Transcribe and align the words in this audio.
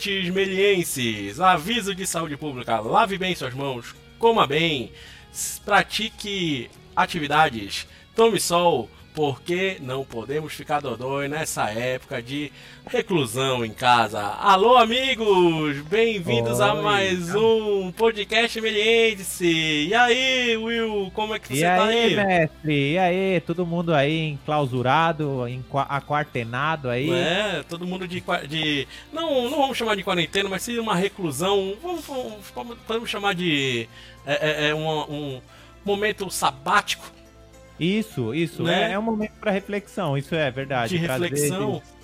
ouvintes 0.00 0.30
melienses, 0.30 1.40
aviso 1.40 1.94
de 1.94 2.06
saúde 2.06 2.36
pública: 2.36 2.80
lave 2.80 3.18
bem 3.18 3.34
suas 3.34 3.52
mãos, 3.52 3.94
coma 4.18 4.46
bem, 4.46 4.90
pratique 5.64 6.70
atividades, 6.96 7.86
tome 8.16 8.40
sol, 8.40 8.88
porque 9.14 9.78
não 9.80 10.04
podemos 10.04 10.52
ficar 10.52 10.80
dodói 10.80 11.28
nessa 11.28 11.70
época 11.70 12.22
de 12.22 12.52
reclusão 12.86 13.64
em 13.64 13.72
casa. 13.72 14.20
Alô, 14.20 14.76
amigos! 14.76 15.80
Bem-vindos 15.88 16.60
a 16.60 16.74
mais 16.74 17.34
um 17.34 17.90
podcast 17.92 18.60
Meliense. 18.60 19.88
E 19.88 19.94
aí, 19.94 20.56
Will, 20.56 21.10
como 21.12 21.34
é 21.34 21.38
que 21.38 21.48
você 21.48 21.58
e 21.58 21.62
tá 21.62 21.84
aí, 21.84 21.98
aí? 21.98 22.16
mestre? 22.16 22.92
E 22.92 22.98
aí, 22.98 23.40
todo 23.40 23.66
mundo 23.66 23.94
aí 23.94 24.28
enclausurado, 24.28 25.44
aquartenado 25.88 26.88
aí? 26.88 27.10
É, 27.10 27.64
todo 27.68 27.86
mundo 27.86 28.06
de, 28.06 28.22
de. 28.48 28.86
Não, 29.12 29.50
não 29.50 29.58
vamos 29.58 29.76
chamar 29.76 29.96
de 29.96 30.04
quarentena, 30.04 30.48
mas 30.48 30.62
sim 30.62 30.78
uma 30.78 30.94
reclusão. 30.94 31.76
Vamos, 31.82 32.04
vamos 32.54 32.78
podemos 32.86 33.10
chamar 33.10 33.34
de. 33.34 33.88
É, 34.24 34.66
é, 34.66 34.68
é 34.68 34.74
um, 34.74 34.86
um 35.10 35.40
momento 35.84 36.30
sabático 36.30 37.19
isso, 37.80 38.34
isso. 38.34 38.62
Né? 38.62 38.90
É, 38.90 38.92
é, 38.92 38.98
um 38.98 39.02
momento 39.02 39.32
para 39.40 39.50
reflexão, 39.50 40.18
isso 40.18 40.34
é 40.34 40.50
verdade. 40.50 40.98
De 40.98 41.06
reflexão. 41.06 41.72
Vezes, 41.72 42.00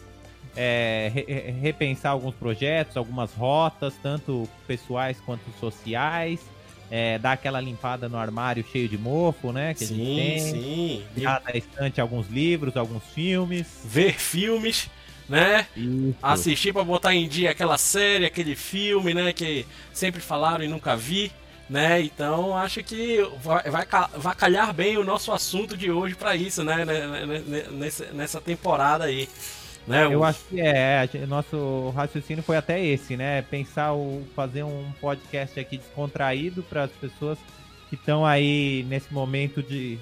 é, 0.56 1.12
re, 1.12 1.50
repensar 1.60 2.12
alguns 2.12 2.34
projetos, 2.34 2.96
algumas 2.96 3.30
rotas, 3.34 3.92
tanto 4.02 4.48
pessoais 4.66 5.20
quanto 5.20 5.44
sociais. 5.60 6.40
É, 6.90 7.18
dar 7.18 7.32
aquela 7.32 7.60
limpada 7.60 8.08
no 8.08 8.16
armário 8.16 8.64
cheio 8.72 8.88
de 8.88 8.96
mofo, 8.96 9.52
né? 9.52 9.74
Que 9.74 9.84
sim, 9.84 9.94
a 9.94 9.98
gente 9.98 10.52
tem. 10.52 10.52
sim. 10.52 11.04
Tirar 11.14 11.40
da 11.40 11.50
estante 11.50 12.00
alguns 12.00 12.28
livros, 12.28 12.76
alguns 12.76 13.02
filmes. 13.12 13.66
Ver 13.84 14.14
filmes, 14.14 14.88
né? 15.28 15.66
Isso. 15.76 16.14
Assistir 16.22 16.72
para 16.72 16.84
botar 16.84 17.12
em 17.12 17.28
dia 17.28 17.50
aquela 17.50 17.76
série, 17.76 18.24
aquele 18.24 18.54
filme, 18.54 19.12
né? 19.12 19.32
Que 19.32 19.66
sempre 19.92 20.20
falaram 20.20 20.64
e 20.64 20.68
nunca 20.68 20.96
vi 20.96 21.32
né? 21.68 22.00
Então 22.00 22.56
acho 22.56 22.82
que 22.82 23.18
vai, 23.42 23.62
vai, 23.70 23.86
vai 24.16 24.34
calhar 24.34 24.72
bem 24.72 24.96
o 24.96 25.04
nosso 25.04 25.32
assunto 25.32 25.76
de 25.76 25.90
hoje 25.90 26.14
para 26.14 26.36
isso, 26.36 26.62
né? 26.62 26.84
Nessa, 27.72 28.06
nessa 28.12 28.40
temporada 28.40 29.04
aí. 29.04 29.28
Né? 29.86 30.04
Eu 30.04 30.24
acho 30.24 30.40
que 30.48 30.60
é, 30.60 31.08
nosso 31.28 31.90
raciocínio 31.90 32.42
foi 32.42 32.56
até 32.56 32.84
esse, 32.84 33.16
né? 33.16 33.42
Pensar 33.42 33.94
o 33.94 34.24
fazer 34.34 34.64
um 34.64 34.90
podcast 35.00 35.58
aqui 35.60 35.78
descontraído 35.78 36.62
para 36.64 36.84
as 36.84 36.90
pessoas 36.90 37.38
que 37.88 37.94
estão 37.94 38.26
aí 38.26 38.84
nesse 38.88 39.12
momento 39.14 39.62
de 39.62 39.96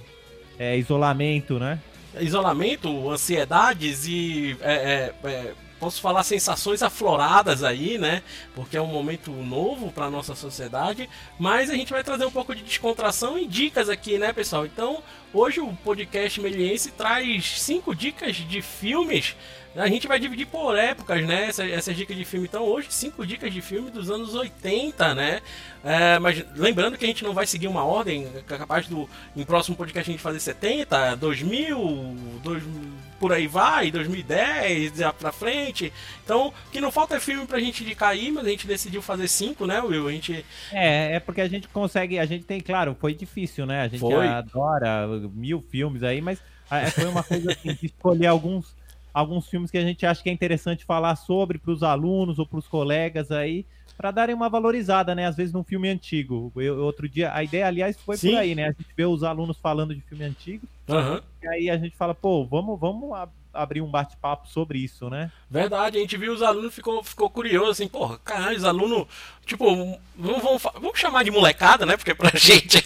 é, 0.58 0.78
isolamento, 0.78 1.58
né? 1.58 1.78
Isolamento, 2.18 3.10
ansiedades 3.10 4.06
e 4.06 4.56
é, 4.62 5.12
é, 5.22 5.28
é 5.28 5.54
posso 5.84 6.00
falar 6.00 6.22
sensações 6.22 6.82
afloradas 6.82 7.62
aí, 7.62 7.98
né? 7.98 8.22
Porque 8.54 8.74
é 8.74 8.80
um 8.80 8.86
momento 8.86 9.30
novo 9.30 9.92
para 9.92 10.08
nossa 10.08 10.34
sociedade, 10.34 11.10
mas 11.38 11.68
a 11.68 11.74
gente 11.74 11.92
vai 11.92 12.02
trazer 12.02 12.24
um 12.24 12.30
pouco 12.30 12.54
de 12.54 12.62
descontração 12.62 13.38
e 13.38 13.46
dicas 13.46 13.90
aqui, 13.90 14.16
né, 14.16 14.32
pessoal? 14.32 14.64
Então, 14.64 15.02
hoje 15.34 15.60
o 15.60 15.72
podcast 15.84 16.40
Meliense 16.40 16.92
traz 16.92 17.60
cinco 17.60 17.94
dicas 17.94 18.36
de 18.36 18.62
filmes 18.62 19.36
a 19.76 19.88
gente 19.88 20.06
vai 20.06 20.20
dividir 20.20 20.46
por 20.46 20.76
épocas, 20.76 21.24
né? 21.26 21.48
Essas, 21.48 21.70
essas 21.70 21.96
dicas 21.96 22.16
de 22.16 22.24
filme. 22.24 22.46
Então, 22.46 22.62
hoje, 22.64 22.88
cinco 22.90 23.26
dicas 23.26 23.52
de 23.52 23.60
filme 23.60 23.90
dos 23.90 24.10
anos 24.10 24.34
80, 24.34 25.14
né? 25.14 25.40
É, 25.82 26.18
mas 26.18 26.44
lembrando 26.56 26.96
que 26.96 27.04
a 27.04 27.08
gente 27.08 27.24
não 27.24 27.34
vai 27.34 27.46
seguir 27.46 27.68
uma 27.68 27.84
ordem, 27.84 28.26
é 28.34 28.56
capaz 28.56 28.86
do 28.86 29.08
em 29.36 29.44
próximo 29.44 29.76
podcast 29.76 30.08
a 30.08 30.12
gente 30.12 30.22
fazer 30.22 30.40
70, 30.40 31.16
2000, 31.16 32.16
2000 32.42 33.04
por 33.18 33.32
aí 33.32 33.46
vai, 33.46 33.90
2010, 33.90 34.92
pra 35.18 35.32
frente. 35.32 35.92
Então, 36.24 36.48
o 36.48 36.70
que 36.70 36.80
não 36.80 36.90
falta 36.90 37.16
é 37.16 37.20
filme 37.20 37.46
pra 37.46 37.58
gente 37.58 37.82
indicar 37.82 38.10
aí, 38.10 38.30
mas 38.30 38.46
a 38.46 38.50
gente 38.50 38.66
decidiu 38.66 39.00
fazer 39.00 39.28
cinco, 39.28 39.66
né, 39.66 39.80
Will? 39.80 40.08
A 40.08 40.12
gente... 40.12 40.44
É, 40.72 41.16
é 41.16 41.20
porque 41.20 41.40
a 41.40 41.48
gente 41.48 41.68
consegue, 41.68 42.18
a 42.18 42.26
gente 42.26 42.44
tem, 42.44 42.60
claro, 42.60 42.96
foi 43.00 43.14
difícil, 43.14 43.66
né? 43.66 43.82
A 43.82 43.88
gente 43.88 44.00
foi. 44.00 44.26
adora 44.26 45.06
mil 45.30 45.60
filmes 45.60 46.02
aí, 46.02 46.20
mas 46.20 46.40
é, 46.70 46.90
foi 46.90 47.06
uma 47.06 47.22
coisa 47.22 47.52
assim, 47.52 47.74
de 47.74 47.86
escolher 47.86 48.26
alguns 48.26 48.74
alguns 49.14 49.46
filmes 49.48 49.70
que 49.70 49.78
a 49.78 49.82
gente 49.82 50.04
acha 50.04 50.20
que 50.20 50.28
é 50.28 50.32
interessante 50.32 50.84
falar 50.84 51.14
sobre 51.14 51.56
para 51.56 51.70
os 51.70 51.84
alunos 51.84 52.40
ou 52.40 52.44
para 52.46 52.58
os 52.58 52.66
colegas 52.66 53.30
aí, 53.30 53.64
para 53.96 54.10
darem 54.10 54.34
uma 54.34 54.48
valorizada, 54.48 55.14
né? 55.14 55.26
Às 55.26 55.36
vezes 55.36 55.52
num 55.52 55.62
filme 55.62 55.88
antigo. 55.88 56.52
Eu, 56.56 56.80
outro 56.80 57.08
dia, 57.08 57.32
a 57.32 57.44
ideia, 57.44 57.68
aliás, 57.68 57.96
foi 58.00 58.16
Sim. 58.16 58.30
por 58.30 58.38
aí, 58.38 58.56
né? 58.56 58.64
A 58.64 58.72
gente 58.72 58.88
vê 58.96 59.04
os 59.04 59.22
alunos 59.22 59.56
falando 59.56 59.94
de 59.94 60.00
filme 60.00 60.24
antigo, 60.24 60.66
uhum. 60.88 61.20
e 61.40 61.46
aí 61.46 61.70
a 61.70 61.78
gente 61.78 61.96
fala, 61.96 62.12
pô, 62.12 62.44
vamos, 62.44 62.78
vamos 62.78 63.16
abrir 63.52 63.80
um 63.80 63.90
bate-papo 63.90 64.48
sobre 64.48 64.80
isso, 64.80 65.08
né? 65.08 65.30
Verdade, 65.48 65.96
a 65.96 66.00
gente 66.00 66.16
viu 66.16 66.32
os 66.32 66.42
alunos, 66.42 66.74
ficou, 66.74 67.04
ficou 67.04 67.30
curioso, 67.30 67.70
assim, 67.70 67.86
porra, 67.86 68.18
caralho, 68.18 68.56
os 68.56 68.64
alunos, 68.64 69.06
tipo, 69.46 69.64
vamos, 70.16 70.42
vamos, 70.42 70.62
vamos 70.62 70.98
chamar 70.98 71.22
de 71.22 71.30
molecada, 71.30 71.86
né? 71.86 71.96
Porque 71.96 72.14
pra 72.14 72.30
gente 72.34 72.84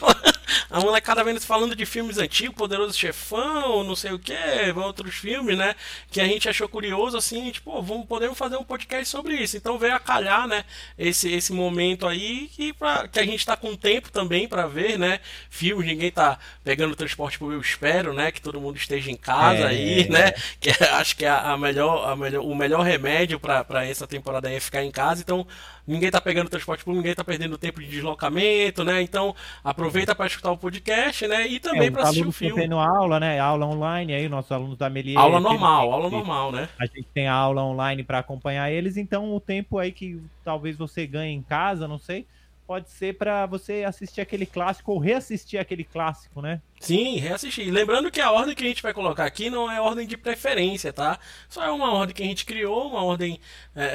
a 0.70 0.80
molecada 0.80 1.22
vendo 1.24 1.40
falando 1.40 1.74
de 1.74 1.84
filmes 1.86 2.18
antigos, 2.18 2.56
Poderoso 2.56 2.96
Chefão, 2.96 3.84
não 3.84 3.94
sei 3.94 4.12
o 4.12 4.18
que, 4.18 4.34
outros 4.76 5.16
filmes, 5.16 5.56
né? 5.56 5.74
Que 6.10 6.20
a 6.20 6.26
gente 6.26 6.48
achou 6.48 6.68
curioso, 6.68 7.16
assim, 7.16 7.50
tipo, 7.50 7.80
vamos 7.82 8.06
podemos 8.06 8.36
fazer 8.36 8.56
um 8.56 8.64
podcast 8.64 9.08
sobre 9.08 9.36
isso. 9.36 9.56
Então 9.56 9.78
veio 9.78 9.94
a 9.94 10.00
calhar, 10.00 10.46
né? 10.46 10.64
Esse, 10.98 11.30
esse 11.32 11.52
momento 11.52 12.06
aí 12.06 12.48
que, 12.48 12.72
pra, 12.72 13.08
que 13.08 13.18
a 13.18 13.24
gente 13.24 13.44
tá 13.44 13.56
com 13.56 13.76
tempo 13.76 14.10
também 14.10 14.48
para 14.48 14.66
ver, 14.66 14.98
né? 14.98 15.20
Filmes, 15.50 15.86
ninguém 15.86 16.10
tá 16.10 16.38
pegando 16.64 16.96
transporte 16.96 17.38
público, 17.38 17.58
eu 17.58 17.68
espero, 17.68 18.12
né? 18.12 18.32
Que 18.32 18.40
todo 18.40 18.60
mundo 18.60 18.76
esteja 18.76 19.10
em 19.10 19.16
casa 19.16 19.60
é, 19.60 19.66
aí, 19.66 20.08
né? 20.08 20.32
Que 20.60 20.70
acho 20.70 21.16
que 21.16 21.24
é 21.24 21.28
a 21.28 21.56
melhor, 21.56 22.08
a 22.08 22.16
melhor, 22.16 22.44
o 22.44 22.54
melhor 22.54 22.82
remédio 22.82 23.38
para 23.38 23.86
essa 23.86 24.06
temporada 24.06 24.48
aí 24.48 24.56
é 24.56 24.60
ficar 24.60 24.82
em 24.82 24.90
casa. 24.90 25.22
Então 25.22 25.46
ninguém 25.88 26.10
tá 26.10 26.20
pegando 26.20 26.50
transporte 26.50 26.84
público, 26.84 27.00
ninguém 27.00 27.14
tá 27.14 27.24
perdendo 27.24 27.56
tempo 27.56 27.80
de 27.80 27.88
deslocamento, 27.88 28.84
né? 28.84 29.00
Então 29.00 29.34
aproveita 29.64 30.14
para 30.14 30.26
escutar 30.26 30.52
o 30.52 30.58
podcast, 30.58 31.26
né? 31.26 31.48
E 31.48 31.58
também 31.58 31.88
é, 31.88 31.90
para 31.90 32.02
assistir 32.02 32.26
o 32.26 32.30
filme. 32.32 32.62
tendo 32.62 32.78
aula, 32.78 33.18
né? 33.18 33.40
Aula 33.40 33.66
online 33.66 34.12
aí, 34.12 34.28
nossos 34.28 34.52
alunos 34.52 34.76
da 34.76 34.90
Melier. 34.90 35.18
Aula 35.18 35.40
normal, 35.40 35.90
aula 35.90 36.10
normal, 36.10 36.52
né? 36.52 36.68
A 36.78 36.84
gente 36.84 37.08
tem 37.14 37.26
aula 37.26 37.64
online 37.64 38.04
para 38.04 38.18
acompanhar 38.18 38.70
eles, 38.70 38.96
então 38.96 39.34
o 39.34 39.40
tempo 39.40 39.78
aí 39.78 39.90
que 39.90 40.20
talvez 40.44 40.76
você 40.76 41.06
ganhe 41.06 41.34
em 41.34 41.42
casa, 41.42 41.88
não 41.88 41.98
sei, 41.98 42.26
pode 42.66 42.90
ser 42.90 43.16
para 43.16 43.46
você 43.46 43.82
assistir 43.82 44.20
aquele 44.20 44.44
clássico 44.44 44.92
ou 44.92 44.98
reassistir 44.98 45.58
aquele 45.58 45.84
clássico, 45.84 46.42
né? 46.42 46.60
Sim, 46.80 47.16
reassistir. 47.16 47.72
Lembrando 47.72 48.10
que 48.10 48.20
a 48.20 48.30
ordem 48.30 48.54
que 48.54 48.64
a 48.64 48.68
gente 48.68 48.82
vai 48.82 48.94
colocar 48.94 49.24
aqui 49.24 49.50
não 49.50 49.70
é 49.70 49.80
ordem 49.80 50.06
de 50.06 50.16
preferência, 50.16 50.92
tá? 50.92 51.18
Só 51.48 51.64
é 51.64 51.70
uma 51.70 51.92
ordem 51.92 52.14
que 52.14 52.22
a 52.22 52.26
gente 52.26 52.44
criou, 52.44 52.88
uma 52.88 53.02
ordem 53.02 53.40
é, 53.74 53.84
é, 53.84 53.88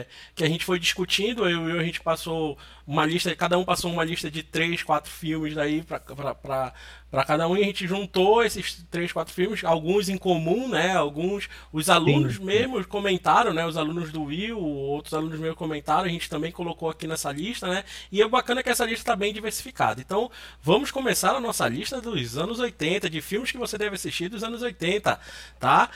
é 0.00 0.06
que 0.34 0.44
a 0.44 0.48
gente 0.48 0.64
foi 0.64 0.78
discutindo. 0.78 1.48
Eu 1.48 1.76
e 1.76 1.78
a 1.78 1.82
gente 1.82 2.00
passou 2.00 2.58
uma 2.86 3.06
lista, 3.06 3.34
cada 3.34 3.56
um 3.56 3.64
passou 3.64 3.90
uma 3.90 4.04
lista 4.04 4.30
de 4.30 4.42
três, 4.42 4.82
quatro 4.82 5.10
filmes 5.10 5.54
daí 5.54 5.82
para 5.82 7.24
cada 7.26 7.48
um 7.48 7.56
e 7.56 7.62
a 7.62 7.64
gente 7.64 7.86
juntou 7.86 8.42
esses 8.42 8.84
três, 8.90 9.12
quatro 9.12 9.32
filmes, 9.32 9.64
alguns 9.64 10.08
em 10.08 10.18
comum, 10.18 10.68
né? 10.68 10.94
Alguns 10.94 11.48
os 11.72 11.88
alunos 11.88 12.36
Sim. 12.36 12.44
mesmos 12.44 12.84
comentaram, 12.86 13.54
né? 13.54 13.64
Os 13.64 13.76
alunos 13.76 14.12
do 14.12 14.24
Will, 14.24 14.58
outros 14.58 15.14
alunos 15.14 15.38
meus 15.38 15.54
comentaram, 15.54 16.04
a 16.04 16.08
gente 16.08 16.28
também 16.28 16.52
colocou 16.52 16.90
aqui 16.90 17.06
nessa 17.06 17.32
lista, 17.32 17.68
né? 17.68 17.84
E 18.12 18.20
é 18.20 18.28
bacana 18.28 18.62
que 18.62 18.68
essa 18.68 18.84
lista 18.84 19.00
está 19.00 19.16
bem 19.16 19.32
diversificada. 19.32 20.00
Então, 20.00 20.30
vamos 20.60 20.90
começar 20.90 21.34
a 21.34 21.40
nossa 21.40 21.66
lista 21.68 22.00
dos 22.00 22.23
anos 22.38 22.58
80, 22.58 23.10
de 23.10 23.20
filmes 23.20 23.52
que 23.52 23.58
você 23.58 23.76
deve 23.76 23.94
assistir 23.94 24.28
dos 24.28 24.42
anos 24.42 24.62
80, 24.62 25.20
tá? 25.60 25.90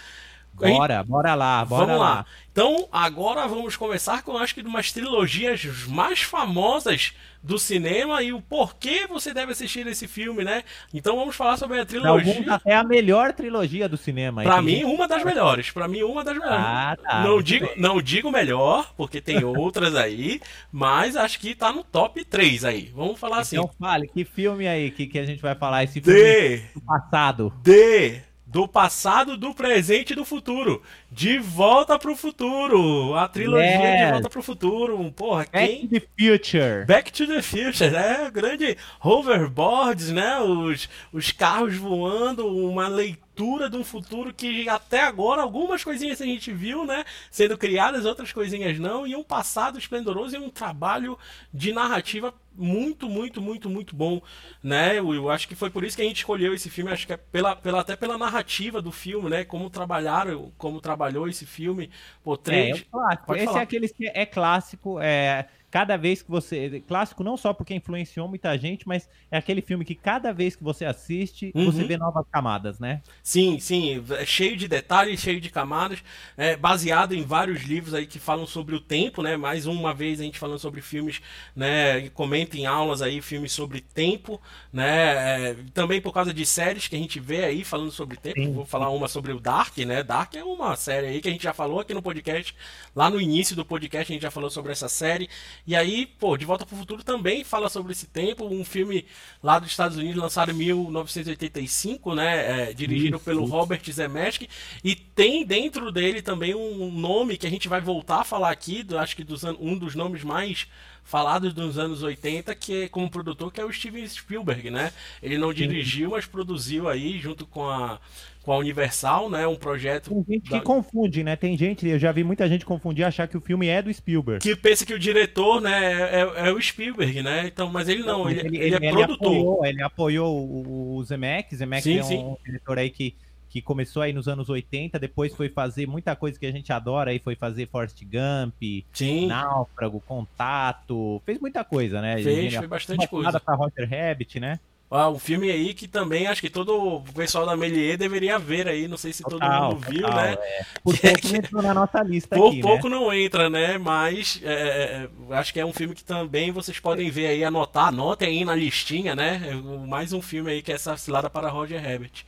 Bora, 0.58 1.02
bora 1.02 1.34
lá, 1.34 1.64
bora 1.64 1.87
vamos 1.87 2.00
lá. 2.00 2.08
lá. 2.08 2.26
Então, 2.50 2.88
agora 2.90 3.46
vamos 3.46 3.76
começar 3.76 4.22
com 4.22 4.37
acho 4.37 4.55
que 4.55 4.60
umas 4.62 4.90
trilogias 4.90 5.64
mais 5.87 6.22
famosas 6.22 7.12
do 7.43 7.58
cinema 7.58 8.20
e 8.22 8.32
o 8.32 8.40
porquê 8.40 9.06
você 9.06 9.32
deve 9.32 9.52
assistir 9.52 9.87
esse 9.87 10.08
filme, 10.08 10.44
né? 10.44 10.64
Então 10.93 11.16
vamos 11.16 11.37
falar 11.37 11.56
sobre 11.56 11.78
a 11.78 11.87
trilogia. 11.87 12.60
É 12.64 12.75
a 12.75 12.82
melhor 12.82 13.32
trilogia 13.32 13.88
do 13.88 13.96
cinema. 13.96 14.43
Para 14.43 14.60
mim, 14.60 14.84
uma 14.84 15.06
das 15.06 15.22
melhores. 15.25 15.70
Para 15.70 15.87
mim, 15.87 16.02
uma 16.02 16.25
das 16.25 16.34
melhores. 16.34 16.58
Ah, 16.58 16.96
tá. 17.00 17.22
Não 17.22 17.40
digo, 17.40 17.69
não 17.76 18.02
digo 18.02 18.31
melhor, 18.31 18.93
porque 18.96 19.20
tem 19.20 19.44
outras 19.44 19.94
aí, 19.94 20.40
mas 20.72 21.16
acho 21.16 21.38
que 21.38 21.55
tá 21.55 21.72
no 21.72 21.84
top 21.84 22.25
3 22.25 22.64
aí. 22.64 22.93
Vamos 22.94 23.19
falar 23.19 23.38
assim. 23.38 23.56
Então 23.56 23.70
fale, 23.78 24.08
que 24.08 24.25
filme 24.25 24.66
aí 24.66 24.90
que, 24.90 25.06
que 25.06 25.19
a 25.19 25.25
gente 25.25 25.40
vai 25.40 25.55
falar? 25.55 25.84
Esse 25.84 26.00
filme 26.00 26.20
de, 26.20 26.56
do 26.75 26.81
passado. 26.81 27.52
De 27.62 28.27
do 28.50 28.66
passado, 28.66 29.36
do 29.36 29.54
presente 29.54 30.14
e 30.14 30.16
do 30.16 30.24
futuro. 30.24 30.82
De 31.12 31.38
volta 31.38 31.98
pro 31.98 32.16
futuro. 32.16 33.14
A 33.14 33.28
trilogia 33.28 33.66
yes. 33.66 34.06
de 34.06 34.12
volta 34.12 34.30
pro 34.30 34.42
futuro. 34.42 35.12
Porra, 35.12 35.46
Back 35.52 35.66
quem? 35.66 35.86
to 35.86 35.88
the 35.88 36.06
Future. 36.18 36.84
Back 36.86 37.12
to 37.12 37.26
the 37.26 37.42
Future, 37.42 37.90
né? 37.90 38.30
Grande 38.32 38.76
hoverboards, 39.00 40.10
né? 40.10 40.40
Os, 40.40 40.88
os 41.12 41.30
carros 41.30 41.76
voando, 41.76 42.46
uma 42.46 42.88
leitura 42.88 43.27
abertura 43.38 43.70
de 43.70 43.76
um 43.76 43.85
futuro 43.85 44.35
que 44.35 44.69
até 44.69 45.00
agora 45.00 45.43
algumas 45.43 45.85
coisinhas 45.85 46.20
a 46.20 46.25
gente 46.25 46.52
viu, 46.52 46.85
né? 46.85 47.05
Sendo 47.31 47.56
criadas, 47.56 48.05
outras 48.05 48.32
coisinhas 48.32 48.79
não, 48.79 49.06
e 49.06 49.14
um 49.14 49.23
passado 49.23 49.79
esplendoroso 49.79 50.35
e 50.35 50.38
um 50.38 50.50
trabalho 50.50 51.17
de 51.55 51.73
narrativa 51.73 52.35
muito, 52.55 53.08
muito, 53.08 53.40
muito, 53.40 53.70
muito 53.70 53.94
bom, 53.94 54.20
né? 54.62 54.99
Eu, 54.99 55.14
eu, 55.14 55.31
acho 55.31 55.46
que 55.46 55.55
foi 55.55 55.70
por 55.70 55.85
isso 55.85 55.96
que 55.96 56.02
a 56.02 56.05
gente 56.05 56.17
escolheu 56.17 56.52
esse 56.52 56.69
filme, 56.69 56.90
acho 56.90 57.06
que 57.06 57.12
é 57.12 57.17
pela, 57.17 57.55
pela, 57.55 57.81
até 57.81 57.94
pela 57.94 58.19
narrativa 58.19 58.82
do 58.82 58.90
filme, 58.90 59.31
né? 59.31 59.44
Como 59.44 59.70
trabalharam, 59.70 60.52
como 60.58 60.81
trabalhou 60.81 61.29
esse 61.29 61.46
filme. 61.46 61.88
Pô, 62.25 62.37
três... 62.37 62.79
É, 62.79 62.81
é 62.81 62.84
clássico. 62.91 63.34
Esse 63.34 63.43
é 63.43 63.46
falar. 63.46 63.61
é 63.61 63.62
aquele 63.62 63.88
que 63.88 64.06
é 64.08 64.26
clássico, 64.26 65.00
é 65.00 65.46
cada 65.70 65.97
vez 65.97 66.23
que 66.23 66.31
você. 66.31 66.82
Clássico 66.87 67.23
não 67.23 67.37
só 67.37 67.53
porque 67.53 67.75
influenciou 67.75 68.29
muita 68.29 68.56
gente, 68.56 68.87
mas 68.88 69.09
é 69.31 69.38
aquele 69.38 69.61
filme 69.61 69.85
que 69.85 69.94
cada 69.94 70.32
vez 70.32 70.56
que 70.56 70.65
você 70.65 70.85
assiste, 70.85 71.53
uhum. 71.55 71.67
você 71.67 71.85
vê 71.85 71.97
novas 71.97 72.25
camadas, 72.31 72.79
né? 72.79 73.03
Sim, 73.23 73.59
sim. 73.59 74.03
É 74.11 74.25
cheio 74.25 74.56
de 74.56 74.67
detalhes, 74.67 75.20
cheio 75.20 75.41
de 75.41 75.50
camadas. 75.50 76.03
É, 76.37 76.56
baseado 76.56 77.15
em 77.15 77.23
vários 77.23 77.62
livros 77.62 77.94
aí 77.94 78.06
que 78.06 78.19
falam 78.19 78.47
sobre 78.47 78.75
o 78.75 78.81
tempo, 78.81 79.23
né? 79.23 79.37
Mais 79.37 79.67
uma 79.67 79.93
vez 79.93 80.20
a 80.20 80.25
gente 80.25 80.38
falando 80.38 80.59
sobre 80.59 80.81
filmes, 80.81 81.20
né? 81.55 82.09
Comenta 82.11 82.56
em 82.56 82.67
aulas 82.67 83.03
aí 83.03 83.20
filmes 83.20 83.53
sobre 83.53 83.81
tempo, 83.81 84.41
né? 84.73 85.50
É, 85.50 85.56
também 85.75 86.00
por 86.00 86.12
causa 86.12 86.32
de 86.32 86.47
séries 86.47 86.88
que 86.88 86.97
a 86.97 86.99
gente 86.99 87.20
vê 87.20 87.44
aí 87.44 87.65
falando 87.65 87.91
sobre 87.91 88.17
tempo. 88.17 88.41
Sim. 88.41 88.53
Vou 88.53 88.65
falar 88.65 88.88
uma 88.91 89.09
sobre 89.09 89.32
o 89.32 89.41
Dark, 89.41 89.76
né? 89.79 90.03
Dark 90.03 90.35
é 90.35 90.44
uma 90.44 90.76
série 90.76 91.09
aí 91.09 91.20
que 91.20 91.29
a 91.29 91.31
gente 91.31 91.43
já 91.43 91.53
falou 91.53 91.81
aqui 91.81 91.93
no 91.93 92.03
podcast. 92.03 92.55
Lá 92.97 93.11
no 93.11 93.20
início 93.20 93.55
do 93.55 93.65
podcast 93.65 94.11
a 94.11 94.15
gente 94.15 94.23
já 94.23 94.31
falou 94.31 94.50
sobre 94.50 94.73
essa 94.73 94.88
série. 94.88 95.29
E 95.69 95.76
aí, 95.76 96.06
pô, 96.06 96.35
De 96.38 96.47
Volta 96.47 96.65
para 96.65 96.75
o 96.75 96.79
Futuro 96.79 97.05
também 97.05 97.44
fala 97.44 97.69
sobre 97.69 97.93
esse 97.93 98.06
tempo, 98.06 98.47
um 98.47 98.65
filme 98.65 99.05
lá 99.43 99.59
dos 99.59 99.69
Estados 99.69 99.99
Unidos 99.99 100.17
lançado 100.17 100.50
em 100.50 100.55
1985, 100.55 102.15
né, 102.15 102.70
é, 102.70 102.73
dirigido 102.73 103.17
isso, 103.17 103.25
pelo 103.26 103.44
Robert 103.44 103.82
Zemeckis, 103.93 104.49
e 104.82 104.94
tem 104.94 105.44
dentro 105.44 105.93
dele 105.93 106.23
também 106.23 106.55
um 106.55 106.91
nome 106.91 107.37
que 107.37 107.47
a 107.47 107.50
gente 107.50 107.69
vai 107.69 107.82
voltar 107.82 108.20
a 108.20 108.25
falar 108.25 108.50
aqui, 108.50 108.82
do, 108.82 108.99
acho 108.99 109.15
que 109.15 109.23
dos, 109.23 109.44
um 109.44 109.76
dos 109.76 109.94
nomes 109.94 110.25
mais 110.25 110.67
falados 111.05 111.53
dos 111.53 111.76
anos 111.76 112.03
80, 112.03 112.55
que 112.55 112.85
é 112.85 112.88
como 112.88 113.11
produtor, 113.11 113.53
que 113.53 113.61
é 113.61 113.65
o 113.65 113.70
Steven 113.70 114.09
Spielberg, 114.09 114.70
né? 114.70 114.91
Ele 115.23 115.37
não 115.37 115.53
dirigiu, 115.53 116.11
mas 116.12 116.25
produziu 116.25 116.88
aí 116.88 117.19
junto 117.19 117.47
com 117.47 117.69
a 117.69 118.00
com 118.48 118.54
a 118.54 118.56
Universal, 118.56 119.28
né? 119.28 119.46
Um 119.46 119.56
projeto. 119.56 120.08
Tem 120.08 120.24
gente 120.26 120.48
da... 120.48 120.58
que 120.58 120.64
confunde, 120.64 121.22
né? 121.22 121.36
Tem 121.36 121.54
gente, 121.54 121.86
eu 121.86 121.98
já 121.98 122.10
vi 122.10 122.24
muita 122.24 122.48
gente 122.48 122.64
confundir 122.64 123.04
achar 123.04 123.28
que 123.28 123.36
o 123.36 123.42
filme 123.42 123.68
é 123.68 123.82
do 123.82 123.92
Spielberg. 123.92 124.40
Que 124.40 124.56
pensa 124.56 124.86
que 124.86 124.94
o 124.94 124.98
diretor, 124.98 125.60
né, 125.60 125.92
é, 125.92 126.20
é, 126.22 126.48
é 126.48 126.50
o 126.50 126.58
Spielberg, 126.58 127.22
né? 127.22 127.46
Então, 127.46 127.70
mas 127.70 127.90
ele 127.90 128.02
não, 128.02 128.28
ele, 128.30 128.40
ele, 128.40 128.56
ele, 128.56 128.74
é 128.74 128.88
ele 128.88 128.90
produtor. 128.90 129.26
Apoiou, 129.28 129.66
ele 129.66 129.82
apoiou 129.82 130.96
o, 130.96 131.04
Zemeckis 131.04 131.58
sim, 131.82 131.98
é 131.98 132.02
um 132.02 132.04
sim. 132.04 132.36
diretor 132.42 132.78
aí 132.78 132.88
que 132.88 133.14
que 133.50 133.62
começou 133.62 134.02
aí 134.02 134.12
nos 134.12 134.28
anos 134.28 134.50
80, 134.50 134.98
depois 134.98 135.34
foi 135.34 135.48
fazer 135.48 135.86
muita 135.86 136.14
coisa 136.14 136.38
que 136.38 136.44
a 136.44 136.52
gente 136.52 136.70
adora, 136.70 137.10
aí 137.10 137.18
foi 137.18 137.34
fazer 137.34 137.66
Forrest 137.66 137.98
Gump, 138.04 138.84
Sim. 138.92 139.26
Náufrago, 139.26 140.02
Contato, 140.06 141.22
fez 141.24 141.40
muita 141.40 141.64
coisa, 141.64 142.02
né? 142.02 142.22
Fez, 142.22 142.54
fez 142.54 142.66
bastante 142.68 143.08
coisa. 143.08 143.40
pra 143.40 143.54
Roger 143.54 143.88
Rabbit, 143.88 144.38
né? 144.38 144.60
Ah, 144.90 145.11
um 145.11 145.19
filme 145.19 145.50
aí 145.50 145.75
que 145.75 145.87
também 145.87 146.26
acho 146.26 146.40
que 146.40 146.49
todo 146.49 146.75
o 146.75 147.02
pessoal 147.12 147.44
da 147.44 147.55
Melier 147.55 147.99
deveria 147.99 148.38
ver 148.38 148.67
aí, 148.67 148.88
não 148.88 148.96
sei 148.96 149.12
se 149.12 149.23
total, 149.23 149.38
todo 149.38 149.75
mundo 149.75 149.87
viu, 149.90 150.00
total, 150.00 150.17
né? 150.17 150.32
É. 150.40 150.64
Por 150.82 150.99
pouco 150.99 151.29
não 151.29 151.37
entrou 151.37 151.62
na 151.62 151.75
nossa 151.75 152.02
lista 152.02 152.37
Por 152.37 152.49
aqui, 152.49 152.56
né? 152.56 152.62
pouco 152.62 152.88
né? 152.88 152.96
não 152.96 153.12
entra, 153.12 153.50
né? 153.50 153.76
Mas 153.76 154.40
é, 154.43 154.52
é, 154.52 155.08
é, 155.31 155.37
acho 155.37 155.52
que 155.52 155.61
é 155.61 155.67
um 155.67 155.75
filme 155.75 155.94
que 155.94 156.02
também 156.02 156.50
vocês 156.50 156.81
podem 156.81 157.11
ver 157.11 157.26
aí, 157.26 157.44
anotar, 157.44 157.88
anotem 157.88 158.29
aí 158.29 158.44
na 158.46 158.55
listinha, 158.55 159.14
né? 159.14 159.43
É 159.50 159.55
mais 159.87 160.14
um 160.14 160.23
filme 160.23 160.50
aí 160.50 160.62
que 160.62 160.73
é 160.73 160.76
essa 160.76 160.96
cilada 160.96 161.29
para 161.29 161.50
Roger 161.50 161.82
Rabbit. 161.82 162.25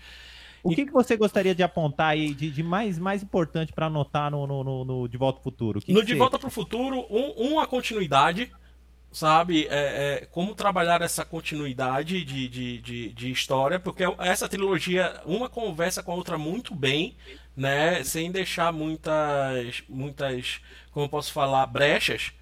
O 0.62 0.74
que, 0.74 0.84
que 0.84 0.92
você 0.92 1.16
gostaria 1.16 1.54
de 1.54 1.62
apontar 1.62 2.10
aí 2.10 2.34
de, 2.34 2.50
de 2.50 2.62
mais, 2.62 2.98
mais 2.98 3.22
importante 3.22 3.72
para 3.72 3.86
anotar 3.86 4.30
no, 4.30 4.46
no, 4.46 4.62
no, 4.62 4.84
no, 4.84 5.08
De 5.08 5.16
Volta 5.16 5.40
para 5.40 5.48
o 5.48 5.50
Futuro? 5.50 5.80
Que 5.80 5.92
no 5.92 6.00
que 6.00 6.06
De 6.06 6.14
Volta 6.14 6.38
para 6.38 6.48
o 6.48 6.50
Futuro, 6.50 7.06
um, 7.10 7.52
uma 7.52 7.66
continuidade, 7.66 8.52
sabe? 9.12 9.66
É, 9.68 10.22
é, 10.22 10.26
como 10.30 10.54
trabalhar 10.54 11.02
essa 11.02 11.24
continuidade 11.24 12.24
de, 12.24 12.48
de, 12.48 12.78
de, 12.78 13.12
de, 13.12 13.30
história, 13.30 13.78
porque 13.80 14.04
essa 14.18 14.48
trilogia, 14.48 15.20
uma 15.24 15.48
conversa 15.48 16.02
com 16.02 16.12
a 16.12 16.14
outra 16.14 16.38
muito 16.38 16.74
bem, 16.74 17.16
né? 17.56 18.02
Sem 18.04 18.30
deixar 18.30 18.72
muitas, 18.72 19.82
muitas, 19.88 20.60
como 20.92 21.08
posso 21.08 21.32
falar, 21.32 21.66
brechas. 21.66 22.32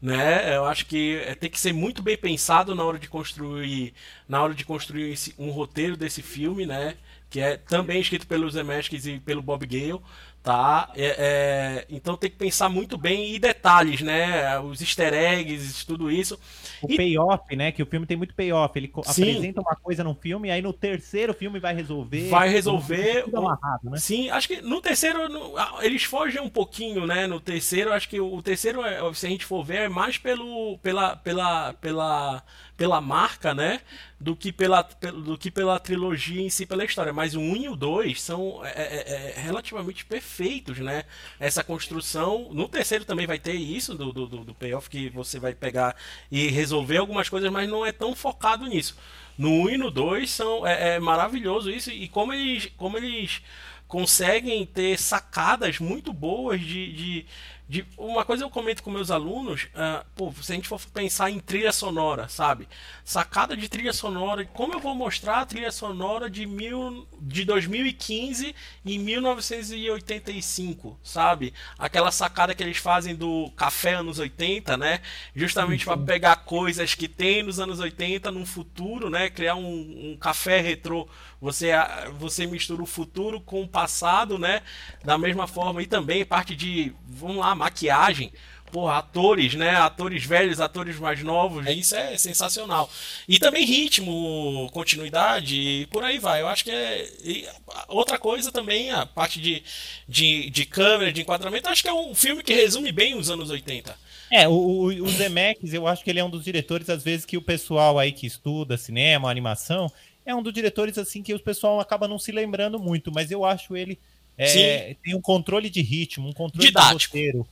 Né? 0.00 0.54
Eu 0.54 0.66
acho 0.66 0.86
que 0.86 1.16
é, 1.26 1.34
tem 1.34 1.48
que 1.50 1.58
ser 1.58 1.72
muito 1.72 2.02
bem 2.02 2.16
pensado 2.18 2.74
na 2.74 2.84
hora 2.84 2.98
de 2.98 3.08
construir, 3.08 3.94
na 4.28 4.42
hora 4.42 4.54
de 4.54 4.64
construir 4.64 5.12
esse, 5.12 5.34
um 5.38 5.50
roteiro 5.50 5.96
desse 5.96 6.22
filme, 6.22 6.66
né? 6.66 6.96
Que 7.30 7.40
é 7.40 7.56
também 7.56 8.00
escrito 8.00 8.26
pelos 8.26 8.54
Zemeckis 8.54 9.06
e 9.06 9.18
pelo 9.18 9.42
Bob 9.42 9.66
Gale, 9.66 10.00
tá? 10.46 10.92
É, 10.94 11.16
é, 11.18 11.86
então 11.90 12.16
tem 12.16 12.30
que 12.30 12.36
pensar 12.36 12.68
muito 12.68 12.96
bem 12.96 13.34
e 13.34 13.38
detalhes, 13.40 14.00
né? 14.00 14.56
Os 14.60 14.80
easter 14.80 15.12
eggs, 15.12 15.84
tudo 15.84 16.08
isso. 16.08 16.38
O 16.80 16.86
e... 16.88 16.96
payoff, 16.96 17.56
né? 17.56 17.72
Que 17.72 17.82
o 17.82 17.86
filme 17.86 18.06
tem 18.06 18.16
muito 18.16 18.32
payoff. 18.32 18.78
Ele 18.78 18.92
Sim. 19.10 19.22
apresenta 19.22 19.60
uma 19.60 19.74
coisa 19.74 20.04
no 20.04 20.14
filme, 20.14 20.48
aí 20.48 20.62
no 20.62 20.72
terceiro 20.72 21.34
filme 21.34 21.58
vai 21.58 21.74
resolver. 21.74 22.28
Vai 22.28 22.48
resolver. 22.48 23.24
Amarrado, 23.34 23.90
né? 23.90 23.96
Sim, 23.98 24.30
acho 24.30 24.46
que 24.46 24.62
no 24.62 24.80
terceiro 24.80 25.28
no, 25.28 25.52
eles 25.82 26.04
fogem 26.04 26.40
um 26.40 26.48
pouquinho, 26.48 27.08
né? 27.08 27.26
No 27.26 27.40
terceiro, 27.40 27.92
acho 27.92 28.08
que 28.08 28.20
o 28.20 28.40
terceiro, 28.40 28.84
é, 28.84 29.00
se 29.14 29.26
a 29.26 29.28
gente 29.28 29.44
for 29.44 29.64
ver, 29.64 29.78
é 29.78 29.88
mais 29.88 30.16
pelo, 30.16 30.78
pela, 30.78 31.16
pela, 31.16 31.72
pela 31.72 32.40
pela 32.76 33.00
marca, 33.00 33.54
né? 33.54 33.80
Do 34.20 34.36
que 34.36 34.52
pela, 34.52 34.82
do 34.82 35.36
que 35.36 35.50
pela 35.50 35.78
trilogia 35.78 36.42
em 36.42 36.50
si, 36.50 36.66
pela 36.66 36.84
história. 36.84 37.12
Mas 37.12 37.34
o 37.34 37.40
1 37.40 37.56
e 37.56 37.68
o 37.68 37.76
2 37.76 38.20
são 38.20 38.64
é, 38.64 38.70
é, 38.70 39.34
é, 39.36 39.40
relativamente 39.40 40.04
perfeitos, 40.04 40.78
né? 40.78 41.04
Essa 41.40 41.64
construção. 41.64 42.48
No 42.52 42.68
terceiro 42.68 43.04
também 43.04 43.26
vai 43.26 43.38
ter 43.38 43.54
isso, 43.54 43.94
do, 43.94 44.12
do, 44.12 44.26
do 44.26 44.54
payoff, 44.54 44.88
que 44.90 45.08
você 45.10 45.38
vai 45.38 45.54
pegar 45.54 45.96
e 46.30 46.48
resolver 46.48 46.98
algumas 46.98 47.28
coisas, 47.28 47.50
mas 47.50 47.68
não 47.68 47.84
é 47.84 47.92
tão 47.92 48.14
focado 48.14 48.66
nisso. 48.66 48.96
No 49.38 49.50
1 49.64 49.70
e 49.70 49.76
no 49.78 49.90
2 49.90 50.30
são, 50.30 50.66
é, 50.66 50.96
é 50.96 51.00
maravilhoso 51.00 51.70
isso. 51.70 51.90
E 51.90 52.08
como 52.08 52.32
eles, 52.32 52.70
como 52.76 52.98
eles 52.98 53.42
conseguem 53.88 54.66
ter 54.66 54.98
sacadas 54.98 55.78
muito 55.78 56.12
boas 56.12 56.60
de, 56.60 56.92
de 56.92 57.26
de, 57.68 57.84
uma 57.98 58.24
coisa 58.24 58.44
eu 58.44 58.50
comento 58.50 58.80
com 58.80 58.92
meus 58.92 59.10
alunos, 59.10 59.64
uh, 59.74 60.06
pô, 60.14 60.32
se 60.40 60.52
a 60.52 60.54
gente 60.54 60.68
for 60.68 60.80
pensar 60.94 61.30
em 61.30 61.40
trilha 61.40 61.72
sonora, 61.72 62.28
sabe? 62.28 62.68
Sacada 63.04 63.56
de 63.56 63.68
trilha 63.68 63.92
sonora, 63.92 64.44
como 64.44 64.74
eu 64.74 64.78
vou 64.78 64.94
mostrar 64.94 65.40
a 65.40 65.46
trilha 65.46 65.72
sonora 65.72 66.30
de, 66.30 66.46
mil, 66.46 67.08
de 67.20 67.44
2015 67.44 68.54
e 68.84 68.98
1985, 68.98 70.96
sabe? 71.02 71.52
Aquela 71.76 72.12
sacada 72.12 72.54
que 72.54 72.62
eles 72.62 72.76
fazem 72.76 73.16
do 73.16 73.50
café 73.56 73.94
anos 73.94 74.20
80, 74.20 74.76
né? 74.76 75.00
Justamente 75.34 75.84
para 75.84 75.96
pegar 75.96 76.36
coisas 76.36 76.94
que 76.94 77.08
tem 77.08 77.42
nos 77.42 77.58
anos 77.58 77.80
80 77.80 78.30
no 78.30 78.46
futuro, 78.46 79.10
né? 79.10 79.28
Criar 79.28 79.56
um, 79.56 80.12
um 80.12 80.16
café 80.16 80.60
retrô 80.60 81.08
você, 81.40 81.70
você 82.18 82.46
mistura 82.46 82.82
o 82.82 82.86
futuro 82.86 83.40
com 83.40 83.62
o 83.62 83.68
passado, 83.68 84.38
né? 84.38 84.62
Da 85.04 85.18
mesma 85.18 85.46
forma. 85.46 85.82
E 85.82 85.86
também 85.86 86.24
parte 86.24 86.56
de, 86.56 86.92
vamos 87.06 87.36
lá, 87.36 87.54
maquiagem. 87.56 88.32
Porra, 88.70 88.98
atores, 88.98 89.54
né? 89.54 89.76
Atores 89.76 90.24
velhos, 90.24 90.60
atores 90.60 90.98
mais 90.98 91.22
novos. 91.22 91.66
Isso 91.68 91.94
é 91.94 92.16
sensacional. 92.18 92.90
E 93.28 93.38
também 93.38 93.64
ritmo, 93.64 94.68
continuidade 94.72 95.54
e 95.54 95.86
por 95.86 96.02
aí 96.02 96.18
vai. 96.18 96.42
Eu 96.42 96.48
acho 96.48 96.64
que 96.64 96.70
é. 96.70 97.08
E 97.24 97.48
outra 97.88 98.18
coisa 98.18 98.50
também, 98.50 98.90
a 98.90 99.06
parte 99.06 99.40
de, 99.40 99.62
de, 100.08 100.50
de 100.50 100.66
câmera, 100.66 101.12
de 101.12 101.22
enquadramento. 101.22 101.68
Acho 101.68 101.82
que 101.82 101.88
é 101.88 101.94
um 101.94 102.14
filme 102.14 102.42
que 102.42 102.52
resume 102.52 102.90
bem 102.92 103.16
os 103.16 103.30
anos 103.30 103.50
80. 103.50 103.96
É, 104.30 104.48
o, 104.48 104.86
o 104.86 105.08
Zemeckis, 105.08 105.72
eu 105.72 105.86
acho 105.86 106.02
que 106.02 106.10
ele 106.10 106.18
é 106.18 106.24
um 106.24 106.30
dos 106.30 106.44
diretores, 106.44 106.90
às 106.90 107.04
vezes, 107.04 107.24
que 107.24 107.36
o 107.36 107.42
pessoal 107.42 107.98
aí 107.98 108.10
que 108.10 108.26
estuda 108.26 108.76
cinema, 108.76 109.30
animação, 109.30 109.90
é 110.24 110.34
um 110.34 110.42
dos 110.42 110.52
diretores 110.52 110.98
assim 110.98 111.22
que 111.22 111.32
o 111.32 111.38
pessoal 111.38 111.78
acaba 111.78 112.08
não 112.08 112.18
se 112.18 112.32
lembrando 112.32 112.80
muito, 112.80 113.12
mas 113.12 113.30
eu 113.30 113.44
acho 113.44 113.76
ele 113.76 113.98
é, 114.38 114.96
tem 115.02 115.14
um 115.14 115.20
controle 115.20 115.70
de 115.70 115.80
ritmo, 115.80 116.28
um 116.28 116.32
controle 116.32 116.66
didático. 116.66 117.16
de 117.16 117.24
roteiro. 117.24 117.48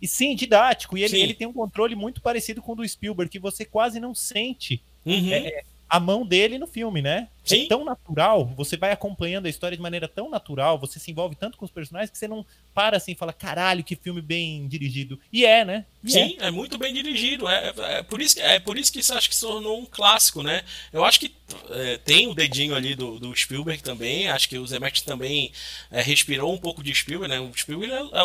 E 0.00 0.08
sim, 0.08 0.34
didático. 0.34 0.98
E 0.98 1.04
ele, 1.04 1.20
ele 1.20 1.34
tem 1.34 1.46
um 1.46 1.52
controle 1.52 1.94
muito 1.94 2.20
parecido 2.20 2.60
com 2.60 2.72
o 2.72 2.74
do 2.76 2.88
Spielberg, 2.88 3.30
que 3.30 3.38
você 3.38 3.64
quase 3.64 4.00
não 4.00 4.14
sente 4.14 4.82
uhum. 5.06 5.32
é, 5.32 5.62
a 5.88 6.00
mão 6.00 6.26
dele 6.26 6.58
no 6.58 6.66
filme, 6.66 7.00
né? 7.00 7.28
É 7.44 7.48
sim. 7.48 7.64
É 7.64 7.68
tão 7.68 7.84
natural, 7.84 8.46
você 8.46 8.76
vai 8.76 8.92
acompanhando 8.92 9.46
a 9.46 9.50
história 9.50 9.76
de 9.76 9.82
maneira 9.82 10.06
tão 10.06 10.30
natural, 10.30 10.78
você 10.78 10.98
se 10.98 11.10
envolve 11.10 11.34
tanto 11.34 11.58
com 11.58 11.64
os 11.64 11.70
personagens 11.70 12.10
que 12.10 12.18
você 12.18 12.28
não 12.28 12.46
para 12.72 12.96
assim 12.96 13.12
e 13.12 13.16
fala, 13.16 13.32
caralho, 13.32 13.84
que 13.84 13.96
filme 13.96 14.22
bem 14.22 14.66
dirigido. 14.68 15.18
E 15.32 15.44
é, 15.44 15.64
né? 15.64 15.84
E 16.04 16.10
Sim, 16.10 16.36
é. 16.40 16.46
é. 16.46 16.50
muito 16.50 16.78
bem 16.78 16.92
dirigido. 16.94 17.48
É, 17.48 17.68
é, 17.68 17.98
é, 17.98 18.02
por 18.02 18.20
isso, 18.20 18.40
é 18.40 18.58
por 18.58 18.78
isso 18.78 18.92
que 18.92 19.00
isso 19.00 19.12
acho 19.12 19.28
que 19.28 19.34
se 19.34 19.42
tornou 19.42 19.78
um 19.78 19.86
clássico, 19.86 20.42
né? 20.42 20.62
Eu 20.92 21.04
acho 21.04 21.20
que 21.20 21.34
é, 21.70 21.98
tem 21.98 22.28
o 22.28 22.34
dedinho 22.34 22.74
ali 22.74 22.94
do, 22.94 23.18
do, 23.18 23.34
Spielberg 23.36 23.82
também. 23.82 24.28
Acho 24.28 24.48
que 24.48 24.58
o 24.58 24.66
Zemeckis 24.66 25.02
também 25.02 25.52
respirou 25.90 26.52
um 26.52 26.58
pouco 26.58 26.82
de 26.82 26.94
Spielberg, 26.94 27.34
né? 27.34 27.40
O 27.40 27.52
Spielberg 27.54 27.92
é, 27.92 28.22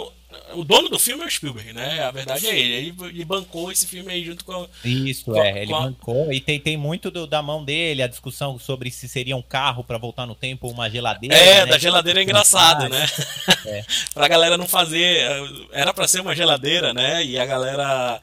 o 0.54 0.64
dono 0.64 0.90
do 0.90 1.00
filme 1.00 1.24
é 1.24 1.28
o 1.28 1.32
Spielberg, 1.32 1.72
né? 1.72 2.04
A 2.04 2.12
verdade 2.12 2.48
é 2.48 2.60
ele. 2.60 2.74
Ele, 2.74 2.96
ele 3.10 3.26
bancou 3.26 3.72
esse 3.72 3.88
filme 3.88 4.12
aí 4.12 4.26
junto 4.26 4.44
com. 4.44 4.68
Isso, 4.84 5.26
com, 5.26 5.42
é. 5.42 5.62
Ele 5.62 5.74
a... 5.74 5.80
bancou. 5.80 6.32
E 6.34 6.42
tem, 6.42 6.60
tem 6.60 6.76
muito 6.76 7.10
do, 7.10 7.26
da 7.26 7.42
mão 7.42 7.64
dele, 7.64 8.04
a 8.04 8.08
discussão 8.08 8.60
sobre 8.60 8.92
se 8.92 9.07
se 9.08 9.14
seria 9.14 9.36
um 9.36 9.42
carro 9.42 9.84
para 9.84 9.98
voltar 9.98 10.26
no 10.26 10.36
tempo 10.36 10.68
ou 10.68 10.74
uma 10.74 10.90
geladeira. 10.90 11.36
É, 11.36 11.66
né? 11.66 11.66
da 11.66 11.78
geladeira 11.78 12.20
é 12.20 12.24
engraçado, 12.24 12.90
né? 12.90 13.06
É. 13.66 13.84
pra 14.14 14.28
galera 14.28 14.58
não 14.58 14.68
fazer. 14.68 15.28
Era 15.72 15.94
para 15.94 16.08
ser 16.08 16.22
uma 16.22 16.36
geladeira, 16.36 16.94
né? 16.94 17.24
E 17.24 17.40
a 17.40 17.46
galera. 17.46 18.22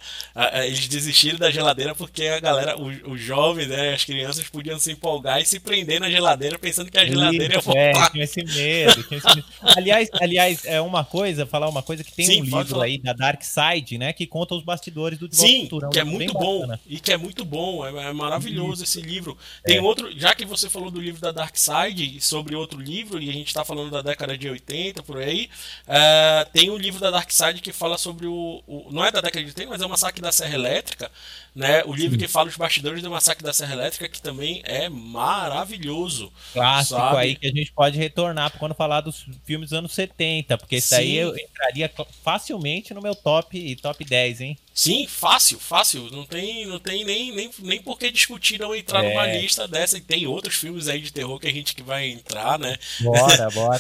Eles 0.65 0.87
desistiram 0.89 1.39
da 1.39 1.51
geladeira 1.51 1.95
porque 1.95 2.27
a 2.27 2.41
galera, 2.41 2.77
os 2.79 3.21
jovens, 3.21 3.69
né? 3.69 3.95
As 3.95 4.05
crianças 4.05 4.49
podiam 4.49 4.79
se 4.79 4.93
empolgar 4.93 5.41
e 5.41 5.47
se 5.47 5.61
prender 5.61 6.01
na 6.01 6.11
geladeira 6.11 6.59
pensando 6.59 6.91
que 6.91 6.99
a 6.99 7.05
geladeira 7.05 7.59
Isso, 7.59 7.69
ia 7.71 7.75
voltar. 7.75 8.07
É, 8.07 8.11
tinha 8.11 8.25
esse 8.25 8.45
medo, 8.45 9.03
tinha 9.05 9.19
esse 9.19 9.29
medo. 9.29 9.45
aliás, 9.77 10.09
aliás, 10.21 10.65
é 10.65 10.81
uma 10.81 11.05
coisa, 11.05 11.47
falar 11.47 11.69
uma 11.69 11.83
coisa 11.83 12.05
que 12.05 12.13
tem 12.13 12.27
Sim, 12.27 12.43
um 12.43 12.45
livro 12.45 12.81
aí 12.81 12.99
da 12.99 13.13
Dark 13.13 13.43
Side, 13.43 13.99
né? 13.99 14.13
Que 14.13 14.27
conta 14.27 14.55
os 14.55 14.63
bastidores 14.63 15.19
do 15.19 15.29
Sim. 15.31 15.69
É 15.83 15.89
que 15.89 15.99
é 15.99 16.05
muito 16.05 16.33
bom. 16.33 16.61
Bacana. 16.61 16.81
E 16.87 17.01
que 17.01 17.13
é 17.13 17.17
muito 17.17 17.45
bom. 17.45 17.85
É, 17.85 18.09
é 18.09 18.13
maravilhoso 18.13 18.83
Isso. 18.83 18.99
esse 18.99 19.07
livro. 19.07 19.37
Tem 19.65 19.79
é. 19.79 19.83
outro, 19.83 20.11
já 20.19 20.35
que 20.35 20.45
você 20.45 20.69
falou 20.75 20.91
do 20.91 21.01
livro 21.01 21.21
da 21.21 21.31
Dark 21.31 21.57
Side, 21.57 22.21
sobre 22.21 22.57
outro 22.57 22.81
livro, 22.81 23.23
e 23.23 23.31
a 23.31 23.33
gente 23.33 23.47
está 23.47 23.65
falando 23.65 23.91
da 23.93 24.03
década 24.03 24.37
de 24.37 24.51
80, 24.51 25.05
por 25.05 25.19
aí, 25.19 25.49
uh, 25.87 26.51
tem 26.53 26.69
um 26.69 26.77
livro 26.77 27.01
da 27.01 27.13
Dark 27.13 27.31
Side 27.31 27.61
que 27.61 27.73
fala 27.73 27.97
sobre 27.97 28.27
o, 28.27 28.63
o, 28.67 28.89
Não 28.91 29.05
é 29.05 29.13
da 29.13 29.21
década 29.21 29.45
de 29.45 29.51
80, 29.51 29.71
mas 29.71 29.81
é 29.81 29.87
o 29.87 29.89
massacre 29.89 30.21
da 30.21 30.33
Serra 30.33 30.55
Elétrica, 30.55 31.11
né? 31.55 31.85
O 31.85 31.93
livro 31.93 32.19
Sim. 32.19 32.25
que 32.25 32.29
fala 32.29 32.49
os 32.49 32.57
bastidores 32.57 33.03
do 33.03 33.11
massacre 33.11 33.45
da 33.45 33.53
Serra 33.53 33.75
Elétrica, 33.75 34.09
que 34.09 34.21
também 34.21 34.61
é 34.65 34.89
maravilhoso. 34.89 36.33
Clássico 36.53 36.99
sabe? 36.99 37.19
aí 37.19 37.37
que 37.37 37.47
a 37.47 37.53
gente 37.53 37.73
pode 37.73 37.97
retornar 37.97 38.53
quando 38.59 38.75
falar 38.75 39.01
dos 39.01 39.25
filmes 39.45 39.71
dos 39.71 39.79
anos 39.79 39.93
70, 39.93 40.59
porque 40.59 40.77
isso 40.77 40.95
aí 40.95 41.17
eu 41.17 41.37
entraria 41.37 41.91
facilmente 42.23 42.93
no 42.93 43.01
meu 43.01 43.15
top, 43.15 43.77
top 43.77 44.05
10, 44.05 44.41
hein? 44.41 44.59
Sim, 44.75 45.07
fácil, 45.07 45.61
fácil. 45.61 46.11
Não 46.11 46.27
tem, 46.27 46.67
não 46.67 46.81
tem 46.81 47.05
nem, 47.05 47.31
nem, 47.31 47.49
nem 47.61 47.81
por 47.81 47.97
que 47.97 48.11
discutir 48.11 48.59
não 48.59 48.75
entrar 48.75 49.05
é. 49.05 49.09
numa 49.09 49.25
lista 49.25 49.69
dessa. 49.69 49.97
E 49.97 50.01
tem 50.01 50.27
outros 50.27 50.57
filmes 50.57 50.89
aí 50.89 51.01
de 51.01 51.13
terror 51.13 51.39
que 51.39 51.47
a 51.47 51.53
gente 51.53 51.77
que 51.77 51.83
vai 51.83 52.09
entrar, 52.09 52.59
né? 52.59 52.77
Bora, 53.01 53.51
bora. 53.55 53.79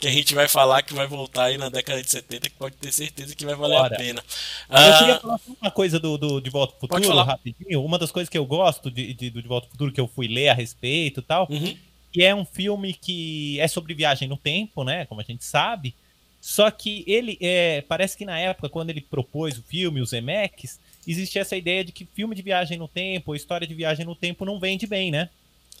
que 0.00 0.08
a 0.08 0.10
gente 0.10 0.34
vai 0.34 0.48
falar 0.48 0.82
que 0.82 0.92
vai 0.92 1.06
voltar 1.06 1.44
aí 1.44 1.56
na 1.56 1.68
década 1.68 2.02
de 2.02 2.10
70, 2.10 2.50
que 2.50 2.56
pode 2.56 2.74
ter 2.74 2.90
certeza 2.90 3.36
que 3.36 3.46
vai 3.46 3.54
valer 3.54 3.78
bora. 3.78 3.94
a 3.94 3.98
pena. 3.98 4.24
Eu 4.68 4.76
ah, 4.76 4.98
queria 4.98 5.20
falar 5.20 5.40
uma 5.60 5.70
coisa 5.70 6.00
do, 6.00 6.18
do 6.18 6.40
De 6.40 6.50
Volta 6.50 6.74
pro 6.74 6.88
Futuro, 6.88 7.11
rapidinho. 7.20 7.84
Uma 7.84 7.98
das 7.98 8.10
coisas 8.10 8.28
que 8.28 8.38
eu 8.38 8.46
gosto 8.46 8.90
de, 8.90 9.12
de, 9.12 9.30
do 9.30 9.42
De 9.42 9.48
Volta 9.48 9.66
pro 9.66 9.72
Futuro, 9.72 9.92
que 9.92 10.00
eu 10.00 10.08
fui 10.08 10.26
ler 10.26 10.48
a 10.48 10.54
respeito 10.54 11.20
e 11.20 11.22
tal, 11.22 11.46
uhum. 11.50 11.76
que 12.10 12.22
é 12.22 12.34
um 12.34 12.44
filme 12.44 12.94
que 12.94 13.60
é 13.60 13.68
sobre 13.68 13.92
viagem 13.92 14.28
no 14.28 14.36
tempo, 14.36 14.82
né? 14.82 15.04
Como 15.06 15.20
a 15.20 15.24
gente 15.24 15.44
sabe. 15.44 15.94
Só 16.40 16.70
que 16.70 17.04
ele, 17.06 17.38
é, 17.40 17.82
parece 17.82 18.16
que 18.16 18.24
na 18.24 18.38
época, 18.38 18.68
quando 18.68 18.90
ele 18.90 19.00
propôs 19.00 19.58
o 19.58 19.62
filme, 19.62 20.00
os 20.00 20.12
Emex, 20.12 20.80
existia 21.06 21.42
essa 21.42 21.56
ideia 21.56 21.84
de 21.84 21.92
que 21.92 22.04
filme 22.04 22.34
de 22.34 22.42
viagem 22.42 22.78
no 22.78 22.88
tempo, 22.88 23.34
história 23.34 23.66
de 23.66 23.74
viagem 23.74 24.04
no 24.04 24.16
tempo 24.16 24.44
não 24.44 24.58
vende 24.58 24.86
bem, 24.86 25.10
né? 25.10 25.28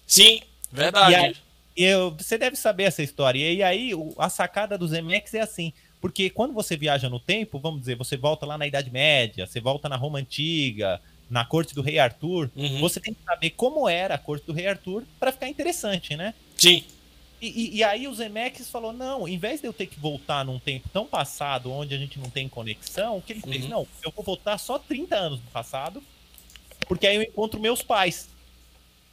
Sim, 0.06 0.40
verdade. 0.70 1.14
Aí, 1.14 1.36
eu, 1.76 2.10
você 2.12 2.36
deve 2.36 2.54
saber 2.54 2.84
essa 2.84 3.02
história. 3.02 3.52
E 3.52 3.62
aí, 3.62 3.90
a 4.18 4.28
sacada 4.28 4.78
dos 4.78 4.92
Emex 4.92 5.34
é 5.34 5.40
assim. 5.40 5.72
Porque 6.02 6.28
quando 6.30 6.52
você 6.52 6.76
viaja 6.76 7.08
no 7.08 7.20
tempo, 7.20 7.60
vamos 7.60 7.80
dizer, 7.80 7.96
você 7.96 8.16
volta 8.16 8.44
lá 8.44 8.58
na 8.58 8.66
Idade 8.66 8.90
Média, 8.90 9.46
você 9.46 9.60
volta 9.60 9.88
na 9.88 9.96
Roma 9.96 10.18
Antiga, 10.18 11.00
na 11.32 11.46
corte 11.46 11.74
do 11.74 11.80
rei 11.80 11.98
Arthur, 11.98 12.50
uhum. 12.54 12.78
você 12.78 13.00
tem 13.00 13.14
que 13.14 13.24
saber 13.24 13.50
como 13.50 13.88
era 13.88 14.16
a 14.16 14.18
corte 14.18 14.44
do 14.44 14.52
rei 14.52 14.66
Arthur 14.66 15.02
para 15.18 15.32
ficar 15.32 15.48
interessante, 15.48 16.14
né? 16.14 16.34
Sim. 16.58 16.84
E, 17.40 17.78
e, 17.78 17.82
aí 17.82 18.06
o 18.06 18.14
Zemeckis 18.14 18.70
falou, 18.70 18.92
não, 18.92 19.26
em 19.26 19.38
vez 19.38 19.60
de 19.60 19.66
eu 19.66 19.72
ter 19.72 19.86
que 19.86 19.98
voltar 19.98 20.44
num 20.44 20.58
tempo 20.58 20.90
tão 20.92 21.06
passado, 21.06 21.72
onde 21.72 21.94
a 21.94 21.98
gente 21.98 22.18
não 22.18 22.28
tem 22.28 22.48
conexão, 22.50 23.16
o 23.16 23.22
que 23.22 23.32
ele 23.32 23.40
uhum. 23.44 23.50
fez? 23.50 23.66
Não, 23.66 23.88
eu 24.04 24.12
vou 24.14 24.22
voltar 24.22 24.58
só 24.58 24.78
30 24.78 25.16
anos 25.16 25.40
no 25.40 25.50
passado, 25.50 26.02
porque 26.86 27.06
aí 27.06 27.16
eu 27.16 27.22
encontro 27.22 27.58
meus 27.58 27.82
pais. 27.82 28.28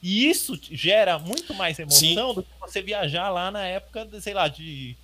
E 0.03 0.29
isso 0.29 0.59
gera 0.61 1.17
muito 1.17 1.53
mais 1.53 1.79
emoção 1.79 2.29
Sim. 2.29 2.35
do 2.35 2.43
que 2.43 2.49
você 2.59 2.81
viajar 2.81 3.29
lá 3.29 3.49
na 3.49 3.65
época, 3.65 4.07
sei 4.19 4.33
lá, 4.33 4.49
de 4.49 4.95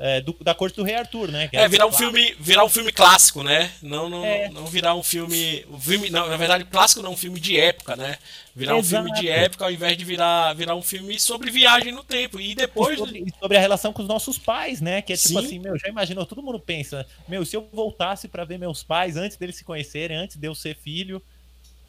é, 0.00 0.20
do, 0.20 0.32
da 0.40 0.54
corte 0.54 0.76
do 0.76 0.84
Rei 0.84 0.94
Arthur, 0.94 1.30
né? 1.30 1.48
é, 1.52 1.66
virar 1.66 1.86
um 1.86 1.92
filme, 1.92 2.34
virar 2.38 2.64
um 2.64 2.68
filme 2.68 2.92
clássico, 2.92 3.42
né? 3.42 3.70
Não, 3.82 4.08
não, 4.08 4.24
é. 4.24 4.48
não 4.48 4.64
virar 4.66 4.94
um 4.94 5.02
filme, 5.02 5.64
um 5.68 5.80
filme, 5.80 6.08
não, 6.08 6.28
na 6.28 6.36
verdade, 6.36 6.64
clássico 6.64 7.02
não, 7.02 7.12
um 7.12 7.16
filme 7.16 7.40
de 7.40 7.58
época, 7.58 7.96
né? 7.96 8.16
Virar 8.54 8.78
Exato. 8.78 9.02
um 9.02 9.06
filme 9.06 9.20
de 9.20 9.28
época 9.28 9.64
ao 9.64 9.72
invés 9.72 9.96
de 9.96 10.04
virar, 10.04 10.54
virar 10.54 10.76
um 10.76 10.82
filme 10.82 11.18
sobre 11.18 11.50
viagem 11.50 11.92
no 11.92 12.04
tempo 12.04 12.40
e 12.40 12.54
depois 12.54 12.94
e 12.94 12.98
sobre, 12.98 13.34
sobre, 13.40 13.56
a 13.56 13.60
relação 13.60 13.92
com 13.92 14.02
os 14.02 14.08
nossos 14.08 14.38
pais, 14.38 14.80
né? 14.80 15.02
Que 15.02 15.14
é 15.14 15.16
tipo 15.16 15.40
Sim. 15.40 15.46
assim, 15.46 15.58
meu, 15.58 15.76
já 15.76 15.88
imaginou? 15.88 16.24
Todo 16.24 16.42
mundo 16.42 16.60
pensa, 16.60 17.04
meu, 17.28 17.44
se 17.44 17.56
eu 17.56 17.68
voltasse 17.72 18.28
para 18.28 18.44
ver 18.44 18.58
meus 18.58 18.84
pais 18.84 19.16
antes 19.16 19.36
deles 19.36 19.56
se 19.56 19.64
conhecerem, 19.64 20.16
antes 20.16 20.36
de 20.36 20.46
eu 20.46 20.54
ser 20.54 20.76
filho, 20.76 21.20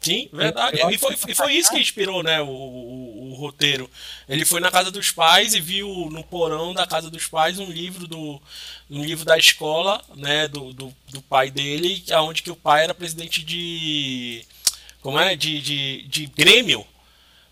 Sim, 0.00 0.30
verdade. 0.32 0.78
E 0.90 0.96
foi, 0.96 1.14
e 1.28 1.34
foi 1.34 1.52
isso 1.52 1.70
que 1.70 1.78
inspirou, 1.78 2.22
né, 2.22 2.40
o, 2.40 2.46
o, 2.46 3.32
o, 3.32 3.34
roteiro. 3.34 3.88
Ele 4.26 4.46
foi 4.46 4.58
na 4.58 4.70
casa 4.70 4.90
dos 4.90 5.10
pais 5.10 5.52
e 5.52 5.60
viu 5.60 6.08
no 6.10 6.24
porão 6.24 6.72
da 6.72 6.86
casa 6.86 7.10
dos 7.10 7.26
pais 7.26 7.58
um 7.58 7.70
livro 7.70 8.08
do 8.08 8.40
um 8.88 9.04
livro 9.04 9.26
da 9.26 9.36
escola, 9.36 10.02
né, 10.16 10.48
do, 10.48 10.72
do, 10.72 10.94
do 11.10 11.20
pai 11.20 11.50
dele, 11.50 12.02
onde 12.14 12.42
que 12.42 12.50
o 12.50 12.56
pai 12.56 12.84
era 12.84 12.94
presidente 12.94 13.44
de 13.44 14.42
como 15.02 15.18
é, 15.20 15.36
de, 15.36 15.60
de, 15.60 16.02
de 16.08 16.26
Grêmio 16.26 16.86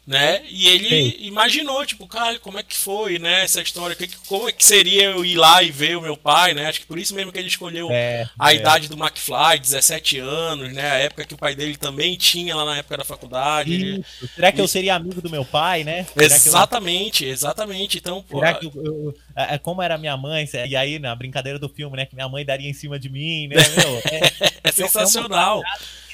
né? 0.09 0.43
E 0.49 0.67
ele 0.69 1.11
Sim. 1.11 1.17
imaginou, 1.21 1.85
tipo, 1.85 2.07
cara, 2.07 2.39
como 2.39 2.59
é 2.59 2.63
que 2.63 2.75
foi, 2.75 3.19
né? 3.19 3.45
Essa 3.45 3.61
história, 3.61 3.95
que, 3.95 4.09
como 4.27 4.49
é 4.49 4.53
que 4.53 4.65
seria 4.65 5.05
eu 5.05 5.23
ir 5.23 5.37
lá 5.37 5.63
e 5.63 5.71
ver 5.71 5.99
o 5.99 6.01
meu 6.01 6.17
pai, 6.17 6.55
né? 6.55 6.67
Acho 6.67 6.81
que 6.81 6.87
por 6.87 6.99
isso 6.99 7.15
mesmo 7.15 7.31
que 7.31 7.39
ele 7.39 7.49
escolheu 7.49 7.91
é, 7.91 8.27
a 8.39 8.51
é. 8.51 8.57
idade 8.57 8.89
do 8.89 8.97
McFly, 8.97 9.59
17 9.61 10.19
anos, 10.21 10.73
né? 10.73 10.91
A 10.91 10.95
época 10.95 11.27
que 11.27 11.35
o 11.35 11.37
pai 11.37 11.55
dele 11.55 11.77
também 11.77 12.17
tinha 12.17 12.57
lá 12.57 12.65
na 12.65 12.79
época 12.79 12.97
da 12.97 13.05
faculdade. 13.05 13.75
Ele... 13.75 14.05
Será 14.35 14.51
que 14.51 14.63
eu 14.63 14.67
seria 14.67 14.95
amigo 14.95 15.21
do 15.21 15.29
meu 15.29 15.45
pai, 15.45 15.85
né? 15.85 16.07
exatamente, 16.17 17.27
eu... 17.27 17.31
exatamente. 17.31 17.99
Então, 17.99 18.23
pô. 18.23 18.39
Será 18.39 18.55
que 18.55 18.65
eu, 18.65 18.73
eu, 18.77 19.15
é, 19.37 19.57
é, 19.57 19.59
como 19.59 19.83
era 19.83 19.99
minha 19.99 20.17
mãe? 20.17 20.49
E 20.67 20.75
aí, 20.75 20.99
na 20.99 21.15
brincadeira 21.15 21.59
do 21.59 21.69
filme, 21.69 21.99
né? 21.99 22.07
Que 22.07 22.15
minha 22.15 22.31
mãe 22.31 22.47
daria 22.47 22.71
em 22.71 22.73
cima 22.73 22.99
de 22.99 23.11
mim, 23.11 23.49
né? 23.49 23.57
Meu, 23.57 23.99
é, 24.11 24.53
é 24.65 24.73
sensacional 24.73 25.63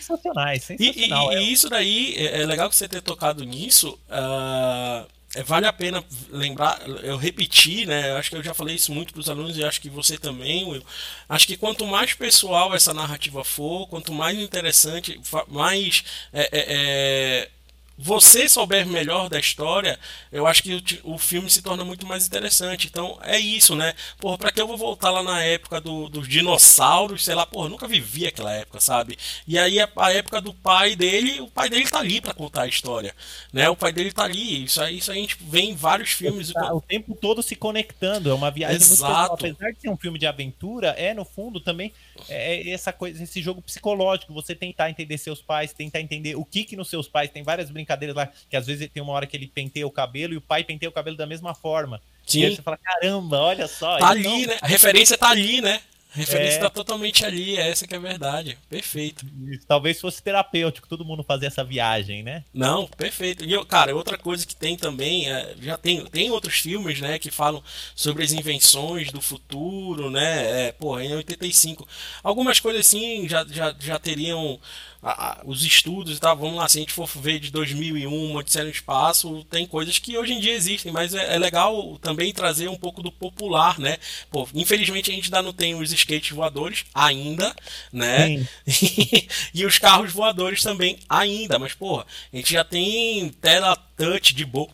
sensacionais, 0.05 0.65
sensacional. 0.65 1.33
E, 1.33 1.37
e, 1.37 1.39
e 1.39 1.53
isso 1.53 1.69
daí, 1.69 2.15
é, 2.17 2.43
é 2.43 2.47
legal 2.47 2.69
que 2.69 2.77
você 2.77 2.89
ter 2.89 3.03
tocado 3.03 3.45
nisso. 3.45 3.99
Uh, 4.09 5.07
é, 5.35 5.43
vale 5.43 5.67
a 5.67 5.73
pena 5.73 6.05
lembrar, 6.31 6.81
eu 7.03 7.17
repeti, 7.17 7.85
né? 7.85 8.11
Eu 8.11 8.17
acho 8.17 8.31
que 8.31 8.37
eu 8.37 8.43
já 8.43 8.55
falei 8.55 8.77
isso 8.77 8.93
muito 8.93 9.13
para 9.13 9.21
os 9.21 9.29
alunos 9.29 9.59
e 9.59 9.65
acho 9.65 9.81
que 9.81 9.91
você 9.91 10.17
também, 10.17 10.65
Will. 10.65 10.85
Acho 11.29 11.47
que 11.47 11.57
quanto 11.57 11.87
mais 11.87 12.15
pessoal 12.15 12.75
essa 12.75 12.95
narrativa 12.95 13.43
for, 13.43 13.89
quanto 13.89 14.13
mais 14.13 14.39
interessante, 14.39 15.21
mais 15.49 16.05
é, 16.33 16.43
é, 16.53 16.65
é 16.69 17.51
você 17.97 18.49
souber 18.49 18.87
melhor 18.87 19.29
da 19.29 19.39
história, 19.39 19.99
eu 20.33 20.47
acho 20.47 20.63
que 20.63 21.01
o, 21.05 21.15
o, 21.15 21.19
filme 21.19 21.49
se 21.49 21.63
torna 21.63 21.85
muito 21.85 22.05
mais 22.05 22.27
interessante. 22.27 22.89
Então 22.89 23.19
é 23.23 23.39
isso, 23.39 23.77
né? 23.77 23.95
Porra, 24.19 24.37
pra 24.37 24.51
que 24.51 24.61
eu 24.61 24.67
vou 24.67 24.77
voltar 24.77 25.11
lá 25.11 25.23
na 25.23 25.43
época 25.43 25.81
do, 25.81 26.09
dos 26.09 26.27
dinossauros? 26.27 27.25
Sei 27.25 27.35
lá, 27.35 27.47
porra, 27.47 27.69
nunca 27.69 27.87
vivi 27.87 28.27
aquela 28.27 28.53
época, 28.53 28.81
sabe? 28.81 29.17
E 29.47 29.57
aí 29.57 29.79
a, 29.79 29.89
a, 29.97 30.13
época 30.13 30.41
do 30.41 30.53
pai 30.53 30.97
dele, 30.97 31.41
o 31.41 31.47
pai 31.47 31.71
dele 31.71 31.89
tá 31.89 32.01
ali 32.01 32.21
para 32.21 32.35
contar 32.35 32.63
a 32.63 32.67
história, 32.67 33.15
né? 33.53 33.69
O 33.69 33.77
pai 33.77 33.93
dele 33.93 34.13
tá 34.13 34.25
ali. 34.25 34.65
Isso 34.65 34.83
aí, 34.83 34.99
isso 34.99 35.13
aí 35.13 35.19
a 35.19 35.21
gente 35.21 35.39
vê 35.41 35.61
em 35.61 35.77
vários 35.77 36.11
filmes. 36.11 36.53
Tá, 36.53 36.75
o 36.75 36.81
tempo 36.81 37.15
todo 37.15 37.43
se 37.45 37.55
conectando. 37.55 38.29
É 38.29 38.35
uma 38.35 38.51
viagem 38.51 38.77
Exato. 38.77 39.45
muito 39.45 39.55
Apesar 39.55 39.73
de 39.73 39.81
ser 39.81 39.89
um 39.89 39.97
filme 39.97 40.19
de 40.19 40.27
aventura, 40.27 40.89
é 40.99 41.15
no 41.15 41.25
fundo 41.25 41.61
também 41.61 41.93
é, 42.29 42.69
é 42.69 42.71
essa 42.71 42.93
coisa, 42.93 43.23
esse 43.23 43.41
jogo 43.41 43.63
psicológico. 43.63 44.35
Você 44.35 44.53
tentar 44.53 44.91
entender 44.91 45.17
seus 45.17 45.41
pais, 45.41 45.73
tentar 45.73 46.01
entender 46.01 46.35
o 46.35 46.45
que 46.45 46.65
que 46.65 46.77
nos 46.77 46.91
seus 46.91 47.07
pais 47.07 47.31
tem 47.31 47.45
várias 47.45 47.71
brincadeiras 47.71 47.84
brincadeiras 47.85 48.17
lá, 48.17 48.29
que 48.49 48.57
às 48.57 48.67
vezes 48.67 48.89
tem 48.93 49.03
uma 49.03 49.13
hora 49.13 49.27
que 49.27 49.37
ele 49.37 49.47
penteia 49.47 49.87
o 49.87 49.91
cabelo 49.91 50.35
e 50.35 50.37
o 50.37 50.41
pai 50.41 50.65
penteia 50.65 50.89
o 50.89 50.93
cabelo 50.93 51.17
da 51.17 51.27
mesma 51.27 51.55
forma. 51.55 52.01
Sim. 52.27 52.41
E 52.41 52.47
aí 52.47 52.57
você 52.57 52.63
fala, 52.63 52.79
caramba, 52.79 53.39
olha 53.39 53.69
só. 53.69 53.99
Tá 53.99 54.09
ali, 54.09 54.23
não... 54.23 54.47
né? 54.47 54.59
A 54.61 54.67
referência 54.67 55.19
tá 55.19 55.29
ali, 55.29 55.61
né? 55.61 55.81
A 56.15 56.19
referência 56.19 56.59
é... 56.59 56.61
tá 56.61 56.71
totalmente 56.71 57.27
ali, 57.27 57.57
é 57.57 57.69
essa 57.69 57.89
que 57.89 57.95
é 57.95 57.97
a 57.97 58.01
verdade. 58.01 58.57
Perfeito. 58.71 59.27
Talvez 59.67 60.01
fosse 60.01 60.23
terapêutico 60.23 60.89
todo 60.89 61.05
mundo 61.05 61.25
fazer 61.25 61.47
essa 61.47 61.65
viagem, 61.65 62.23
né? 62.23 62.45
Não, 62.55 62.87
perfeito. 62.87 63.45
E, 63.45 63.65
cara, 63.65 63.95
outra 63.95 64.17
coisa 64.17 64.47
que 64.47 64.55
tem 64.55 64.77
também, 64.77 65.29
é, 65.29 65.55
já 65.61 65.77
tem, 65.77 66.05
tem 66.07 66.31
outros 66.31 66.55
filmes, 66.61 67.01
né, 67.01 67.19
que 67.19 67.33
falam 67.33 67.63
sobre 67.97 68.23
as 68.23 68.33
invenções 68.33 69.11
do 69.11 69.21
futuro, 69.21 70.09
né? 70.09 70.69
É, 70.69 70.73
porra, 70.73 71.05
em 71.05 71.15
85. 71.15 71.87
Algumas 72.23 72.61
coisas 72.61 72.87
assim 72.87 73.29
já, 73.29 73.45
já, 73.45 73.75
já 73.79 73.99
teriam 73.99 74.61
a, 75.05 75.43
os 75.45 75.63
estudos 75.65 76.17
e 76.17 76.21
tal, 76.21 76.37
vamos 76.37 76.57
lá, 76.57 76.67
se 76.67 76.79
a 76.79 76.81
gente 76.81 76.93
for 76.93 77.07
ver 77.07 77.39
de 77.39 77.51
2001, 77.51 78.35
Odisseia 78.35 78.65
no 78.65 78.71
Espaço, 78.71 79.45
tem 79.51 79.67
coisas 79.67 79.99
que 79.99 80.17
hoje 80.17 80.33
em 80.33 80.41
dia 80.41 80.55
existem, 80.55 80.91
mas 80.91 81.15
é, 81.15 81.35
é 81.35 81.39
legal 81.39 81.99
também 81.99 82.33
trazer 82.33 82.69
um 82.69 82.77
pouco 82.77 83.03
do 83.03 83.13
popular, 83.13 83.79
né? 83.79 83.99
Pô, 84.31 84.49
infelizmente 84.55 85.11
a 85.11 85.15
gente 85.15 85.27
ainda 85.27 85.43
não 85.43 85.53
tem 85.53 85.75
os 85.75 85.93
skates 85.93 86.31
voadores 86.31 86.85
ainda, 86.95 87.55
né? 87.93 88.47
e 89.53 89.67
os 89.67 89.79
carros 89.79 90.13
voadores 90.13 90.63
também 90.63 90.99
ainda, 91.09 91.59
mas 91.59 91.75
porra, 91.75 92.07
a 92.33 92.37
gente 92.37 92.53
já 92.53 92.65
tem 92.65 93.29
tela 93.41 93.77
touch 93.97 94.35
de 94.35 94.45
boa 94.45 94.69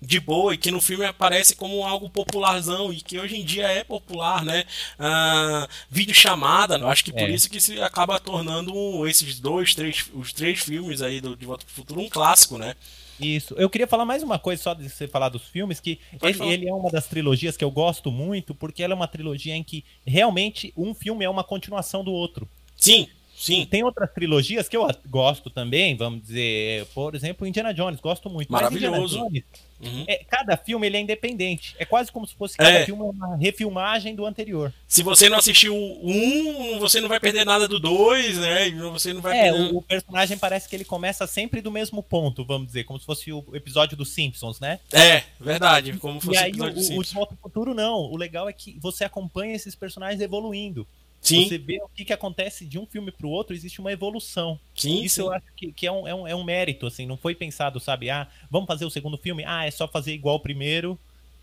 de 0.00 0.20
boa 0.20 0.54
e 0.54 0.58
que 0.58 0.70
no 0.70 0.80
filme 0.80 1.04
aparece 1.04 1.56
como 1.56 1.84
algo 1.84 2.10
popularzão 2.10 2.92
e 2.92 3.00
que 3.00 3.18
hoje 3.18 3.36
em 3.36 3.44
dia 3.44 3.66
é 3.66 3.82
popular, 3.82 4.44
né? 4.44 4.64
Ah, 4.98 5.68
vídeo 5.90 6.14
chamada, 6.14 6.76
eu 6.76 6.88
acho 6.88 7.04
que 7.04 7.12
por 7.12 7.22
é. 7.22 7.30
isso 7.30 7.50
que 7.50 7.60
se 7.60 7.80
acaba 7.80 8.20
tornando 8.20 9.06
esses 9.06 9.40
dois, 9.40 9.74
três, 9.74 10.10
os 10.14 10.32
três 10.32 10.60
filmes 10.60 11.02
aí 11.02 11.20
do 11.20 11.36
De 11.36 11.46
Volta 11.46 11.64
pro 11.64 11.74
Futuro 11.74 12.00
um 12.00 12.08
clássico, 12.08 12.58
né? 12.58 12.74
Isso. 13.18 13.54
Eu 13.56 13.70
queria 13.70 13.86
falar 13.86 14.04
mais 14.04 14.22
uma 14.22 14.38
coisa 14.38 14.62
só 14.62 14.74
de 14.74 14.88
você 14.88 15.08
falar 15.08 15.30
dos 15.30 15.44
filmes, 15.44 15.80
que 15.80 15.98
ele, 16.22 16.44
ele, 16.44 16.68
é 16.68 16.74
uma 16.74 16.90
das 16.90 17.06
trilogias 17.06 17.56
que 17.56 17.64
eu 17.64 17.70
gosto 17.70 18.12
muito, 18.12 18.54
porque 18.54 18.82
ela 18.82 18.92
é 18.92 18.96
uma 18.96 19.08
trilogia 19.08 19.54
em 19.54 19.64
que 19.64 19.84
realmente 20.06 20.72
um 20.76 20.94
filme 20.94 21.24
é 21.24 21.30
uma 21.30 21.42
continuação 21.42 22.04
do 22.04 22.12
outro. 22.12 22.46
Sim. 22.76 23.08
Sim. 23.36 23.66
Tem 23.66 23.84
outras 23.84 24.10
trilogias 24.12 24.66
que 24.66 24.76
eu 24.76 24.88
gosto 25.08 25.50
também, 25.50 25.94
vamos 25.94 26.22
dizer, 26.22 26.86
por 26.94 27.14
exemplo, 27.14 27.46
Indiana 27.46 27.74
Jones, 27.74 28.00
gosto 28.00 28.30
muito. 28.30 28.50
Maravilhoso. 28.50 29.18
Jones, 29.18 29.44
uhum. 29.78 30.04
é, 30.08 30.24
cada 30.24 30.56
filme 30.56 30.86
ele 30.86 30.96
é 30.96 31.00
independente. 31.00 31.76
É 31.78 31.84
quase 31.84 32.10
como 32.10 32.26
se 32.26 32.34
fosse 32.34 32.56
cada 32.56 32.70
é. 32.70 32.84
filme 32.86 33.02
uma 33.02 33.36
refilmagem 33.36 34.14
do 34.14 34.24
anterior. 34.24 34.72
Se 34.88 35.02
você 35.02 35.28
não 35.28 35.36
assistiu 35.36 35.74
um, 35.76 36.78
você 36.78 36.98
não 36.98 37.10
vai 37.10 37.20
perder 37.20 37.44
nada 37.44 37.68
do 37.68 37.78
dois, 37.78 38.38
né? 38.38 38.70
Você 38.70 39.12
não 39.12 39.20
vai 39.20 39.38
é, 39.38 39.52
perder... 39.52 39.74
o, 39.74 39.78
o, 39.78 39.82
personagem 39.82 40.38
parece 40.38 40.66
que 40.66 40.74
ele 40.74 40.84
começa 40.84 41.26
sempre 41.26 41.60
do 41.60 41.70
mesmo 41.70 42.02
ponto, 42.02 42.42
vamos 42.42 42.68
dizer, 42.68 42.84
como 42.84 42.98
se 42.98 43.04
fosse 43.04 43.30
o 43.30 43.44
episódio 43.52 43.98
dos 43.98 44.14
Simpsons, 44.14 44.58
né? 44.60 44.80
É, 44.90 45.24
verdade, 45.38 45.98
como 45.98 46.20
fosse 46.20 46.38
e 46.38 46.42
aí, 46.42 46.50
o 46.52 46.54
episódio 46.54 46.78
o, 46.78 46.82
Simpsons. 46.82 46.98
O 46.98 47.08
De 47.08 47.14
Volta 47.14 47.36
Futuro 47.42 47.74
não. 47.74 47.96
O 47.96 48.16
legal 48.16 48.48
é 48.48 48.52
que 48.52 48.78
você 48.80 49.04
acompanha 49.04 49.54
esses 49.54 49.74
personagens 49.74 50.22
evoluindo. 50.22 50.86
Sim. 51.28 51.48
Você 51.48 51.58
vê 51.58 51.80
o 51.82 51.88
que, 51.88 52.04
que 52.04 52.12
acontece 52.12 52.64
de 52.64 52.78
um 52.78 52.86
filme 52.86 53.10
para 53.10 53.26
o 53.26 53.30
outro, 53.30 53.54
existe 53.54 53.80
uma 53.80 53.92
evolução. 53.92 54.58
Sim, 54.74 55.02
Isso 55.02 55.16
sim. 55.16 55.20
eu 55.22 55.32
acho 55.32 55.46
que, 55.56 55.72
que 55.72 55.86
é, 55.86 55.92
um, 55.92 56.06
é, 56.06 56.14
um, 56.14 56.28
é 56.28 56.34
um 56.36 56.44
mérito, 56.44 56.86
assim, 56.86 57.06
não 57.06 57.16
foi 57.16 57.34
pensado, 57.34 57.80
sabe? 57.80 58.08
Ah, 58.10 58.28
vamos 58.50 58.66
fazer 58.66 58.84
o 58.84 58.90
segundo 58.90 59.18
filme? 59.18 59.44
Ah, 59.44 59.66
é 59.66 59.70
só 59.70 59.88
fazer 59.88 60.12
igual 60.12 60.36
o 60.36 60.40
primeiro, 60.40 60.98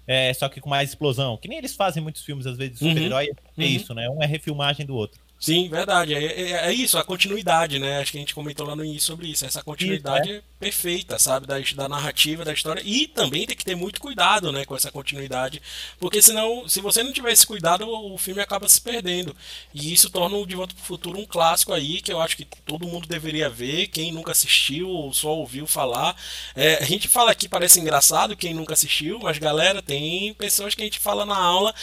é, 0.07 0.33
só 0.33 0.47
que 0.47 0.61
com 0.61 0.69
mais 0.69 0.89
explosão. 0.89 1.37
Que 1.37 1.47
nem 1.47 1.57
eles 1.57 1.75
fazem 1.75 2.01
muitos 2.01 2.23
filmes, 2.23 2.45
às 2.45 2.57
vezes, 2.57 2.79
de 2.79 2.87
super-herói, 2.87 3.27
uhum. 3.27 3.33
é 3.57 3.61
uhum. 3.61 3.67
isso, 3.67 3.93
né? 3.93 4.09
Um 4.09 4.23
é 4.23 4.25
refilmagem 4.25 4.85
do 4.85 4.95
outro. 4.95 5.19
Sim, 5.43 5.67
verdade. 5.67 6.13
É, 6.13 6.23
é, 6.23 6.51
é, 6.67 6.73
isso, 6.73 6.97
a 6.97 7.03
continuidade, 7.03 7.77
né? 7.77 7.99
Acho 7.99 8.13
que 8.13 8.17
a 8.17 8.21
gente 8.21 8.33
comentou 8.33 8.65
lá 8.65 8.77
no 8.77 8.85
início 8.85 9.07
sobre 9.07 9.27
isso. 9.27 9.45
Essa 9.45 9.61
continuidade 9.61 10.29
isso, 10.29 10.39
é. 10.39 10.43
Perfeita, 10.63 11.19
sabe? 11.19 11.45
Da, 11.45 11.55
da 11.75 11.89
narrativa, 11.89 12.45
da 12.45 12.53
história. 12.53 12.81
E 12.85 13.07
também 13.07 13.45
tem 13.45 13.55
que 13.55 13.65
ter 13.65 13.75
muito 13.75 13.99
cuidado, 13.99 14.51
né? 14.51 14.65
Com 14.65 14.75
essa 14.75 14.91
continuidade. 14.91 15.61
Porque 15.99 16.21
senão, 16.21 16.67
se 16.67 16.79
você 16.79 17.03
não 17.03 17.11
tiver 17.11 17.31
esse 17.31 17.45
cuidado, 17.45 17.87
o 17.87 18.17
filme 18.17 18.41
acaba 18.41 18.67
se 18.69 18.79
perdendo. 18.79 19.35
E 19.73 19.93
isso 19.93 20.09
torna 20.09 20.37
o 20.37 20.45
De 20.45 20.55
Volta 20.55 20.73
pro 20.73 20.83
Futuro 20.83 21.19
um 21.19 21.25
clássico 21.25 21.73
aí, 21.73 22.01
que 22.01 22.11
eu 22.11 22.21
acho 22.21 22.37
que 22.37 22.45
todo 22.65 22.87
mundo 22.87 23.07
deveria 23.07 23.49
ver. 23.49 23.87
Quem 23.87 24.11
nunca 24.11 24.31
assistiu 24.31 24.89
ou 24.89 25.13
só 25.13 25.29
ouviu 25.29 25.67
falar. 25.67 26.15
É, 26.55 26.75
a 26.75 26.85
gente 26.85 27.07
fala 27.07 27.31
aqui, 27.31 27.49
parece 27.49 27.79
engraçado, 27.79 28.35
quem 28.37 28.53
nunca 28.53 28.73
assistiu, 28.73 29.19
mas 29.19 29.37
galera, 29.37 29.81
tem 29.81 30.33
pessoas 30.33 30.73
que 30.75 30.81
a 30.81 30.85
gente 30.85 30.99
fala 30.99 31.25
na 31.25 31.37
aula 31.37 31.73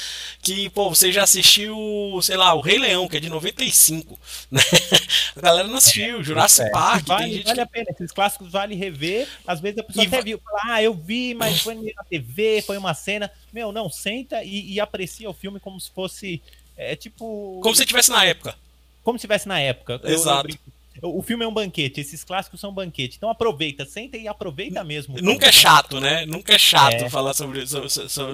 que, 0.42 0.70
pô, 0.70 0.88
você 0.88 1.12
já 1.12 1.22
assistiu, 1.24 1.76
sei 2.22 2.36
lá, 2.36 2.54
o 2.54 2.60
Rei 2.60 2.78
Leão, 2.78 3.08
que 3.08 3.16
é 3.16 3.20
de 3.20 3.28
90 3.28 3.50
95. 3.50 4.18
Né? 4.50 4.60
A 5.36 5.40
galera 5.40 5.68
não 5.68 5.76
assistiu, 5.76 6.22
Jurassic 6.22 6.68
é. 6.68 6.70
Park. 6.70 7.06
Vale, 7.06 7.42
vale 7.42 7.54
que... 7.54 7.60
a 7.60 7.66
pena, 7.66 7.86
esses 7.90 8.12
clássicos 8.12 8.50
vale 8.50 8.69
rever. 8.74 9.28
Às 9.46 9.60
vezes 9.60 9.78
a 9.78 9.82
pessoa 9.82 10.04
e 10.04 10.08
até 10.08 10.22
viu, 10.22 10.38
fala, 10.38 10.74
ah, 10.74 10.82
eu 10.82 10.94
vi, 10.94 11.34
mas 11.34 11.60
foi 11.60 11.74
na 11.74 12.04
TV, 12.04 12.62
foi 12.62 12.76
uma 12.78 12.94
cena. 12.94 13.30
Meu, 13.52 13.72
não, 13.72 13.88
senta 13.88 14.42
e, 14.44 14.72
e 14.72 14.80
aprecia 14.80 15.28
o 15.28 15.34
filme 15.34 15.60
como 15.60 15.80
se 15.80 15.90
fosse. 15.90 16.42
É 16.76 16.96
tipo. 16.96 17.60
Como 17.62 17.74
se 17.74 17.82
estivesse 17.82 18.10
na 18.10 18.24
época. 18.24 18.56
Como 19.02 19.18
se 19.18 19.22
estivesse 19.22 19.48
na 19.48 19.60
época. 19.60 20.00
Exato. 20.04 20.48
Eu, 20.48 20.54
eu 20.54 20.80
o 21.02 21.22
filme 21.22 21.44
é 21.44 21.48
um 21.48 21.52
banquete, 21.52 22.00
esses 22.00 22.22
clássicos 22.24 22.60
são 22.60 22.70
um 22.70 22.74
banquete. 22.74 23.16
Então 23.16 23.30
aproveita, 23.30 23.84
senta 23.84 24.16
e 24.16 24.28
aproveita 24.28 24.84
mesmo. 24.84 25.16
Nunca 25.20 25.46
é 25.46 25.52
chato, 25.52 26.00
né? 26.00 26.26
Nunca 26.26 26.54
é 26.54 26.58
chato 26.58 27.04
é. 27.04 27.10
falar 27.10 27.32
sobre 27.32 27.62
isso. 27.62 27.80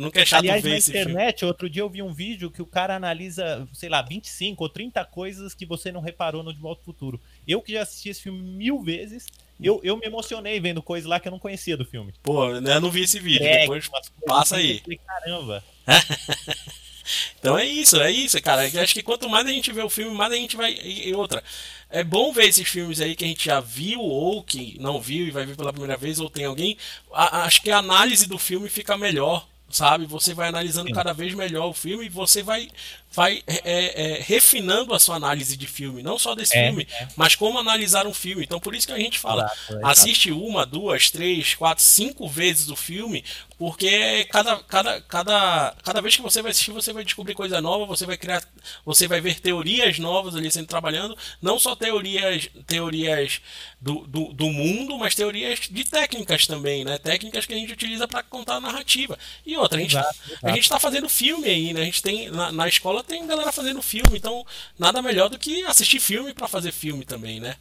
Nunca 0.01 0.21
é 0.21 0.27
chato 0.27 0.41
Aliás, 0.41 0.63
ver 0.63 0.71
na 0.71 0.77
esse 0.77 0.91
internet, 0.91 1.41
filme. 1.41 1.51
outro 1.51 1.71
dia 1.71 1.83
eu 1.83 1.89
vi 1.89 2.03
um 2.03 2.13
vídeo 2.13 2.51
que 2.51 2.61
o 2.61 2.67
cara 2.67 2.97
analisa, 2.97 3.67
sei 3.73 3.89
lá, 3.89 4.03
25 4.03 4.63
ou 4.63 4.69
30 4.69 5.05
coisas 5.05 5.55
que 5.55 5.65
você 5.65 5.93
não 5.93 6.01
reparou 6.01 6.43
no 6.43 6.53
De 6.53 6.61
Volta 6.61 6.81
ao 6.81 6.85
Futuro. 6.85 7.21
Eu 7.47 7.63
que 7.63 7.73
já 7.73 7.83
assisti 7.83 8.09
esse 8.09 8.23
filme 8.23 8.41
mil 8.41 8.81
vezes, 8.83 9.27
eu, 9.61 9.81
eu 9.83 9.97
me 9.97 10.07
emocionei 10.07 10.61
vendo 10.61 10.83
coisas 10.83 11.09
lá 11.09 11.19
que 11.19 11.29
eu 11.29 11.33
não 11.33 11.39
conhecia 11.39 11.77
do 11.77 11.85
filme. 11.85 12.13
Pô, 12.23 12.51
eu 12.51 12.81
não 12.81 12.91
vi 12.91 13.03
esse 13.03 13.19
vídeo. 13.19 13.47
É, 13.47 13.61
Depois 13.61 13.89
passa 14.27 14.57
aí. 14.57 14.81
Falei, 14.81 15.01
Caramba. 15.07 15.65
então 17.39 17.57
é 17.59 17.65
isso, 17.65 18.01
é 18.01 18.11
isso, 18.11 18.41
cara. 18.43 18.69
Eu 18.69 18.83
acho 18.83 18.93
que 18.93 19.03
quanto 19.03 19.29
mais 19.29 19.47
a 19.47 19.51
gente 19.51 19.73
vê 19.73 19.83
o 19.83 19.89
filme, 19.89 20.15
mais 20.15 20.33
a 20.33 20.37
gente 20.37 20.57
vai. 20.57 20.73
E 20.83 21.15
outra, 21.15 21.43
é 21.89 22.05
bom 22.05 22.33
ver 22.33 22.49
esses 22.49 22.69
filmes 22.69 23.01
aí 23.01 23.17
que 23.17 23.25
a 23.25 23.29
gente 23.29 23.45
já 23.47 23.61
viu 23.61 24.01
ou 24.01 24.43
que 24.43 24.77
não 24.81 25.01
viu 25.01 25.27
e 25.27 25.31
vai 25.31 25.47
ver 25.47 25.57
pela 25.57 25.73
primeira 25.73 25.97
vez, 25.97 26.21
ou 26.21 26.29
tem 26.29 26.45
alguém. 26.45 26.77
A, 27.13 27.45
acho 27.45 27.63
que 27.63 27.71
a 27.71 27.79
análise 27.79 28.27
do 28.27 28.39
filme 28.39 28.69
fica 28.69 28.99
melhor, 28.99 29.49
sabe? 29.71 30.05
Você 30.07 30.35
vai 30.35 30.49
analisando 30.49 30.93
cada 30.93 31.13
vez 31.13 31.33
melhor 31.35 31.69
o 31.69 31.75
filme 31.75 32.07
e 32.07 32.11
você 32.11 32.43
vai 32.43 32.69
vai 33.17 33.43
é, 33.47 33.63
é, 33.65 34.21
refinando 34.21 34.93
a 34.93 35.01
sua 35.01 35.17
análise 35.17 35.57
de 35.57 35.67
filme, 35.67 36.03
não 36.03 36.19
só 36.19 36.35
desse 36.35 36.55
é, 36.55 36.67
filme, 36.67 36.87
é. 37.01 37.09
mas 37.17 37.35
como 37.35 37.59
analisar 37.59 38.07
um 38.07 38.13
filme. 38.13 38.45
Então, 38.45 38.61
por 38.61 38.75
isso 38.75 38.87
que 38.87 38.93
a 38.93 38.99
gente 38.99 39.19
fala, 39.19 39.51
assiste 39.83 40.31
uma, 40.31 40.67
duas, 40.67 41.11
três, 41.11 41.55
quatro, 41.55 41.83
cinco 41.83 42.29
vezes 42.29 42.69
o 42.69 42.77
filme, 42.77 43.25
porque 43.59 44.25
cada, 44.27 44.59
cada, 44.65 45.01
cada, 45.01 45.75
cada 45.83 46.01
vez 46.03 46.15
que 46.15 46.21
você 46.21 46.43
vai 46.43 46.51
assistir, 46.51 46.73
você 46.73 46.93
vai 46.93 47.05
descobrir 47.05 47.35
coisa 47.35 47.59
nova, 47.59 47.87
você 47.87 48.05
vai 48.05 48.19
criar, 48.19 48.43
você 48.85 49.09
vai 49.09 49.19
ver 49.19 49.41
teorias 49.41 49.99
novas 49.99 50.37
ali 50.37 50.51
sendo 50.51 50.67
trabalhando, 50.67 51.17
não 51.41 51.59
só 51.59 51.75
teorias, 51.75 52.51
teorias 52.67 53.41
do, 53.81 54.07
do, 54.07 54.33
do 54.35 54.51
mundo, 54.51 54.99
mas 54.99 55.15
teorias 55.15 55.61
de 55.71 55.85
técnicas 55.85 56.47
também, 56.47 56.85
né? 56.85 56.99
Técnicas 56.99 57.47
que 57.47 57.55
a 57.55 57.57
gente 57.57 57.73
utiliza 57.73 58.07
para 58.07 58.23
contar 58.23 58.57
a 58.57 58.61
narrativa. 58.61 59.19
E 59.45 59.57
outra, 59.57 59.79
a 59.79 59.81
gente 59.81 59.97
exato, 59.97 60.19
a 60.43 60.51
gente 60.51 60.65
está 60.65 60.79
fazendo 60.79 61.09
filme 61.09 61.49
aí, 61.49 61.73
né? 61.73 61.81
A 61.81 61.85
gente 61.85 62.03
tem 62.03 62.29
na, 62.31 62.53
na 62.53 62.69
escola 62.69 63.03
tem 63.07 63.27
galera 63.27 63.53
fazendo 63.53 63.81
filme, 63.81 64.19
então 64.19 64.45
nada 64.79 65.01
melhor 65.01 65.29
do 65.29 65.39
que 65.39 65.65
assistir 65.65 66.01
filme 66.01 66.35
para 66.35 66.49
fazer 66.49 66.73
filme 66.73 67.05
também, 67.05 67.41
né? 67.41 67.57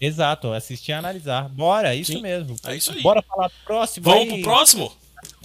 Exato, 0.00 0.52
assistir 0.52 0.92
e 0.92 0.94
analisar. 0.94 1.48
Bora, 1.48 1.94
isso 1.94 2.12
Sim, 2.12 2.22
mesmo. 2.22 2.56
É 2.64 2.74
isso 2.74 2.92
aí. 2.92 3.02
Bora 3.02 3.22
falar 3.22 3.50
próximo. 3.64 4.04
Vamos 4.04 4.20
aí. 4.22 4.28
pro 4.28 4.42
próximo? 4.42 4.92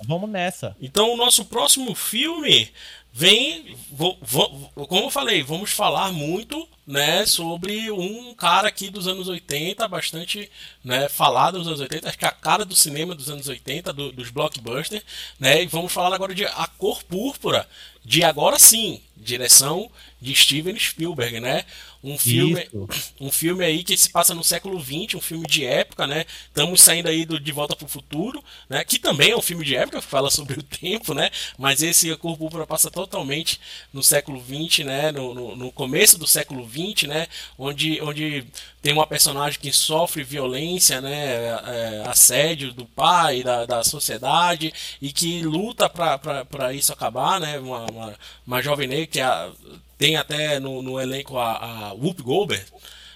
Vamos 0.06 0.30
nessa. 0.30 0.76
Então 0.82 1.14
o 1.14 1.18
nosso 1.18 1.44
próximo 1.46 1.94
filme 1.94 2.72
vem, 3.18 3.78
vou, 3.90 4.18
vou, 4.22 4.70
como 4.90 5.06
eu 5.06 5.10
falei, 5.10 5.42
vamos 5.42 5.72
falar 5.72 6.12
muito, 6.12 6.68
né, 6.86 7.26
sobre 7.26 7.90
um 7.90 8.36
cara 8.36 8.68
aqui 8.68 8.90
dos 8.90 9.08
anos 9.08 9.30
80, 9.30 9.88
bastante, 9.88 10.52
né, 10.84 11.08
falado 11.08 11.58
nos 11.58 11.66
anos 11.66 11.80
80, 11.80 12.10
acho 12.10 12.18
que 12.18 12.26
é 12.26 12.28
a 12.28 12.32
cara 12.34 12.66
do 12.66 12.76
cinema 12.76 13.16
dos 13.16 13.30
anos 13.30 13.48
80, 13.48 13.94
do, 13.94 14.12
dos 14.12 14.30
blockbusters, 14.32 15.02
né, 15.40 15.64
e 15.64 15.66
vamos 15.66 15.94
falar 15.94 16.14
agora 16.14 16.36
de 16.36 16.44
A 16.44 16.68
Cor 16.78 17.02
Púrpura, 17.06 17.66
de 18.04 18.22
agora 18.22 18.60
sim, 18.60 19.02
direção 19.16 19.90
de 20.22 20.36
Steven 20.36 20.78
Spielberg, 20.78 21.40
né? 21.40 21.66
Um 22.06 22.20
filme, 22.20 22.62
Isso. 22.62 22.88
um 23.20 23.32
filme 23.32 23.66
aí 23.66 23.84
que 23.84 23.98
se 23.98 24.12
passa 24.12 24.36
no 24.36 24.44
século 24.44 24.80
XX, 24.80 25.16
um 25.16 25.22
filme 25.22 25.48
de 25.48 25.66
época, 25.66 26.06
né? 26.06 26.24
Estamos 26.46 26.80
saindo 26.80 27.10
aí 27.10 27.26
do 27.26 27.40
De 27.40 27.52
Volta 27.52 27.76
para 27.76 27.86
o 27.86 27.90
Futuro, 27.90 28.44
né? 28.70 28.84
Que 28.84 29.00
também 29.00 29.32
é 29.32 29.36
um 29.36 29.42
filme 29.42 29.66
de 29.66 29.76
época, 29.76 30.04
fala 30.04 30.30
sobre 30.30 30.54
o 30.60 30.64
tempo, 30.64 31.16
né? 31.16 31.32
Mas 31.58 31.82
esse 31.82 32.12
A 32.12 32.16
Cor 32.16 32.38
Púrpura 32.38 32.68
passa 32.68 32.92
totalmente 32.92 33.60
no 33.92 34.04
século 34.04 34.40
XX, 34.40 34.86
né? 34.86 35.12
No, 35.12 35.34
no, 35.34 35.56
no 35.56 35.72
começo 35.72 36.16
do 36.20 36.28
século 36.28 36.70
XX, 36.70 37.08
né? 37.08 37.28
Onde, 37.58 38.00
onde 38.04 38.46
tem 38.84 38.94
uma 38.94 39.08
personagem 39.08 39.60
que 39.60 39.74
sofre 39.74 40.24
violência, 40.24 41.02
né? 41.02 41.48
É, 41.66 42.04
assédio 42.06 42.72
do 42.72 42.86
pai, 42.86 43.42
da, 43.42 43.66
da 43.66 43.84
sociedade 43.84 44.72
e 45.02 45.12
que 45.12 45.42
luta 45.42 45.90
para 45.90 46.72
isso 46.72 46.94
acabar, 46.94 47.40
né? 47.40 47.58
Uma, 47.58 47.90
uma, 47.90 48.16
uma 48.46 48.62
jovem 48.62 48.88
negra 48.88 49.08
que 49.08 49.20
a, 49.20 49.50
tem 49.98 50.18
até 50.18 50.60
no, 50.60 50.82
no 50.82 51.00
elenco 51.00 51.38
a, 51.38 51.88
a 51.88 51.94
Whoop 51.96 52.22
Goldberg. 52.22 52.66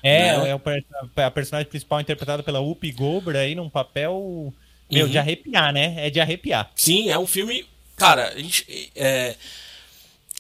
É, 0.02 0.38
né? 0.38 0.50
é 0.50 0.56
o, 0.56 0.62
a 1.16 1.32
personagem 1.32 1.70
principal 1.70 2.00
interpretada 2.00 2.42
pela 2.42 2.60
Whoop 2.60 2.90
Goldberg 2.92 3.38
aí 3.38 3.56
num 3.56 3.70
papel 3.70 4.54
meu, 4.90 5.06
uhum. 5.06 5.12
de 5.12 5.18
arrepiar, 5.18 5.72
né? 5.72 6.08
É 6.08 6.10
de 6.10 6.20
arrepiar. 6.20 6.72
Sim, 6.76 7.10
é 7.10 7.20
um 7.20 7.28
filme, 7.28 7.66
cara, 7.96 8.34
é, 8.96 9.36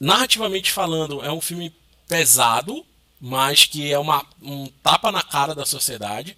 narrativamente 0.01 0.71
falando, 0.71 1.23
é 1.23 1.31
um 1.31 1.41
filme 1.41 1.73
pesado, 2.07 2.83
mas 3.21 3.65
que 3.65 3.91
é 3.91 3.99
uma, 3.99 4.25
um 4.41 4.67
tapa 4.81 5.11
na 5.11 5.21
cara 5.21 5.53
da 5.53 5.65
sociedade. 5.65 6.35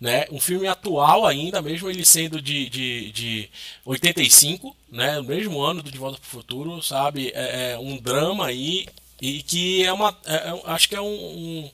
Né? 0.00 0.26
Um 0.30 0.40
filme 0.40 0.66
atual 0.66 1.24
ainda, 1.24 1.62
mesmo 1.62 1.88
ele 1.88 2.04
sendo 2.04 2.42
de, 2.42 2.68
de, 2.68 3.12
de 3.12 3.50
85, 3.86 4.76
né? 4.90 5.18
O 5.20 5.24
mesmo 5.24 5.62
ano 5.62 5.82
do 5.82 5.90
De 5.90 5.96
Volta 5.96 6.18
para 6.18 6.26
o 6.26 6.30
Futuro, 6.30 6.82
sabe? 6.82 7.30
É, 7.32 7.70
é, 7.70 7.78
um 7.78 7.96
drama 7.96 8.46
aí 8.46 8.86
e 9.24 9.42
que 9.42 9.84
é 9.84 9.92
uma. 9.92 10.16
É, 10.26 10.34
é, 10.34 10.60
acho 10.66 10.88
que 10.88 10.94
é 10.94 11.00
um, 11.00 11.06
um, 11.06 11.70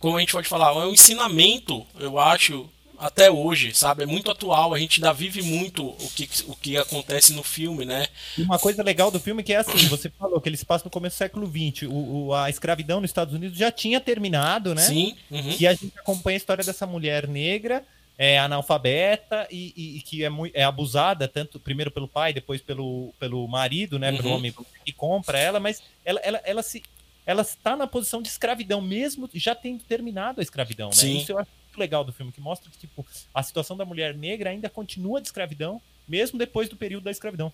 Como 0.00 0.16
a 0.16 0.20
gente 0.20 0.32
pode 0.32 0.48
falar, 0.48 0.70
é 0.70 0.86
um 0.86 0.92
ensinamento, 0.92 1.86
eu 2.00 2.18
acho, 2.18 2.68
até 2.98 3.30
hoje, 3.30 3.72
sabe? 3.72 4.02
É 4.02 4.06
muito 4.06 4.30
atual, 4.30 4.74
a 4.74 4.78
gente 4.78 4.98
ainda 4.98 5.12
vive 5.12 5.40
muito 5.40 5.86
o 5.86 6.10
que, 6.14 6.28
o 6.48 6.56
que 6.56 6.76
acontece 6.76 7.32
no 7.32 7.44
filme, 7.44 7.84
né? 7.84 8.08
Uma 8.36 8.58
coisa 8.58 8.82
legal 8.82 9.10
do 9.10 9.20
filme 9.20 9.42
é 9.42 9.44
que 9.44 9.52
é 9.52 9.58
assim, 9.58 9.86
você 9.88 10.10
falou 10.18 10.40
que 10.40 10.48
ele 10.48 10.56
se 10.56 10.66
passa 10.66 10.84
no 10.84 10.90
começo 10.90 11.14
do 11.14 11.18
século 11.18 11.46
XX, 11.46 11.82
o, 11.88 12.26
o, 12.26 12.34
a 12.34 12.50
escravidão 12.50 13.00
nos 13.00 13.10
Estados 13.10 13.34
Unidos 13.34 13.56
já 13.56 13.70
tinha 13.70 14.00
terminado, 14.00 14.74
né? 14.74 14.82
Sim. 14.82 15.14
Uhum. 15.30 15.56
E 15.60 15.66
a 15.66 15.74
gente 15.74 15.92
acompanha 15.96 16.36
a 16.36 16.38
história 16.38 16.64
dessa 16.64 16.86
mulher 16.86 17.28
negra 17.28 17.84
é 18.16 18.38
analfabeta 18.38 19.46
e, 19.50 19.72
e, 19.76 19.96
e 19.96 20.00
que 20.00 20.24
é, 20.24 20.28
muito, 20.28 20.54
é 20.54 20.62
abusada, 20.62 21.26
tanto 21.26 21.58
primeiro 21.58 21.90
pelo 21.90 22.08
pai, 22.08 22.32
depois 22.32 22.60
pelo, 22.60 23.12
pelo 23.18 23.46
marido, 23.48 23.98
né? 23.98 24.10
Uhum. 24.10 24.16
Pelo 24.16 24.30
homem 24.30 24.54
que 24.84 24.92
compra 24.92 25.38
ela, 25.38 25.58
mas 25.58 25.82
ela, 26.04 26.20
ela, 26.20 26.40
ela 26.44 26.62
se 26.62 26.82
ela 27.26 27.42
está 27.42 27.74
na 27.74 27.86
posição 27.86 28.20
de 28.20 28.28
escravidão, 28.28 28.80
mesmo 28.80 29.28
já 29.34 29.54
tendo 29.54 29.82
terminado 29.82 30.40
a 30.40 30.42
escravidão, 30.42 30.88
né? 30.88 30.94
Sim. 30.94 31.18
Isso 31.18 31.32
eu 31.32 31.38
acho 31.38 31.50
muito 31.66 31.78
legal 31.78 32.04
do 32.04 32.12
filme, 32.12 32.30
que 32.30 32.40
mostra 32.40 32.70
que 32.70 32.78
tipo, 32.78 33.04
a 33.32 33.42
situação 33.42 33.76
da 33.76 33.84
mulher 33.84 34.14
negra 34.14 34.50
ainda 34.50 34.68
continua 34.68 35.20
de 35.20 35.28
escravidão, 35.28 35.80
mesmo 36.06 36.38
depois 36.38 36.68
do 36.68 36.76
período 36.76 37.04
da 37.04 37.10
escravidão. 37.10 37.52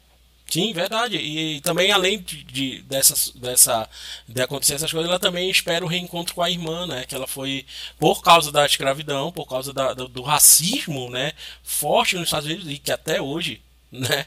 Sim, 0.50 0.72
verdade. 0.72 1.16
E 1.16 1.60
também, 1.60 1.92
além 1.92 2.20
de, 2.20 2.42
de, 2.42 2.82
dessa, 2.82 3.38
dessa, 3.38 3.88
de 4.28 4.42
acontecer 4.42 4.74
essas 4.74 4.90
coisas, 4.90 5.08
ela 5.08 5.18
também 5.18 5.48
espera 5.48 5.84
o 5.84 5.88
reencontro 5.88 6.34
com 6.34 6.42
a 6.42 6.50
irmã, 6.50 6.88
né? 6.88 7.04
Que 7.06 7.14
ela 7.14 7.28
foi, 7.28 7.64
por 7.98 8.20
causa 8.20 8.50
da 8.50 8.66
escravidão, 8.66 9.30
por 9.30 9.46
causa 9.46 9.72
da, 9.72 9.94
do, 9.94 10.08
do, 10.08 10.22
racismo, 10.22 11.08
né? 11.08 11.32
Forte 11.62 12.16
nos 12.16 12.24
Estados 12.24 12.46
Unidos 12.46 12.68
e 12.68 12.78
que 12.78 12.90
até 12.90 13.22
hoje, 13.22 13.60
né? 13.92 14.26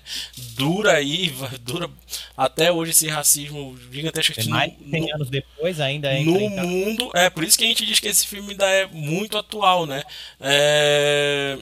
Dura 0.55 0.93
aí, 0.93 1.33
dura 1.59 1.89
até 2.37 2.71
hoje 2.71 2.91
esse 2.91 3.09
racismo 3.09 3.77
gigantesco. 3.91 4.39
É 4.39 4.45
mais 4.45 4.71
de 4.77 4.89
100 4.89 5.13
anos 5.13 5.29
depois 5.29 5.81
ainda 5.81 6.07
é 6.07 6.23
No 6.23 6.49
mundo, 6.49 7.11
é 7.13 7.29
por 7.29 7.43
isso 7.43 7.57
que 7.57 7.65
a 7.65 7.67
gente 7.67 7.85
diz 7.85 7.99
que 7.99 8.07
esse 8.07 8.25
filme 8.25 8.51
ainda 8.51 8.65
é 8.65 8.87
muito 8.87 9.37
atual, 9.37 9.85
né? 9.85 10.03
É 10.39 11.57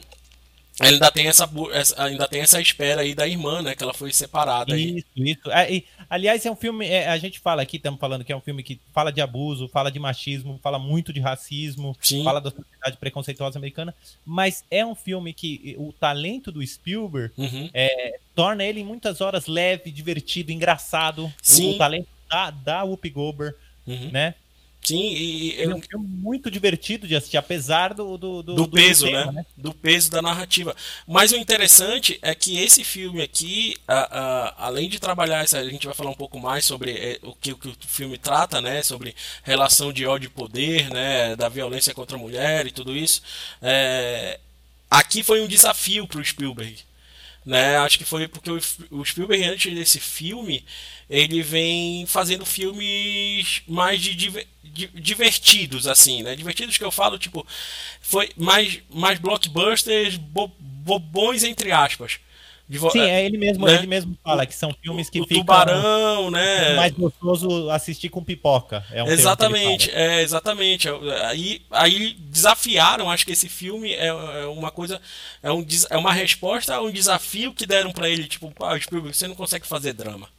ainda 0.80 1.12
tem 1.12 1.28
essa, 1.28 1.50
ainda 1.98 2.28
tem 2.28 2.42
essa 2.42 2.62
espera 2.62 3.02
aí 3.02 3.14
da 3.14 3.28
irmã, 3.28 3.62
né? 3.62 3.76
Que 3.76 3.84
ela 3.84 3.94
foi 3.94 4.12
separada. 4.12 4.78
Isso, 4.78 5.06
aí. 5.18 5.32
isso. 5.32 5.52
É, 5.52 5.72
e, 5.72 5.86
aliás, 6.10 6.46
é 6.46 6.52
um 6.52 6.56
filme. 6.56 6.88
É, 6.88 7.08
a 7.08 7.18
gente 7.18 7.40
fala 7.40 7.62
aqui, 7.62 7.78
estamos 7.78 8.00
falando 8.00 8.24
que 8.24 8.32
é 8.32 8.36
um 8.36 8.42
filme 8.42 8.64
que 8.64 8.80
fala 8.94 9.12
de 9.12 9.22
abuso, 9.22 9.68
fala 9.68 9.92
de 9.92 10.00
machismo, 10.00 10.60
fala 10.62 10.80
muito 10.80 11.12
de 11.12 11.20
racismo, 11.20 11.96
Sim. 12.02 12.24
fala 12.24 12.40
da 12.40 12.52
sociedade 12.52 12.98
preconceituosa 12.98 13.60
americana. 13.60 13.94
Mas 14.26 14.64
é 14.72 14.86
um 14.86 14.96
filme 14.96 15.34
que 15.34 15.76
o 15.78 15.92
talento 15.94 16.52
do 16.52 16.66
Spielberg 16.66 17.34
uhum. 17.38 17.70
é, 17.74 18.20
torna 18.36 18.64
ele 18.64 18.80
em 18.80 18.86
muitas 18.86 19.22
horas 19.22 19.48
leve, 19.48 19.92
divertido, 19.92 20.52
engraçado. 20.52 21.32
Sim. 21.42 21.72
O, 21.72 21.76
o 21.76 21.78
talento 21.78 22.08
da, 22.30 22.50
da 22.50 22.84
Whoopi 22.84 23.10
Goldberg, 23.10 23.56
uhum. 23.86 24.10
né? 24.12 24.36
Sim, 24.84 25.14
e 25.14 25.62
é 25.62 25.68
um 25.68 25.80
filme 25.80 26.08
muito 26.08 26.50
divertido 26.50 27.08
de 27.08 27.16
assistir, 27.16 27.38
apesar 27.38 27.94
do, 27.94 28.18
do, 28.18 28.42
do, 28.42 28.56
do 28.56 28.68
peso, 28.68 29.06
do 29.06 29.12
tema, 29.12 29.26
né? 29.28 29.32
né? 29.32 29.46
Do 29.56 29.74
peso 29.74 30.10
da 30.10 30.24
narrativa. 30.24 30.76
Mas 31.08 31.32
o 31.32 31.36
interessante 31.36 32.18
é 32.22 32.34
que 32.34 32.58
esse 32.58 32.84
filme 32.84 33.22
aqui, 33.22 33.76
a, 33.88 34.20
a, 34.20 34.66
além 34.66 34.90
de 34.90 35.00
trabalhar, 35.00 35.42
a 35.42 35.70
gente 35.70 35.86
vai 35.86 35.96
falar 35.96 36.10
um 36.10 36.16
pouco 36.16 36.40
mais 36.40 36.66
sobre 36.66 36.92
é, 36.94 37.20
o, 37.22 37.36
que, 37.36 37.52
o 37.52 37.58
que 37.58 37.70
o 37.70 37.76
filme 37.88 38.18
trata, 38.18 38.60
né? 38.60 38.82
Sobre 38.82 39.16
relação 39.44 39.94
de 39.94 40.06
ódio 40.08 40.28
e 40.28 40.30
poder, 40.30 40.90
né? 40.90 41.36
Da 41.36 41.48
violência 41.48 41.94
contra 41.94 42.18
a 42.18 42.20
mulher 42.20 42.66
e 42.66 42.72
tudo 42.72 42.98
isso. 42.98 43.22
É, 43.62 44.40
aqui 44.90 45.22
foi 45.22 45.42
um 45.42 45.48
desafio 45.48 46.08
para 46.08 46.20
o 46.20 46.26
Spielberg. 46.26 46.84
Né? 47.46 47.78
Acho 47.78 47.98
que 47.98 48.06
foi 48.06 48.28
porque 48.28 48.52
o 48.92 49.04
Spielberg, 49.06 49.44
antes 49.46 49.74
desse 49.74 50.00
filme, 50.00 50.64
ele 51.10 51.42
vem 51.42 52.06
fazendo 52.06 52.46
filmes 52.46 53.64
mais 53.68 54.00
de, 54.00 54.16
divertidos, 54.94 55.88
assim, 55.88 56.22
né? 56.22 56.36
Divertidos 56.36 56.78
que 56.78 56.84
eu 56.84 56.92
falo, 56.92 57.18
tipo, 57.18 57.46
foi 58.00 58.30
mais, 58.38 58.80
mais 58.90 59.20
blockbusters 59.20 60.18
bo, 60.18 60.52
bobões, 60.60 61.44
entre 61.44 61.72
aspas. 61.72 62.20
Sim, 62.92 63.02
é 63.02 63.26
ele 63.26 63.38
mesmo, 63.38 63.66
né? 63.66 63.76
ele 63.76 63.88
mesmo 63.88 64.18
fala 64.24 64.46
que 64.46 64.54
são 64.56 64.74
filmes 64.82 65.10
que 65.10 65.20
o 65.20 65.26
ficam 65.26 65.44
tubarão, 65.44 66.32
né? 66.32 66.74
É 66.74 66.76
mais 66.76 66.94
gostoso 66.94 67.70
assistir 67.70 68.10
com 68.10 68.24
pipoca. 68.24 68.86
É 68.92 69.04
um 69.04 69.08
exatamente, 69.08 69.92
é 69.92 70.22
exatamente. 70.22 70.88
Aí, 71.24 71.62
aí 71.72 72.14
desafiaram, 72.20 73.10
acho 73.10 73.26
que 73.26 73.34
esse 73.34 73.50
filme 73.50 73.94
é, 73.94 74.08
é 74.08 74.46
uma 74.46 74.72
coisa, 74.72 75.02
é, 75.44 75.52
um, 75.52 75.66
é 75.90 75.98
uma 75.98 76.14
resposta 76.14 76.76
a 76.76 76.82
um 76.82 76.92
desafio 76.92 77.54
que 77.54 77.66
deram 77.66 77.92
para 77.92 78.10
ele, 78.10 78.26
tipo, 78.26 78.54
ah, 78.62 78.80
Spielberg, 78.80 79.18
você 79.18 79.28
não 79.28 79.36
consegue 79.36 79.68
fazer 79.68 79.94
drama. 79.94 80.30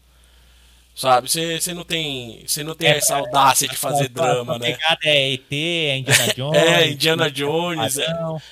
Sabe? 0.95 1.31
Você, 1.31 1.73
não 1.73 1.85
tem, 1.85 2.45
você 2.47 2.63
não 2.63 2.75
tem 2.75 2.91
é, 2.91 2.99
essa 2.99 3.17
audácia 3.17 3.67
de 3.67 3.77
fazer 3.77 4.09
drama, 4.13 4.59
né? 4.59 4.77
É 5.03 5.33
ET, 5.33 5.51
é 5.51 5.97
Indiana 5.97 6.33
Jones. 6.37 6.63
é, 6.63 6.89
Indiana 6.91 7.31
Jones, 7.31 7.99
é, 7.99 8.07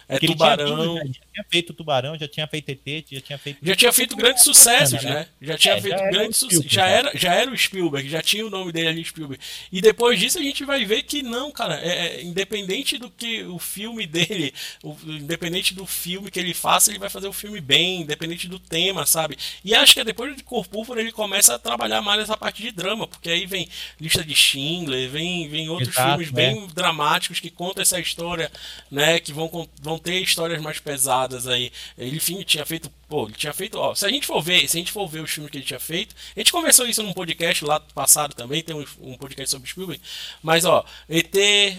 é 0.09 0.19
Tubarão. 0.19 0.97
Já 0.97 1.03
tinha 1.33 1.45
feito 1.49 1.73
Tubarão, 1.73 2.19
já 2.19 2.27
tinha 2.27 2.47
feito 2.47 2.69
ET, 2.71 3.07
já 3.11 3.21
tinha 3.21 3.38
feito. 3.38 3.59
Já 3.62 3.77
tinha 3.77 3.93
feito 3.93 4.16
grandes 4.16 4.43
sucessos, 4.43 5.03
né? 5.03 5.27
Já 5.40 5.57
tinha 5.57 5.75
é, 5.75 5.81
feito 5.81 6.03
grandes 6.11 6.37
sucessos. 6.38 6.66
Já 6.71 6.87
era, 6.87 7.12
já 7.14 7.35
era 7.35 7.51
o 7.51 7.57
Spielberg, 7.57 8.09
já 8.09 8.21
tinha 8.21 8.45
o 8.45 8.51
nome 8.51 8.73
dele 8.73 8.88
ali, 8.88 9.05
Spielberg. 9.05 9.43
E 9.71 9.81
depois 9.81 10.19
disso 10.19 10.38
a 10.38 10.43
gente 10.43 10.64
vai 10.64 10.85
ver 10.85 11.03
que 11.05 11.23
não, 11.23 11.51
cara, 11.51 11.81
é, 11.81 12.16
é 12.19 12.23
independente 12.23 12.99
do 12.99 13.09
que 13.09 13.45
o 13.45 13.59
filme 13.59 14.07
dele, 14.07 14.53
o, 14.83 14.97
independente 15.07 15.73
do 15.73 15.87
filme 15.87 16.31
que 16.31 16.40
ele 16.40 16.53
faça, 16.53 16.90
ele 16.90 16.99
vai 16.99 17.09
fazer 17.09 17.29
o 17.29 17.33
filme 17.33 17.61
bem, 17.61 18.03
independente 18.03 18.49
do 18.49 18.59
tema, 18.59 19.07
sabe? 19.07 19.38
E 19.64 19.75
acho 19.75 19.95
que 19.95 20.03
depois 20.03 20.35
de 20.37 20.43
Cor 20.43 20.66
Púrpura 20.66 21.01
ele 21.01 21.12
começa 21.12 21.55
a 21.55 21.59
trabalhar 21.59 22.03
mais 22.03 22.21
essa 22.21 22.37
parte 22.37 22.62
de 22.62 22.73
drama, 22.73 23.07
porque 23.07 23.31
aí 23.31 23.47
vem 23.47 23.69
lista 24.01 24.25
de 24.25 24.35
Schindler, 24.35 25.09
vem, 25.09 25.49
vem 25.49 25.69
outros 25.69 25.90
Exato, 25.90 26.09
filmes 26.09 26.33
né? 26.33 26.55
bem 26.55 26.66
dramáticos 26.75 27.38
que 27.38 27.51
contam 27.51 27.83
essa 27.83 28.01
história, 28.01 28.51
né? 28.90 29.21
Que 29.21 29.33
vão, 29.33 29.69
vão 29.81 29.99
ter 29.99 30.21
histórias 30.21 30.61
mais 30.61 30.81
pesadas 30.81 31.19
aí. 31.46 31.72
Ele, 31.98 32.16
enfim, 32.16 32.42
tinha 32.42 32.64
feito. 32.64 32.90
Pô, 33.09 33.26
ele 33.26 33.35
tinha 33.35 33.52
feito. 33.52 33.78
Ó, 33.78 33.94
se 33.94 34.06
a 34.06 34.09
gente 34.09 34.26
for 34.26 34.40
ver, 34.40 34.68
se 34.68 34.76
a 34.76 34.80
gente 34.80 34.92
for 34.92 35.06
ver 35.09 35.20
os 35.20 35.30
filmes 35.30 35.50
que 35.50 35.59
ele 35.59 35.64
tinha 35.64 35.80
feito, 35.80 36.14
a 36.37 36.40
gente 36.40 36.52
conversou 36.52 36.87
isso 36.87 37.02
num 37.02 37.12
podcast 37.12 37.64
lá 37.64 37.80
passado 37.80 38.35
também, 38.35 38.62
tem 38.62 38.74
um, 38.74 38.85
um 39.00 39.16
podcast 39.16 39.50
sobre 39.50 39.68
Spielberg. 39.68 40.00
Mas 40.42 40.64
ó, 40.64 40.85
ET, 41.09 41.35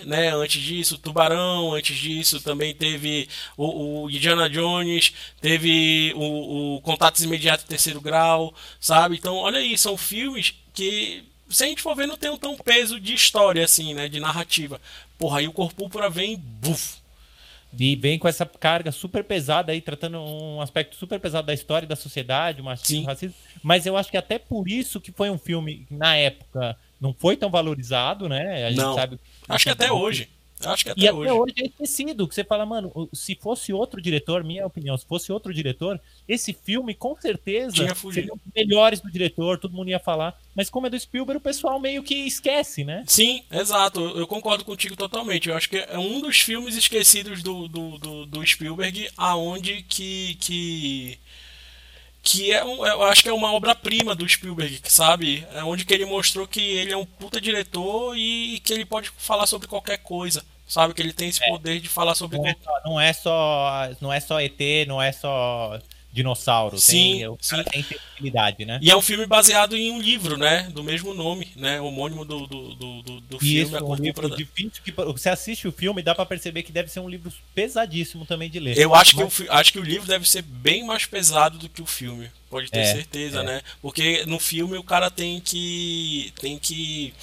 né? 0.05 0.29
Antes 0.33 0.61
disso, 0.61 0.97
Tubarão, 0.97 1.73
antes 1.73 1.97
disso 1.97 2.41
também 2.41 2.73
teve 2.75 3.29
o, 3.55 4.03
o 4.03 4.09
Indiana 4.09 4.49
Jones, 4.49 5.13
teve 5.39 6.13
o, 6.15 6.77
o 6.77 6.81
Contatos 6.81 7.23
Imediatos 7.23 7.65
Terceiro 7.65 8.01
Grau, 8.01 8.53
sabe? 8.79 9.15
Então, 9.15 9.35
olha 9.35 9.59
aí, 9.59 9.77
são 9.77 9.95
filmes 9.97 10.53
que 10.73 11.23
se 11.51 11.65
a 11.65 11.67
gente 11.67 11.81
for 11.81 11.95
ver, 11.95 12.07
não 12.07 12.17
tem 12.17 12.29
um 12.29 12.37
tão 12.37 12.55
peso 12.55 12.99
de 12.99 13.13
história, 13.13 13.63
assim, 13.63 13.93
né? 13.93 14.07
De 14.07 14.19
narrativa. 14.19 14.79
Porra, 15.17 15.39
aí 15.39 15.47
o 15.47 15.53
corpo 15.53 15.89
vem, 16.09 16.37
buf. 16.37 17.00
E 17.77 17.95
vem 17.95 18.19
com 18.19 18.27
essa 18.27 18.45
carga 18.45 18.91
super 18.91 19.23
pesada 19.23 19.71
aí, 19.71 19.81
tratando 19.81 20.19
um 20.19 20.61
aspecto 20.61 20.95
super 20.95 21.19
pesado 21.19 21.47
da 21.47 21.53
história 21.53 21.87
da 21.87 21.95
sociedade, 21.95 22.61
o 22.61 22.63
machismo, 22.63 23.05
racismo. 23.05 23.35
Mas 23.63 23.85
eu 23.85 23.95
acho 23.95 24.11
que 24.11 24.17
até 24.17 24.37
por 24.37 24.67
isso 24.67 24.99
que 24.99 25.11
foi 25.11 25.29
um 25.29 25.37
filme 25.37 25.85
na 25.89 26.15
época, 26.15 26.75
não 26.99 27.13
foi 27.13 27.37
tão 27.37 27.49
valorizado, 27.49 28.27
né? 28.27 28.65
A 28.65 28.69
gente 28.69 28.81
não. 28.81 28.95
sabe. 28.95 29.19
Acho 29.47 29.63
que 29.63 29.71
até 29.71 29.91
hoje. 29.91 30.29
Acho 30.65 30.83
que 30.83 30.89
até 30.91 31.01
e 31.01 31.11
hoje. 31.11 31.29
até 31.29 31.33
hoje 31.33 31.53
é 31.59 31.65
esquecido, 31.65 32.27
que 32.27 32.35
você 32.35 32.43
fala, 32.43 32.65
mano, 32.65 33.09
se 33.13 33.35
fosse 33.35 33.73
outro 33.73 34.01
diretor, 34.01 34.43
minha 34.43 34.65
opinião, 34.65 34.97
se 34.97 35.05
fosse 35.05 35.31
outro 35.31 35.53
diretor, 35.53 35.99
esse 36.27 36.53
filme 36.53 36.93
com 36.93 37.15
certeza 37.19 37.75
seria 38.11 38.33
um 38.33 38.39
melhores 38.55 38.99
do 38.99 39.11
diretor, 39.11 39.57
todo 39.57 39.73
mundo 39.73 39.89
ia 39.89 39.99
falar. 39.99 40.39
Mas 40.55 40.69
como 40.69 40.87
é 40.87 40.89
do 40.89 40.99
Spielberg, 40.99 41.37
o 41.37 41.41
pessoal 41.41 41.79
meio 41.79 42.03
que 42.03 42.15
esquece, 42.15 42.83
né? 42.83 43.03
Sim, 43.07 43.43
exato. 43.49 43.99
Eu 44.01 44.27
concordo 44.27 44.65
contigo 44.65 44.95
totalmente. 44.95 45.49
Eu 45.49 45.55
acho 45.55 45.69
que 45.69 45.77
é 45.77 45.97
um 45.97 46.19
dos 46.19 46.39
filmes 46.41 46.75
esquecidos 46.75 47.41
do, 47.41 47.67
do, 47.67 47.97
do, 47.97 48.25
do 48.25 48.45
Spielberg, 48.45 49.09
aonde 49.17 49.83
que. 49.83 50.35
que 50.35 51.19
que 52.23 52.51
é 52.51 52.63
um, 52.63 52.85
eu 52.85 53.03
acho 53.03 53.23
que 53.23 53.29
é 53.29 53.33
uma 53.33 53.51
obra-prima 53.53 54.13
do 54.13 54.27
Spielberg, 54.27 54.79
sabe? 54.85 55.45
É 55.53 55.63
onde 55.63 55.85
que 55.85 55.93
ele 55.93 56.05
mostrou 56.05 56.47
que 56.47 56.61
ele 56.61 56.93
é 56.93 56.97
um 56.97 57.05
puta 57.05 57.41
diretor 57.41 58.15
e 58.15 58.59
que 58.59 58.73
ele 58.73 58.85
pode 58.85 59.11
falar 59.17 59.47
sobre 59.47 59.67
qualquer 59.67 59.97
coisa. 59.97 60.43
Sabe 60.67 60.93
que 60.93 61.01
ele 61.01 61.11
tem 61.11 61.29
esse 61.29 61.43
é. 61.43 61.49
poder 61.49 61.79
de 61.81 61.89
falar 61.89 62.15
sobre 62.15 62.37
não 62.37 62.47
é, 62.47 62.55
só, 62.55 62.79
não 62.85 63.01
é 63.01 63.13
só 63.13 63.89
não 63.99 64.13
é 64.13 64.19
só 64.19 64.39
ET, 64.39 64.87
não 64.87 65.01
é 65.01 65.11
só 65.11 65.77
dinossauro. 66.11 66.77
Sim, 66.77 67.19
tem, 67.19 67.37
sim. 67.39 67.63
tem 67.63 67.83
sensibilidade, 67.83 68.65
né? 68.65 68.79
E 68.81 68.91
é 68.91 68.95
um 68.95 69.01
filme 69.01 69.25
baseado 69.25 69.77
em 69.77 69.91
um 69.91 70.01
livro, 70.01 70.37
né? 70.37 70.69
Do 70.73 70.83
mesmo 70.83 71.13
nome, 71.13 71.47
né? 71.55 71.79
Homônimo 71.79 72.25
do, 72.25 72.45
do, 72.47 72.75
do, 72.75 73.01
do, 73.21 73.39
filme. 73.39 73.61
Isso, 73.61 73.83
um 73.83 73.95
livro 73.95 74.29
da... 74.29 74.35
difícil 74.35 74.83
que 74.83 74.91
você 74.91 75.29
assiste 75.29 75.67
o 75.67 75.71
filme 75.71 76.01
dá 76.01 76.13
para 76.13 76.25
perceber 76.25 76.63
que 76.63 76.71
deve 76.71 76.91
ser 76.91 76.99
um 76.99 77.09
livro 77.09 77.31
pesadíssimo 77.55 78.25
também 78.25 78.49
de 78.49 78.59
ler. 78.59 78.77
Eu 78.77 78.93
acho 78.93 79.15
Mas... 79.15 79.37
que, 79.37 79.43
eu, 79.43 79.53
acho 79.53 79.71
que 79.71 79.79
o 79.79 79.83
livro 79.83 80.07
deve 80.07 80.29
ser 80.29 80.41
bem 80.41 80.85
mais 80.85 81.05
pesado 81.05 81.57
do 81.57 81.69
que 81.69 81.81
o 81.81 81.85
filme. 81.85 82.29
Pode 82.49 82.69
ter 82.69 82.79
é, 82.79 82.93
certeza, 82.93 83.39
é. 83.39 83.43
né? 83.43 83.61
Porque 83.81 84.25
no 84.25 84.39
filme 84.39 84.77
o 84.77 84.83
cara 84.83 85.09
tem 85.09 85.39
que. 85.39 86.33
tem 86.39 86.59
que 86.59 87.13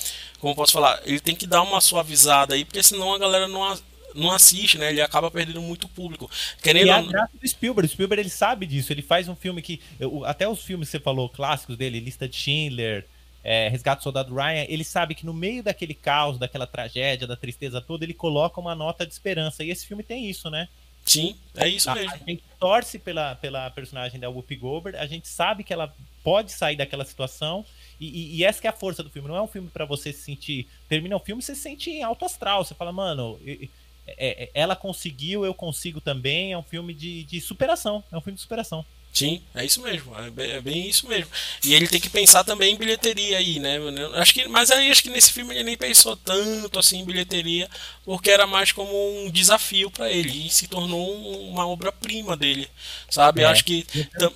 como 0.40 0.54
posso 0.54 0.72
falar, 0.72 1.00
ele 1.04 1.18
tem 1.18 1.34
que 1.34 1.46
dar 1.46 1.62
uma 1.62 1.80
suavizada 1.80 2.54
aí, 2.54 2.64
porque 2.64 2.82
senão 2.82 3.12
a 3.12 3.18
galera 3.18 3.48
não, 3.48 3.76
não 4.14 4.30
assiste, 4.30 4.78
né? 4.78 4.90
Ele 4.90 5.00
acaba 5.00 5.30
perdendo 5.30 5.60
muito 5.60 5.88
público. 5.88 6.30
Querendo... 6.62 6.86
E 6.86 6.90
é 6.90 6.92
a 6.92 7.02
graça 7.02 7.32
do 7.40 7.48
Spielberg. 7.48 7.86
O 7.86 7.90
Spielberg 7.90 8.22
ele 8.22 8.30
sabe 8.30 8.66
disso. 8.66 8.92
Ele 8.92 9.02
faz 9.02 9.28
um 9.28 9.36
filme 9.36 9.62
que. 9.62 9.80
Até 10.24 10.48
os 10.48 10.62
filmes 10.62 10.88
que 10.88 10.92
você 10.92 11.00
falou, 11.00 11.28
clássicos 11.28 11.76
dele, 11.76 12.00
Lista 12.00 12.28
de 12.28 12.36
Schindler, 12.36 13.06
é, 13.44 13.68
Resgate 13.68 14.00
do 14.00 14.04
Soldado 14.04 14.34
Ryan, 14.34 14.66
ele 14.68 14.84
sabe 14.84 15.14
que 15.14 15.26
no 15.26 15.34
meio 15.34 15.62
daquele 15.62 15.94
caos, 15.94 16.38
daquela 16.38 16.66
tragédia, 16.66 17.26
da 17.26 17.36
tristeza 17.36 17.80
toda, 17.80 18.04
ele 18.04 18.14
coloca 18.14 18.60
uma 18.60 18.74
nota 18.74 19.06
de 19.06 19.12
esperança. 19.12 19.62
E 19.64 19.70
esse 19.70 19.86
filme 19.86 20.02
tem 20.02 20.28
isso, 20.28 20.50
né? 20.50 20.68
Sim, 21.04 21.36
é 21.56 21.68
isso 21.68 21.90
mesmo. 21.92 22.10
A, 22.10 22.14
a 22.14 22.18
gente 22.18 22.42
torce 22.58 22.98
pela, 22.98 23.34
pela 23.36 23.70
personagem 23.70 24.20
da 24.20 24.28
Whoopi 24.28 24.56
Goldberg, 24.56 24.98
a 24.98 25.06
gente 25.06 25.26
sabe 25.26 25.64
que 25.64 25.72
ela 25.72 25.94
pode 26.22 26.52
sair 26.52 26.76
daquela 26.76 27.04
situação 27.04 27.64
e, 28.00 28.06
e, 28.06 28.36
e, 28.36 28.44
essa 28.44 28.66
é 28.66 28.68
a 28.68 28.72
força 28.72 29.02
do 29.02 29.10
filme. 29.10 29.28
Não 29.28 29.36
é 29.36 29.42
um 29.42 29.48
filme 29.48 29.68
para 29.68 29.84
você 29.84 30.12
se 30.12 30.22
sentir. 30.22 30.68
Termina 30.88 31.16
o 31.16 31.20
filme, 31.20 31.42
você 31.42 31.54
se 31.54 31.62
sente 31.62 31.90
em 31.90 32.02
alto 32.02 32.24
astral. 32.24 32.64
Você 32.64 32.74
fala, 32.74 32.92
mano, 32.92 33.40
é, 33.44 33.68
é, 34.16 34.50
ela 34.54 34.76
conseguiu, 34.76 35.44
eu 35.44 35.52
consigo 35.52 36.00
também. 36.00 36.52
É 36.52 36.58
um 36.58 36.62
filme 36.62 36.94
de, 36.94 37.24
de 37.24 37.40
superação. 37.40 38.02
É 38.10 38.16
um 38.16 38.20
filme 38.20 38.36
de 38.36 38.42
superação. 38.42 38.84
Sim, 39.18 39.42
é 39.52 39.64
isso 39.64 39.82
mesmo, 39.82 40.16
é 40.16 40.30
bem, 40.30 40.50
é 40.52 40.60
bem, 40.60 40.88
isso 40.88 41.08
mesmo. 41.08 41.28
E 41.64 41.74
ele 41.74 41.88
tem 41.88 41.98
que 41.98 42.08
pensar 42.08 42.44
também 42.44 42.72
em 42.72 42.78
bilheteria 42.78 43.38
aí, 43.38 43.58
né? 43.58 43.76
Acho 44.14 44.32
que, 44.32 44.46
mas 44.46 44.70
aí 44.70 44.92
acho 44.92 45.02
que 45.02 45.10
nesse 45.10 45.32
filme 45.32 45.52
ele 45.52 45.64
nem 45.64 45.76
pensou 45.76 46.16
tanto 46.16 46.78
assim 46.78 47.00
em 47.00 47.04
bilheteria, 47.04 47.68
porque 48.04 48.30
era 48.30 48.46
mais 48.46 48.70
como 48.70 48.92
um 48.92 49.28
desafio 49.28 49.90
para 49.90 50.08
ele 50.08 50.46
e 50.46 50.50
se 50.50 50.68
tornou 50.68 51.48
uma 51.50 51.66
obra-prima 51.66 52.36
dele, 52.36 52.68
sabe? 53.10 53.42
É, 53.42 53.46
acho 53.46 53.64
que 53.64 53.84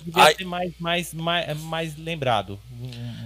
devia 0.03 0.35
ser 0.35 0.45
mais, 0.45 0.73
mais, 0.77 1.13
mais, 1.13 1.57
mais 1.61 1.97
lembrado. 1.97 2.59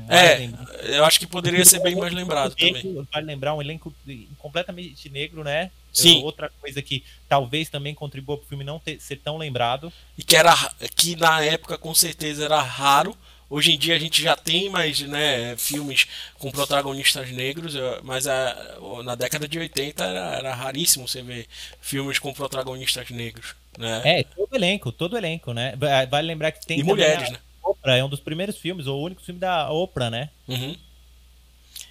Mais 0.07 0.09
é, 0.09 0.37
lembrado. 0.37 0.71
eu 0.83 1.05
acho 1.05 1.19
que 1.19 1.25
poderia 1.25 1.65
ser 1.65 1.79
bem 1.79 1.95
mais 1.95 2.13
lembrado 2.13 2.53
também. 2.53 3.03
Vale 3.11 3.25
lembrar 3.25 3.55
um 3.55 3.61
elenco 3.63 3.91
completamente 4.37 5.09
negro, 5.09 5.43
né? 5.43 5.71
Sim. 5.91 6.21
Outra 6.23 6.51
coisa 6.61 6.79
que 6.83 7.03
talvez 7.27 7.69
também 7.69 7.93
contribua 7.93 8.37
para 8.37 8.45
o 8.45 8.47
filme 8.47 8.63
não 8.63 8.79
ter, 8.79 8.99
ser 8.99 9.17
tão 9.17 9.37
lembrado. 9.37 9.91
E 10.17 10.23
que 10.23 10.35
era 10.35 10.53
que 10.95 11.15
na 11.15 11.43
época 11.43 11.77
com 11.77 11.93
certeza 11.93 12.45
era 12.45 12.61
raro. 12.61 13.15
Hoje 13.49 13.71
em 13.71 13.77
dia 13.77 13.95
a 13.95 13.99
gente 13.99 14.21
já 14.21 14.35
tem 14.35 14.69
mais 14.69 14.99
né, 14.99 15.55
filmes 15.55 16.05
com 16.37 16.51
protagonistas 16.51 17.31
negros, 17.31 17.75
mas 18.03 18.27
a, 18.27 18.77
na 19.05 19.15
década 19.15 19.47
de 19.47 19.57
80 19.57 20.03
era, 20.03 20.35
era 20.35 20.53
raríssimo 20.53 21.07
você 21.07 21.21
ver 21.21 21.47
filmes 21.79 22.19
com 22.19 22.33
protagonistas 22.33 23.09
negros. 23.09 23.55
Né? 23.77 24.01
É, 24.03 24.23
todo 24.23 24.53
elenco, 24.53 24.91
todo 24.91 25.17
elenco, 25.17 25.53
né? 25.53 25.73
Vale 26.09 26.27
lembrar 26.27 26.51
que 26.51 26.65
tem. 26.65 26.79
E 26.79 26.83
mulheres, 26.83 27.29
né? 27.29 27.39
Oprah 27.63 27.95
é 27.95 28.03
um 28.03 28.09
dos 28.09 28.19
primeiros 28.19 28.57
filmes, 28.57 28.87
ou 28.87 28.99
o 28.99 29.03
único 29.03 29.21
filme 29.21 29.39
da 29.39 29.71
Oprah, 29.71 30.09
né? 30.09 30.29
Uhum. 30.47 30.75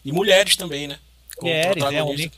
E 0.05 0.13
mulheres 0.13 0.57
também, 0.57 0.87
né? 0.87 0.99
mulheres, 1.41 1.83
é 1.83 2.03
um 2.03 2.13
elenco 2.13 2.37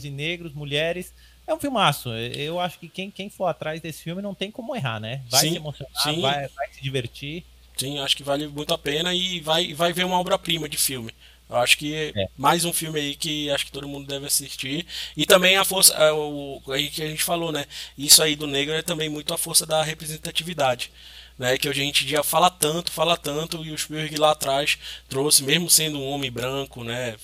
de 0.00 0.10
negros, 0.10 0.52
mulheres. 0.52 1.12
É 1.48 1.54
um 1.54 1.58
filmaço. 1.58 2.10
Eu 2.12 2.60
acho 2.60 2.78
que 2.78 2.90
quem, 2.90 3.10
quem 3.10 3.30
for 3.30 3.46
atrás 3.46 3.80
desse 3.80 4.02
filme 4.02 4.20
não 4.20 4.34
tem 4.34 4.50
como 4.50 4.76
errar, 4.76 5.00
né? 5.00 5.22
Vai 5.30 5.40
sim, 5.40 5.50
se 5.52 5.56
emocionar, 5.56 6.02
sim. 6.02 6.20
Vai, 6.20 6.46
vai 6.46 6.68
se 6.70 6.82
divertir. 6.82 7.42
Sim, 7.74 7.98
acho 8.00 8.14
que 8.14 8.22
vale 8.22 8.46
muito 8.48 8.74
a 8.74 8.78
pena 8.78 9.14
e 9.14 9.40
vai, 9.40 9.72
vai 9.72 9.92
ver 9.92 10.04
uma 10.04 10.20
obra-prima 10.20 10.68
de 10.68 10.76
filme. 10.76 11.10
Eu 11.48 11.56
acho 11.56 11.78
que 11.78 12.12
é. 12.14 12.28
mais 12.36 12.66
um 12.66 12.72
filme 12.72 13.00
aí 13.00 13.16
que 13.16 13.48
acho 13.50 13.64
que 13.64 13.72
todo 13.72 13.88
mundo 13.88 14.06
deve 14.06 14.26
assistir. 14.26 14.84
E 15.16 15.24
também 15.24 15.56
a 15.56 15.64
força, 15.64 15.94
é, 15.94 16.12
o, 16.12 16.60
aí 16.68 16.90
que 16.90 17.02
a 17.02 17.08
gente 17.08 17.22
falou, 17.22 17.50
né? 17.50 17.64
Isso 17.96 18.22
aí 18.22 18.36
do 18.36 18.46
negro 18.46 18.74
é 18.74 18.82
também 18.82 19.08
muito 19.08 19.32
a 19.32 19.38
força 19.38 19.64
da 19.64 19.82
representatividade. 19.82 20.92
Né, 21.38 21.56
que 21.56 21.68
hoje 21.68 21.80
a 21.80 21.84
gente 21.84 22.08
já 22.08 22.24
fala 22.24 22.50
tanto, 22.50 22.90
fala 22.90 23.16
tanto, 23.16 23.64
e 23.64 23.70
o 23.70 23.78
Spielberg 23.78 24.16
lá 24.16 24.32
atrás 24.32 24.76
trouxe, 25.08 25.44
mesmo 25.44 25.70
sendo 25.70 25.96
um 25.96 26.08
homem 26.08 26.32
branco, 26.32 26.82
né? 26.82 27.14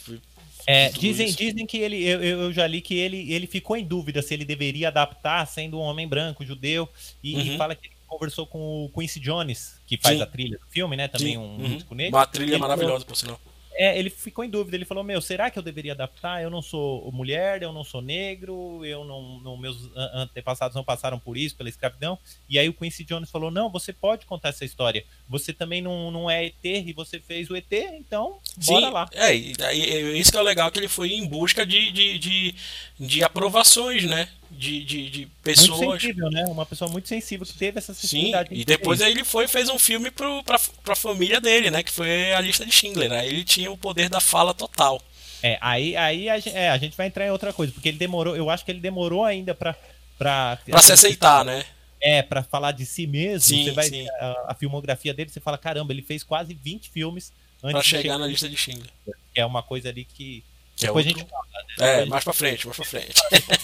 É, 0.67 0.89
dizem, 0.91 1.31
dizem 1.33 1.67
que 1.67 1.77
ele, 1.77 2.03
eu, 2.03 2.23
eu 2.23 2.53
já 2.53 2.67
li 2.67 2.81
que 2.81 2.95
ele, 2.95 3.33
ele 3.33 3.47
ficou 3.47 3.77
em 3.77 3.85
dúvida 3.85 4.23
se 4.23 4.33
ele 4.33 4.45
deveria 4.45 4.89
adaptar 4.89 5.47
sendo 5.47 5.79
um 5.79 5.83
homem 5.83 6.09
branco, 6.09 6.45
judeu, 6.45 6.89
e, 7.23 7.35
uhum. 7.35 7.41
e 7.41 7.57
fala 7.57 7.75
que 7.75 7.87
ele 7.87 7.95
conversou 8.07 8.47
com 8.47 8.85
o 8.85 8.89
Quincy 8.89 9.21
Jones, 9.21 9.77
que 9.87 9.99
faz 9.99 10.17
Sim. 10.17 10.23
a 10.23 10.27
trilha 10.27 10.59
do 10.59 10.67
filme, 10.71 10.97
né? 10.97 11.09
Também 11.09 11.33
Sim. 11.33 11.39
um 11.39 11.43
uhum. 11.43 11.69
músico 11.69 11.95
negro. 11.95 12.17
Uma 12.17 12.27
trilha 12.27 12.59
maravilhosa, 12.59 13.05
falou, 13.05 13.07
por 13.07 13.17
sinal. 13.17 13.41
É, 13.77 13.99
ele 13.99 14.11
ficou 14.11 14.45
em 14.45 14.51
dúvida. 14.51 14.77
Ele 14.77 14.85
falou: 14.85 15.03
Meu, 15.03 15.21
será 15.21 15.51
que 15.51 15.59
eu 15.59 15.63
deveria 15.63 15.93
adaptar? 15.93 16.43
Eu 16.43 16.51
não 16.51 16.63
sou 16.63 17.11
mulher, 17.13 17.63
eu 17.63 17.73
não 17.73 17.85
sou 17.85 18.01
negro, 18.01 18.85
eu 18.85 19.05
não, 19.05 19.41
não, 19.41 19.57
meus 19.57 19.91
antepassados 20.15 20.75
não 20.75 20.85
passaram 20.85 21.19
por 21.19 21.37
isso, 21.37 21.57
pela 21.57 21.69
escravidão. 21.69 22.19
E 22.49 22.59
aí 22.59 22.69
o 22.69 22.75
Quincy 22.75 23.05
Jones 23.05 23.31
falou: 23.31 23.51
Não, 23.51 23.71
você 23.71 23.93
pode 23.93 24.27
contar 24.27 24.51
essa 24.51 24.65
história. 24.65 25.05
Você 25.29 25.53
também 25.53 25.83
não, 25.83 26.11
não 26.11 26.31
é 26.31 26.47
ET 26.47 26.65
e 26.65 26.93
você 26.93 27.19
fez 27.19 27.51
o 27.51 27.57
ET, 27.57 27.73
então 27.73 28.39
bora 28.65 28.87
Sim, 28.87 28.93
lá. 28.93 29.09
É, 29.13 29.35
e, 29.35 29.55
e, 29.73 30.19
isso 30.19 30.31
que 30.31 30.39
é 30.39 30.43
legal 30.43 30.71
que 30.71 30.79
ele 30.79 30.89
foi 30.89 31.13
em 31.13 31.27
busca 31.27 31.67
de, 31.67 31.91
de, 31.91 32.19
de, 32.19 32.55
de 32.99 33.25
aprovações, 33.25 34.05
né? 34.05 34.29
De, 34.55 34.85
de, 34.85 35.11
de 35.11 35.27
pessoas. 35.43 35.81
Muito 35.81 36.01
sensível, 36.01 36.31
né? 36.31 36.45
Uma 36.49 36.65
pessoa 36.65 36.91
muito 36.91 37.09
sensível 37.09 37.47
que 37.47 37.55
teve 37.55 37.79
essa 37.79 37.93
sensibilidade. 37.93 38.49
Sim, 38.49 38.55
e 38.55 38.65
depois 38.65 39.01
aí 39.01 39.13
ele 39.13 39.25
foi 39.25 39.45
e 39.45 39.49
fez 39.49 39.69
um 39.69 39.79
filme 39.79 40.11
pro, 40.11 40.43
pra, 40.45 40.59
pra 40.83 40.97
família 40.97 41.41
dele, 41.41 41.71
né? 41.71 41.83
Que 41.83 41.91
foi 41.91 42.33
a 42.33 42.41
lista 42.41 42.65
de 42.65 42.73
Schindler. 42.73 43.13
Aí 43.13 43.29
ele 43.29 43.45
tinha 43.45 43.71
o 43.71 43.77
poder 43.77 44.09
da 44.09 44.21
fala 44.21 44.55
total. 44.55 45.03
É, 45.43 45.59
aí, 45.61 45.95
aí 45.97 46.31
a, 46.31 46.39
gente, 46.39 46.57
é, 46.57 46.71
a 46.71 46.79
gente 46.79 46.97
vai 46.97 47.07
entrar 47.07 47.27
em 47.27 47.31
outra 47.31 47.53
coisa, 47.53 47.71
porque 47.71 47.91
ele 47.91 47.99
demorou, 47.99 48.35
eu 48.35 48.49
acho 48.49 48.65
que 48.65 48.71
ele 48.71 48.81
demorou 48.81 49.25
ainda 49.25 49.55
pra. 49.55 49.77
Pra, 50.17 50.59
pra 50.65 50.81
se 50.81 50.93
aceitar, 50.93 51.45
né? 51.45 51.65
É, 52.01 52.23
para 52.23 52.43
falar 52.43 52.73
de 52.73 52.87
si 52.87 53.07
mesmo. 53.07 53.41
Sim, 53.41 53.65
você 53.65 53.71
vai 53.73 53.89
sim. 53.89 54.07
A, 54.21 54.47
a, 54.49 54.55
filmografia 54.55 55.13
dele, 55.13 55.29
você 55.29 55.41
fala, 55.41 55.59
caramba, 55.59 55.93
ele 55.93 56.03
fez 56.03 56.23
quase 56.23 56.55
20 56.55 56.89
filmes 56.89 57.33
antes 57.63 57.73
pra 57.73 57.83
chegar, 57.83 58.03
chegar 58.03 58.19
na 58.19 58.27
lista 58.27 58.49
de 58.49 58.57
Schindler. 58.57 58.91
É 59.35 59.45
uma 59.45 59.63
coisa 59.63 59.89
ali 59.89 60.05
que 60.05 60.45
que 60.77 60.85
é 60.85 60.89
Depois 60.89 61.07
é 61.07 61.09
outro... 61.09 61.23
a 61.23 61.25
gente 61.25 61.31
fala, 61.31 61.45
né? 61.79 62.03
É, 62.03 62.05
mais 62.07 62.25
pra 62.25 62.33
frente, 62.33 62.67
mais 62.67 62.77
pra 62.77 62.87
frente. 62.87 63.15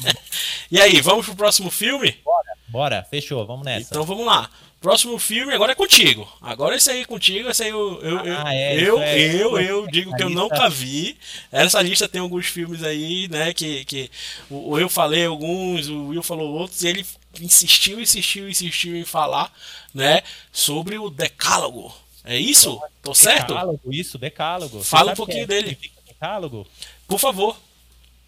e 0.71 0.81
aí, 0.81 1.01
vamos 1.01 1.27
pro 1.27 1.35
próximo 1.35 1.71
filme? 1.71 2.17
Bora, 2.25 2.57
bora, 2.69 3.07
fechou, 3.11 3.47
vamos 3.47 3.65
nessa. 3.65 3.89
Então 3.91 4.05
vamos 4.05 4.27
lá. 4.27 4.51
Próximo 4.81 5.19
filme 5.19 5.53
agora 5.53 5.73
é 5.73 5.75
contigo. 5.75 6.27
Agora 6.41 6.75
esse 6.75 6.91
aí 6.91 7.03
é 7.03 7.05
contigo, 7.05 7.51
esse 7.51 7.65
aí 7.65 7.69
eu, 7.69 8.01
eu, 8.01 8.19
ah, 8.19 8.55
é, 8.55 8.83
eu, 8.83 8.99
é, 8.99 9.19
eu, 9.19 9.59
eu, 9.59 9.61
eu, 9.61 9.87
digo 9.87 10.17
que 10.17 10.23
eu 10.23 10.31
nunca 10.31 10.71
vi. 10.71 11.19
Essa 11.53 11.83
lista 11.83 12.09
tem 12.09 12.19
alguns 12.19 12.47
filmes 12.47 12.83
aí, 12.83 13.29
né, 13.29 13.53
que, 13.53 13.85
que 13.85 14.11
o, 14.49 14.79
eu 14.79 14.89
falei 14.89 15.27
alguns, 15.27 15.87
o 15.87 16.07
Will 16.07 16.23
falou 16.23 16.55
outros, 16.55 16.83
e 16.83 16.89
ele 16.89 17.07
insistiu, 17.39 18.01
insistiu, 18.01 18.49
insistiu 18.49 18.97
em 18.97 19.05
falar, 19.05 19.53
né, 19.93 20.23
sobre 20.51 20.97
o 20.97 21.11
Decálogo. 21.11 21.95
É 22.25 22.39
isso? 22.39 22.81
Tô 23.03 23.15
certo? 23.15 23.49
Decálogo, 23.49 23.81
isso, 23.93 24.17
Decálogo. 24.17 24.83
Fala 24.83 25.13
um 25.13 25.17
pouquinho 25.17 25.45
é, 25.45 25.47
dele. 25.47 25.79
Decálogo? 26.07 26.67
Por 27.11 27.19
favor. 27.19 27.57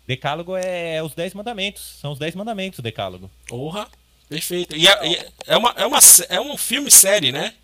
Decálogo 0.08 0.56
é, 0.56 0.96
é 0.96 1.02
os 1.02 1.14
Dez 1.14 1.32
Mandamentos. 1.32 1.98
São 2.00 2.10
os 2.10 2.18
Dez 2.18 2.34
Mandamentos, 2.34 2.80
o 2.80 2.82
Decálogo. 2.82 3.30
Porra, 3.46 3.86
perfeito. 4.28 4.76
E 4.76 4.88
é, 4.88 5.30
é, 5.46 5.56
uma, 5.56 5.70
é, 5.76 5.86
uma, 5.86 5.98
é 6.28 6.40
um 6.40 6.56
filme-série, 6.56 7.30
né? 7.30 7.54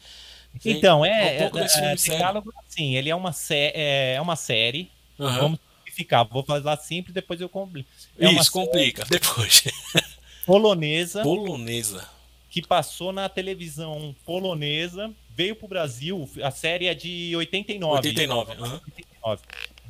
Então, 0.65 1.05
é. 1.05 1.35
Um 1.35 1.39
pouco 1.41 1.59
é, 1.59 1.63
desse 1.63 1.75
filme 1.75 1.93
é, 1.93 1.97
Decálogo, 1.97 2.55
sim, 2.69 2.95
ele 2.95 3.11
é 3.11 3.17
uma, 3.17 3.33
sé 3.33 3.73
é, 3.75 4.15
é 4.15 4.21
uma 4.21 4.37
série. 4.37 4.89
Uhum. 5.19 5.35
Vamos 5.35 5.61
simplificar. 5.79 6.25
Vou 6.25 6.45
falar 6.45 6.77
simples, 6.77 7.13
depois 7.13 7.41
eu 7.41 7.49
complico. 7.49 7.89
É 8.17 8.31
Isso, 8.31 8.53
complica, 8.53 9.05
depois. 9.11 9.65
polonesa. 10.47 11.23
Polonesa. 11.25 12.09
Que 12.49 12.63
passou 12.63 13.13
na 13.13 13.29
televisão 13.29 14.15
polonesa, 14.25 15.13
veio 15.31 15.57
pro 15.57 15.67
Brasil. 15.67 16.31
A 16.45 16.53
série 16.53 16.87
é 16.87 16.95
de 16.95 17.35
89. 17.35 18.09
89, 18.09 18.53
uhum. 18.53 18.81
89 18.87 19.43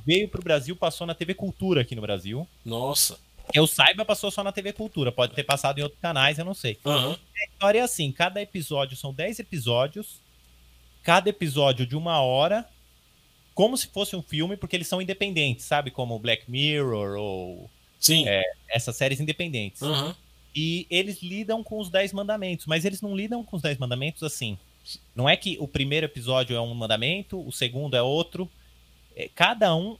veio 0.08 0.26
pro 0.26 0.42
Brasil, 0.42 0.74
passou 0.74 1.06
na 1.06 1.14
TV 1.14 1.34
Cultura 1.34 1.82
aqui 1.82 1.94
no 1.94 2.00
Brasil. 2.00 2.48
Nossa. 2.64 3.18
Eu 3.52 3.66
saiba, 3.66 4.06
passou 4.06 4.30
só 4.30 4.42
na 4.42 4.52
TV 4.52 4.72
Cultura. 4.72 5.12
Pode 5.12 5.34
ter 5.34 5.44
passado 5.44 5.78
em 5.78 5.82
outros 5.82 6.00
canais, 6.00 6.38
eu 6.38 6.46
não 6.46 6.54
sei. 6.54 6.78
Uhum. 6.82 7.12
A 7.12 7.52
história 7.52 7.80
é 7.80 7.82
assim: 7.82 8.10
cada 8.10 8.40
episódio 8.40 8.96
são 8.96 9.12
10 9.12 9.40
episódios, 9.40 10.20
cada 11.02 11.28
episódio 11.28 11.86
de 11.86 11.94
uma 11.94 12.22
hora, 12.22 12.66
como 13.54 13.76
se 13.76 13.88
fosse 13.88 14.16
um 14.16 14.22
filme, 14.22 14.56
porque 14.56 14.76
eles 14.76 14.88
são 14.88 15.02
independentes, 15.02 15.66
sabe? 15.66 15.90
Como 15.90 16.18
Black 16.18 16.50
Mirror 16.50 17.18
ou. 17.18 17.70
Sim. 18.00 18.26
É, 18.26 18.42
essas 18.70 18.96
séries 18.96 19.20
independentes. 19.20 19.82
Uhum. 19.82 20.14
E 20.54 20.86
eles 20.88 21.22
lidam 21.22 21.62
com 21.62 21.78
os 21.78 21.90
10 21.90 22.14
mandamentos, 22.14 22.64
mas 22.64 22.86
eles 22.86 23.02
não 23.02 23.14
lidam 23.14 23.44
com 23.44 23.56
os 23.56 23.62
10 23.62 23.76
mandamentos 23.76 24.22
assim. 24.22 24.56
Não 25.14 25.28
é 25.28 25.36
que 25.36 25.58
o 25.60 25.68
primeiro 25.68 26.06
episódio 26.06 26.56
é 26.56 26.60
um 26.60 26.72
mandamento, 26.72 27.46
o 27.46 27.52
segundo 27.52 27.94
é 27.94 28.02
outro, 28.02 28.50
é, 29.18 29.28
cada 29.34 29.74
um 29.74 29.98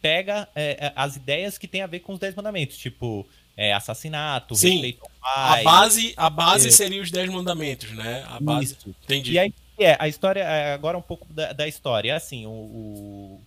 pega 0.00 0.48
é, 0.54 0.86
é, 0.86 0.92
as 0.96 1.16
ideias 1.16 1.58
que 1.58 1.68
tem 1.68 1.82
a 1.82 1.86
ver 1.86 2.00
com 2.00 2.14
os 2.14 2.18
Dez 2.18 2.34
Mandamentos, 2.34 2.78
tipo 2.78 3.26
é, 3.54 3.74
assassinato, 3.74 4.54
Sim. 4.54 4.70
respeito 4.70 5.02
ao 5.02 5.10
pai. 5.20 5.60
A 5.60 5.64
base, 5.64 6.14
a 6.16 6.30
base 6.30 6.68
é. 6.68 6.70
seria 6.70 7.02
os 7.02 7.10
Dez 7.10 7.28
Mandamentos, 7.28 7.90
né? 7.92 8.24
A 8.26 8.40
base. 8.40 8.72
Isso. 8.72 8.94
Entendi. 9.04 9.32
E 9.32 9.38
aí, 9.38 9.52
é, 9.78 9.96
a 9.98 10.08
história, 10.08 10.72
agora 10.72 10.96
um 10.96 11.02
pouco 11.02 11.26
da, 11.32 11.52
da 11.52 11.68
história. 11.68 12.16
Assim, 12.16 12.46
o, 12.46 12.50
o, 12.50 13.40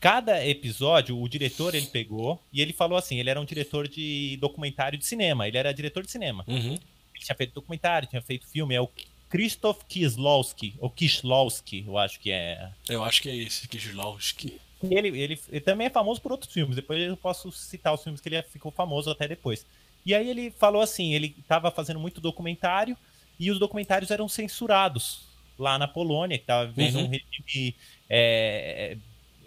cada 0.00 0.44
episódio, 0.44 1.20
o 1.20 1.28
diretor 1.28 1.74
ele 1.74 1.86
pegou 1.86 2.42
e 2.52 2.60
ele 2.60 2.72
falou 2.72 2.98
assim: 2.98 3.20
ele 3.20 3.30
era 3.30 3.40
um 3.40 3.44
diretor 3.44 3.86
de 3.86 4.36
documentário 4.40 4.98
de 4.98 5.06
cinema, 5.06 5.46
ele 5.46 5.58
era 5.58 5.72
diretor 5.72 6.02
de 6.02 6.10
cinema. 6.10 6.44
Uhum. 6.48 6.72
Ele 7.14 7.24
tinha 7.24 7.36
feito 7.36 7.54
documentário, 7.54 8.08
tinha 8.08 8.22
feito 8.22 8.48
filme, 8.48 8.74
é 8.74 8.80
o 8.80 8.88
Krzysztof 9.34 9.84
Kieslowski, 9.88 10.74
ou 10.78 10.88
Kieslowski, 10.88 11.84
eu 11.84 11.98
acho 11.98 12.20
que 12.20 12.30
é. 12.30 12.70
Eu 12.88 13.02
acho 13.02 13.20
que 13.20 13.28
é 13.28 13.34
esse, 13.34 13.66
Kieslowski. 13.66 14.60
Ele, 14.80 15.08
ele, 15.08 15.40
ele 15.48 15.60
também 15.60 15.88
é 15.88 15.90
famoso 15.90 16.20
por 16.20 16.30
outros 16.30 16.52
filmes, 16.52 16.76
depois 16.76 17.02
eu 17.02 17.16
posso 17.16 17.50
citar 17.50 17.92
os 17.92 18.02
filmes 18.02 18.20
que 18.20 18.28
ele 18.28 18.40
ficou 18.42 18.70
famoso 18.70 19.10
até 19.10 19.26
depois. 19.26 19.66
E 20.06 20.14
aí 20.14 20.30
ele 20.30 20.52
falou 20.52 20.80
assim, 20.80 21.14
ele 21.14 21.34
estava 21.36 21.72
fazendo 21.72 21.98
muito 21.98 22.20
documentário, 22.20 22.96
e 23.40 23.50
os 23.50 23.58
documentários 23.58 24.12
eram 24.12 24.28
censurados 24.28 25.22
lá 25.58 25.78
na 25.78 25.88
Polônia, 25.88 26.38
que 26.38 26.44
estava 26.44 26.66
vivendo 26.66 26.96
uhum. 26.96 27.06
um 27.06 27.08
regime 27.08 27.74
é, 28.08 28.96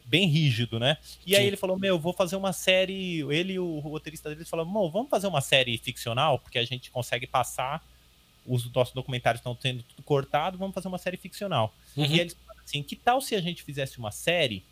bem 0.04 0.28
rígido, 0.28 0.80
né? 0.80 0.98
E 1.26 1.32
Sim. 1.32 1.38
aí 1.38 1.48
ele 1.48 1.56
falou, 1.56 1.80
meu, 1.80 1.98
vou 1.98 2.12
fazer 2.12 2.36
uma 2.36 2.52
série, 2.52 3.22
ele 3.32 3.54
e 3.54 3.60
o 3.60 3.80
roteirista 3.80 4.28
dele 4.30 4.44
falaram, 4.44 4.70
vamos 4.90 5.10
fazer 5.10 5.28
uma 5.28 5.40
série 5.40 5.78
ficcional, 5.78 6.40
porque 6.40 6.58
a 6.58 6.66
gente 6.66 6.92
consegue 6.92 7.26
passar 7.26 7.82
os 8.48 8.72
nossos 8.72 8.94
documentários 8.94 9.40
estão 9.40 9.58
sendo 9.60 9.84
tudo 9.84 10.02
cortado, 10.04 10.58
vamos 10.58 10.74
fazer 10.74 10.88
uma 10.88 10.98
série 10.98 11.18
ficcional. 11.18 11.74
Uhum. 11.96 12.06
E 12.06 12.20
eles 12.20 12.34
falaram 12.34 12.64
assim: 12.64 12.82
que 12.82 12.96
tal 12.96 13.22
se 13.22 13.36
a 13.36 13.42
gente 13.42 13.64
fizesse 13.64 14.00
uma 14.00 14.12
série 14.12 14.64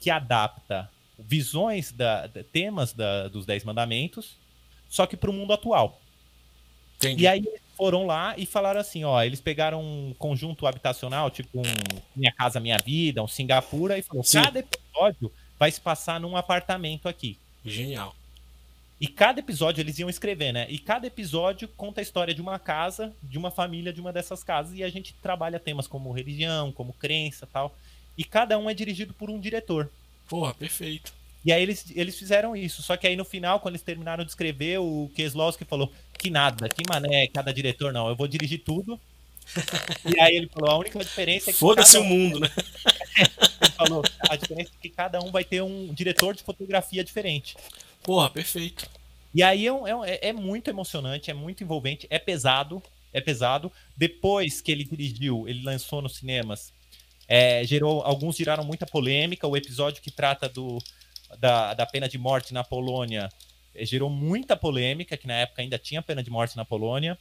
que 0.00 0.10
adapta 0.10 0.90
visões, 1.18 1.92
da, 1.92 2.28
temas 2.52 2.92
da, 2.92 3.28
dos 3.28 3.46
Dez 3.46 3.64
Mandamentos, 3.64 4.36
só 4.88 5.06
que 5.06 5.16
para 5.16 5.30
o 5.30 5.32
mundo 5.32 5.52
atual? 5.52 6.00
Entendi. 6.96 7.22
E 7.22 7.26
aí 7.26 7.38
eles 7.38 7.60
foram 7.76 8.06
lá 8.06 8.34
e 8.36 8.46
falaram 8.46 8.80
assim, 8.80 9.04
ó, 9.04 9.22
eles 9.22 9.40
pegaram 9.40 9.82
um 9.82 10.14
conjunto 10.18 10.66
habitacional, 10.66 11.30
tipo 11.30 11.60
um 11.60 11.62
Minha 12.14 12.32
Casa 12.32 12.60
Minha 12.60 12.78
Vida, 12.78 13.22
um 13.22 13.28
Singapura, 13.28 13.98
e 13.98 14.02
falou, 14.02 14.22
Sim. 14.24 14.42
cada 14.42 14.58
episódio 14.58 15.32
vai 15.58 15.70
se 15.70 15.80
passar 15.80 16.20
num 16.20 16.36
apartamento 16.36 17.08
aqui. 17.08 17.38
Genial. 17.64 18.14
E 19.04 19.06
cada 19.06 19.38
episódio 19.38 19.82
eles 19.82 19.98
iam 19.98 20.08
escrever, 20.08 20.50
né? 20.50 20.66
E 20.70 20.78
cada 20.78 21.06
episódio 21.06 21.68
conta 21.68 22.00
a 22.00 22.02
história 22.02 22.32
de 22.32 22.40
uma 22.40 22.58
casa, 22.58 23.14
de 23.22 23.36
uma 23.36 23.50
família 23.50 23.92
de 23.92 24.00
uma 24.00 24.10
dessas 24.10 24.42
casas, 24.42 24.78
e 24.78 24.82
a 24.82 24.88
gente 24.88 25.12
trabalha 25.20 25.60
temas 25.60 25.86
como 25.86 26.10
religião, 26.10 26.72
como 26.72 26.94
crença 26.94 27.46
tal. 27.46 27.76
E 28.16 28.24
cada 28.24 28.58
um 28.58 28.70
é 28.70 28.72
dirigido 28.72 29.12
por 29.12 29.28
um 29.28 29.38
diretor. 29.38 29.90
Porra, 30.26 30.54
perfeito. 30.54 31.12
E 31.44 31.52
aí 31.52 31.62
eles, 31.62 31.84
eles 31.94 32.18
fizeram 32.18 32.56
isso. 32.56 32.82
Só 32.82 32.96
que 32.96 33.06
aí 33.06 33.14
no 33.14 33.26
final, 33.26 33.60
quando 33.60 33.74
eles 33.74 33.84
terminaram 33.84 34.24
de 34.24 34.30
escrever, 34.30 34.78
o 34.78 35.10
Keslowski 35.14 35.66
falou: 35.66 35.92
que 36.18 36.30
nada, 36.30 36.66
que 36.70 36.82
mané, 36.88 37.26
cada 37.26 37.52
diretor 37.52 37.92
não, 37.92 38.08
eu 38.08 38.16
vou 38.16 38.26
dirigir 38.26 38.64
tudo. 38.64 38.98
e 40.16 40.18
aí 40.18 40.34
ele 40.34 40.48
falou: 40.48 40.70
a 40.70 40.78
única 40.78 40.98
diferença 41.00 41.50
é 41.50 41.52
que. 41.52 41.58
Foda-se 41.58 41.98
o 41.98 42.04
mundo, 42.04 42.40
né? 42.40 42.48
ele 43.60 43.72
falou: 43.72 44.02
a 44.30 44.34
diferença 44.34 44.70
é 44.70 44.80
que 44.80 44.88
cada 44.88 45.20
um 45.20 45.30
vai 45.30 45.44
ter 45.44 45.60
um 45.60 45.92
diretor 45.92 46.34
de 46.34 46.42
fotografia 46.42 47.04
diferente. 47.04 47.54
Porra, 48.04 48.30
perfeito. 48.30 48.88
E 49.34 49.42
aí 49.42 49.66
é, 49.66 49.70
é, 50.06 50.28
é 50.28 50.32
muito 50.32 50.70
emocionante, 50.70 51.30
é 51.30 51.34
muito 51.34 51.64
envolvente, 51.64 52.06
é 52.08 52.20
pesado, 52.20 52.80
é 53.12 53.20
pesado. 53.20 53.72
Depois 53.96 54.60
que 54.60 54.70
ele 54.70 54.84
dirigiu, 54.84 55.48
ele 55.48 55.64
lançou 55.64 56.00
nos 56.00 56.16
cinemas, 56.16 56.72
é, 57.26 57.64
gerou, 57.64 58.02
alguns 58.02 58.36
geraram 58.36 58.62
muita 58.62 58.86
polêmica. 58.86 59.48
O 59.48 59.56
episódio 59.56 60.02
que 60.02 60.10
trata 60.10 60.48
do, 60.48 60.78
da, 61.38 61.74
da 61.74 61.86
pena 61.86 62.08
de 62.08 62.18
morte 62.18 62.54
na 62.54 62.62
Polônia 62.62 63.28
eh, 63.74 63.84
gerou 63.84 64.10
muita 64.10 64.56
polêmica, 64.56 65.16
que 65.16 65.26
na 65.26 65.34
época 65.34 65.62
ainda 65.62 65.78
tinha 65.78 66.02
pena 66.02 66.22
de 66.22 66.30
morte 66.30 66.56
na 66.56 66.64
Polônia. 66.64 67.18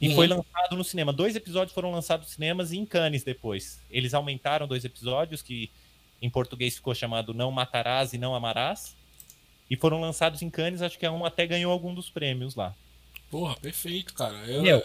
E 0.00 0.08
uhum. 0.08 0.14
foi 0.14 0.26
lançado 0.28 0.76
no 0.76 0.84
cinema. 0.84 1.12
Dois 1.12 1.34
episódios 1.34 1.74
foram 1.74 1.90
lançados 1.90 2.26
nos 2.26 2.34
cinemas 2.34 2.70
e 2.70 2.78
em 2.78 2.86
Cannes 2.86 3.24
depois. 3.24 3.80
Eles 3.90 4.14
aumentaram 4.14 4.68
dois 4.68 4.84
episódios, 4.84 5.42
que 5.42 5.70
em 6.22 6.30
português 6.30 6.76
ficou 6.76 6.94
chamado 6.94 7.34
Não 7.34 7.50
Matarás 7.50 8.12
e 8.12 8.18
Não 8.18 8.34
Amarás. 8.34 8.96
E 9.70 9.76
foram 9.76 10.00
lançados 10.00 10.42
em 10.42 10.48
Cannes, 10.48 10.82
acho 10.82 10.98
que 10.98 11.08
um 11.08 11.24
até 11.24 11.46
ganhou 11.46 11.70
algum 11.70 11.94
dos 11.94 12.08
prêmios 12.08 12.54
lá. 12.54 12.74
Porra, 13.30 13.54
perfeito, 13.56 14.14
cara. 14.14 14.36
Eu, 14.46 14.62
Meu, 14.62 14.84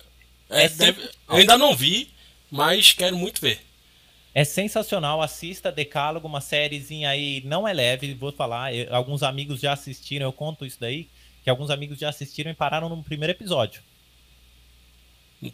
é, 0.50 0.66
é 0.66 0.70
deve, 0.70 1.02
eu 1.02 1.36
ainda 1.36 1.58
não 1.58 1.76
vi, 1.76 2.10
mas 2.52 2.92
quero 2.92 3.18
muito 3.18 3.40
ver. 3.40 3.62
É 4.36 4.44
sensacional, 4.44 5.22
assista 5.22 5.72
Decálogo, 5.72 6.28
uma 6.28 6.42
sériezinha 6.42 7.10
aí, 7.10 7.42
não 7.46 7.68
é 7.68 7.74
leve, 7.74 8.14
vou 8.16 8.32
falar, 8.32 8.74
eu, 8.74 8.94
alguns 8.94 9.22
amigos 9.22 9.60
já 9.60 9.74
assistiram, 9.74 10.26
eu 10.26 10.34
conto 10.34 10.66
isso 10.66 10.80
daí, 10.80 11.08
que 11.44 11.50
alguns 11.50 11.70
amigos 11.70 12.00
já 12.00 12.10
assistiram 12.10 12.52
e 12.52 12.56
pararam 12.56 12.90
no 12.90 13.04
primeiro 13.04 13.32
episódio. 13.32 13.82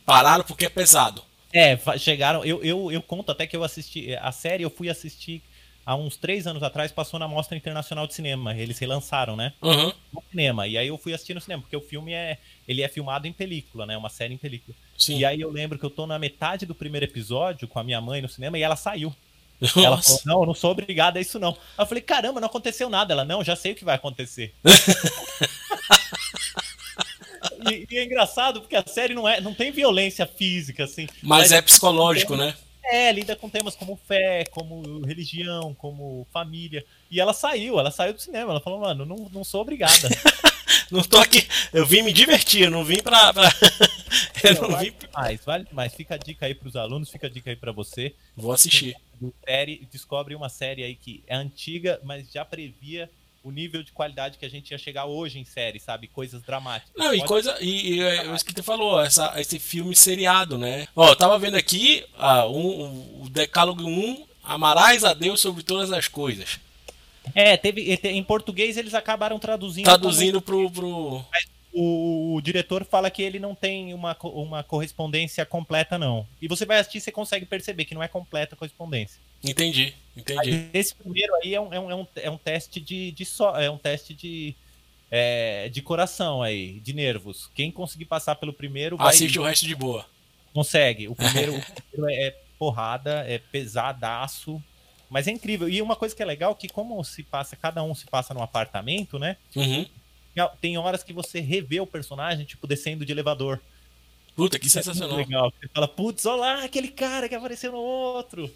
Pararam 0.05 0.43
porque 0.45 0.65
é 0.65 0.69
pesado. 0.69 1.23
É, 1.51 1.77
chegaram, 1.97 2.45
eu, 2.45 2.63
eu, 2.63 2.91
eu 2.91 3.01
conto 3.01 3.31
até 3.31 3.45
que 3.45 3.55
eu 3.55 3.63
assisti, 3.63 4.15
a 4.15 4.31
série 4.31 4.63
eu 4.63 4.69
fui 4.69 4.89
assistir 4.89 5.41
há 5.89 5.95
uns 5.95 6.15
três 6.15 6.45
anos 6.45 6.61
atrás, 6.61 6.91
passou 6.91 7.19
na 7.19 7.27
Mostra 7.27 7.57
Internacional 7.57 8.05
de 8.05 8.13
Cinema, 8.13 8.55
eles 8.55 8.77
relançaram, 8.77 9.35
né? 9.35 9.53
Uhum. 9.59 9.91
No 10.13 10.23
cinema, 10.29 10.67
e 10.67 10.77
aí 10.77 10.87
eu 10.87 10.99
fui 10.99 11.15
assistir 11.15 11.33
no 11.33 11.41
cinema, 11.41 11.63
porque 11.63 11.75
o 11.75 11.81
filme 11.81 12.13
é, 12.13 12.37
ele 12.67 12.83
é 12.83 12.87
filmado 12.87 13.25
em 13.25 13.33
película, 13.33 13.87
né? 13.87 13.97
Uma 13.97 14.09
série 14.09 14.35
em 14.35 14.37
película. 14.37 14.77
Sim. 14.95 15.17
E 15.17 15.25
aí 15.25 15.41
eu 15.41 15.49
lembro 15.49 15.79
que 15.79 15.85
eu 15.85 15.89
tô 15.89 16.05
na 16.05 16.19
metade 16.19 16.67
do 16.67 16.75
primeiro 16.75 17.07
episódio 17.07 17.67
com 17.67 17.79
a 17.79 17.83
minha 17.83 17.99
mãe 17.99 18.21
no 18.21 18.29
cinema 18.29 18.59
e 18.59 18.61
ela 18.61 18.75
saiu. 18.75 19.11
Nossa. 19.59 19.81
Ela 19.81 19.99
falou, 19.99 20.21
não, 20.25 20.41
eu 20.41 20.45
não 20.45 20.53
sou 20.53 20.69
obrigada 20.71 21.17
a 21.17 21.21
isso 21.23 21.39
não. 21.39 21.57
Aí 21.75 21.83
eu 21.83 21.87
falei, 21.87 22.03
caramba, 22.03 22.39
não 22.39 22.47
aconteceu 22.47 22.87
nada. 22.87 23.13
Ela, 23.13 23.25
não, 23.25 23.43
já 23.43 23.55
sei 23.55 23.71
o 23.71 23.75
que 23.75 23.83
vai 23.83 23.95
acontecer. 23.95 24.53
e, 27.67 27.87
e, 27.89 27.97
é 27.97 28.05
engraçado 28.05 28.61
porque 28.61 28.75
a 28.75 28.85
série 28.85 29.15
não, 29.15 29.27
é, 29.27 29.41
não 29.41 29.55
tem 29.55 29.71
violência 29.71 30.27
física, 30.27 30.83
assim. 30.83 31.07
Mas, 31.23 31.39
mas 31.39 31.51
é 31.51 31.63
psicológico, 31.63 32.37
né? 32.37 32.53
É, 32.91 33.11
lida 33.11 33.35
com 33.35 33.49
temas 33.49 33.75
como 33.75 33.95
fé, 33.95 34.43
como 34.45 35.05
religião, 35.05 35.75
como 35.75 36.27
família. 36.31 36.83
E 37.11 37.19
ela 37.19 37.33
saiu, 37.33 37.79
ela 37.79 37.91
saiu 37.91 38.13
do 38.13 38.21
cinema. 38.21 38.51
Ela 38.51 38.59
falou, 38.59 38.79
mano, 38.79 39.05
não, 39.05 39.29
não 39.31 39.43
sou 39.43 39.61
obrigada. 39.61 40.09
não 40.89 41.03
tô 41.03 41.17
aqui. 41.17 41.47
Eu 41.71 41.85
vim 41.85 42.01
me 42.01 42.11
divertir, 42.11 42.63
eu 42.63 42.71
não 42.71 42.83
vim 42.83 43.01
pra. 43.01 43.31
pra... 43.31 43.49
eu 44.43 44.55
não, 44.55 44.69
não 44.69 44.79
vim. 44.79 44.91
Mais, 45.13 45.45
vale 45.45 45.67
mais. 45.71 45.93
Fica 45.93 46.15
a 46.15 46.17
dica 46.17 46.47
aí 46.47 46.55
pros 46.55 46.75
alunos, 46.75 47.11
fica 47.11 47.27
a 47.27 47.29
dica 47.29 47.51
aí 47.51 47.55
pra 47.55 47.71
você. 47.71 48.15
Vou 48.35 48.51
assistir. 48.51 48.95
Série, 49.45 49.87
descobre 49.91 50.33
uma 50.33 50.49
série 50.49 50.83
aí 50.83 50.95
que 50.95 51.23
é 51.27 51.35
antiga, 51.35 51.99
mas 52.03 52.31
já 52.31 52.43
previa 52.43 53.09
o 53.43 53.51
nível 53.51 53.83
de 53.83 53.91
qualidade 53.91 54.37
que 54.37 54.45
a 54.45 54.49
gente 54.49 54.71
ia 54.71 54.77
chegar 54.77 55.05
hoje 55.05 55.39
em 55.39 55.45
série, 55.45 55.79
sabe? 55.79 56.07
Coisas 56.07 56.41
dramáticas. 56.41 56.91
Não, 56.95 57.13
e 57.13 57.23
coisa. 57.25 57.57
E, 57.61 57.95
e 57.95 58.01
é 58.01 58.33
isso 58.33 58.45
que 58.45 58.53
tu 58.53 58.63
falou, 58.63 59.01
essa, 59.01 59.33
esse 59.39 59.59
filme 59.59 59.95
seriado, 59.95 60.57
né? 60.57 60.87
Ó, 60.95 61.09
eu 61.09 61.15
tava 61.15 61.39
vendo 61.39 61.55
aqui 61.55 62.05
ah, 62.17 62.47
um, 62.47 63.23
o 63.23 63.29
Decálogo 63.29 63.83
1, 63.83 64.29
Amarás 64.49 65.03
a 65.03 65.13
Deus 65.13 65.39
sobre 65.39 65.61
todas 65.61 65.91
as 65.91 66.07
coisas. 66.07 66.59
É, 67.35 67.55
teve. 67.55 67.99
Em 68.03 68.23
português 68.23 68.77
eles 68.77 68.95
acabaram 68.95 69.37
traduzindo. 69.37 69.85
Traduzindo 69.85 70.41
como... 70.41 70.71
pro. 70.71 70.81
pro... 70.81 71.25
O, 71.71 72.35
o, 72.35 72.41
diretor 72.41 72.83
fala 72.83 73.11
que 73.11 73.21
ele 73.21 73.37
não 73.37 73.53
tem 73.53 73.93
uma, 73.93 74.17
uma 74.23 74.63
correspondência 74.63 75.45
completa, 75.45 75.97
não. 75.97 76.27
E 76.41 76.47
você 76.47 76.65
vai 76.65 76.79
assistir, 76.79 76.99
você 76.99 77.11
consegue 77.11 77.45
perceber 77.45 77.85
que 77.85 77.93
não 77.93 78.01
é 78.01 78.07
completa 78.07 78.55
a 78.55 78.57
correspondência. 78.57 79.21
Entendi, 79.43 79.93
entendi. 80.17 80.69
esse 80.73 80.93
primeiro 80.93 81.33
aí 81.35 81.55
é 81.55 81.61
um, 81.61 81.73
é 81.73 81.79
um, 81.79 81.91
é 81.91 81.95
um, 81.95 82.07
é 82.15 82.29
um 82.29 82.37
teste 82.37 82.79
de, 82.79 83.11
de 83.11 83.23
só. 83.23 83.59
É 83.59 83.69
um 83.69 83.77
teste 83.77 84.13
de. 84.13 84.55
É, 85.11 85.69
de 85.69 85.81
coração 85.81 86.43
aí, 86.43 86.79
de 86.81 86.93
nervos. 86.93 87.49
Quem 87.55 87.71
conseguir 87.71 88.05
passar 88.05 88.35
pelo 88.35 88.53
primeiro. 88.53 88.97
Vai... 88.97 89.09
Assiste 89.09 89.39
o 89.39 89.43
resto 89.43 89.65
de 89.65 89.75
boa. 89.75 90.05
Consegue. 90.53 91.07
O 91.07 91.15
primeiro, 91.15 91.55
o 91.57 91.81
primeiro 91.91 92.21
é 92.21 92.35
porrada, 92.59 93.23
é 93.27 93.37
pesadaço. 93.37 94.61
Mas 95.09 95.27
é 95.27 95.31
incrível. 95.31 95.67
E 95.67 95.81
uma 95.81 95.95
coisa 95.95 96.15
que 96.15 96.21
é 96.21 96.25
legal 96.25 96.53
que 96.55 96.67
como 96.67 97.03
se 97.03 97.23
passa, 97.23 97.55
cada 97.55 97.81
um 97.81 97.95
se 97.95 98.05
passa 98.05 98.33
num 98.33 98.43
apartamento, 98.43 99.17
né? 99.17 99.37
Uhum. 99.55 99.85
Tem 100.47 100.77
horas 100.77 101.03
que 101.03 101.13
você 101.13 101.39
revê 101.39 101.79
o 101.79 101.87
personagem, 101.87 102.45
tipo, 102.45 102.67
descendo 102.67 103.05
de 103.05 103.11
elevador. 103.11 103.59
Puta, 104.35 104.57
que 104.57 104.67
Isso 104.67 104.77
sensacional. 104.77 105.19
É 105.19 105.23
legal. 105.23 105.53
Você 105.59 105.67
fala, 105.67 105.87
putz, 105.87 106.25
olha 106.25 106.39
lá 106.39 106.63
aquele 106.63 106.87
cara 106.87 107.27
que 107.27 107.35
apareceu 107.35 107.71
no 107.71 107.79
outro. 107.79 108.49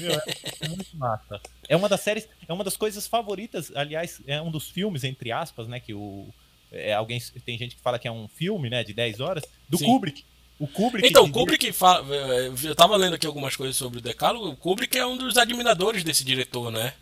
Meu, 0.00 0.12
é 0.60 0.68
muito 0.68 0.96
massa. 0.96 1.40
É 1.68 1.76
uma 1.76 1.88
das 1.88 2.00
séries, 2.00 2.28
é 2.48 2.52
uma 2.52 2.64
das 2.64 2.76
coisas 2.76 3.06
favoritas, 3.06 3.70
aliás, 3.74 4.20
é 4.26 4.40
um 4.40 4.50
dos 4.50 4.68
filmes, 4.70 5.04
entre 5.04 5.30
aspas, 5.30 5.68
né? 5.68 5.78
Que 5.78 5.94
o. 5.94 6.26
É, 6.70 6.94
alguém, 6.94 7.20
tem 7.44 7.58
gente 7.58 7.76
que 7.76 7.82
fala 7.82 7.98
que 7.98 8.08
é 8.08 8.12
um 8.12 8.26
filme, 8.26 8.70
né, 8.70 8.82
de 8.82 8.94
10 8.94 9.20
horas, 9.20 9.44
do 9.68 9.76
Sim. 9.76 9.84
Kubrick. 9.84 10.24
O 10.58 10.66
Kubrick. 10.66 11.06
Então, 11.06 11.24
o 11.24 11.30
Kubrick 11.30 11.70
fala, 11.72 12.06
é, 12.14 12.50
eu 12.64 12.74
tava 12.74 12.96
lendo 12.96 13.14
aqui 13.14 13.26
algumas 13.26 13.54
coisas 13.54 13.76
sobre 13.76 13.98
o 13.98 14.00
Decálogo. 14.00 14.48
O 14.48 14.56
Kubrick 14.56 14.96
é 14.96 15.04
um 15.04 15.18
dos 15.18 15.36
admiradores 15.36 16.02
desse 16.02 16.24
diretor, 16.24 16.72
né? 16.72 16.94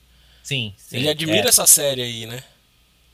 Sim. 0.43 0.75
sim 0.77 0.97
Ele 0.97 1.09
admira 1.09 1.47
é. 1.47 1.49
essa 1.49 1.67
série 1.67 2.03
aí, 2.03 2.27
né? 2.27 2.43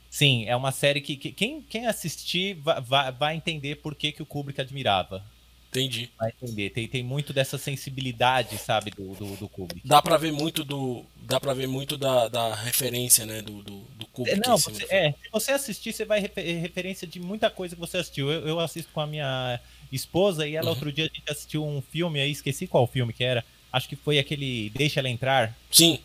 Sim, 0.09 0.45
é 0.45 0.55
uma 0.55 0.71
série 0.71 1.01
que, 1.01 1.15
que 1.15 1.31
quem, 1.31 1.61
quem 1.61 1.85
assistir 1.85 2.55
vai, 2.55 2.81
vai, 2.81 3.11
vai, 3.11 3.35
entender 3.35 3.75
por 3.75 3.93
que, 3.93 4.11
que 4.11 4.23
o 4.23 4.25
Kubrick 4.25 4.59
admirava. 4.59 5.23
Entendi. 5.69 6.09
Vai 6.17 6.31
entender. 6.41 6.69
Tem, 6.69 6.87
tem 6.87 7.03
muito 7.03 7.33
dessa 7.33 7.57
sensibilidade, 7.57 8.57
sabe, 8.57 8.89
do, 8.91 9.13
do, 9.13 9.35
do 9.35 9.49
Kubrick. 9.49 9.85
Dá 9.85 10.01
pra 10.01 10.17
ver 10.17 10.31
muito 10.31 10.63
do. 10.63 11.05
Dá 11.17 11.39
pra 11.39 11.53
ver 11.53 11.67
muito 11.67 11.97
da, 11.97 12.29
da 12.29 12.55
referência, 12.55 13.25
né, 13.25 13.41
do, 13.41 13.61
do, 13.61 13.79
do 13.95 14.05
Kubrick. 14.07 14.47
Não, 14.47 14.57
você, 14.57 14.85
é, 14.89 15.11
se 15.11 15.29
você 15.31 15.51
assistir, 15.51 15.93
você 15.93 16.05
vai 16.05 16.19
refer, 16.19 16.59
referência 16.61 17.05
de 17.05 17.19
muita 17.19 17.49
coisa 17.49 17.75
que 17.75 17.81
você 17.81 17.97
assistiu. 17.97 18.31
Eu, 18.31 18.47
eu 18.47 18.59
assisto 18.59 18.91
com 18.93 19.01
a 19.01 19.07
minha 19.07 19.59
esposa 19.91 20.47
e 20.47 20.55
ela 20.55 20.67
uhum. 20.67 20.73
outro 20.73 20.91
dia 20.91 21.05
a 21.05 21.07
gente 21.07 21.29
assistiu 21.29 21.65
um 21.65 21.81
filme 21.81 22.19
aí, 22.19 22.31
esqueci 22.31 22.65
qual 22.65 22.87
filme 22.87 23.11
que 23.13 23.23
era. 23.23 23.43
Acho 23.71 23.89
que 23.89 23.95
foi 23.95 24.17
aquele 24.17 24.69
Deixa 24.69 25.01
Ela 25.01 25.09
Entrar. 25.09 25.55
Sim. 25.69 25.99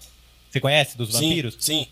Você 0.50 0.60
conhece 0.60 0.98
dos 0.98 1.12
vampiros? 1.12 1.56
Sim. 1.58 1.86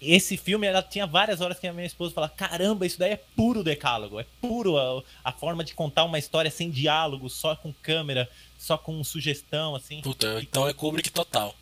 Esse 0.00 0.36
filme, 0.36 0.66
ela 0.66 0.82
tinha 0.82 1.06
várias 1.06 1.40
horas 1.40 1.58
que 1.58 1.66
a 1.66 1.72
minha 1.72 1.86
esposa 1.86 2.14
falava: 2.14 2.32
caramba, 2.34 2.86
isso 2.86 2.98
daí 2.98 3.12
é 3.12 3.20
puro 3.36 3.62
decálogo, 3.62 4.18
é 4.18 4.26
puro 4.40 4.78
a, 4.78 5.02
a 5.24 5.32
forma 5.32 5.62
de 5.62 5.74
contar 5.74 6.04
uma 6.04 6.18
história 6.18 6.50
sem 6.50 6.70
diálogo, 6.70 7.28
só 7.28 7.54
com 7.54 7.72
câmera, 7.72 8.28
só 8.58 8.78
com 8.78 9.02
sugestão, 9.04 9.74
assim. 9.74 10.00
Puta, 10.00 10.40
então 10.40 10.66
é 10.66 10.72
Kubrick 10.72 11.10
total. 11.10 11.54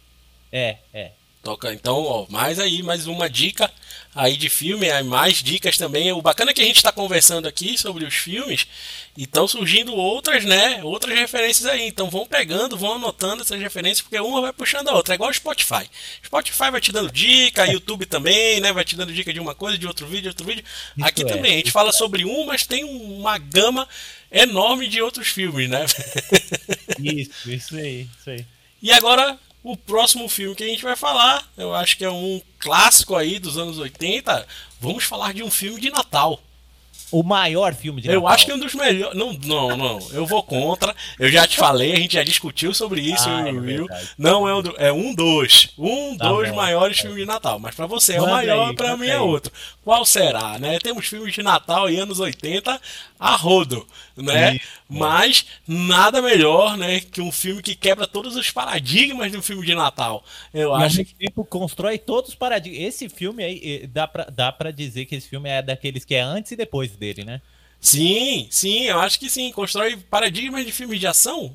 É, 0.53 0.79
é. 0.93 1.13
Toca, 1.43 1.73
então, 1.73 2.03
ó, 2.03 2.27
mais 2.29 2.59
aí, 2.59 2.83
mais 2.83 3.07
uma 3.07 3.31
dica 3.31 3.73
aí 4.15 4.37
de 4.37 4.49
filme, 4.49 4.91
aí 4.91 5.05
mais 5.05 5.41
dicas 5.41 5.79
também. 5.79 6.11
O 6.13 6.21
bacana 6.21 6.51
é 6.51 6.55
que 6.55 6.61
a 6.61 6.65
gente 6.65 6.79
está 6.79 6.91
conversando 6.91 7.47
aqui 7.47 7.79
sobre 7.79 8.05
os 8.05 8.15
filmes 8.15 8.67
e 9.17 9.23
estão 9.23 9.47
surgindo 9.47 9.95
outras, 9.95 10.45
né? 10.45 10.83
Outras 10.83 11.17
referências 11.17 11.67
aí. 11.67 11.87
Então 11.87 12.11
vão 12.11 12.27
pegando, 12.27 12.77
vão 12.77 12.95
anotando 12.95 13.43
essas 13.43 13.61
referências, 13.61 14.03
porque 14.03 14.19
uma 14.19 14.41
vai 14.41 14.53
puxando 14.53 14.89
a 14.89 14.95
outra. 14.95 15.15
É 15.15 15.17
igual 15.17 15.31
o 15.31 15.35
Spotify. 15.35 15.89
Spotify 16.25 16.71
vai 16.73 16.81
te 16.81 16.91
dando 16.91 17.13
dica, 17.13 17.67
YouTube 17.67 18.05
também, 18.07 18.61
né? 18.61 18.73
Vai 18.73 18.85
te 18.85 18.97
dando 18.97 19.13
dica 19.13 19.33
de 19.33 19.39
uma 19.39 19.55
coisa, 19.55 19.79
de 19.79 19.87
outro 19.87 20.07
vídeo, 20.07 20.23
de 20.23 20.29
outro 20.29 20.45
vídeo. 20.45 20.65
Isso 20.97 21.07
aqui 21.07 21.23
é. 21.23 21.25
também, 21.27 21.55
a 21.55 21.57
gente 21.59 21.71
fala 21.71 21.93
sobre 21.93 22.25
um, 22.25 22.47
mas 22.47 22.67
tem 22.67 22.83
uma 22.83 23.39
gama 23.39 23.89
enorme 24.31 24.89
de 24.89 25.01
outros 25.01 25.29
filmes, 25.29 25.69
né? 25.69 25.87
Isso, 26.99 27.51
isso 27.51 27.77
aí, 27.77 28.09
isso 28.19 28.31
aí. 28.31 28.45
E 28.83 28.93
agora 28.93 29.39
o 29.69 29.77
próximo 29.77 30.27
filme 30.31 30.55
que 30.55 30.65
a 30.65 30.67
gente 30.67 30.83
vai 30.83 30.97
falar, 30.97 31.47
eu 31.55 31.75
acho 31.75 31.99
que 31.99 32.05
é 32.05 32.11
um 32.11 32.41
clássico 32.59 33.15
aí 33.15 33.39
dos 33.39 33.59
anos 33.59 33.79
80. 33.79 34.47
Vamos 34.81 35.05
falar 35.05 35.35
de 35.35 35.43
um 35.43 35.51
filme 35.51 35.79
de 35.79 35.91
Natal. 35.91 36.41
o 37.11 37.23
maior 37.23 37.75
filme 37.75 38.01
de 38.01 38.09
Natal. 38.09 38.23
Eu 38.23 38.27
acho 38.29 38.47
que 38.47 38.51
é 38.51 38.55
um 38.55 38.59
dos 38.59 38.75
melhores. 38.75 39.15
Não, 39.15 39.35
não, 39.35 39.77
não. 39.77 39.99
Eu 40.13 40.25
vou 40.25 40.43
contra. 40.43 40.97
Eu 41.19 41.31
já 41.31 41.47
te 41.47 41.59
falei, 41.59 41.93
a 41.93 41.97
gente 41.97 42.15
já 42.15 42.23
discutiu 42.23 42.73
sobre 42.73 43.03
isso, 43.03 43.29
ah, 43.29 43.45
viu? 43.61 43.87
É 43.91 44.09
não 44.17 44.49
é 44.49 44.55
um, 44.55 44.63
do, 44.63 44.75
é 44.79 44.91
um 44.91 45.15
dos. 45.15 45.69
Um 45.77 46.17
tá 46.17 46.29
dos 46.29 46.49
bom, 46.49 46.57
maiores 46.57 46.99
é. 46.99 47.03
filmes 47.03 47.19
de 47.19 47.27
Natal. 47.27 47.59
Mas 47.59 47.75
para 47.75 47.87
você 47.87 48.15
é 48.15 48.23
o 48.23 48.27
maior, 48.27 48.75
para 48.75 48.97
mim 48.97 49.09
é 49.09 49.21
outro. 49.21 49.53
Qual 49.85 50.03
será, 50.07 50.59
né? 50.59 50.79
Temos 50.79 51.07
filmes 51.07 51.35
de 51.35 51.43
Natal 51.43 51.87
aí 51.87 51.99
anos 51.99 52.21
80 52.21 52.81
a 53.21 53.37
rodo, 53.37 53.87
né? 54.23 54.57
Isso. 54.57 54.67
Mas 54.89 55.47
nada 55.67 56.21
melhor, 56.23 56.77
né, 56.77 57.01
que 57.01 57.21
um 57.21 57.33
filme 57.33 57.63
que 57.63 57.75
quebra 57.75 58.07
todos 58.07 58.37
os 58.37 58.51
paradigmas 58.51 59.31
de 59.31 59.39
um 59.39 59.43
filme 59.43 59.65
de 59.65 59.75
Natal. 59.75 60.25
Eu 60.53 60.77
e 60.79 60.83
acho 60.83 61.05
que 61.05 61.15
tempo 61.15 61.45
constrói 61.45 61.99
todos 61.99 62.31
os 62.31 62.35
paradigmas. 62.35 62.81
Esse 62.81 63.09
filme 63.09 63.45
aí 63.45 63.87
dá 63.87 64.07
para 64.07 64.25
dá 64.25 64.53
para 64.53 64.71
dizer 64.71 65.07
que 65.07 65.15
esse 65.15 65.29
filme 65.29 65.49
é 65.49 65.63
daqueles 65.63 66.05
que 66.05 66.15
é 66.15 66.21
antes 66.21 66.53
e 66.53 66.57
depois 66.57 66.91
dele, 66.93 67.25
né? 67.25 67.41
Sim, 67.81 68.49
sim, 68.51 68.85
eu 68.85 68.99
acho 68.99 69.19
que 69.19 69.31
sim. 69.31 69.53
Constrói 69.53 69.97
paradigmas 69.97 70.67
de 70.67 70.73
filmes 70.73 70.99
de 70.99 71.07
ação. 71.07 71.55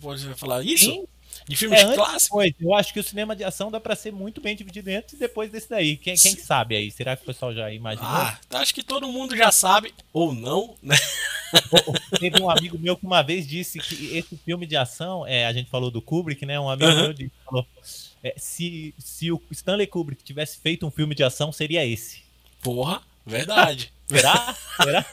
Pode 0.00 0.34
falar 0.34 0.64
isso? 0.64 0.86
Sim. 0.86 1.04
De 1.46 1.56
filmes 1.56 1.80
é, 1.80 1.94
clássicos? 1.94 2.52
Eu 2.60 2.74
acho 2.74 2.92
que 2.92 3.00
o 3.00 3.02
cinema 3.02 3.34
de 3.34 3.42
ação 3.42 3.70
dá 3.70 3.80
para 3.80 3.96
ser 3.96 4.12
muito 4.12 4.40
bem 4.40 4.54
dividido 4.54 4.90
antes 4.90 5.14
e 5.14 5.16
depois 5.16 5.50
desse 5.50 5.68
daí. 5.68 5.96
Quem, 5.96 6.14
quem 6.14 6.36
sabe 6.36 6.76
aí? 6.76 6.90
Será 6.90 7.16
que 7.16 7.22
o 7.22 7.26
pessoal 7.26 7.52
já 7.52 7.72
imaginou? 7.72 8.08
Ah, 8.08 8.38
acho 8.52 8.74
que 8.74 8.82
todo 8.82 9.08
mundo 9.08 9.36
já 9.36 9.50
sabe, 9.50 9.92
ou 10.12 10.32
não, 10.32 10.76
né? 10.82 10.96
Teve 12.18 12.40
um 12.40 12.50
amigo 12.50 12.78
meu 12.78 12.96
que 12.96 13.04
uma 13.04 13.22
vez 13.22 13.46
disse 13.46 13.78
que 13.78 14.16
esse 14.16 14.36
filme 14.36 14.66
de 14.66 14.76
ação, 14.76 15.26
é, 15.26 15.46
a 15.46 15.52
gente 15.52 15.70
falou 15.70 15.90
do 15.90 16.02
Kubrick, 16.02 16.44
né? 16.44 16.58
Um 16.58 16.68
amigo 16.68 16.90
uhum. 16.90 17.02
meu 17.02 17.12
disse, 17.12 17.32
falou: 17.44 17.66
é, 18.22 18.34
se, 18.36 18.94
se 18.98 19.30
o 19.32 19.40
Stanley 19.50 19.86
Kubrick 19.86 20.22
tivesse 20.22 20.58
feito 20.58 20.86
um 20.86 20.90
filme 20.90 21.14
de 21.14 21.22
ação, 21.22 21.52
seria 21.52 21.84
esse. 21.86 22.22
Porra, 22.62 23.02
verdade. 23.26 23.92
Será? 24.18 24.56
Será? 24.82 25.06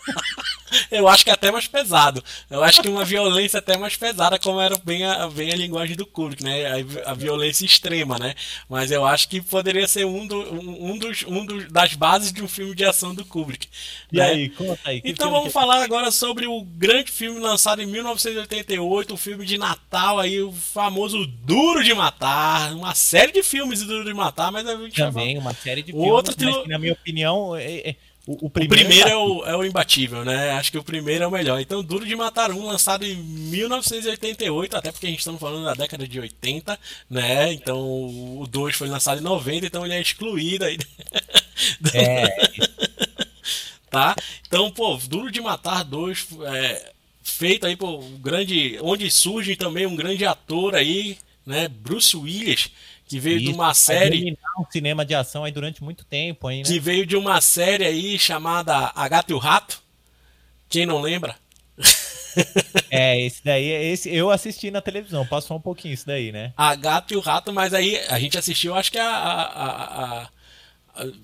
Eu 0.92 1.08
acho 1.08 1.24
que 1.24 1.30
é 1.30 1.34
até 1.34 1.52
mais 1.52 1.68
pesado. 1.68 2.24
Eu 2.50 2.64
acho 2.64 2.82
que 2.82 2.90
uma 2.90 3.06
violência 3.06 3.60
até 3.60 3.78
mais 3.78 3.96
pesada, 3.96 4.38
como 4.38 4.60
era 4.60 4.76
bem 4.84 5.06
a, 5.06 5.28
bem 5.28 5.52
a 5.52 5.56
linguagem 5.56 5.96
do 5.96 6.06
Kubrick, 6.06 6.44
né? 6.44 6.66
A, 6.66 7.12
a, 7.12 7.14
violência 7.14 7.66
extrema, 7.66 8.18
né? 8.20 8.36
Mas 8.70 8.92
eu 8.92 9.06
acho 9.06 9.30
que 9.30 9.42
poderia 9.42 9.88
ser 9.88 10.06
um, 10.06 10.28
do, 10.28 10.38
um, 10.54 10.98
dos, 10.98 11.24
um 11.28 11.46
dos, 11.46 11.72
das 11.72 11.94
bases 11.94 12.34
de 12.34 12.44
um 12.44 12.48
filme 12.48 12.76
de 12.76 12.84
ação 12.86 13.16
do 13.16 13.24
Kubrick. 13.24 13.68
E 14.12 14.18
né? 14.18 14.26
aí, 14.26 14.50
conta 14.50 14.90
aí. 14.90 15.02
Então 15.04 15.32
vamos 15.32 15.48
que... 15.48 15.54
falar 15.54 15.84
agora 15.84 16.12
sobre 16.12 16.48
o 16.48 16.62
grande 16.64 17.12
filme 17.12 17.40
lançado 17.40 17.82
em 17.82 17.86
1988, 17.86 19.14
o 19.14 19.18
filme 19.18 19.46
de 19.46 19.58
Natal 19.58 20.20
aí, 20.20 20.42
o 20.42 20.52
famoso 20.52 21.26
Duro 21.26 21.84
de 21.84 21.94
Matar. 21.94 22.74
Uma 22.74 22.94
série 22.94 23.32
de 23.32 23.44
filmes 23.44 23.80
de 23.80 23.86
Duro 23.86 24.04
de 24.04 24.14
Matar, 24.14 24.52
mas 24.52 24.68
a 24.68 24.76
gente 24.76 24.96
Também, 24.96 25.38
uma 25.38 25.54
série 25.54 25.82
de 25.82 25.92
filmes, 25.92 26.12
Outro 26.12 26.36
mas 26.38 26.58
que, 26.58 26.70
na 26.70 26.78
minha 26.78 26.94
opinião... 26.94 27.56
É, 27.56 27.90
é 27.90 27.96
o, 28.28 28.48
o, 28.48 28.50
primeiro, 28.50 28.84
o 28.84 28.88
primeiro 28.88 29.10
é, 29.10 29.16
o, 29.16 29.46
é 29.46 29.56
o 29.56 29.64
imbatível, 29.64 30.26
né? 30.26 30.52
Acho 30.52 30.70
que 30.70 30.78
o 30.78 30.84
primeiro 30.84 31.24
é 31.24 31.28
o 31.28 31.32
melhor. 31.32 31.62
Então, 31.62 31.82
Duro 31.82 32.06
de 32.06 32.14
Matar 32.14 32.52
um, 32.52 32.66
lançado 32.66 33.06
em 33.06 33.16
1988, 33.16 34.76
até 34.76 34.92
porque 34.92 35.08
a 35.08 35.10
gente 35.10 35.20
está 35.20 35.32
falando 35.38 35.64
da 35.64 35.74
década 35.74 36.06
de 36.06 36.20
80, 36.20 36.78
né? 37.10 37.54
Então, 37.54 37.80
o 37.80 38.46
2 38.46 38.76
foi 38.76 38.90
lançado 38.90 39.20
em 39.20 39.24
90, 39.24 39.68
então 39.68 39.86
ele 39.86 39.96
é 39.96 40.02
excluído 40.02 40.66
aí. 40.66 40.78
É. 41.94 42.28
tá? 43.90 44.14
Então, 44.46 44.70
pô, 44.72 44.98
Duro 44.98 45.32
de 45.32 45.40
Matar 45.40 45.86
2 45.86 46.28
é, 46.48 46.92
feito 47.24 47.66
aí 47.66 47.78
por 47.78 48.04
um 48.04 48.18
grande. 48.18 48.78
onde 48.82 49.10
surge 49.10 49.56
também 49.56 49.86
um 49.86 49.96
grande 49.96 50.26
ator 50.26 50.76
aí, 50.76 51.18
né? 51.46 51.70
Bruce 51.70 52.18
Willis 52.18 52.72
que 53.08 53.20
veio 53.20 53.38
Isso, 53.38 53.46
de 53.46 53.54
uma 53.54 53.74
série. 53.74 54.38
um 54.60 54.66
cinema 54.70 55.06
de 55.06 55.16
ação 55.16 55.46
aí 55.46 55.52
durante 55.52 55.82
muito 55.84 56.04
tempo, 56.04 56.52
hein, 56.52 56.64
né? 56.64 56.70
Que 56.70 56.80
veio 56.80 57.06
de 57.06 57.16
uma 57.16 57.40
série 57.40 57.86
aí 57.86 58.20
chamada 58.20 58.92
A 58.94 59.08
Gato 59.08 59.32
e 59.32 59.34
o 59.34 59.38
Rato. 59.38 59.82
Quem 60.68 60.86
não 60.86 61.00
lembra? 61.02 61.36
é, 62.92 63.20
esse 63.26 63.44
daí, 63.44 63.66
esse 63.66 64.14
eu 64.14 64.30
assisti 64.30 64.70
na 64.70 64.82
televisão, 64.82 65.26
passou 65.26 65.56
um 65.56 65.62
pouquinho 65.62 65.94
isso 65.94 66.06
daí, 66.06 66.34
né? 66.34 66.54
A 66.58 66.76
Gato 66.76 67.14
e 67.14 67.18
o 67.18 67.22
Rato, 67.22 67.54
mas 67.54 67.74
aí 67.74 67.98
a 68.10 68.20
gente 68.20 68.38
assistiu, 68.38 68.76
acho 68.76 68.92
que 68.92 69.00
a, 69.00 69.10
a, 69.10 70.04
a, 70.04 70.30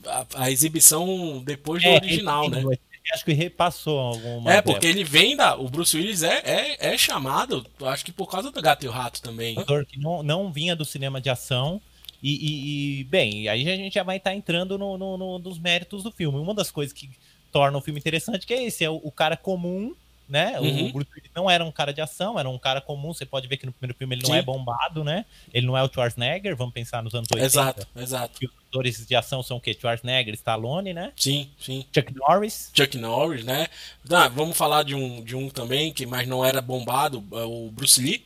a, 0.06 0.26
a 0.36 0.52
exibição 0.52 1.44
depois 1.44 1.84
do 1.84 1.90
é, 1.90 1.96
original, 1.96 2.50
né? 2.50 2.64
Acho 3.12 3.26
que 3.26 3.34
repassou 3.34 4.00
alguma. 4.00 4.54
É, 4.54 4.62
porque 4.62 4.88
ele 4.88 5.04
vem 5.04 5.36
da. 5.36 5.56
O 5.56 5.70
Bruce 5.70 5.96
Willis 5.98 6.24
é, 6.24 6.42
é, 6.46 6.94
é 6.94 6.98
chamado, 6.98 7.66
acho 7.86 8.06
que 8.06 8.12
por 8.12 8.30
causa 8.30 8.52
do 8.52 8.62
Gato 8.62 8.86
e 8.86 8.88
o 8.88 8.92
Rato 8.92 9.22
também. 9.22 9.56
Que 9.88 10.00
não, 10.00 10.24
não 10.24 10.52
vinha 10.52 10.76
do 10.76 10.86
cinema 10.86 11.20
de 11.20 11.30
ação. 11.30 11.82
E, 12.22 12.32
e, 12.32 13.00
e 13.00 13.04
bem, 13.04 13.50
aí 13.50 13.70
a 13.70 13.76
gente 13.76 13.96
já 13.96 14.04
vai 14.04 14.16
estar 14.16 14.30
tá 14.30 14.36
entrando 14.36 14.78
no, 14.78 14.98
no, 14.98 15.18
no, 15.18 15.40
nos 15.40 15.60
méritos 15.60 16.04
do 16.04 16.12
filme. 16.12 16.40
Uma 16.40 16.54
das 16.54 16.72
coisas 16.72 16.94
que 16.94 17.10
torna 17.52 17.78
o 17.78 17.82
filme 17.82 18.00
interessante 18.00 18.48
que 18.48 18.54
é 18.54 18.64
esse, 18.64 18.86
é 18.86 18.90
o, 18.90 18.96
o 18.96 19.12
cara 19.12 19.36
comum 19.36 19.94
né? 20.28 20.60
Uhum. 20.60 20.88
O 20.88 20.94
Bruce 20.94 21.12
Willis 21.14 21.32
não 21.36 21.50
era 21.50 21.64
um 21.64 21.72
cara 21.72 21.94
de 21.94 22.02
ação, 22.02 22.40
era 22.40 22.50
um 22.50 22.58
cara 22.58 22.82
comum. 22.82 23.14
Você 23.14 23.26
pode 23.26 23.48
ver 23.48 23.58
que 23.58 23.66
no 23.66 23.72
primeiro 23.72 23.98
filme 23.98 24.16
ele 24.16 24.26
Sim. 24.26 24.32
não 24.32 24.38
é 24.38 24.42
bombado, 24.42 25.04
né? 25.04 25.26
Ele 25.54 25.68
não 25.68 25.78
é 25.78 25.84
o 25.84 25.88
Schwarzenegger, 25.88 26.56
vamos 26.56 26.74
pensar 26.74 27.04
nos 27.04 27.14
anos 27.14 27.28
80. 27.32 27.46
Exato, 27.46 27.88
exato. 27.96 28.40
Que 28.40 28.46
os 28.46 28.54
atores 28.70 29.06
de 29.06 29.16
ação 29.16 29.44
são 29.44 29.58
o 29.58 29.62
quê? 29.62 29.74
Schwarzenegger, 29.74 30.34
Stallone, 30.34 30.94
né? 30.94 31.12
Sim, 31.16 31.50
sim. 31.60 31.86
Chuck 31.94 32.14
Norris. 32.16 32.72
Chuck 32.74 32.98
Norris, 32.98 33.44
né? 33.44 33.68
Ah, 34.10 34.28
vamos 34.28 34.58
falar 34.58 34.84
de 34.84 34.96
um, 34.96 35.24
de 35.24 35.36
um 35.36 35.50
também, 35.50 35.94
que 35.94 36.06
mas 36.06 36.28
não 36.28 36.44
era 36.44 36.62
bombado, 36.62 37.24
é 37.34 37.44
o 37.44 37.70
Bruce 37.72 38.02
Lee. 38.02 38.26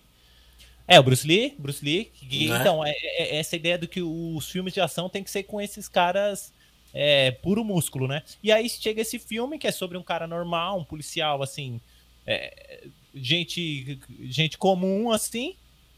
É, 0.88 1.00
o 1.00 1.04
Bruce 1.04 1.28
Lee, 1.28 1.54
Bruce 1.60 1.84
Lee. 1.84 2.12
né? 2.22 2.60
Então, 2.60 2.86
é, 2.86 2.92
é, 2.92 3.36
é, 3.36 3.40
essa 3.40 3.58
ideia 3.58 3.78
do 3.78 3.88
que 3.88 4.02
os 4.02 4.50
filmes 4.50 4.74
de 4.74 4.80
ação 4.80 5.10
tem 5.10 5.22
que 5.22 5.30
ser 5.30 5.44
com 5.44 5.60
esses 5.60 5.90
caras 5.90 6.54
é, 6.94 7.32
puro 7.32 7.64
músculo, 7.64 8.08
né? 8.08 8.24
E 8.42 8.52
aí 8.52 8.70
chega 8.70 9.02
esse 9.02 9.20
filme 9.20 9.60
que 9.60 9.68
é 9.68 9.72
sobre 9.72 9.98
um 9.98 10.04
cara 10.04 10.26
normal, 10.26 10.80
um 10.80 10.84
policial, 10.86 11.44
assim, 11.44 11.82
é, 12.28 12.84
gente, 13.16 13.98
gente 14.24 14.58
comum 14.58 15.12
assim, 15.12 15.56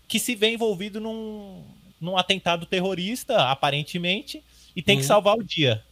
que 0.08 0.20
se 0.20 0.36
vê 0.36 0.54
envolvido 0.54 1.02
num, 1.02 1.64
num 2.00 2.16
atentado 2.16 2.66
terrorista, 2.66 3.50
aparentemente, 3.50 4.44
e 4.76 4.82
tem 4.82 4.96
uhum. 4.96 5.02
que 5.02 5.08
salvar 5.08 5.36
o 5.36 5.44
dia. 5.44 5.84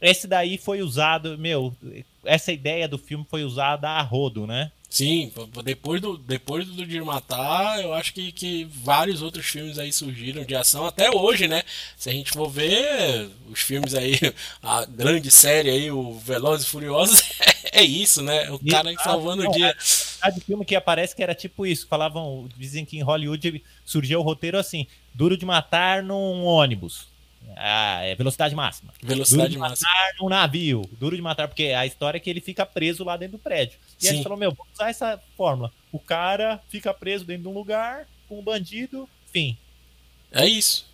Esse 0.00 0.28
daí 0.28 0.58
foi 0.58 0.80
usado, 0.80 1.36
meu, 1.36 1.74
essa 2.24 2.52
ideia 2.52 2.86
do 2.86 2.98
filme 2.98 3.26
foi 3.28 3.42
usada 3.42 3.88
a 3.88 4.02
rodo, 4.02 4.46
né? 4.46 4.70
Sim, 4.88 5.30
depois 5.64 6.00
do, 6.00 6.16
depois 6.16 6.66
do 6.66 6.86
De 6.86 7.00
Matar, 7.02 7.82
eu 7.82 7.92
acho 7.92 8.14
que, 8.14 8.32
que 8.32 8.64
vários 8.64 9.20
outros 9.20 9.44
filmes 9.44 9.78
aí 9.78 9.92
surgiram 9.92 10.44
de 10.44 10.54
ação, 10.54 10.86
até 10.86 11.10
hoje, 11.10 11.46
né? 11.46 11.62
Se 11.96 12.08
a 12.08 12.12
gente 12.12 12.30
for 12.30 12.48
ver 12.48 13.28
os 13.50 13.60
filmes 13.60 13.94
aí, 13.94 14.18
a 14.62 14.86
grande 14.86 15.30
série 15.30 15.68
aí, 15.68 15.90
o 15.90 16.14
Velozes 16.14 16.66
e 16.66 16.70
Furiosos, 16.70 17.22
é 17.72 17.82
isso, 17.82 18.22
né? 18.22 18.50
O 18.50 18.58
cara 18.58 18.92
salvando 19.02 19.42
não, 19.42 19.50
o 19.50 19.52
dia. 19.52 19.76
A 20.20 20.30
de 20.30 20.40
filme 20.40 20.64
que 20.64 20.74
aparece 20.74 21.14
que 21.14 21.22
era 21.22 21.34
tipo 21.34 21.66
isso, 21.66 21.86
falavam, 21.86 22.48
dizem 22.56 22.84
que 22.84 22.98
em 22.98 23.02
Hollywood 23.02 23.62
surgiu 23.84 24.20
o 24.20 24.22
roteiro 24.22 24.58
assim, 24.58 24.86
duro 25.14 25.36
de 25.36 25.46
matar 25.46 26.02
num 26.02 26.44
ônibus. 26.44 27.08
Ah, 27.56 28.02
é 28.02 28.14
velocidade 28.14 28.54
máxima. 28.54 28.92
Velocidade 29.02 29.50
duro 29.50 29.52
de 29.52 29.58
máxima. 29.58 29.88
matar 29.88 30.14
num 30.20 30.28
navio. 30.28 30.88
Duro 30.92 31.16
de 31.16 31.22
matar, 31.22 31.48
porque 31.48 31.66
a 31.66 31.86
história 31.86 32.18
é 32.18 32.20
que 32.20 32.28
ele 32.28 32.40
fica 32.40 32.66
preso 32.66 33.04
lá 33.04 33.16
dentro 33.16 33.38
do 33.38 33.42
prédio. 33.42 33.78
E 33.98 34.02
Sim. 34.02 34.08
a 34.08 34.12
gente 34.12 34.22
falou, 34.22 34.38
meu, 34.38 34.52
vamos 34.52 34.72
usar 34.74 34.90
essa 34.90 35.20
fórmula. 35.36 35.72
O 35.90 35.98
cara 35.98 36.60
fica 36.68 36.92
preso 36.92 37.24
dentro 37.24 37.44
de 37.44 37.48
um 37.48 37.54
lugar 37.54 38.06
com 38.28 38.38
um 38.38 38.42
bandido, 38.42 39.08
fim. 39.32 39.56
É 40.30 40.46
isso 40.46 40.87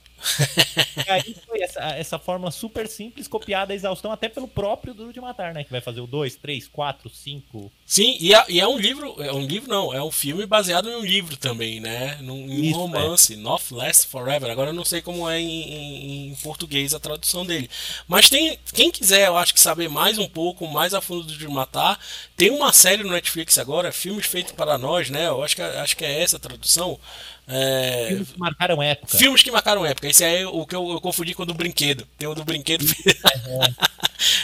e 1.07 1.11
aí 1.11 1.37
foi 1.47 1.63
essa, 1.63 1.81
essa 1.81 2.19
fórmula 2.19 2.51
super 2.51 2.87
simples, 2.89 3.29
copiada 3.29 3.73
a 3.73 3.77
exaustão 3.77 4.11
até 4.13 4.29
pelo 4.29 4.49
próprio 4.49 4.95
Duro 4.95 5.13
de 5.13 5.21
Matar, 5.21 5.55
né? 5.55 5.65
Que 5.65 5.71
vai 5.71 5.81
fazer 5.81 6.01
o 6.01 6.07
2, 6.07 6.37
3, 6.37 6.69
4, 6.69 7.11
5. 7.11 7.73
Sim, 7.87 8.17
e 8.21 8.35
é, 8.35 8.45
e 8.49 8.61
é, 8.61 8.67
um 8.67 8.79
livro, 8.79 9.23
é 9.23 9.33
um 9.33 9.45
livro 9.45 9.69
não, 9.69 9.93
é 9.93 10.03
um 10.03 10.11
filme 10.11 10.47
baseado 10.47 10.89
em 10.89 10.97
um 10.97 11.05
livro 11.05 11.37
também, 11.37 11.81
né? 11.81 12.19
Num, 12.21 12.49
em 12.49 12.69
um 12.69 12.71
é. 12.71 12.73
romance, 12.73 13.35
é. 13.35 13.37
Not 13.37 13.73
Last 13.73 14.07
Forever. 14.07 14.51
Agora 14.51 14.71
eu 14.71 14.75
não 14.75 14.85
sei 14.85 15.03
como 15.03 15.29
é 15.29 15.41
em, 15.41 15.49
em, 15.49 16.29
em, 16.31 16.35
português 16.37 16.95
a 16.95 17.01
tradução 17.01 17.45
dele. 17.45 17.69
Mas 18.09 18.29
tem, 18.29 18.59
quem 18.73 18.91
quiser, 18.91 19.27
eu 19.27 19.37
acho 19.37 19.55
que 19.55 19.61
saber 19.61 19.89
mais 19.89 20.19
um 20.19 20.29
pouco, 20.29 20.67
mais 20.67 20.95
a 20.95 21.01
fundo 21.01 21.23
do 21.23 21.29
Duro 21.29 21.39
de 21.39 21.49
Matar, 21.49 21.99
tem 22.37 22.51
uma 22.51 22.73
série 22.73 23.03
no 23.03 23.11
Netflix 23.13 23.59
agora, 23.59 23.93
filmes 23.93 24.27
feitos 24.27 24.53
para 24.53 24.79
nós, 24.79 25.11
né? 25.11 25.27
Eu 25.27 25.43
acho 25.43 25.57
que, 25.57 25.63
acho 25.63 25.97
que 25.97 26.05
é 26.05 26.23
essa 26.23 26.37
a 26.37 26.41
tradução 26.41 26.99
é... 27.47 28.07
Filmes 28.09 28.31
que 28.33 28.39
marcaram 28.39 28.83
época. 28.83 29.19
Filmes 29.19 29.43
que 29.43 29.51
marcaram 29.51 29.87
época. 29.87 30.09
Esse 30.09 30.25
é 30.25 30.47
o 30.47 30.67
que 30.67 30.75
eu, 30.75 30.91
eu 30.91 31.01
confundi 31.01 31.35
com 31.35 31.43
o 31.43 31.47
do 31.47 31.55
brinquedo. 31.55 32.07
Tem 32.17 32.27
o 32.27 32.35
do 32.35 32.45
brinquedo. 32.45 32.85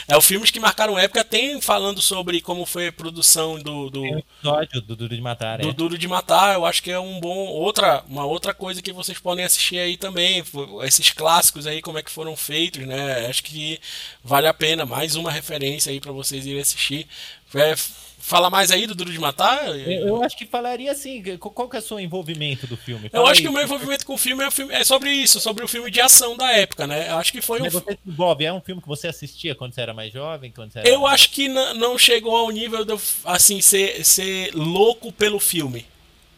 É. 0.08 0.14
é 0.14 0.16
o 0.16 0.20
filmes 0.20 0.50
que 0.50 0.60
marcaram 0.60 0.98
época. 0.98 1.24
Tem 1.24 1.60
falando 1.60 2.02
sobre 2.02 2.40
como 2.40 2.66
foi 2.66 2.88
a 2.88 2.92
produção 2.92 3.58
do. 3.58 3.88
do 3.88 4.02
tem 4.02 4.14
um 4.14 4.18
episódio 4.18 4.80
do 4.82 4.96
Duro 4.96 5.14
de 5.14 5.22
Matar. 5.22 5.58
Do 5.58 5.68
é. 5.68 5.72
Duro 5.72 5.98
de 5.98 6.08
Matar. 6.08 6.54
Eu 6.54 6.66
acho 6.66 6.82
que 6.82 6.90
é 6.90 6.98
um 6.98 7.18
bom. 7.18 7.46
Outra, 7.46 8.04
uma 8.08 8.26
outra 8.26 8.52
coisa 8.52 8.82
que 8.82 8.92
vocês 8.92 9.18
podem 9.18 9.44
assistir 9.44 9.78
aí 9.78 9.96
também. 9.96 10.44
Esses 10.82 11.10
clássicos 11.10 11.66
aí, 11.66 11.80
como 11.80 11.98
é 11.98 12.02
que 12.02 12.10
foram 12.10 12.36
feitos, 12.36 12.86
né? 12.86 13.26
Acho 13.26 13.42
que 13.42 13.80
vale 14.22 14.46
a 14.46 14.54
pena. 14.54 14.84
Mais 14.84 15.14
uma 15.14 15.30
referência 15.30 15.90
aí 15.90 16.00
para 16.00 16.12
vocês 16.12 16.44
irem 16.44 16.60
assistir. 16.60 17.06
É, 17.54 17.74
Fala 18.20 18.50
mais 18.50 18.70
aí 18.70 18.86
do 18.86 18.94
Duro 18.94 19.10
de 19.10 19.18
Matar? 19.18 19.66
Eu, 19.68 20.08
eu 20.08 20.22
acho 20.22 20.36
que 20.36 20.44
falaria 20.44 20.92
assim. 20.92 21.22
Qual 21.38 21.68
que 21.68 21.76
é 21.76 21.78
o 21.78 21.82
seu 21.82 21.98
envolvimento 21.98 22.66
do 22.66 22.76
filme? 22.76 23.08
Fala 23.08 23.24
eu 23.24 23.26
acho 23.26 23.40
aí. 23.40 23.46
que 23.46 23.48
o 23.48 23.52
meu 23.52 23.62
envolvimento 23.62 24.04
com 24.04 24.12
o 24.12 24.18
filme 24.18 24.44
é, 24.44 24.50
filme 24.50 24.74
é, 24.74 24.84
sobre 24.84 25.10
isso, 25.10 25.40
sobre 25.40 25.64
o 25.64 25.68
filme 25.68 25.90
de 25.90 26.00
ação 26.00 26.36
da 26.36 26.52
época, 26.52 26.86
né? 26.86 27.10
Eu 27.10 27.16
acho 27.16 27.32
que 27.32 27.40
foi 27.40 27.60
Mas 27.60 27.74
um. 27.74 27.80
Você 27.80 27.98
envolve, 28.06 28.44
é 28.44 28.52
um 28.52 28.60
filme 28.60 28.82
que 28.82 28.86
você 28.86 29.08
assistia 29.08 29.54
quando 29.54 29.74
você 29.74 29.80
era 29.80 29.94
mais 29.94 30.12
jovem? 30.12 30.52
Quando 30.52 30.76
era 30.76 30.86
eu 30.86 31.00
mais... 31.00 31.14
acho 31.14 31.30
que 31.30 31.48
não 31.48 31.98
chegou 31.98 32.36
ao 32.36 32.50
nível 32.50 32.84
de 32.84 32.94
assim, 33.24 33.62
ser, 33.62 34.04
ser 34.04 34.54
louco 34.54 35.10
pelo 35.10 35.40
filme. 35.40 35.86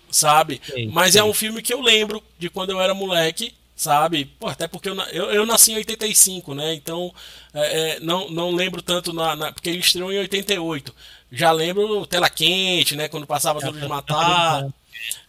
Sabe? 0.09 0.61
Sim, 0.63 0.89
Mas 0.89 1.15
sim. 1.15 1.21
é 1.21 1.25
um 1.25 1.33
filme 1.33 1.63
que 1.63 1.73
eu 1.73 1.81
lembro 1.81 2.23
de 2.39 2.51
quando 2.51 2.71
eu 2.71 2.81
era 2.81 2.95
moleque 2.95 3.55
sabe? 3.75 4.27
Pô, 4.39 4.47
até 4.47 4.69
porque 4.69 4.89
eu, 4.89 4.95
eu, 5.11 5.31
eu, 5.33 5.47
nasci 5.47 5.73
em 5.73 5.77
85, 5.77 6.55
né? 6.55 6.75
Então 6.75 7.13
é, 7.53 7.95
é, 7.95 8.01
não, 8.01 8.31
não 8.31 8.51
lembro 8.53 8.81
tanto, 8.81 9.13
na, 9.13 9.35
na, 9.35 9.53
porque 9.53 9.69
ele 9.69 9.81
estreou 9.81 10.13
em 10.13 10.19
88. 10.19 10.95
Já 11.33 11.51
lembro 11.51 12.07
Tela 12.07 12.29
Quente, 12.29 12.95
né? 12.95 13.09
Quando 13.09 13.27
passava 13.27 13.59
Duro 13.59 13.81
de 13.81 13.89
Matar. 13.89 14.69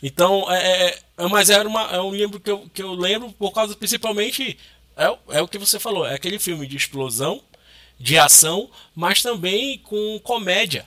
Então, 0.01 0.51
é, 0.51 0.87
é, 0.87 0.99
é, 1.17 1.27
mas 1.27 1.49
era 1.49 1.67
uma, 1.67 1.83
é 1.83 2.01
um 2.01 2.13
livro 2.13 2.39
que 2.39 2.51
eu, 2.51 2.69
que 2.73 2.83
eu 2.83 2.93
lembro 2.93 3.31
por 3.31 3.51
causa 3.51 3.73
principalmente. 3.75 4.57
É, 4.97 5.37
é 5.37 5.41
o 5.41 5.47
que 5.47 5.57
você 5.57 5.79
falou, 5.79 6.05
é 6.05 6.13
aquele 6.13 6.37
filme 6.37 6.67
de 6.67 6.77
explosão, 6.77 7.41
de 7.97 8.19
ação, 8.19 8.69
mas 8.93 9.21
também 9.21 9.79
com 9.79 10.19
comédia. 10.19 10.85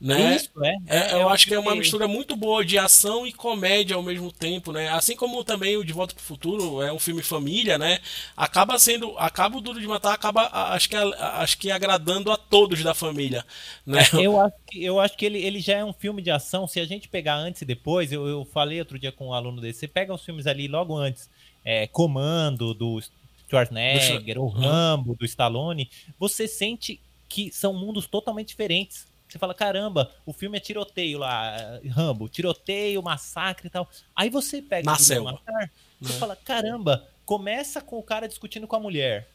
Né? 0.00 0.36
Isso, 0.36 0.50
é. 0.62 0.76
é 0.86 1.14
eu 1.14 1.28
acho 1.28 1.48
que 1.48 1.54
é 1.54 1.58
uma 1.58 1.74
mistura 1.74 2.06
muito 2.06 2.36
boa 2.36 2.64
de 2.64 2.78
ação 2.78 3.26
e 3.26 3.32
comédia 3.32 3.96
ao 3.96 4.02
mesmo 4.02 4.30
tempo, 4.30 4.70
né? 4.70 4.88
Assim 4.90 5.16
como 5.16 5.42
também 5.42 5.76
o 5.76 5.84
De 5.84 5.92
Volta 5.92 6.14
para 6.14 6.22
o 6.22 6.24
Futuro 6.24 6.80
é 6.80 6.92
um 6.92 7.00
filme 7.00 7.20
família, 7.20 7.76
né? 7.76 7.98
Acaba 8.36 8.78
sendo, 8.78 9.18
acaba 9.18 9.58
o 9.58 9.60
Duro 9.60 9.80
de 9.80 9.86
Matar, 9.88 10.14
acaba 10.14 10.48
acho 10.72 10.88
que 10.88 10.94
acho 10.94 11.58
que 11.58 11.72
agradando 11.72 12.30
a 12.30 12.36
todos 12.36 12.80
da 12.84 12.94
família, 12.94 13.44
né? 13.84 14.06
Eu 14.12 14.38
acho 14.40 14.56
que, 14.68 14.84
eu 14.84 15.00
acho 15.00 15.16
que 15.16 15.26
ele, 15.26 15.38
ele 15.38 15.58
já 15.58 15.78
é 15.78 15.84
um 15.84 15.92
filme 15.92 16.22
de 16.22 16.30
ação. 16.30 16.68
Se 16.68 16.78
a 16.78 16.86
gente 16.86 17.08
pegar 17.08 17.34
antes 17.34 17.62
e 17.62 17.64
depois, 17.64 18.12
eu, 18.12 18.28
eu 18.28 18.44
falei 18.44 18.78
outro 18.78 19.00
dia 19.00 19.10
com 19.10 19.28
um 19.28 19.34
aluno 19.34 19.60
desse, 19.60 19.80
você 19.80 19.88
pega 19.88 20.14
os 20.14 20.24
filmes 20.24 20.46
ali 20.46 20.68
logo 20.68 20.96
antes, 20.96 21.28
é, 21.64 21.88
Comando 21.88 22.72
do 22.72 23.02
Schwarzenegger, 23.50 24.36
do... 24.36 24.44
o 24.44 24.48
Rambo 24.48 25.16
do 25.16 25.24
Stallone, 25.24 25.90
você 26.20 26.46
sente 26.46 27.00
que 27.28 27.50
são 27.50 27.74
mundos 27.74 28.06
totalmente 28.06 28.48
diferentes 28.48 29.07
você 29.28 29.38
fala, 29.38 29.54
caramba, 29.54 30.10
o 30.24 30.32
filme 30.32 30.56
é 30.56 30.60
tiroteio 30.60 31.18
lá, 31.18 31.80
Rambo, 31.90 32.28
tiroteio, 32.28 33.02
massacre 33.02 33.66
e 33.66 33.70
tal. 33.70 33.88
Aí 34.16 34.30
você 34.30 34.62
pega 34.62 34.90
o 34.90 35.24
matar, 35.24 35.70
você 36.00 36.12
é. 36.12 36.16
fala, 36.16 36.34
caramba, 36.36 37.06
começa 37.26 37.80
com 37.80 37.98
o 37.98 38.02
cara 38.02 38.26
discutindo 38.26 38.66
com 38.66 38.76
a 38.76 38.80
mulher. 38.80 39.28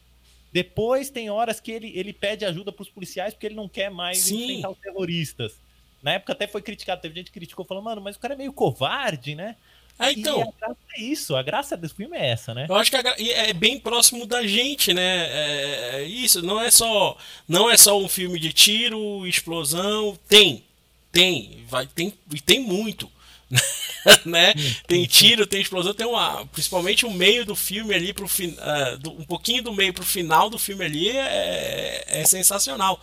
Depois 0.52 1.10
tem 1.10 1.30
horas 1.30 1.60
que 1.60 1.72
ele, 1.72 1.92
ele 1.96 2.14
pede 2.14 2.46
ajuda 2.46 2.72
para 2.72 2.84
os 2.84 2.90
policiais 2.90 3.34
porque 3.34 3.48
ele 3.48 3.56
não 3.56 3.68
quer 3.68 3.90
mais 3.90 4.20
Sim. 4.20 4.44
enfrentar 4.44 4.70
os 4.70 4.78
terroristas. 4.78 5.60
Na 6.02 6.14
época 6.14 6.34
até 6.34 6.48
foi 6.48 6.62
criticado, 6.62 7.02
teve 7.02 7.16
gente 7.16 7.32
que 7.32 7.40
criticou, 7.40 7.64
falou, 7.64 7.82
mano, 7.82 8.02
mas 8.02 8.16
o 8.16 8.20
cara 8.20 8.34
é 8.34 8.38
meio 8.38 8.52
covarde, 8.52 9.36
né? 9.36 9.56
Ah, 9.98 10.12
então. 10.12 10.40
E 10.40 10.42
a 10.42 10.52
graça 10.60 10.80
é 10.96 11.02
isso, 11.02 11.36
a 11.36 11.44
graça 11.44 11.78
desse 11.78 11.94
filme 11.94 12.18
é 12.18 12.32
essa, 12.32 12.54
né? 12.54 12.66
Eu 12.68 12.76
acho 12.76 12.92
que 12.92 12.98
é 12.98 13.54
bem 13.54 13.80
próximo 13.80 14.26
da 14.26 14.46
gente, 14.46 14.94
né? 14.94 15.28
É, 15.28 15.90
é, 15.94 16.04
isso, 16.04 16.42
não 16.42 16.60
é 16.60 16.72
só 16.72 17.18
não 17.48 17.70
é 17.70 17.78
só 17.78 18.00
um 18.00 18.10
filme 18.10 18.40
de 18.40 18.52
tiro, 18.52 19.26
explosão, 19.28 20.18
tem, 20.28 20.64
tem, 21.12 21.64
vai 21.70 21.88
tem 21.88 22.14
e 22.34 22.42
tem 22.42 22.60
muito. 22.60 23.10
né? 24.26 24.54
Tem 24.88 25.06
tiro, 25.06 25.46
tem 25.46 25.62
explosão, 25.62 25.94
tem 25.94 26.08
uma. 26.08 26.46
Principalmente 26.48 27.06
o 27.06 27.12
meio 27.12 27.46
do 27.46 27.56
filme 27.56 27.94
ali, 27.94 28.12
pro, 28.12 28.26
uh, 28.26 28.98
do, 29.00 29.12
um 29.12 29.24
pouquinho 29.24 29.64
do 29.64 29.74
meio 29.74 29.94
pro 29.94 30.04
final 30.04 30.50
do 30.50 30.58
filme 30.58 30.84
ali 30.84 31.10
é, 31.10 32.04
é 32.08 32.26
sensacional. 32.26 33.00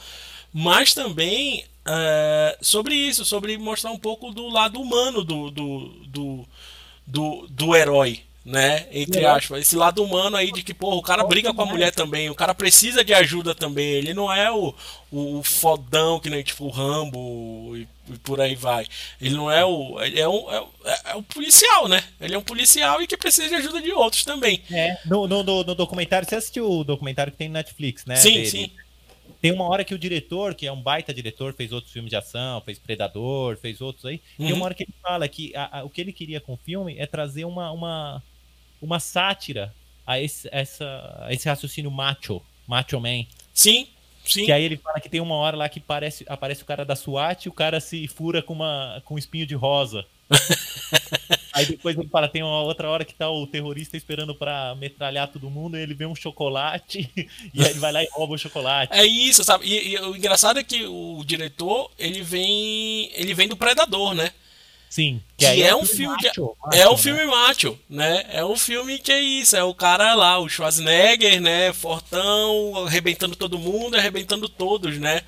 Mas 0.53 0.93
também 0.93 1.65
uh, 1.87 2.57
sobre 2.61 2.95
isso, 2.95 3.25
sobre 3.25 3.57
mostrar 3.59 3.91
um 3.91 3.99
pouco 3.99 4.33
do 4.33 4.49
lado 4.49 4.81
humano 4.81 5.25
do, 5.25 5.51
do, 5.51 5.89
do, 6.07 6.49
do, 7.07 7.47
do 7.49 7.75
herói, 7.75 8.23
né? 8.45 8.87
Entre 8.93 9.25
aspas. 9.25 9.61
Esse 9.63 9.77
lado 9.77 10.03
humano 10.03 10.37
aí 10.37 10.51
de 10.51 10.63
que, 10.63 10.73
porra, 10.73 10.97
o 10.97 11.03
cara 11.03 11.25
briga 11.25 11.53
com 11.53 11.63
a 11.63 11.67
mulher 11.67 11.93
também, 11.93 12.31
o 12.31 12.35
cara 12.35 12.55
precisa 12.55 13.05
de 13.05 13.13
ajuda 13.13 13.55
também. 13.55 13.87
Ele 13.87 14.15
não 14.15 14.33
é 14.33 14.51
o, 14.51 14.75
o 15.13 15.43
fodão 15.43 16.19
que 16.19 16.31
nem 16.31 16.43
tipo 16.43 16.65
o 16.65 16.71
Rambo 16.71 17.77
e, 17.77 17.87
e 18.09 18.19
por 18.19 18.41
aí 18.41 18.55
vai. 18.55 18.87
Ele 19.21 19.35
não 19.35 19.51
é 19.51 19.65
o. 19.65 20.01
Ele 20.03 20.21
é 20.21 20.29
um, 20.29 20.51
é, 20.51 21.01
é 21.13 21.17
um 21.17 21.23
policial, 21.23 21.89
né? 21.89 22.03
Ele 22.21 22.35
é 22.35 22.39
um 22.39 22.43
policial 22.43 23.03
e 23.03 23.07
que 23.07 23.17
precisa 23.17 23.49
de 23.49 23.55
ajuda 23.57 23.81
de 23.83 23.93
outros 23.93 24.25
também. 24.25 24.63
É, 24.71 24.99
no, 25.05 25.27
no, 25.29 25.43
no 25.43 25.75
documentário, 25.75 26.29
você 26.29 26.37
assistiu 26.37 26.71
o 26.71 26.85
documentário 26.85 27.33
que 27.33 27.39
tem 27.39 27.49
no 27.49 27.55
Netflix, 27.55 28.05
né? 28.07 28.17
Sim, 28.17 28.35
dele. 28.35 28.51
sim. 28.51 28.71
Tem 29.41 29.53
uma 29.53 29.65
hora 29.65 29.85
que 29.85 29.95
o 29.95 29.99
diretor, 29.99 30.55
que 30.55 30.67
é 30.67 30.73
um 30.73 30.81
baita 30.81 31.15
diretor, 31.15 31.55
fez 31.55 31.73
outros 31.73 31.93
filmes 31.93 32.11
de 32.11 32.17
ação, 32.17 32.61
fez 32.61 32.79
Predador, 32.79 33.57
fez 33.57 33.81
outros 33.81 34.05
aí. 34.05 34.21
Uhum. 34.39 34.47
Tem 34.47 34.55
uma 34.55 34.65
hora 34.67 34.75
que 34.75 34.83
ele 34.83 34.95
fala 35.03 35.27
que 35.29 35.55
a, 35.57 35.79
a, 35.79 35.85
o 35.85 35.91
que 35.91 36.01
ele 36.01 36.13
queria 36.13 36.41
com 36.41 36.55
o 36.55 36.59
filme 36.59 36.99
é 36.99 37.07
trazer 37.07 37.47
uma, 37.47 37.73
uma, 37.73 38.23
uma 38.83 39.01
sátira 39.01 39.75
a 40.07 40.21
esse, 40.21 40.49
essa, 40.53 41.19
a 41.23 41.33
esse 41.33 41.49
raciocínio 41.49 41.91
macho, 41.91 42.43
macho 42.67 43.01
man. 43.01 43.25
Sim, 43.55 43.89
sim. 44.25 44.45
Que 44.45 44.53
aí 44.53 44.63
ele 44.63 44.77
fala 44.77 45.01
que 45.01 45.09
tem 45.09 45.21
uma 45.21 45.37
hora 45.37 45.57
lá 45.57 45.69
que 45.69 45.81
parece, 45.81 46.25
aparece 46.29 46.63
o 46.63 46.67
cara 46.67 46.85
da 46.85 46.95
SWAT 46.95 47.47
e 47.47 47.49
o 47.49 47.53
cara 47.53 47.81
se 47.81 48.07
fura 48.09 48.43
com, 48.43 48.53
uma, 48.53 49.01
com 49.07 49.15
um 49.15 49.19
espinho 49.19 49.47
de 49.47 49.55
rosa. 49.55 50.05
Aí 51.61 51.67
depois 51.67 51.97
ele 51.97 52.09
fala, 52.09 52.29
tem 52.29 52.43
uma 52.43 52.63
outra 52.63 52.89
hora 52.89 53.05
que 53.05 53.15
tá 53.15 53.31
o 53.31 53.47
terrorista 53.47 53.97
esperando 53.97 54.35
para 54.35 54.75
metralhar 54.77 55.29
todo 55.29 55.51
mundo, 55.51 55.77
e 55.77 55.83
ele 55.83 55.95
vê 55.95 56.07
um 56.07 56.15
chocolate, 56.15 57.11
e 57.55 57.63
aí 57.63 57.71
ele 57.71 57.79
vai 57.79 57.93
lá 57.93 58.03
e 58.03 58.09
rouba 58.13 58.35
o 58.35 58.39
chocolate. 58.39 58.93
É 58.93 59.05
isso, 59.05 59.45
sabe? 59.45 59.67
E, 59.67 59.93
e, 59.93 59.99
o 60.01 60.17
engraçado 60.17 60.59
é 60.59 60.65
que 60.65 60.87
o 60.87 61.23
diretor, 61.25 61.91
ele 61.99 62.23
vem. 62.23 63.11
ele 63.15 63.35
vem 63.35 63.49
do 63.49 63.57
Predador, 63.57 64.15
né? 64.15 64.33
Sim. 64.91 65.23
Que, 65.39 65.47
que 65.47 65.63
é, 65.63 65.69
é, 65.69 65.77
um 65.77 65.87
filme, 65.87 66.17
macho, 66.17 66.33
de, 66.33 66.41
macho, 66.41 66.57
é 66.73 66.89
um 66.89 66.93
né? 66.93 66.99
filme 66.99 67.25
macho, 67.25 67.79
né? 67.89 68.27
É 68.31 68.45
um 68.45 68.57
filme 68.57 68.99
que 68.99 69.13
é 69.13 69.21
isso, 69.21 69.57
é 69.57 69.63
o 69.63 69.73
cara 69.73 70.15
lá, 70.15 70.37
o 70.41 70.49
Schwarzenegger, 70.49 71.41
né? 71.41 71.73
Fortão, 71.73 72.85
arrebentando 72.85 73.37
todo 73.37 73.57
mundo, 73.57 73.97
arrebentando 73.97 74.49
todos, 74.49 74.99
né? 74.99 75.23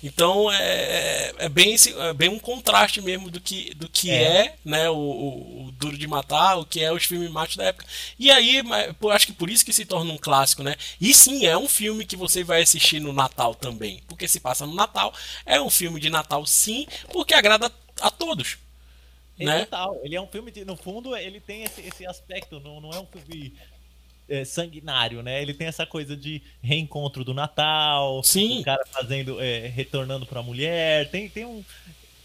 Então 0.00 0.48
é, 0.52 0.62
é, 0.62 1.34
é 1.38 1.48
bem, 1.48 1.74
é 1.74 2.12
bem 2.14 2.28
um 2.28 2.38
contraste 2.38 3.00
mesmo 3.02 3.28
do 3.28 3.40
que, 3.40 3.74
do 3.74 3.88
que 3.88 4.08
é. 4.12 4.22
é 4.22 4.54
né, 4.64 4.88
o, 4.88 4.94
o, 4.94 5.66
o, 5.66 5.72
Duro 5.72 5.98
de 5.98 6.06
Matar, 6.06 6.60
o 6.60 6.64
que 6.64 6.80
é 6.80 6.92
os 6.92 7.04
filmes 7.04 7.28
machos 7.28 7.56
da 7.56 7.64
época. 7.64 7.86
E 8.20 8.30
aí, 8.30 8.62
acho 9.10 9.26
que 9.26 9.32
por 9.32 9.50
isso 9.50 9.64
que 9.64 9.72
se 9.72 9.84
torna 9.84 10.12
um 10.12 10.16
clássico, 10.16 10.62
né? 10.62 10.76
E 11.00 11.12
sim, 11.12 11.44
é 11.44 11.58
um 11.58 11.68
filme 11.68 12.06
que 12.06 12.14
você 12.14 12.44
vai 12.44 12.62
assistir 12.62 13.00
no 13.00 13.12
Natal 13.12 13.52
também. 13.52 14.00
Porque 14.06 14.28
se 14.28 14.38
passa 14.38 14.64
no 14.64 14.76
Natal, 14.76 15.12
é 15.44 15.60
um 15.60 15.68
filme 15.68 15.98
de 15.98 16.08
Natal 16.08 16.46
sim, 16.46 16.86
porque 17.12 17.34
agrada 17.34 17.72
a 18.00 18.10
todos. 18.12 18.56
É 19.38 19.44
né? 19.44 19.64
total. 19.64 20.00
Ele 20.02 20.16
é 20.16 20.20
um 20.20 20.26
filme 20.26 20.50
de, 20.50 20.64
no 20.64 20.76
fundo, 20.76 21.16
ele 21.16 21.40
tem 21.40 21.64
esse, 21.64 21.80
esse 21.80 22.06
aspecto, 22.06 22.60
não, 22.60 22.80
não 22.80 22.90
é 22.90 23.00
um 23.00 23.06
filme 23.06 23.54
é, 24.28 24.44
sanguinário, 24.44 25.22
né? 25.22 25.40
Ele 25.40 25.54
tem 25.54 25.66
essa 25.66 25.86
coisa 25.86 26.16
de 26.16 26.42
reencontro 26.62 27.24
do 27.24 27.32
Natal, 27.32 28.22
Sim. 28.22 28.60
o 28.60 28.64
cara 28.64 28.84
fazendo, 28.86 29.40
é, 29.40 29.68
retornando 29.68 30.26
para 30.26 30.40
a 30.40 30.42
mulher, 30.42 31.10
tem, 31.10 31.28
tem 31.28 31.44
um, 31.44 31.64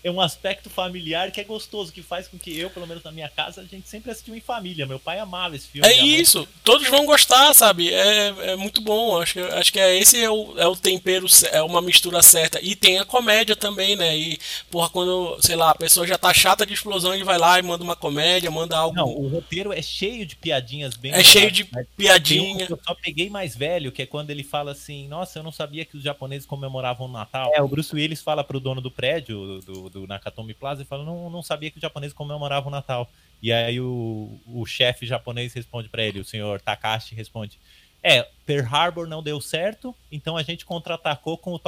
é 0.03 0.11
um 0.11 0.19
aspecto 0.19 0.69
familiar 0.69 1.31
que 1.31 1.39
é 1.39 1.43
gostoso, 1.43 1.91
que 1.91 2.01
faz 2.01 2.27
com 2.27 2.37
que 2.37 2.57
eu, 2.57 2.69
pelo 2.69 2.85
menos 2.85 3.03
na 3.03 3.11
minha 3.11 3.29
casa, 3.29 3.61
a 3.61 3.65
gente 3.65 3.87
sempre 3.87 4.11
assistiu 4.11 4.35
em 4.35 4.41
família. 4.41 4.85
Meu 4.85 4.99
pai 4.99 5.17
amava 5.19 5.55
esse 5.55 5.67
filme. 5.67 5.87
É 5.87 6.03
isso, 6.03 6.39
mãe... 6.39 6.47
todos 6.63 6.87
vão 6.89 7.05
gostar, 7.05 7.53
sabe? 7.53 7.93
É, 7.93 8.51
é 8.51 8.55
muito 8.55 8.81
bom. 8.81 9.21
Acho 9.21 9.33
que, 9.33 9.39
acho 9.39 9.73
que 9.73 9.79
é, 9.79 9.97
esse 9.97 10.21
é 10.21 10.29
o, 10.29 10.57
é 10.57 10.67
o 10.67 10.75
tempero, 10.75 11.25
é 11.51 11.61
uma 11.61 11.81
mistura 11.81 12.21
certa. 12.21 12.59
E 12.61 12.75
tem 12.75 12.99
a 12.99 13.05
comédia 13.05 13.55
também, 13.55 13.95
né? 13.95 14.17
E, 14.17 14.37
porra, 14.69 14.89
quando, 14.89 15.37
sei 15.41 15.55
lá, 15.55 15.71
a 15.71 15.75
pessoa 15.75 16.05
já 16.05 16.17
tá 16.17 16.33
chata 16.33 16.65
de 16.65 16.73
explosão, 16.73 17.13
ele 17.13 17.23
vai 17.23 17.37
lá 17.37 17.57
e 17.57 17.61
manda 17.61 17.83
uma 17.83 17.95
comédia, 17.95 18.51
manda 18.51 18.77
algo. 18.77 18.95
Não, 18.95 19.07
o 19.07 19.29
roteiro 19.29 19.71
é 19.71 19.81
cheio 19.81 20.25
de 20.25 20.35
piadinhas 20.35 20.97
bem. 20.97 21.13
É 21.13 21.23
cheio 21.23 21.49
de 21.49 21.63
piadinha. 21.95 22.67
eu 22.69 22.79
só 22.85 22.93
peguei 22.93 23.29
mais 23.29 23.55
velho, 23.55 23.91
que 23.91 24.01
é 24.01 24.05
quando 24.05 24.31
ele 24.31 24.43
fala 24.43 24.71
assim: 24.71 25.07
Nossa, 25.07 25.39
eu 25.39 25.43
não 25.43 25.51
sabia 25.51 25.85
que 25.85 25.95
os 25.95 26.03
japoneses 26.03 26.45
comemoravam 26.45 27.07
o 27.07 27.11
Natal. 27.11 27.51
É, 27.55 27.61
o 27.61 27.67
Bruce 27.67 27.95
Willis 27.95 28.21
fala 28.21 28.43
pro 28.43 28.59
dono 28.59 28.81
do 28.81 28.91
prédio, 28.91 29.59
do, 29.61 29.92
do 29.93 30.07
Nakatomi 30.07 30.53
Plaza 30.53 30.81
e 30.81 30.85
fala: 30.85 31.03
não, 31.03 31.29
não 31.29 31.41
sabia 31.41 31.71
que 31.71 31.77
os 31.77 31.81
japoneses 31.81 32.13
comemoravam 32.13 32.69
o 32.69 32.71
Natal. 32.71 33.09
E 33.41 33.51
aí 33.51 33.79
o, 33.79 34.39
o 34.47 34.65
chefe 34.65 35.05
japonês 35.05 35.53
responde 35.53 35.89
para 35.89 36.03
ele, 36.03 36.19
o 36.19 36.25
senhor 36.25 36.59
Takashi 36.59 37.15
responde: 37.15 37.59
É, 38.01 38.23
Pearl 38.45 38.67
Harbor 38.67 39.07
não 39.07 39.23
deu 39.23 39.39
certo, 39.39 39.95
então 40.11 40.35
a 40.35 40.43
gente 40.43 40.65
contra-atacou 40.65 41.37
com 41.37 41.53
o 41.53 41.59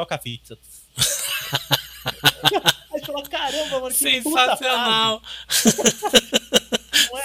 fala: 3.05 3.29
Caramba, 3.29 3.79
mano, 3.79 3.93
que 3.93 3.99
Sensacional! 3.99 5.21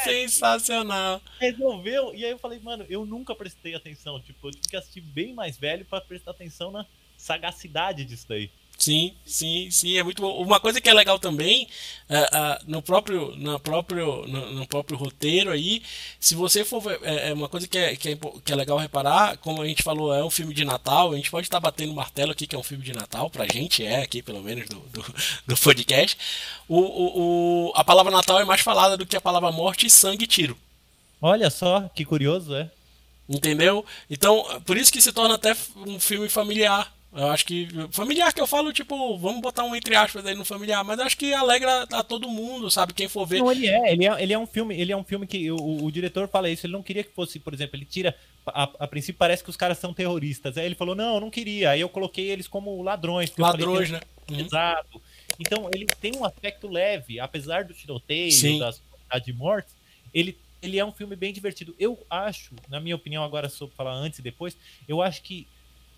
É? 0.01 0.05
Sensacional. 0.05 1.21
Resolveu. 1.39 2.15
E 2.15 2.25
aí 2.25 2.31
eu 2.31 2.39
falei, 2.39 2.59
mano, 2.61 2.85
eu 2.89 3.05
nunca 3.05 3.35
prestei 3.35 3.75
atenção. 3.75 4.21
Tipo, 4.21 4.49
eu 4.49 4.53
tive 4.53 4.69
que 4.69 4.77
assistir 4.77 5.01
bem 5.01 5.35
mais 5.35 5.59
velho 5.59 5.85
para 5.85 6.01
prestar 6.01 6.31
atenção 6.31 6.71
na 6.71 6.87
sagacidade 7.17 8.05
disso 8.05 8.27
daí. 8.29 8.51
Sim, 8.81 9.13
sim, 9.27 9.71
sim, 9.71 9.99
é 9.99 10.03
muito 10.03 10.23
bom. 10.23 10.43
Uma 10.43 10.59
coisa 10.59 10.81
que 10.81 10.89
é 10.89 10.95
legal 10.95 11.19
também, 11.19 11.69
uh, 12.09 12.15
uh, 12.15 12.65
no, 12.67 12.81
próprio, 12.81 13.37
no, 13.37 13.61
próprio, 13.61 14.27
no, 14.27 14.53
no, 14.55 14.67
próprio 14.67 14.97
roteiro 14.97 15.51
aí, 15.51 15.83
se 16.19 16.35
você 16.35 16.65
for. 16.65 16.83
É, 17.03 17.29
é 17.29 17.35
uma 17.35 17.47
coisa 17.47 17.69
que 17.69 17.77
é, 17.77 17.95
que, 17.95 18.09
é, 18.09 18.19
que 18.43 18.51
é 18.51 18.57
legal 18.57 18.79
reparar, 18.79 19.37
como 19.37 19.61
a 19.61 19.67
gente 19.67 19.83
falou, 19.83 20.15
é 20.15 20.25
um 20.25 20.31
filme 20.31 20.55
de 20.55 20.65
Natal, 20.65 21.13
a 21.13 21.17
gente 21.17 21.31
pode 21.31 21.47
estar 21.47 21.61
batendo 21.61 21.93
martelo 21.93 22.33
aqui 22.33 22.47
que 22.47 22.57
é 22.57 22.59
um 22.59 22.63
filme 22.63 22.83
de 22.83 22.95
Natal, 22.95 23.29
pra 23.29 23.47
gente 23.47 23.85
é 23.85 24.01
aqui, 24.01 24.23
pelo 24.23 24.43
menos, 24.43 24.67
do, 24.67 24.79
do, 24.79 25.05
do 25.47 25.57
podcast. 25.59 26.17
O, 26.67 26.79
o, 26.79 27.67
o, 27.69 27.73
a 27.77 27.85
palavra 27.85 28.11
Natal 28.11 28.41
é 28.41 28.47
mais 28.47 28.63
falada 28.63 28.97
do 28.97 29.05
que 29.05 29.15
a 29.15 29.21
palavra 29.21 29.53
morte, 29.53 29.91
sangue 29.91 30.25
e 30.25 30.27
tiro. 30.27 30.57
Olha 31.21 31.51
só, 31.51 31.87
que 31.95 32.03
curioso, 32.03 32.55
é. 32.55 32.71
Entendeu? 33.29 33.85
Então, 34.09 34.43
por 34.65 34.79
isso 34.79 34.91
que 34.91 35.03
se 35.03 35.13
torna 35.13 35.35
até 35.35 35.55
um 35.87 36.01
filme 36.01 36.31
familiar 36.31 36.91
eu 37.13 37.27
acho 37.29 37.45
que. 37.45 37.69
Familiar 37.91 38.33
que 38.33 38.41
eu 38.41 38.47
falo, 38.47 38.73
tipo, 38.73 39.19
vamos 39.19 39.41
botar 39.41 39.65
um 39.65 39.75
entre 39.75 39.97
aspas 39.97 40.25
aí 40.25 40.35
no 40.35 40.45
familiar, 40.45 40.85
mas 40.85 41.01
acho 41.01 41.17
que 41.17 41.35
alegra 41.35 41.83
a 41.93 42.05
todo 42.05 42.29
mundo, 42.29 42.71
sabe? 42.71 42.95
Quem 42.95 43.09
for 43.09 43.27
ver. 43.27 43.41
Não, 43.41 43.51
ele 43.51 43.67
é, 43.67 43.93
ele 43.93 44.07
é, 44.07 44.23
ele 44.23 44.33
é 44.33 44.39
um 44.39 44.47
filme, 44.47 44.81
ele 44.81 44.93
é 44.93 44.97
um 44.97 45.03
filme 45.03 45.27
que 45.27 45.51
o, 45.51 45.85
o 45.85 45.91
diretor 45.91 46.29
fala 46.29 46.49
isso, 46.49 46.67
ele 46.67 46.73
não 46.73 46.83
queria 46.83 47.03
que 47.03 47.11
fosse, 47.11 47.41
por 47.41 47.53
exemplo, 47.53 47.77
ele 47.77 47.85
tira. 47.85 48.15
A, 48.47 48.63
a, 48.79 48.89
princípio 48.89 49.19
parece 49.19 49.43
que 49.43 49.51
os 49.51 49.57
caras 49.57 49.79
são 49.79 49.93
terroristas. 49.93 50.57
Aí 50.57 50.67
ele 50.67 50.75
falou, 50.75 50.95
não, 50.95 51.17
eu 51.17 51.21
não 51.21 51.31
queria. 51.31 51.71
Aí 51.71 51.81
eu 51.81 51.89
coloquei 51.89 52.31
eles 52.31 52.49
como 52.49 52.81
ladrões. 52.83 53.33
Ladrões, 53.37 53.91
né? 53.91 54.01
Uhum. 54.31 54.41
Exato. 54.41 55.03
Então 55.39 55.69
ele 55.73 55.87
tem 56.01 56.17
um 56.17 56.25
aspecto 56.25 56.69
leve, 56.69 57.19
apesar 57.19 57.65
do 57.65 57.75
tiroteio, 57.75 58.31
Sim. 58.33 58.59
das 58.59 58.81
de 59.25 59.33
mortes, 59.33 59.75
ele 60.15 60.39
ele 60.63 60.79
é 60.79 60.85
um 60.85 60.93
filme 60.93 61.17
bem 61.17 61.33
divertido. 61.33 61.75
Eu 61.79 61.99
acho, 62.09 62.55
na 62.69 62.79
minha 62.81 62.95
opinião, 62.95 63.25
agora 63.25 63.49
sobre 63.49 63.75
falar 63.75 63.95
antes 63.95 64.19
e 64.19 64.23
depois, 64.23 64.57
eu 64.87 65.01
acho 65.01 65.23
que 65.23 65.47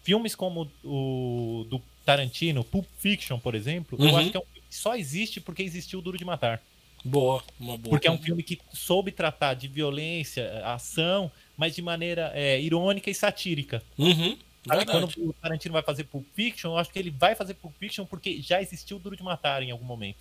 filmes 0.03 0.35
como 0.35 0.71
o 0.85 1.67
do 1.69 1.81
Tarantino, 2.05 2.65
Pulp 2.65 2.87
Fiction, 2.99 3.39
por 3.39 3.55
exemplo, 3.55 3.99
uhum. 3.99 4.09
eu 4.09 4.17
acho 4.17 4.31
que 4.31 4.37
é 4.37 4.41
um 4.41 4.45
filme 4.45 4.69
que 4.69 4.75
só 4.75 4.97
existe 4.97 5.41
porque 5.41 5.63
existiu 5.63 6.01
o 6.01 6.03
Duro 6.03 6.19
de 6.19 6.25
Matar. 6.25 6.61
Boa, 7.05 7.43
uma 7.59 7.77
boa. 7.77 7.91
Porque 7.91 8.07
é 8.07 8.11
um 8.11 8.19
filme 8.19 8.43
que 8.43 8.61
soube 8.73 9.11
tratar 9.11 9.55
de 9.55 9.67
violência, 9.67 10.63
ação, 10.65 11.31
mas 11.57 11.75
de 11.75 11.83
maneira 11.83 12.31
é, 12.35 12.61
irônica 12.61 13.11
e 13.11 13.15
satírica. 13.15 13.83
Uhum. 13.99 14.37
Sabe, 14.67 14.87
quando 14.87 15.09
o 15.19 15.33
Tarantino 15.33 15.73
vai 15.73 15.83
fazer 15.83 16.05
Pulp 16.05 16.25
Fiction, 16.35 16.71
eu 16.71 16.79
acho 16.79 16.91
que 16.91 16.99
ele 16.99 17.11
vai 17.11 17.35
fazer 17.35 17.55
Pulp 17.55 17.75
Fiction 17.79 18.07
porque 18.07 18.41
já 18.41 18.63
existiu 18.63 18.97
o 18.97 19.01
Duro 19.01 19.17
de 19.17 19.23
Matar 19.23 19.63
em 19.63 19.73
algum 19.73 19.85
momento. 19.85 20.19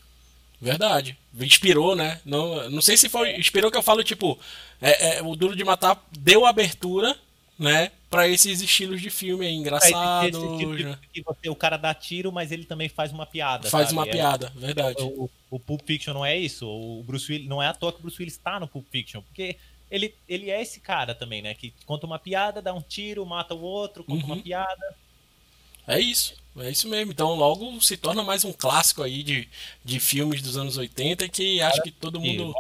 Verdade. 0.60 1.18
Inspirou, 1.40 1.96
né? 1.96 2.20
Não, 2.26 2.70
não 2.70 2.82
sei 2.82 2.98
se 2.98 3.10
foi. 3.10 3.36
Inspirou 3.36 3.72
que 3.72 3.78
eu 3.78 3.84
falo, 3.84 4.04
tipo, 4.04 4.40
é, 4.80 5.18
é, 5.18 5.22
o 5.22 5.36
Duro 5.36 5.56
de 5.56 5.64
Matar 5.64 6.04
deu 6.12 6.46
abertura 6.46 7.18
né? 7.62 7.92
Pra 8.10 8.28
esses 8.28 8.60
estilos 8.60 9.00
de 9.00 9.10
filme 9.10 9.46
aí, 9.46 9.54
engraçado. 9.54 10.28
É, 10.28 10.58
tipo 10.58 10.74
né? 10.74 10.98
que 11.14 11.22
você, 11.22 11.48
o 11.48 11.56
cara 11.56 11.78
dá 11.78 11.94
tiro, 11.94 12.32
mas 12.32 12.52
ele 12.52 12.66
também 12.66 12.90
faz 12.90 13.12
uma 13.12 13.26
piada. 13.26 13.70
Faz 13.70 13.90
sabe? 13.90 14.00
uma 14.00 14.08
é, 14.08 14.12
piada, 14.12 14.52
verdade. 14.56 15.02
O, 15.04 15.30
o, 15.50 15.60
Pulp 15.60 15.82
Fiction 15.86 16.14
não 16.14 16.26
é 16.26 16.36
isso. 16.36 16.68
O 16.68 17.04
Bruce 17.04 17.32
Willis, 17.32 17.48
não 17.48 17.62
é 17.62 17.68
à 17.68 17.74
toa 17.74 17.94
que 17.94 18.00
o 18.00 18.02
Bruce 18.02 18.18
Willis 18.20 18.34
está 18.34 18.60
no 18.60 18.68
Pulp 18.68 18.86
Fiction, 18.92 19.22
porque 19.22 19.56
ele, 19.92 20.16
ele 20.28 20.50
é 20.50 20.60
esse 20.60 20.80
cara 20.80 21.14
também, 21.14 21.42
né? 21.42 21.54
Que 21.54 21.72
conta 21.86 22.08
uma 22.08 22.18
piada, 22.18 22.62
dá 22.62 22.74
um 22.74 22.82
tiro, 22.82 23.26
mata 23.26 23.54
o 23.54 23.62
outro, 23.62 24.04
conta 24.04 24.26
uhum. 24.26 24.34
uma 24.34 24.42
piada. 24.42 24.96
É 25.88 26.00
isso, 26.00 26.36
é 26.58 26.70
isso 26.70 26.88
mesmo. 26.90 27.12
Então 27.12 27.36
logo 27.36 27.80
se 27.80 27.96
torna 27.96 28.24
mais 28.24 28.44
um 28.44 28.52
clássico 28.52 29.04
aí 29.04 29.22
de, 29.22 29.48
de 29.86 30.00
filmes 30.00 30.42
dos 30.42 30.58
anos 30.58 30.78
80 30.78 31.30
que 31.30 31.62
acho 31.62 31.82
que 31.82 31.92
todo 31.92 32.20
mundo 32.20 32.54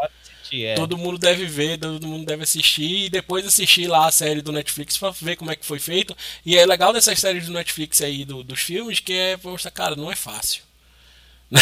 assistir, 0.51 0.65
é. 0.65 0.75
Todo 0.75 0.97
mundo 0.97 1.17
deve 1.17 1.45
ver, 1.45 1.77
todo 1.77 2.07
mundo 2.07 2.25
deve 2.25 2.43
assistir 2.43 3.05
e 3.05 3.09
depois 3.09 3.45
assistir 3.45 3.87
lá 3.87 4.07
a 4.07 4.11
série 4.11 4.41
do 4.41 4.51
Netflix 4.51 4.97
pra 4.97 5.09
ver 5.11 5.35
como 5.37 5.51
é 5.51 5.55
que 5.55 5.65
foi 5.65 5.79
feito. 5.79 6.15
E 6.45 6.57
é 6.57 6.65
legal 6.65 6.91
dessas 6.93 7.19
séries 7.19 7.47
do 7.47 7.53
Netflix 7.53 8.01
aí, 8.01 8.25
do, 8.25 8.43
dos 8.43 8.59
filmes, 8.59 8.99
que 8.99 9.13
é 9.13 9.37
mostrar, 9.41 9.71
cara, 9.71 9.95
não 9.95 10.11
é 10.11 10.15
fácil. 10.15 10.63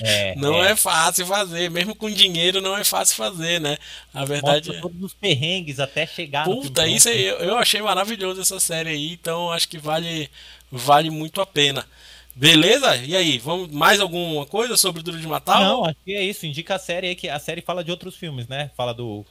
É, 0.00 0.34
não 0.36 0.62
é. 0.62 0.72
é. 0.72 0.76
fácil 0.76 1.24
fazer, 1.24 1.70
mesmo 1.70 1.94
com 1.94 2.10
dinheiro 2.10 2.60
não 2.60 2.76
é 2.76 2.84
fácil 2.84 3.16
fazer, 3.16 3.60
né? 3.60 3.78
A 4.12 4.24
verdade 4.24 4.68
Mostra 4.68 4.76
é. 4.76 4.80
todos 4.80 5.02
os 5.02 5.14
perrengues 5.14 5.80
até 5.80 6.06
chegar 6.06 6.44
Puta, 6.44 6.86
isso 6.86 7.08
aí, 7.08 7.24
eu, 7.24 7.36
eu 7.36 7.56
achei 7.56 7.80
maravilhoso 7.80 8.40
essa 8.40 8.60
série 8.60 8.90
aí, 8.90 9.12
então 9.12 9.50
acho 9.50 9.68
que 9.68 9.78
vale, 9.78 10.28
vale 10.70 11.10
muito 11.10 11.40
a 11.40 11.46
pena. 11.46 11.86
Beleza? 12.34 12.96
E 12.96 13.14
aí, 13.16 13.38
vamos 13.38 13.70
mais 13.70 14.00
alguma 14.00 14.44
coisa 14.46 14.76
sobre 14.76 15.00
o 15.00 15.04
Duro 15.04 15.18
de 15.18 15.26
Matar? 15.26 15.60
Não, 15.60 15.84
acho 15.84 15.96
que 16.04 16.14
é 16.14 16.22
isso. 16.22 16.46
Indica 16.46 16.74
a 16.74 16.78
série 16.78 17.08
aí 17.08 17.14
que 17.14 17.28
a 17.28 17.38
série 17.38 17.60
fala 17.60 17.84
de 17.84 17.90
outros 17.90 18.16
filmes, 18.16 18.48
né? 18.48 18.70
Fala 18.76 18.92
do 18.92 19.24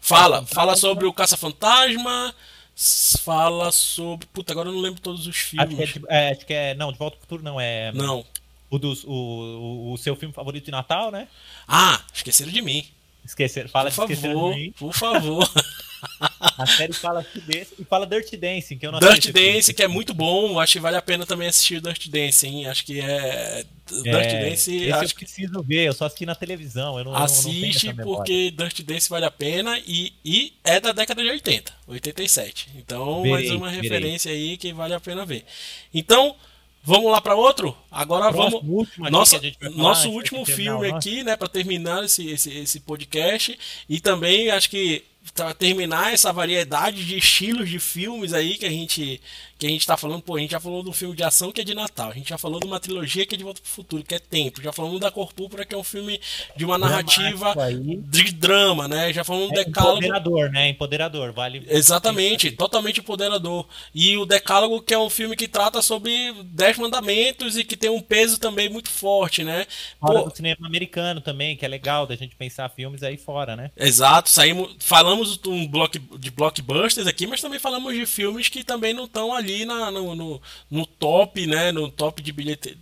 Fala, 0.00 0.44
fala 0.46 0.76
sobre 0.76 1.04
o 1.04 1.12
Caça-Fantasma, 1.12 2.34
fala 3.22 3.70
sobre, 3.70 4.26
puta, 4.26 4.52
agora 4.52 4.70
eu 4.70 4.72
não 4.72 4.80
lembro 4.80 5.00
todos 5.00 5.26
os 5.26 5.36
filmes. 5.36 5.78
Acho 5.78 6.00
que 6.00 6.06
é, 6.08 6.28
é, 6.28 6.30
acho 6.30 6.46
que 6.46 6.54
é 6.54 6.74
não, 6.74 6.90
De 6.90 6.98
Volta 6.98 7.16
ao 7.16 7.20
Futuro 7.20 7.42
não 7.42 7.60
é. 7.60 7.92
Não. 7.92 8.24
O 8.70 8.78
dos 8.78 9.04
o, 9.04 9.10
o, 9.10 9.92
o 9.92 9.98
seu 9.98 10.16
filme 10.16 10.32
favorito 10.32 10.64
de 10.64 10.70
Natal, 10.70 11.10
né? 11.10 11.28
Ah, 11.68 12.02
esqueceram 12.14 12.50
de 12.50 12.62
mim. 12.62 12.86
Esqueceram, 13.24 13.68
fala 13.68 13.90
por 13.90 14.08
favor, 14.08 14.54
Por 14.78 14.94
favor. 14.94 15.52
A 16.40 16.66
série 16.66 16.92
fala 16.92 17.24
desse 17.46 17.74
e 17.78 17.84
fala 17.84 18.06
Dirt 18.06 18.34
Dancing, 18.36 18.78
que 18.78 18.86
eu 18.86 18.92
não 18.92 18.98
Dirt 18.98 19.30
Dancing, 19.30 19.72
que 19.72 19.82
é 19.82 19.88
muito 19.88 20.14
bom. 20.14 20.58
Acho 20.58 20.74
que 20.74 20.80
vale 20.80 20.96
a 20.96 21.02
pena 21.02 21.26
também 21.26 21.48
assistir 21.48 21.80
Dirt 21.80 22.08
Dancing. 22.08 22.66
Acho 22.66 22.84
que 22.84 23.00
é. 23.00 23.64
É, 24.04 24.50
Dancing. 24.50 24.90
Acho 24.90 25.12
eu 25.12 25.16
preciso 25.16 25.62
ver, 25.62 25.88
eu 25.88 25.92
só 25.92 26.06
assisti 26.06 26.24
na 26.24 26.34
televisão. 26.34 26.98
Eu 26.98 27.04
não, 27.04 27.14
Assiste 27.14 27.88
eu 27.88 27.94
não 27.94 28.04
porque 28.04 28.50
Dirt 28.50 28.82
Dancing 28.82 29.08
vale 29.08 29.24
a 29.24 29.30
pena 29.30 29.78
e, 29.86 30.12
e 30.24 30.54
é 30.64 30.80
da 30.80 30.92
década 30.92 31.22
de 31.22 31.30
80, 31.30 31.72
87. 31.86 32.70
Então, 32.76 33.22
verei, 33.22 33.32
mais 33.32 33.50
uma 33.50 33.70
referência 33.70 34.30
aí 34.30 34.56
que 34.56 34.72
vale 34.72 34.94
a 34.94 35.00
pena 35.00 35.24
ver. 35.24 35.44
Então. 35.92 36.36
Vamos 36.82 37.12
lá 37.12 37.20
para 37.20 37.34
outro? 37.34 37.76
Agora 37.90 38.32
Próximo, 38.32 38.62
vamos. 38.62 38.88
Nossa, 39.10 39.38
nosso 39.74 40.08
último 40.08 40.46
filme 40.46 40.90
aqui, 40.90 41.22
né, 41.22 41.36
para 41.36 41.46
terminar 41.46 42.02
esse, 42.04 42.26
esse, 42.30 42.56
esse 42.56 42.80
podcast. 42.80 43.58
E 43.86 44.00
também 44.00 44.48
acho 44.48 44.70
que 44.70 45.04
terminar 45.58 46.12
essa 46.12 46.32
variedade 46.32 47.04
de 47.04 47.16
estilos 47.16 47.68
de 47.68 47.78
filmes 47.78 48.32
aí 48.32 48.56
que 48.56 48.66
a 48.66 48.70
gente 48.70 49.20
que 49.60 49.66
a 49.66 49.70
gente 49.70 49.86
tá 49.86 49.94
falando, 49.94 50.22
pô, 50.22 50.36
a 50.36 50.40
gente 50.40 50.52
já 50.52 50.58
falou 50.58 50.82
do 50.82 50.90
filme 50.90 51.14
de 51.14 51.22
ação 51.22 51.52
que 51.52 51.60
é 51.60 51.64
de 51.64 51.74
Natal, 51.74 52.10
a 52.10 52.14
gente 52.14 52.30
já 52.30 52.38
falou 52.38 52.58
de 52.58 52.66
uma 52.66 52.80
trilogia 52.80 53.26
que 53.26 53.34
é 53.34 53.38
de 53.38 53.44
Volta 53.44 53.60
pro 53.60 53.70
Futuro, 53.70 54.02
que 54.02 54.14
é 54.14 54.18
Tempo, 54.18 54.62
já 54.62 54.72
falamos 54.72 54.98
da 54.98 55.10
Cor 55.10 55.34
Púrpura, 55.34 55.66
que 55.66 55.74
é 55.74 55.78
um 55.78 55.84
filme 55.84 56.18
de 56.56 56.64
uma 56.64 56.78
narrativa 56.78 57.54
de 58.08 58.32
drama, 58.32 58.88
né? 58.88 59.12
Já 59.12 59.22
falamos 59.22 59.50
do 59.50 59.60
é 59.60 59.64
Decálogo. 59.64 59.98
Empoderador, 59.98 60.50
né? 60.50 60.68
Empoderador, 60.70 61.32
vale. 61.32 61.62
Exatamente, 61.68 62.52
totalmente 62.52 63.00
empoderador. 63.00 63.66
E 63.94 64.16
o 64.16 64.24
Decálogo, 64.24 64.80
que 64.80 64.94
é 64.94 64.98
um 64.98 65.10
filme 65.10 65.36
que 65.36 65.46
trata 65.46 65.82
sobre 65.82 66.32
dez 66.44 66.78
mandamentos 66.78 67.58
e 67.58 67.64
que 67.64 67.76
tem 67.76 67.90
um 67.90 68.00
peso 68.00 68.38
também 68.38 68.70
muito 68.70 68.88
forte, 68.88 69.44
né? 69.44 69.66
Fora 70.00 70.22
pô, 70.22 70.30
do 70.30 70.36
cinema 70.36 70.66
americano 70.66 71.20
também, 71.20 71.54
que 71.54 71.66
é 71.66 71.68
legal 71.68 72.06
da 72.06 72.16
gente 72.16 72.34
pensar 72.34 72.70
filmes 72.70 73.02
aí 73.02 73.18
fora, 73.18 73.54
né? 73.54 73.70
Exato, 73.76 74.30
saímos, 74.30 74.76
falamos 74.78 75.38
um 75.46 75.68
block, 75.68 75.98
de 75.98 76.30
blockbusters 76.30 77.06
aqui, 77.06 77.26
mas 77.26 77.42
também 77.42 77.58
falamos 77.58 77.94
de 77.94 78.06
filmes 78.06 78.48
que 78.48 78.64
também 78.64 78.94
não 78.94 79.04
estão 79.04 79.34
ali 79.34 79.49
ali 79.50 79.64
na, 79.64 79.90
no, 79.90 80.14
no, 80.14 80.42
no, 80.70 80.86
top, 80.86 81.46
né? 81.46 81.72
No 81.72 81.90
top 81.90 82.22
de 82.22 82.32
bilheteria. 82.32 82.78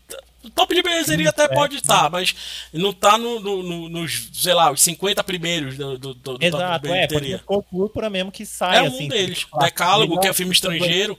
Top 0.54 0.72
de 0.74 0.82
bilheteria 0.82 1.30
até 1.30 1.48
pode 1.48 1.76
estar, 1.76 2.08
mas 2.10 2.34
não 2.72 2.90
está 2.90 3.18
no, 3.18 3.40
no, 3.40 3.62
no, 3.62 3.88
nos, 3.88 4.30
sei 4.32 4.54
lá, 4.54 4.70
os 4.70 4.80
50 4.80 5.22
primeiros 5.24 5.76
do, 5.76 5.98
do, 5.98 6.14
do 6.14 6.38
Exato, 6.40 6.62
top 6.62 6.80
de 6.80 6.92
bilheteria. 6.92 7.36
É, 7.36 7.62
Púrpura 7.70 8.08
mesmo 8.08 8.30
que 8.30 8.46
sai. 8.46 8.78
É 8.78 8.82
um 8.82 8.86
assim, 8.86 9.08
deles. 9.08 9.46
Decálogo, 9.58 10.20
que 10.20 10.28
é 10.28 10.32
filme 10.32 10.52
estrangeiro. 10.52 11.18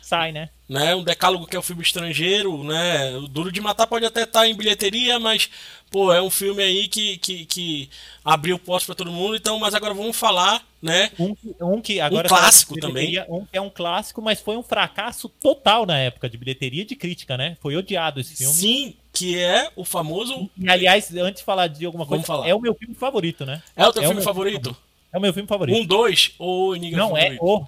Sai, 0.00 0.32
né? 0.32 0.50
né? 0.68 0.94
Um 0.94 1.02
decálogo 1.02 1.46
que 1.46 1.56
é 1.56 1.58
o 1.58 1.60
um 1.60 1.62
filme 1.62 1.82
estrangeiro, 1.82 2.62
né? 2.62 3.16
O 3.16 3.26
Duro 3.26 3.50
de 3.50 3.60
Matar 3.60 3.86
pode 3.86 4.04
até 4.04 4.24
estar 4.24 4.40
tá 4.40 4.48
em 4.48 4.54
bilheteria, 4.54 5.18
mas 5.18 5.48
pô, 5.94 6.12
é 6.12 6.20
um 6.20 6.28
filme 6.28 6.60
aí 6.60 6.88
que, 6.88 7.16
que, 7.18 7.46
que 7.46 7.88
abriu 8.24 8.58
portas 8.58 8.84
para 8.84 8.96
todo 8.96 9.12
mundo. 9.12 9.36
Então, 9.36 9.60
mas 9.60 9.74
agora 9.74 9.94
vamos 9.94 10.16
falar, 10.16 10.66
né? 10.82 11.12
Um, 11.16 11.36
um 11.60 11.80
que 11.80 12.00
agora 12.00 12.26
um 12.26 12.28
clássico 12.28 12.80
também. 12.80 13.16
Um 13.28 13.46
que 13.46 13.56
é 13.56 13.60
um 13.60 13.70
clássico, 13.70 14.20
mas 14.20 14.40
foi 14.40 14.56
um 14.56 14.62
fracasso 14.64 15.28
total 15.28 15.86
na 15.86 15.96
época 15.96 16.28
de 16.28 16.36
bilheteria 16.36 16.82
e 16.82 16.84
de 16.84 16.96
crítica, 16.96 17.36
né? 17.38 17.56
Foi 17.60 17.76
odiado 17.76 18.18
esse 18.18 18.34
filme. 18.34 18.52
Sim, 18.52 18.94
que 19.12 19.38
é 19.38 19.70
o 19.76 19.84
famoso. 19.84 20.50
E, 20.58 20.68
aliás, 20.68 21.14
antes 21.14 21.42
de 21.42 21.44
falar 21.44 21.68
de 21.68 21.86
alguma 21.86 22.04
coisa, 22.04 22.24
falar. 22.24 22.48
é 22.48 22.52
o 22.52 22.60
meu 22.60 22.74
filme 22.74 22.96
favorito, 22.96 23.46
né? 23.46 23.62
É 23.76 23.86
o 23.86 23.92
teu 23.92 24.02
é 24.02 24.06
filme 24.08 24.20
favorito? 24.20 24.70
Filme. 24.70 24.78
É 25.12 25.18
o 25.18 25.20
meu 25.20 25.32
filme 25.32 25.48
favorito. 25.48 25.78
Um, 25.78 25.86
dois 25.86 26.32
ou 26.40 26.74
Enigma 26.74 26.98
Não, 26.98 27.16
é 27.16 27.36
favorito? 27.36 27.40
é 27.40 27.46
o. 27.46 27.66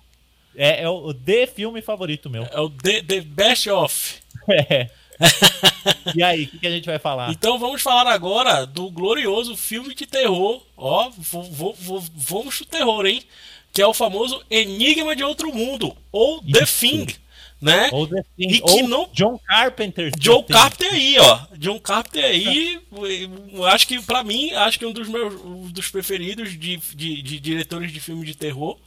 É, 0.59 0.83
é 0.83 0.89
o 0.89 1.14
The 1.14 1.47
filme 1.47 1.81
favorito 1.81 2.29
meu. 2.29 2.43
É 2.51 2.59
o 2.59 2.68
The, 2.68 3.03
the 3.03 3.20
Best 3.20 3.70
of. 3.70 4.16
É. 4.49 4.91
e 6.14 6.23
aí, 6.23 6.45
o 6.45 6.49
que, 6.49 6.59
que, 6.59 6.67
a 6.67 6.71
gente 6.71 6.87
vai 6.87 6.99
falar? 6.99 7.31
Então 7.31 7.59
vamos 7.59 7.83
falar 7.83 8.11
agora 8.11 8.67
do 8.67 8.91
glorioso 8.91 9.57
filme 9.57 9.95
de 9.95 10.07
terror. 10.07 10.62
Ó, 10.77 11.11
vamos 12.14 12.59
pro 12.59 12.67
terror, 12.67 13.07
hein? 13.07 13.23
Que 13.73 13.83
é 13.83 13.87
o 13.87 13.95
famoso 13.95 14.43
Enigma 14.51 15.14
de 15.14 15.23
Outro 15.23 15.53
Mundo, 15.53 15.97
ou 16.12 16.43
Isso. 16.45 16.53
The 16.53 16.67
Thing. 16.67 17.07
Né? 17.61 17.89
Ou 17.93 18.07
The 18.07 18.23
Thing, 18.37 18.49
e 18.49 18.61
que 18.61 18.83
não... 18.83 19.09
John 19.12 19.39
Carpenter. 19.39 20.11
John 20.19 20.43
Carpenter 20.43 20.93
aí, 20.93 21.19
ó. 21.19 21.41
John 21.57 21.79
Carpenter 21.81 22.25
aí, 22.25 22.79
acho 23.67 23.89
que 23.89 24.01
para 24.03 24.23
mim, 24.23 24.53
acho 24.53 24.79
que 24.79 24.87
um 24.87 24.93
dos 24.93 25.09
meus 25.09 25.35
um 25.43 25.71
dos 25.71 25.89
preferidos 25.89 26.51
de, 26.51 26.77
de, 26.77 27.23
de 27.23 27.41
diretores 27.41 27.91
de 27.93 28.01
filme 28.01 28.27
de 28.27 28.37
terror, 28.37 28.79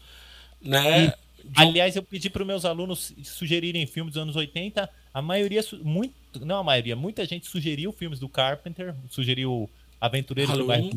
né? 0.62 1.06
E 1.08 1.30
Aliás, 1.56 1.96
eu 1.96 2.04
pedi 2.04 2.30
para 2.30 2.42
os 2.42 2.48
meus 2.48 2.66
alunos 2.66 3.14
sugerirem 3.24 3.86
filmes 3.88 4.14
dos 4.14 4.22
anos 4.22 4.36
80. 4.36 4.90
a 5.14 5.22
maioria, 5.22 5.62
muito, 5.84 6.14
não 6.42 6.58
a 6.58 6.64
maioria, 6.64 6.96
muita 6.96 7.26
gente 7.26 7.48
sugeriu 7.48 7.92
filmes 7.92 8.20
do 8.20 8.30
Carpenter, 8.30 8.96
sugeriu 9.10 9.70
Aventureiros 10.00 10.58
do 10.58 10.66
Bairro 10.66 10.90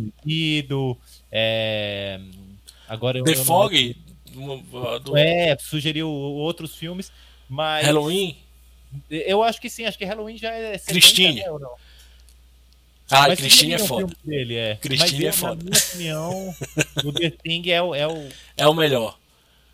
é, 1.30 2.20
agora 2.89 3.22
The 3.22 3.35
Fog, 3.37 3.97
do... 5.05 5.16
é, 5.16 5.57
sugeriu 5.59 6.09
outros 6.09 6.76
filmes, 6.76 7.12
mas 7.49 7.85
Halloween. 7.85 8.37
Eu 9.11 9.43
acho 9.43 9.61
que 9.61 9.70
sim, 9.70 9.87
acho 9.87 9.97
que 9.97 10.05
Halloween 10.05 10.37
já 10.37 10.53
é 10.53 10.78
Christine. 10.78 11.37
Né, 11.37 11.45
ah, 13.12 13.28
Mas 13.28 13.41
Christine 13.41 13.74
é 13.74 13.78
foda. 13.78 14.16
Dele, 14.24 14.57
é. 14.57 14.76
Christine 14.76 15.26
é 15.26 15.33
foda. 15.33 15.62
Na 15.62 15.70
minha 15.97 16.18
opinião, 16.18 16.55
o 17.05 17.12
The 17.12 17.30
Thing 17.30 17.70
é 17.70 17.83
o, 17.83 17.95
é 17.95 18.07
o. 18.07 18.28
É 18.57 18.66
o 18.66 18.74
melhor. 18.74 19.18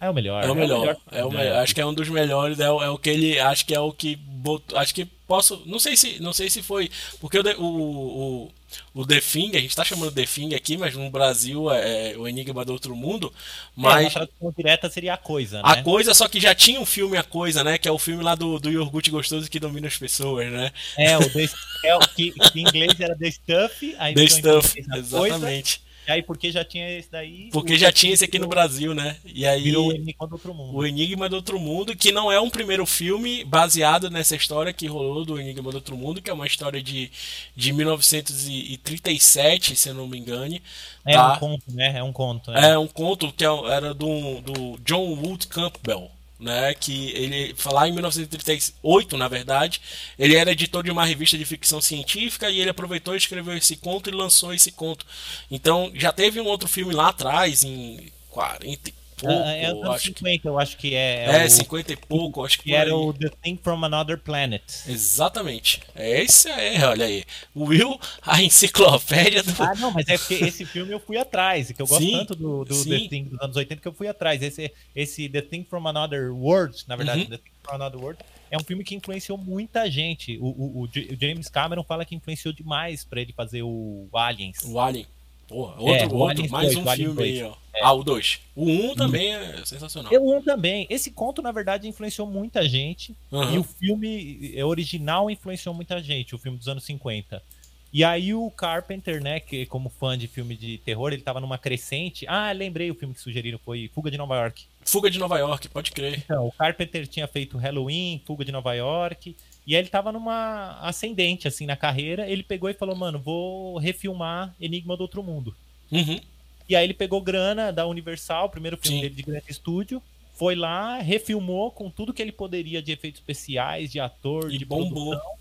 É 0.00 0.08
o 0.08 0.14
melhor. 0.14 0.44
É 0.44 0.50
o 0.50 0.54
melhor. 0.54 0.76
É 0.76 0.78
o 0.78 0.80
melhor. 0.80 0.96
É 1.10 1.24
o 1.24 1.30
melhor. 1.30 1.62
Acho 1.62 1.74
que 1.74 1.80
é 1.80 1.86
um 1.86 1.94
dos 1.94 2.08
melhores. 2.08 2.60
É 2.60 2.70
o, 2.70 2.82
é 2.82 2.90
o 2.90 2.98
que 2.98 3.10
ele. 3.10 3.38
Acho 3.38 3.66
que 3.66 3.74
é 3.74 3.80
o 3.80 3.92
que. 3.92 4.16
Botou, 4.16 4.78
acho 4.78 4.94
que 4.94 5.04
posso. 5.04 5.60
Não 5.66 5.80
sei 5.80 5.96
se, 5.96 6.22
não 6.22 6.32
sei 6.32 6.48
se 6.48 6.62
foi. 6.62 6.88
Porque 7.20 7.38
o, 7.38 7.64
o, 7.64 8.50
o 8.94 9.06
The 9.06 9.20
Thing, 9.20 9.50
a 9.56 9.60
gente 9.60 9.70
está 9.70 9.82
chamando 9.84 10.12
The 10.12 10.24
Thing 10.24 10.54
aqui, 10.54 10.76
mas 10.76 10.94
no 10.94 11.10
Brasil 11.10 11.68
é, 11.72 12.12
é 12.12 12.16
o 12.16 12.28
Enigma 12.28 12.64
do 12.64 12.72
Outro 12.72 12.94
Mundo. 12.94 13.32
Mas. 13.74 14.04
É, 14.04 14.06
a 14.06 14.10
tradução 14.10 14.54
direta 14.56 14.88
seria 14.88 15.14
a 15.14 15.18
coisa, 15.18 15.56
né? 15.56 15.62
A 15.64 15.82
coisa, 15.82 16.14
só 16.14 16.28
que 16.28 16.38
já 16.38 16.54
tinha 16.54 16.80
um 16.80 16.86
filme 16.86 17.16
A 17.16 17.24
Coisa, 17.24 17.64
né? 17.64 17.76
Que 17.76 17.88
é 17.88 17.92
o 17.92 17.98
filme 17.98 18.22
lá 18.22 18.36
do, 18.36 18.60
do 18.60 18.70
iogurte 18.70 19.10
gostoso 19.10 19.50
que 19.50 19.58
domina 19.58 19.88
as 19.88 19.96
pessoas, 19.96 20.48
né? 20.50 20.70
É, 20.96 21.18
o 21.18 21.28
The, 21.28 21.48
é, 21.84 21.96
o 21.96 22.00
que, 22.00 22.30
que, 22.30 22.60
em 22.60 22.62
inglês 22.62 23.00
era 23.00 23.16
The 23.16 23.30
Stuff. 23.32 23.96
Aí 23.98 24.14
The 24.14 24.28
Stuff, 24.28 24.78
exatamente. 24.78 25.80
Coisa, 25.80 25.87
e 26.08 26.10
aí, 26.10 26.22
porque 26.22 26.50
já 26.50 26.64
tinha 26.64 26.98
esse 26.98 27.10
daí. 27.10 27.50
Porque 27.52 27.76
já 27.76 27.92
tinha 27.92 28.14
esse 28.14 28.24
aqui 28.24 28.38
no 28.38 28.48
Brasil, 28.48 28.94
né? 28.94 29.18
E 29.26 29.46
aí. 29.46 29.64
Virou 29.64 29.88
o 29.88 29.92
Enigma 29.92 30.26
do 30.26 30.32
Outro 30.32 30.54
Mundo. 30.54 30.74
O 30.74 30.86
Enigma 30.86 31.28
do 31.28 31.36
Outro 31.36 31.60
Mundo, 31.60 31.94
que 31.94 32.10
não 32.10 32.32
é 32.32 32.40
um 32.40 32.48
primeiro 32.48 32.86
filme 32.86 33.44
baseado 33.44 34.08
nessa 34.08 34.34
história 34.34 34.72
que 34.72 34.86
rolou 34.86 35.26
do 35.26 35.38
Enigma 35.38 35.70
do 35.70 35.74
Outro 35.74 35.98
Mundo, 35.98 36.22
que 36.22 36.30
é 36.30 36.32
uma 36.32 36.46
história 36.46 36.82
de, 36.82 37.10
de 37.54 37.72
1937, 37.74 39.76
se 39.76 39.90
eu 39.90 39.94
não 39.94 40.08
me 40.08 40.16
engane. 40.16 40.62
É 41.04 41.12
tá? 41.12 41.34
um 41.34 41.38
conto, 41.38 41.64
né? 41.74 41.98
É 41.98 42.02
um 42.02 42.12
conto. 42.12 42.52
Né? 42.52 42.70
É 42.70 42.78
um 42.78 42.86
conto 42.86 43.30
que 43.30 43.44
é 43.44 43.48
era 43.70 43.92
do, 43.92 44.40
do 44.40 44.78
John 44.82 45.12
Wood 45.12 45.46
Campbell 45.48 46.10
né, 46.38 46.72
que 46.74 47.10
ele 47.10 47.54
lá 47.66 47.88
em 47.88 47.92
1938, 47.92 49.16
na 49.16 49.28
verdade, 49.28 49.80
ele 50.18 50.36
era 50.36 50.52
editor 50.52 50.82
de 50.84 50.90
uma 50.90 51.04
revista 51.04 51.36
de 51.36 51.44
ficção 51.44 51.80
científica 51.80 52.48
e 52.50 52.60
ele 52.60 52.70
aproveitou 52.70 53.14
e 53.14 53.18
escreveu 53.18 53.56
esse 53.56 53.76
conto 53.76 54.08
e 54.08 54.12
lançou 54.12 54.54
esse 54.54 54.70
conto. 54.70 55.04
Então, 55.50 55.90
já 55.94 56.12
teve 56.12 56.40
um 56.40 56.46
outro 56.46 56.68
filme 56.68 56.94
lá 56.94 57.08
atrás 57.08 57.64
em 57.64 58.12
40 58.30 58.97
pouco. 59.18 59.48
É, 59.48 59.62
é 59.62 59.66
anos 59.66 60.02
50, 60.02 60.42
que... 60.42 60.48
eu 60.48 60.58
acho 60.58 60.76
que 60.76 60.94
é. 60.94 61.24
É, 61.26 61.44
é 61.44 61.48
50 61.48 61.92
e 61.92 61.96
pouco, 61.96 62.44
acho 62.44 62.58
que. 62.60 62.74
Era 62.74 62.94
o 62.94 63.12
The 63.12 63.30
Thing 63.42 63.58
from 63.62 63.84
Another 63.84 64.18
Planet. 64.18 64.62
Exatamente. 64.86 65.80
É 65.94 66.22
esse 66.22 66.48
aí, 66.48 66.82
olha 66.82 67.06
aí. 67.06 67.24
Will, 67.54 67.98
a 68.22 68.42
enciclopédia 68.42 69.42
do. 69.42 69.54
Ah, 69.62 69.74
não, 69.74 69.90
mas 69.90 70.08
é 70.08 70.16
porque 70.16 70.34
esse 70.34 70.64
filme 70.64 70.92
eu 70.92 71.00
fui 71.00 71.16
atrás, 71.16 71.70
que 71.72 71.82
eu 71.82 71.86
gosto 71.86 72.02
sim, 72.02 72.12
tanto 72.12 72.34
do, 72.34 72.64
do 72.64 72.84
The 72.84 73.08
Thing 73.08 73.24
dos 73.24 73.40
anos 73.40 73.56
80 73.56 73.80
que 73.82 73.88
eu 73.88 73.92
fui 73.92 74.08
atrás. 74.08 74.42
Esse, 74.42 74.72
esse 74.94 75.28
The 75.28 75.42
Thing 75.42 75.66
from 75.68 75.86
Another 75.86 76.32
World, 76.32 76.84
na 76.86 76.96
verdade, 76.96 77.22
uhum. 77.22 77.28
The 77.28 77.38
Thing 77.38 77.52
from 77.62 77.74
Another 77.74 78.00
World, 78.00 78.18
é 78.50 78.56
um 78.56 78.64
filme 78.64 78.84
que 78.84 78.94
influenciou 78.94 79.36
muita 79.36 79.90
gente. 79.90 80.38
O, 80.38 80.46
o, 80.46 80.82
o 80.84 80.88
James 81.20 81.48
Cameron 81.48 81.82
fala 81.82 82.04
que 82.04 82.14
influenciou 82.14 82.52
demais 82.52 83.04
para 83.04 83.20
ele 83.20 83.32
fazer 83.32 83.62
o 83.62 84.08
Aliens. 84.12 84.58
O 84.64 84.80
Alien. 84.80 85.06
Porra, 85.48 85.80
outro, 85.80 85.94
é, 85.94 86.06
outro 86.06 86.50
mais 86.50 86.74
2, 86.74 86.76
um 86.76 86.90
filme 86.94 87.22
aí, 87.22 87.42
ó. 87.42 87.54
É. 87.74 87.82
Ah, 87.82 87.92
o 87.92 88.04
2. 88.04 88.40
O 88.54 88.66
1 88.66 88.90
um 88.90 88.94
também 88.94 89.34
hum. 89.34 89.40
é 89.40 89.64
sensacional. 89.64 90.12
O 90.12 90.34
1 90.34 90.36
um 90.36 90.42
também. 90.42 90.86
Esse 90.90 91.10
conto, 91.10 91.40
na 91.40 91.50
verdade, 91.50 91.88
influenciou 91.88 92.26
muita 92.26 92.68
gente. 92.68 93.16
Uhum. 93.32 93.54
E 93.54 93.58
o 93.58 93.64
filme 93.64 94.52
é, 94.54 94.64
original 94.64 95.30
influenciou 95.30 95.74
muita 95.74 96.02
gente, 96.02 96.34
o 96.34 96.38
filme 96.38 96.58
dos 96.58 96.68
anos 96.68 96.84
50. 96.84 97.42
E 97.90 98.04
aí 98.04 98.34
o 98.34 98.50
Carpenter, 98.50 99.22
né, 99.22 99.40
que 99.40 99.64
como 99.64 99.88
fã 99.88 100.18
de 100.18 100.28
filme 100.28 100.54
de 100.54 100.76
terror, 100.78 101.10
ele 101.10 101.22
tava 101.22 101.40
numa 101.40 101.56
crescente. 101.56 102.26
Ah, 102.28 102.52
lembrei 102.52 102.90
o 102.90 102.94
filme 102.94 103.14
que 103.14 103.20
sugeriram, 103.20 103.58
foi 103.64 103.90
Fuga 103.94 104.10
de 104.10 104.18
Nova 104.18 104.36
York. 104.36 104.66
Fuga 104.84 105.10
de 105.10 105.18
Nova 105.18 105.38
York, 105.38 105.68
pode 105.68 105.92
crer. 105.92 106.18
Então, 106.18 106.46
o 106.46 106.52
Carpenter 106.52 107.06
tinha 107.06 107.26
feito 107.26 107.56
Halloween, 107.56 108.20
Fuga 108.26 108.44
de 108.44 108.52
Nova 108.52 108.74
York. 108.74 109.34
E 109.68 109.76
aí 109.76 109.82
ele 109.82 109.90
tava 109.90 110.10
numa 110.10 110.78
ascendente, 110.80 111.46
assim, 111.46 111.66
na 111.66 111.76
carreira. 111.76 112.26
Ele 112.26 112.42
pegou 112.42 112.70
e 112.70 112.74
falou, 112.74 112.96
mano, 112.96 113.18
vou 113.18 113.76
refilmar 113.76 114.54
Enigma 114.58 114.96
do 114.96 115.02
Outro 115.02 115.22
Mundo. 115.22 115.54
Uhum. 115.92 116.18
E 116.66 116.74
aí 116.74 116.84
ele 116.84 116.94
pegou 116.94 117.20
grana 117.20 117.70
da 117.70 117.86
Universal, 117.86 118.48
primeiro 118.48 118.78
filme 118.78 118.96
Sim. 118.96 119.02
dele 119.02 119.14
de 119.14 119.22
grande 119.22 119.50
estúdio. 119.50 120.02
Foi 120.32 120.54
lá, 120.54 120.98
refilmou 121.00 121.70
com 121.70 121.90
tudo 121.90 122.14
que 122.14 122.22
ele 122.22 122.32
poderia 122.32 122.80
de 122.80 122.92
efeitos 122.92 123.20
especiais, 123.20 123.92
de 123.92 124.00
ator, 124.00 124.50
e 124.50 124.56
de 124.56 124.64
bombou. 124.64 125.10
Produção, 125.10 125.32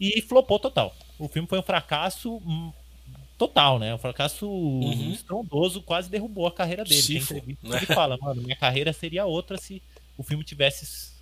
e 0.00 0.20
flopou 0.20 0.58
total. 0.58 0.92
O 1.16 1.28
filme 1.28 1.46
foi 1.46 1.60
um 1.60 1.62
fracasso 1.62 2.38
hum, 2.38 2.72
total, 3.38 3.78
né? 3.78 3.94
Um 3.94 3.98
fracasso 3.98 4.50
uhum. 4.50 5.12
estrondoso, 5.12 5.80
quase 5.80 6.10
derrubou 6.10 6.48
a 6.48 6.52
carreira 6.52 6.82
dele. 6.82 7.02
Cifo, 7.02 7.34
Tem 7.34 7.36
entrevista 7.36 7.68
né? 7.68 7.76
ele 7.76 7.86
fala, 7.86 8.18
mano, 8.20 8.42
minha 8.42 8.56
carreira 8.56 8.92
seria 8.92 9.26
outra 9.26 9.56
se 9.58 9.80
o 10.18 10.24
filme 10.24 10.42
tivesse 10.42 11.19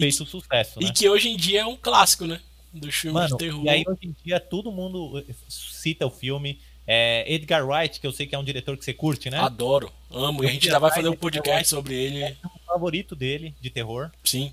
feito 0.00 0.26
sucesso. 0.26 0.80
E 0.80 0.86
né? 0.86 0.92
que 0.94 1.08
hoje 1.08 1.28
em 1.28 1.36
dia 1.36 1.60
é 1.60 1.66
um 1.66 1.76
clássico, 1.76 2.26
né? 2.26 2.40
Dos 2.72 2.94
filmes 2.94 3.22
Mano, 3.22 3.36
de 3.36 3.44
terror. 3.44 3.64
E 3.64 3.68
aí 3.68 3.84
hoje 3.86 4.00
em 4.04 4.16
dia 4.24 4.40
todo 4.40 4.70
mundo 4.70 5.24
eh, 5.28 5.34
cita 5.48 6.06
o 6.06 6.10
filme. 6.10 6.60
É, 6.86 7.24
Edgar 7.32 7.64
Wright, 7.64 8.00
que 8.00 8.06
eu 8.06 8.12
sei 8.12 8.26
que 8.26 8.34
é 8.34 8.38
um 8.38 8.42
diretor 8.42 8.76
que 8.76 8.84
você 8.84 8.92
curte, 8.92 9.30
né? 9.30 9.38
Adoro, 9.38 9.92
amo. 10.10 10.42
E 10.42 10.48
a 10.48 10.50
gente 10.50 10.66
já 10.66 10.78
vai 10.78 10.92
fazer 10.92 11.08
um 11.08 11.16
podcast 11.16 11.68
sobre 11.68 11.94
ele. 11.94 12.22
É 12.22 12.36
o 12.44 12.66
favorito 12.66 13.14
dele 13.14 13.54
de 13.60 13.70
terror. 13.70 14.10
Sim. 14.24 14.52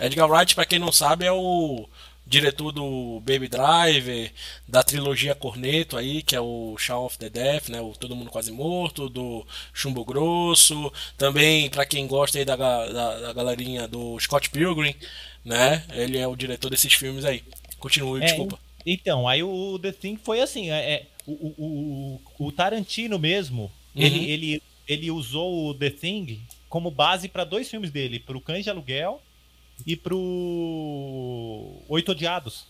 Edgar 0.00 0.30
Wright, 0.30 0.54
para 0.54 0.66
quem 0.66 0.78
não 0.78 0.92
sabe, 0.92 1.24
é 1.24 1.32
o 1.32 1.88
diretor 2.26 2.72
do 2.72 3.20
Baby 3.20 3.48
Driver, 3.48 4.32
da 4.66 4.82
trilogia 4.82 5.34
Corneto 5.34 5.96
aí, 5.96 6.22
que 6.22 6.34
é 6.34 6.40
o 6.40 6.76
Shaun 6.76 7.04
of 7.04 7.16
the 7.18 7.30
Death, 7.30 7.68
né, 7.68 7.80
o 7.80 7.92
Todo 7.92 8.16
Mundo 8.16 8.30
Quase 8.30 8.50
Morto, 8.50 9.08
do 9.08 9.46
Chumbo 9.72 10.04
Grosso, 10.04 10.92
também 11.16 11.70
para 11.70 11.86
quem 11.86 12.06
gosta 12.06 12.38
aí 12.38 12.44
da, 12.44 12.56
da, 12.56 13.20
da, 13.20 13.32
galerinha 13.32 13.86
do 13.86 14.18
Scott 14.18 14.50
Pilgrim, 14.50 14.94
né, 15.44 15.84
ele 15.92 16.18
é 16.18 16.26
o 16.26 16.34
diretor 16.34 16.68
desses 16.68 16.92
filmes 16.92 17.24
aí. 17.24 17.44
Continue, 17.78 18.22
é, 18.22 18.26
desculpa. 18.26 18.58
Então, 18.84 19.28
aí 19.28 19.42
o 19.42 19.78
The 19.78 19.92
Thing 19.92 20.16
foi 20.16 20.40
assim, 20.40 20.70
é, 20.70 20.92
é 20.92 21.06
o, 21.26 21.54
o, 21.56 22.20
o, 22.46 22.52
Tarantino 22.52 23.18
mesmo, 23.18 23.70
uhum. 23.94 24.02
ele, 24.02 24.30
ele, 24.30 24.62
ele 24.88 25.10
usou 25.12 25.68
o 25.68 25.74
The 25.74 25.90
Thing 25.90 26.40
como 26.68 26.90
base 26.90 27.28
para 27.28 27.44
dois 27.44 27.70
filmes 27.70 27.92
dele, 27.92 28.18
para 28.18 28.36
o 28.36 28.40
Cães 28.40 28.64
de 28.64 28.70
Aluguel 28.70 29.22
e 29.84 29.96
pro 29.96 31.82
Oito 31.88 32.12
Odiados. 32.12 32.64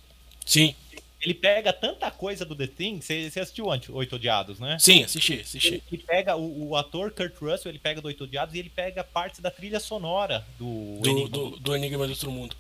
Sim. 0.44 0.74
Ele 1.20 1.34
pega 1.34 1.72
tanta 1.72 2.10
coisa 2.10 2.44
do 2.44 2.54
The 2.54 2.66
Thing. 2.66 3.00
Você, 3.00 3.30
assistiu 3.40 3.70
antes 3.70 3.88
Oito 3.90 4.16
Odiados, 4.16 4.60
né? 4.60 4.76
Sim, 4.78 5.02
assisti, 5.02 5.40
assisti. 5.40 5.68
Ele, 5.68 5.82
ele 5.90 6.02
pega 6.02 6.36
o, 6.36 6.68
o, 6.68 6.76
ator 6.76 7.10
Kurt 7.10 7.34
Russell, 7.40 7.72
ele 7.72 7.78
pega 7.78 8.00
do 8.00 8.06
Oito 8.06 8.24
Odiados 8.24 8.54
e 8.54 8.58
ele 8.58 8.70
pega 8.70 9.02
partes 9.02 9.40
da 9.40 9.50
trilha 9.50 9.80
sonora 9.80 10.46
do, 10.58 11.00
do 11.00 11.10
Enigma 11.10 11.28
do, 11.28 11.50
do, 11.58 11.76
Enigma 11.76 12.06
do 12.06 12.10
Outro 12.10 12.30
Mundo. 12.30 12.54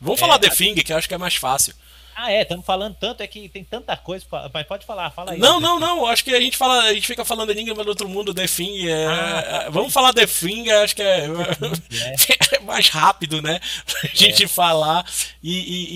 Vamos 0.00 0.20
é, 0.20 0.20
falar 0.20 0.38
The 0.38 0.50
Thing, 0.50 0.74
que 0.74 0.92
eu 0.92 0.96
acho 0.96 1.08
que 1.08 1.14
é 1.14 1.18
mais 1.18 1.36
fácil. 1.36 1.74
Ah, 2.22 2.30
é, 2.30 2.42
estamos 2.42 2.66
falando 2.66 2.94
tanto, 3.00 3.22
é 3.22 3.26
que 3.26 3.48
tem 3.48 3.64
tanta 3.64 3.96
coisa, 3.96 4.26
mas 4.52 4.66
pode 4.66 4.84
falar, 4.84 5.10
fala 5.10 5.32
aí. 5.32 5.38
Não, 5.38 5.58
não, 5.58 5.80
não, 5.80 6.04
acho 6.04 6.22
que 6.22 6.34
a 6.34 6.40
gente 6.40 6.54
fala, 6.54 6.82
a 6.82 6.92
gente 6.92 7.06
fica 7.06 7.24
falando 7.24 7.50
Enigma 7.50 7.82
do 7.82 7.88
Outro 7.88 8.06
Mundo, 8.10 8.34
The 8.34 8.46
Thing, 8.46 8.88
é, 8.88 9.06
ah, 9.06 9.64
é, 9.66 9.70
vamos 9.70 9.90
falar 9.90 10.12
The 10.12 10.26
Thing, 10.26 10.70
acho 10.70 10.94
que 10.94 11.00
é, 11.00 11.20
é. 11.20 12.56
é 12.56 12.60
mais 12.60 12.90
rápido, 12.90 13.40
né, 13.40 13.58
pra 13.86 14.10
gente 14.12 14.44
é. 14.44 14.48
falar, 14.48 15.02
e, 15.42 15.60
e, 15.60 15.88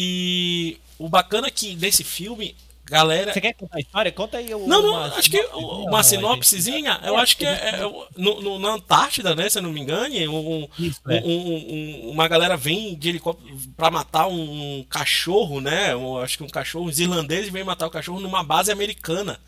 e 0.72 0.80
o 0.98 1.10
bacana 1.10 1.48
é 1.48 1.50
que 1.50 1.76
nesse 1.76 2.02
filme 2.02 2.56
Galera. 2.86 3.32
Você 3.32 3.40
quer 3.40 3.54
contar 3.54 3.78
a 3.78 3.80
história? 3.80 4.12
Conta 4.12 4.38
aí 4.38 4.54
o. 4.54 4.66
Não, 4.66 4.82
não, 4.82 4.96
acho 5.04 5.30
que 5.30 5.40
uma 5.54 6.02
sinopsezinha, 6.02 7.00
eu 7.02 7.16
acho 7.16 7.36
que 7.36 7.46
é, 7.46 7.50
é 7.50 7.78
no, 8.16 8.40
no, 8.42 8.58
na 8.58 8.74
Antártida, 8.74 9.34
né? 9.34 9.48
Se 9.48 9.58
eu 9.58 9.62
não 9.62 9.72
me 9.72 9.80
engane, 9.80 10.28
um, 10.28 10.68
Isso, 10.78 11.00
é. 11.08 11.22
um, 11.24 12.08
um, 12.08 12.10
uma 12.10 12.28
galera 12.28 12.56
vem 12.56 12.94
de 12.94 13.08
helicóptero 13.08 13.56
pra 13.76 13.90
matar 13.90 14.26
um 14.26 14.84
cachorro, 14.88 15.60
né? 15.60 15.92
Acho 16.22 16.38
que 16.38 16.44
um 16.44 16.48
cachorro, 16.48 16.86
os 16.86 17.00
irlandeses 17.00 17.50
vêm 17.50 17.64
matar 17.64 17.86
o 17.86 17.90
cachorro 17.90 18.20
numa 18.20 18.44
base 18.44 18.70
americana 18.70 19.40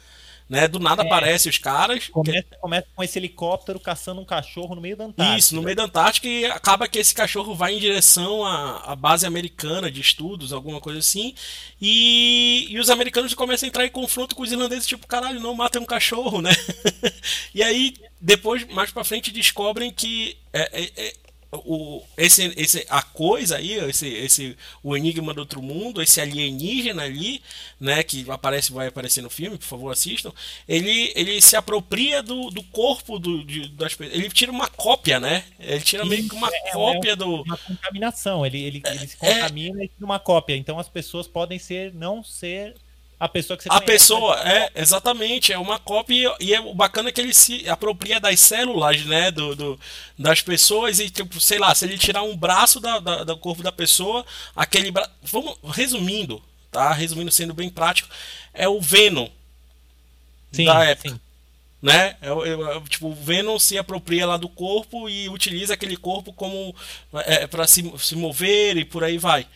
né? 0.48 0.68
Do 0.68 0.78
nada 0.78 1.02
é, 1.02 1.06
aparece 1.06 1.48
os 1.48 1.58
caras. 1.58 2.08
Começa, 2.08 2.42
que... 2.42 2.56
começa, 2.58 2.86
com 2.94 3.02
esse 3.02 3.18
helicóptero 3.18 3.80
caçando 3.80 4.20
um 4.20 4.24
cachorro 4.24 4.74
no 4.74 4.80
meio 4.80 4.96
da 4.96 5.04
Antártica. 5.04 5.38
Isso, 5.38 5.54
no 5.54 5.62
meio 5.62 5.76
da 5.76 5.84
Antártica 5.84 6.28
e 6.28 6.44
acaba 6.46 6.88
que 6.88 6.98
esse 6.98 7.14
cachorro 7.14 7.54
vai 7.54 7.74
em 7.74 7.78
direção 7.78 8.44
à, 8.44 8.92
à 8.92 8.96
base 8.96 9.26
americana 9.26 9.90
de 9.90 10.00
estudos, 10.00 10.52
alguma 10.52 10.80
coisa 10.80 11.00
assim. 11.00 11.34
E, 11.80 12.66
e 12.70 12.78
os 12.78 12.90
americanos 12.90 13.34
começam 13.34 13.66
a 13.66 13.68
entrar 13.68 13.86
em 13.86 13.90
confronto 13.90 14.34
com 14.34 14.42
os 14.42 14.52
irlandeses, 14.52 14.86
tipo, 14.86 15.06
caralho, 15.06 15.40
não 15.40 15.54
matem 15.54 15.82
um 15.82 15.86
cachorro, 15.86 16.40
né? 16.40 16.52
e 17.54 17.62
aí, 17.62 17.94
depois, 18.20 18.64
mais 18.68 18.90
pra 18.90 19.04
frente, 19.04 19.32
descobrem 19.32 19.90
que 19.90 20.36
é, 20.52 20.82
é, 20.82 20.92
é 20.96 21.12
o, 21.52 22.02
esse, 22.16 22.52
esse, 22.56 22.86
a 22.88 23.02
coisa 23.02 23.56
aí, 23.56 23.72
esse, 23.72 24.08
esse, 24.08 24.56
o 24.82 24.96
enigma 24.96 25.32
do 25.32 25.40
outro 25.40 25.62
mundo, 25.62 26.02
esse 26.02 26.20
alienígena 26.20 27.04
ali, 27.04 27.42
né, 27.80 28.02
que 28.02 28.28
aparece, 28.30 28.72
vai 28.72 28.88
aparecer 28.88 29.22
no 29.22 29.30
filme, 29.30 29.56
por 29.56 29.64
favor 29.64 29.90
assistam, 29.90 30.32
ele, 30.68 31.12
ele 31.14 31.40
se 31.40 31.56
apropria 31.56 32.22
do, 32.22 32.50
do 32.50 32.62
corpo 32.64 33.18
do, 33.18 33.44
de, 33.44 33.68
das 33.68 33.94
pessoas, 33.94 34.18
ele 34.18 34.28
tira 34.30 34.50
uma 34.50 34.68
cópia, 34.68 35.20
né, 35.20 35.44
ele 35.58 35.80
tira 35.80 36.02
Sim, 36.02 36.08
meio 36.08 36.28
que 36.28 36.34
uma 36.34 36.48
é, 36.48 36.68
é 36.68 36.72
cópia 36.72 37.12
é 37.12 37.16
do... 37.16 37.42
Uma 37.42 37.58
contaminação, 37.58 38.44
ele, 38.44 38.62
ele, 38.62 38.82
ele 38.84 39.06
se 39.06 39.16
é. 39.20 39.34
contamina 39.34 39.80
é, 39.80 39.84
e 39.84 39.88
tira 39.88 40.04
uma 40.04 40.18
cópia, 40.18 40.56
então 40.56 40.78
as 40.78 40.88
pessoas 40.88 41.26
podem 41.26 41.58
ser, 41.58 41.94
não 41.94 42.22
ser 42.22 42.74
a 43.18 43.28
pessoa 43.28 43.56
que 43.56 43.62
você 43.62 43.68
A 43.70 43.80
conhece, 43.80 43.86
pessoa, 43.86 44.44
né? 44.44 44.68
é, 44.74 44.82
exatamente, 44.82 45.52
é 45.52 45.58
uma 45.58 45.78
cópia 45.78 46.34
e 46.38 46.54
é 46.54 46.60
o 46.60 46.74
bacana 46.74 47.10
que 47.10 47.20
ele 47.20 47.32
se 47.32 47.66
apropria 47.68 48.20
das 48.20 48.38
células, 48.40 49.04
né, 49.06 49.30
do, 49.30 49.56
do, 49.56 49.80
das 50.18 50.42
pessoas 50.42 51.00
e, 51.00 51.08
tipo, 51.08 51.40
sei 51.40 51.58
lá, 51.58 51.74
se 51.74 51.86
ele 51.86 51.96
tirar 51.96 52.22
um 52.22 52.36
braço 52.36 52.78
da, 52.78 52.98
da 52.98 53.24
do 53.24 53.36
corpo 53.38 53.62
da 53.62 53.72
pessoa, 53.72 54.24
aquele 54.54 54.90
braço, 54.90 55.10
vamos, 55.22 55.56
resumindo, 55.64 56.42
tá, 56.70 56.92
resumindo, 56.92 57.30
sendo 57.30 57.54
bem 57.54 57.70
prático, 57.70 58.08
é 58.52 58.68
o 58.68 58.80
Venom 58.80 59.28
sim, 60.52 60.66
da 60.66 60.84
época. 60.84 61.10
Sim. 61.10 61.20
Né? 61.80 62.16
É, 62.20 62.28
é, 62.28 62.80
tipo, 62.88 63.08
o 63.08 63.14
Venom 63.14 63.58
se 63.58 63.78
apropria 63.78 64.26
lá 64.26 64.36
do 64.36 64.48
corpo 64.48 65.08
e 65.08 65.28
utiliza 65.28 65.72
aquele 65.74 65.96
corpo 65.96 66.32
como 66.32 66.74
é, 67.24 67.46
para 67.46 67.66
se, 67.66 67.90
se 67.98 68.16
mover 68.16 68.76
e 68.76 68.84
por 68.84 69.04
aí 69.04 69.18
vai, 69.18 69.46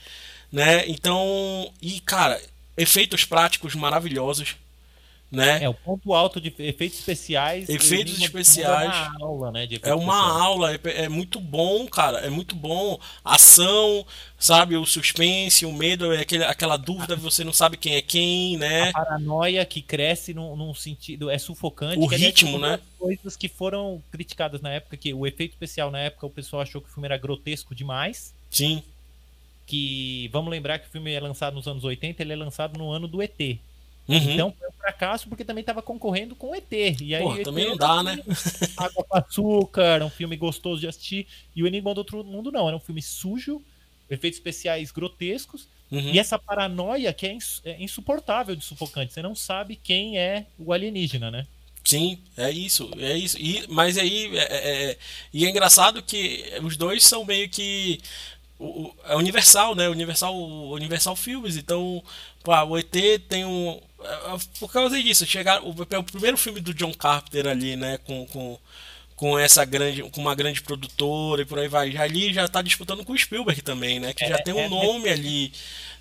né? 0.53 0.87
Então, 0.87 1.73
e 1.81 1.99
cara, 2.01 2.41
efeitos 2.81 3.25
práticos 3.25 3.75
maravilhosos. 3.75 4.57
Né? 5.31 5.63
É 5.63 5.69
o 5.69 5.75
ponto 5.75 6.13
alto 6.13 6.41
de 6.41 6.53
efeitos 6.59 6.99
especiais. 6.99 7.69
Efeitos 7.69 8.21
especiais. 8.21 8.93
É 8.93 9.17
uma 9.17 9.25
aula, 9.25 9.53
né? 9.53 9.69
é 9.81 9.95
uma 9.95 10.15
especiais. 10.15 10.43
aula, 10.43 10.75
é, 10.75 10.81
é, 11.05 11.09
muito 11.09 11.39
bom, 11.39 11.87
cara. 11.87 12.19
É 12.19 12.29
muito 12.29 12.57
bom. 12.57 12.99
Ação, 13.25 14.05
sabe? 14.37 14.77
O 14.77 14.85
suspense, 14.85 15.65
o 15.65 15.73
medo, 15.73 16.13
é 16.13 16.23
aquele, 16.23 16.43
aquela 16.43 16.77
dúvida, 16.77 17.15
você 17.15 17.45
não 17.45 17.53
sabe 17.53 17.77
quem 17.77 17.95
é 17.95 18.03
quem, 18.03 18.57
né? 18.57 18.89
A 18.89 19.05
paranoia 19.05 19.65
que 19.65 19.81
cresce 19.81 20.35
num, 20.35 20.57
num 20.57 20.75
sentido. 20.75 21.31
É 21.31 21.39
sufocante. 21.39 22.01
O 22.01 22.07
ritmo, 22.07 22.59
né? 22.59 22.81
Coisas 22.99 23.37
que 23.37 23.47
foram 23.47 24.03
criticadas 24.11 24.61
na 24.61 24.71
época, 24.71 24.97
que 24.97 25.15
o 25.15 25.25
efeito 25.29 25.53
especial 25.53 25.93
na 25.93 26.01
época 26.01 26.27
o 26.27 26.31
pessoal 26.31 26.63
achou 26.63 26.81
que 26.81 26.89
o 26.89 26.93
filme 26.93 27.07
era 27.07 27.17
grotesco 27.17 27.73
demais. 27.73 28.35
Sim 28.51 28.83
que 29.71 30.29
vamos 30.33 30.51
lembrar 30.51 30.81
que 30.81 30.89
o 30.89 30.91
filme 30.91 31.13
é 31.13 31.21
lançado 31.21 31.55
nos 31.55 31.69
anos 31.69 31.85
80, 31.85 32.21
ele 32.21 32.33
é 32.33 32.37
lançado 32.37 32.77
no 32.77 32.91
ano 32.91 33.07
do 33.07 33.23
ET. 33.23 33.39
Uhum. 33.39 34.17
Então 34.17 34.55
foi 34.59 34.69
um 34.69 34.73
fracasso 34.73 35.29
porque 35.29 35.45
também 35.45 35.61
estava 35.61 35.81
conconcorrendo 35.81 36.35
com 36.35 36.51
o 36.51 36.55
ET. 36.57 36.73
E 36.73 37.15
aí, 37.15 37.23
Porra, 37.23 37.45
também 37.45 37.69
não 37.69 37.77
dá, 37.77 38.03
né? 38.03 38.19
Água 38.77 39.05
com 39.05 39.17
açúcar, 39.17 40.03
um 40.03 40.11
filme 40.11 40.37
gostoso 40.37 40.81
de 40.81 40.89
assistir. 40.89 41.29
E 41.55 41.63
o 41.63 41.69
Enigma 41.69 41.95
do 41.95 41.99
Outro 41.99 42.25
Mundo 42.25 42.51
não, 42.51 42.67
era 42.67 42.77
um 42.77 42.81
filme 42.81 43.01
sujo, 43.01 43.63
efeitos 44.11 44.39
especiais 44.39 44.91
grotescos. 44.91 45.69
Uhum. 45.89 46.01
E 46.01 46.19
essa 46.19 46.37
paranoia 46.37 47.13
que 47.13 47.27
é, 47.27 47.33
ins 47.33 47.61
é 47.65 47.81
insuportável 47.81 48.57
de 48.57 48.65
sufocante. 48.65 49.13
Você 49.13 49.23
não 49.23 49.37
sabe 49.37 49.77
quem 49.77 50.19
é 50.19 50.47
o 50.59 50.73
alienígena, 50.73 51.31
né? 51.31 51.47
Sim, 51.85 52.19
é 52.37 52.51
isso, 52.51 52.91
é 52.99 53.17
isso. 53.17 53.39
E, 53.39 53.65
mas 53.69 53.97
aí 53.97 54.37
é, 54.37 54.41
é, 54.41 54.91
é, 54.91 54.99
e 55.33 55.47
é 55.47 55.51
engraçado 55.51 56.03
que 56.03 56.45
os 56.63 56.77
dois 56.77 57.05
são 57.05 57.25
meio 57.25 57.49
que 57.49 58.01
o, 58.61 58.95
é 59.05 59.17
Universal, 59.17 59.75
né? 59.75 59.89
Universal, 59.89 60.37
Universal 60.73 61.17
Filmes. 61.17 61.57
Então, 61.57 62.03
pá, 62.45 62.63
o 62.63 62.77
ET 62.77 62.93
tem 63.27 63.45
um. 63.45 63.81
É, 64.03 64.13
é, 64.13 64.39
por 64.59 64.71
causa 64.71 65.03
disso, 65.03 65.27
chegar 65.27 65.63
o, 65.63 65.75
é 65.91 65.99
o 65.99 66.05
primeiro 66.05 66.37
filme 66.37 66.61
do 66.61 66.75
John 66.75 66.93
Carpenter 66.93 67.47
ali, 67.47 67.75
né? 67.75 67.99
Com, 68.05 68.27
com, 68.27 68.59
com 69.17 69.39
essa 69.39 69.65
grande, 69.65 70.03
com 70.03 70.21
uma 70.21 70.35
grande 70.35 70.61
produtora 70.61 71.41
e 71.41 71.47
por 71.47 71.59
aí 71.59 71.69
vai. 71.69 71.91
Já 71.91 72.03
ali 72.03 72.35
já 72.35 72.45
está 72.45 72.61
disputando 72.61 73.03
com 73.03 73.15
o 73.15 73.19
Spielberg 73.19 73.63
também, 73.63 73.99
né? 73.99 74.13
Que 74.13 74.25
é, 74.25 74.29
já 74.29 74.39
tem 74.39 74.53
um 74.53 74.61
é, 74.61 74.69
nome 74.69 75.09
é... 75.09 75.13
ali, 75.13 75.53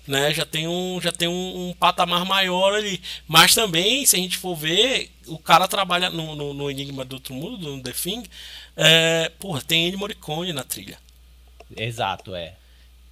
né? 0.06 0.34
Já 0.34 0.44
tem 0.44 0.68
um, 0.68 1.00
já 1.00 1.10
tem 1.10 1.28
um, 1.28 1.70
um, 1.70 1.72
patamar 1.72 2.26
maior 2.26 2.74
ali. 2.74 3.00
Mas 3.26 3.54
também, 3.54 4.04
se 4.04 4.16
a 4.16 4.18
gente 4.18 4.36
for 4.36 4.54
ver, 4.54 5.10
o 5.26 5.38
cara 5.38 5.66
trabalha 5.66 6.10
no, 6.10 6.36
no, 6.36 6.52
no 6.52 6.70
Enigma 6.70 7.06
do 7.06 7.14
Outro 7.14 7.32
Mundo, 7.32 7.56
no 7.58 7.82
The 7.82 7.92
Thing. 7.92 8.22
É, 8.76 9.32
porra, 9.38 9.62
tem 9.62 9.86
ele 9.86 9.96
Morricone 9.96 10.52
na 10.52 10.62
trilha. 10.62 10.98
Exato, 11.76 12.34
é. 12.34 12.54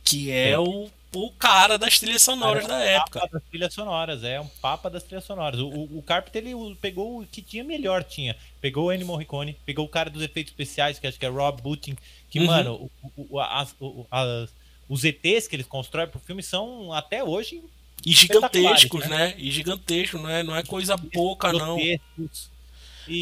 Que 0.05 0.31
é, 0.31 0.51
é. 0.51 0.59
O, 0.59 0.91
o 1.15 1.31
cara 1.33 1.79
das 1.79 1.99
trilhas 1.99 2.23
sonoras 2.23 2.65
é 2.65 2.69
da 2.69 2.79
época. 2.79 3.21
Papa 3.21 3.33
das 3.33 3.43
trilhas 3.45 3.75
sonoras, 3.75 4.25
é 4.25 4.41
um 4.41 4.49
papa 4.61 4.91
das 4.91 5.03
trilhas 5.03 5.25
sonoras. 5.25 5.61
O, 5.61 5.69
o, 5.69 5.99
o 5.99 6.03
Carpenter 6.03 6.47
ele 6.47 6.75
pegou 6.81 7.21
o 7.21 7.27
que 7.27 7.43
tinha 7.43 7.65
melhor, 7.65 8.05
tinha. 8.05 8.37
Pegou 8.61 8.87
o 8.87 8.93
Ennio 8.93 9.07
Morricone, 9.07 9.57
pegou 9.65 9.85
o 9.85 9.89
cara 9.89 10.11
dos 10.11 10.23
efeitos 10.23 10.53
especiais, 10.53 10.99
que 10.99 11.07
acho 11.07 11.19
que 11.19 11.27
é 11.27 11.29
Rob 11.29 11.63
Booting, 11.63 11.97
que, 12.31 12.41
uhum. 12.41 12.47
mano, 12.47 12.91
o, 13.03 13.27
o, 13.31 13.41
as, 13.41 13.75
as, 14.11 14.51
os 14.89 15.05
ETs 15.05 15.47
que 15.47 15.57
eles 15.57 15.67
constroem 15.67 16.09
pro 16.09 16.21
filme 16.21 16.43
são 16.43 16.93
até 16.93 17.23
hoje 17.23 17.63
e 18.05 18.13
gigantescos, 18.13 19.07
né? 19.09 19.19
né? 19.19 19.35
E 19.37 19.51
gigantescos, 19.51 20.21
não 20.21 20.31
é, 20.31 20.43
não 20.43 20.57
é 20.57 20.63
coisa 20.63 20.97
pouca, 20.97 21.53
não. 21.53 21.79
E 21.79 22.01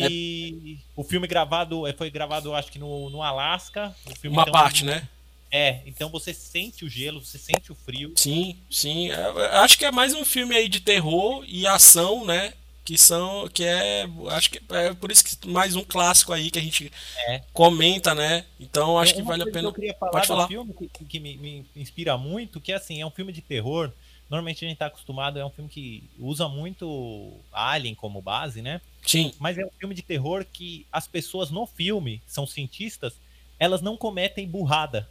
é... 0.02 0.82
o 0.94 1.04
filme 1.04 1.26
gravado 1.26 1.84
foi 1.96 2.10
gravado, 2.10 2.54
acho 2.54 2.70
que 2.70 2.78
no, 2.78 3.08
no 3.08 3.22
Alasca. 3.22 3.94
Uma 4.24 4.44
parte, 4.46 4.82
um... 4.82 4.86
né? 4.86 5.08
É, 5.56 5.80
então 5.86 6.10
você 6.10 6.34
sente 6.34 6.84
o 6.84 6.88
gelo, 6.88 7.24
você 7.24 7.38
sente 7.38 7.72
o 7.72 7.74
frio. 7.74 8.12
Sim, 8.14 8.58
sim. 8.70 9.10
É, 9.10 9.56
acho 9.56 9.78
que 9.78 9.86
é 9.86 9.90
mais 9.90 10.12
um 10.12 10.22
filme 10.22 10.54
aí 10.54 10.68
de 10.68 10.80
terror 10.80 11.42
e 11.48 11.66
ação, 11.66 12.26
né? 12.26 12.52
Que 12.84 12.98
são. 12.98 13.48
Que 13.48 13.64
é. 13.64 14.06
Acho 14.32 14.50
que 14.50 14.60
é 14.68 14.92
por 14.92 15.10
isso 15.10 15.24
que 15.24 15.48
mais 15.48 15.74
um 15.74 15.82
clássico 15.82 16.34
aí 16.34 16.50
que 16.50 16.58
a 16.58 16.62
gente 16.62 16.92
é. 17.28 17.40
comenta, 17.54 18.14
né? 18.14 18.44
Então 18.60 18.98
acho 18.98 19.14
é, 19.14 19.16
que 19.16 19.22
vale 19.22 19.44
a 19.44 19.46
pena. 19.46 19.60
Que 19.62 19.66
eu 19.66 19.72
queria 19.72 19.94
falar 19.94 20.12
Pode 20.12 20.26
falar. 20.26 20.46
filme 20.46 20.74
que, 20.74 21.04
que 21.06 21.18
me, 21.18 21.38
me, 21.38 21.66
inspira 21.74 22.18
muito, 22.18 22.60
que 22.60 22.70
é 22.70 22.74
assim, 22.74 23.00
é 23.00 23.06
um 23.06 23.10
filme 23.10 23.32
de 23.32 23.40
terror. 23.40 23.90
Normalmente 24.28 24.62
a 24.62 24.68
gente 24.68 24.76
tá 24.76 24.86
acostumado, 24.86 25.38
é 25.38 25.46
um 25.46 25.50
filme 25.50 25.70
que 25.70 26.04
usa 26.18 26.50
muito 26.50 27.32
Alien 27.50 27.94
como 27.94 28.20
base, 28.20 28.60
né? 28.60 28.82
Sim. 29.06 29.32
Mas 29.38 29.56
é 29.56 29.64
um 29.64 29.70
filme 29.80 29.94
de 29.94 30.02
terror 30.02 30.44
que 30.52 30.86
as 30.92 31.08
pessoas 31.08 31.50
no 31.50 31.64
filme, 31.64 32.20
são 32.26 32.46
cientistas, 32.46 33.14
elas 33.58 33.80
não 33.80 33.96
cometem 33.96 34.46
burrada 34.46 35.08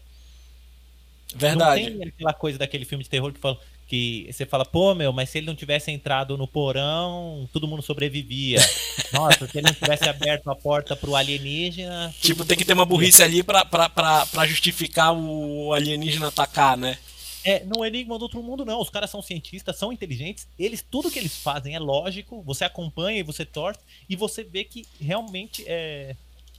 Verdade. 1.35 1.89
Não 1.89 1.99
tem 1.99 2.07
aquela 2.07 2.33
coisa 2.33 2.57
daquele 2.57 2.85
filme 2.85 3.03
de 3.03 3.09
terror 3.09 3.31
que, 3.33 3.39
fala, 3.39 3.59
que 3.87 4.27
você 4.31 4.45
fala, 4.45 4.65
pô, 4.65 4.95
meu, 4.95 5.11
mas 5.11 5.29
se 5.29 5.37
ele 5.37 5.47
não 5.47 5.55
tivesse 5.55 5.91
entrado 5.91 6.37
no 6.37 6.47
porão, 6.47 7.47
todo 7.51 7.67
mundo 7.67 7.81
sobrevivia. 7.81 8.59
Nossa, 9.11 9.45
se 9.45 9.57
ele 9.57 9.67
não 9.67 9.73
tivesse 9.73 10.07
aberto 10.07 10.49
a 10.49 10.55
porta 10.55 10.95
pro 10.95 11.15
alienígena. 11.15 12.13
Tipo, 12.21 12.45
tem 12.45 12.57
que 12.57 12.63
ter 12.63 12.73
uma 12.73 12.85
burrice 12.85 13.21
ali 13.21 13.43
pra, 13.43 13.65
pra, 13.65 13.89
pra, 13.89 14.25
pra 14.25 14.47
justificar 14.47 15.13
o 15.13 15.73
alienígena 15.73 16.29
atacar, 16.29 16.77
né? 16.77 16.97
É, 17.43 17.63
no 17.63 17.85
Enigma 17.85 18.17
do 18.17 18.23
Outro 18.23 18.41
Mundo, 18.41 18.65
não. 18.65 18.81
Os 18.81 18.89
caras 18.89 19.11
são 19.11 19.21
cientistas, 19.21 19.77
são 19.77 19.93
inteligentes. 19.93 20.47
Eles, 20.57 20.81
tudo 20.81 21.11
que 21.11 21.19
eles 21.19 21.37
fazem 21.37 21.75
é 21.75 21.79
lógico. 21.79 22.41
Você 22.41 22.63
acompanha 22.63 23.19
e 23.19 23.23
você 23.23 23.45
torce. 23.45 23.79
E 24.09 24.15
você 24.15 24.43
vê 24.43 24.63
que 24.63 24.83
realmente 24.99 25.63
é, 25.67 26.15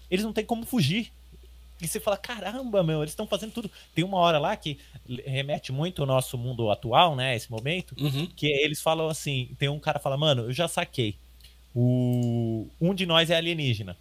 eles 0.09 0.24
não 0.24 0.33
têm 0.33 0.45
como 0.45 0.64
fugir. 0.64 1.11
E 1.81 1.87
você 1.87 2.01
fala, 2.01 2.16
caramba, 2.16 2.83
meu, 2.83 3.01
eles 3.01 3.12
estão 3.12 3.27
fazendo 3.27 3.53
tudo. 3.53 3.70
Tem 3.95 4.05
uma 4.05 4.18
hora 4.18 4.39
lá 4.39 4.57
que 4.57 4.79
remete 5.27 5.72
muito 5.72 6.03
ao 6.03 6.07
nosso 6.07 6.39
mundo 6.39 6.70
atual, 6.70 7.14
né? 7.14 7.37
Esse 7.37 7.51
momento, 7.51 7.95
uhum. 7.99 8.27
que 8.35 8.47
eles 8.47 8.81
falam 8.81 9.09
assim: 9.09 9.55
tem 9.59 9.68
um 9.68 9.79
cara 9.79 9.99
fala, 9.99 10.16
mano, 10.16 10.45
eu 10.45 10.53
já 10.53 10.68
saquei. 10.68 11.16
O... 11.74 12.66
Um 12.81 12.95
de 12.95 13.05
nós 13.05 13.29
é 13.29 13.37
alienígena. 13.37 13.97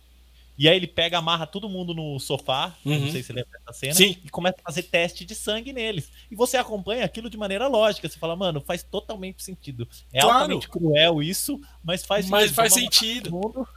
E 0.58 0.70
aí 0.70 0.78
ele 0.78 0.88
pega, 0.88 1.18
amarra 1.18 1.46
todo 1.46 1.68
mundo 1.68 1.94
no 1.94 2.18
sofá, 2.18 2.74
uhum. 2.86 2.98
não 2.98 3.12
sei 3.12 3.22
se 3.22 3.28
você 3.28 3.34
lembra 3.34 3.60
dessa 3.60 3.78
cena, 3.78 3.94
Sim. 3.94 4.18
e 4.24 4.30
começa 4.30 4.56
a 4.62 4.64
fazer 4.64 4.84
teste 4.84 5.26
de 5.26 5.36
sangue 5.36 5.74
neles. 5.74 6.10
E 6.32 6.36
você 6.36 6.56
acompanha 6.56 7.04
aquilo 7.04 7.30
de 7.30 7.38
maneira 7.38 7.68
lógica. 7.68 8.08
Você 8.08 8.18
fala, 8.18 8.38
mano, 8.38 8.62
faz 8.62 8.82
totalmente 8.82 9.44
sentido. 9.44 9.86
É 10.14 10.22
claro. 10.22 10.38
altamente 10.38 10.70
cruel 10.70 11.22
isso, 11.22 11.60
mas 11.84 12.06
faz 12.06 12.30
mas 12.30 12.52
sentido. 12.52 12.56
Mas 12.56 12.74
faz 12.74 12.74
sentido. 12.74 13.68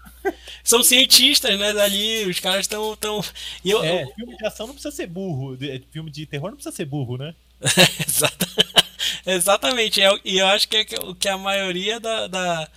São 0.64 0.82
cientistas, 0.82 1.58
né, 1.58 1.72
dali, 1.72 2.24
os 2.24 2.40
caras 2.40 2.60
estão... 2.60 2.96
Tão... 2.96 3.22
Eu, 3.64 3.82
é, 3.82 4.04
eu... 4.04 4.14
filme 4.14 4.36
de 4.36 4.46
ação 4.46 4.66
não 4.66 4.74
precisa 4.74 4.94
ser 4.94 5.06
burro, 5.06 5.56
filme 5.90 6.10
de 6.10 6.26
terror 6.26 6.50
não 6.50 6.56
precisa 6.56 6.74
ser 6.74 6.84
burro, 6.84 7.16
né? 7.16 7.34
Exatamente, 9.26 10.00
é 10.00 10.10
e 10.24 10.38
eu 10.38 10.46
acho 10.46 10.68
que 10.68 10.76
é 10.76 10.86
o 11.02 11.14
que 11.14 11.28
a 11.28 11.36
maioria 11.36 11.98
da, 11.98 12.26
da 12.26 12.68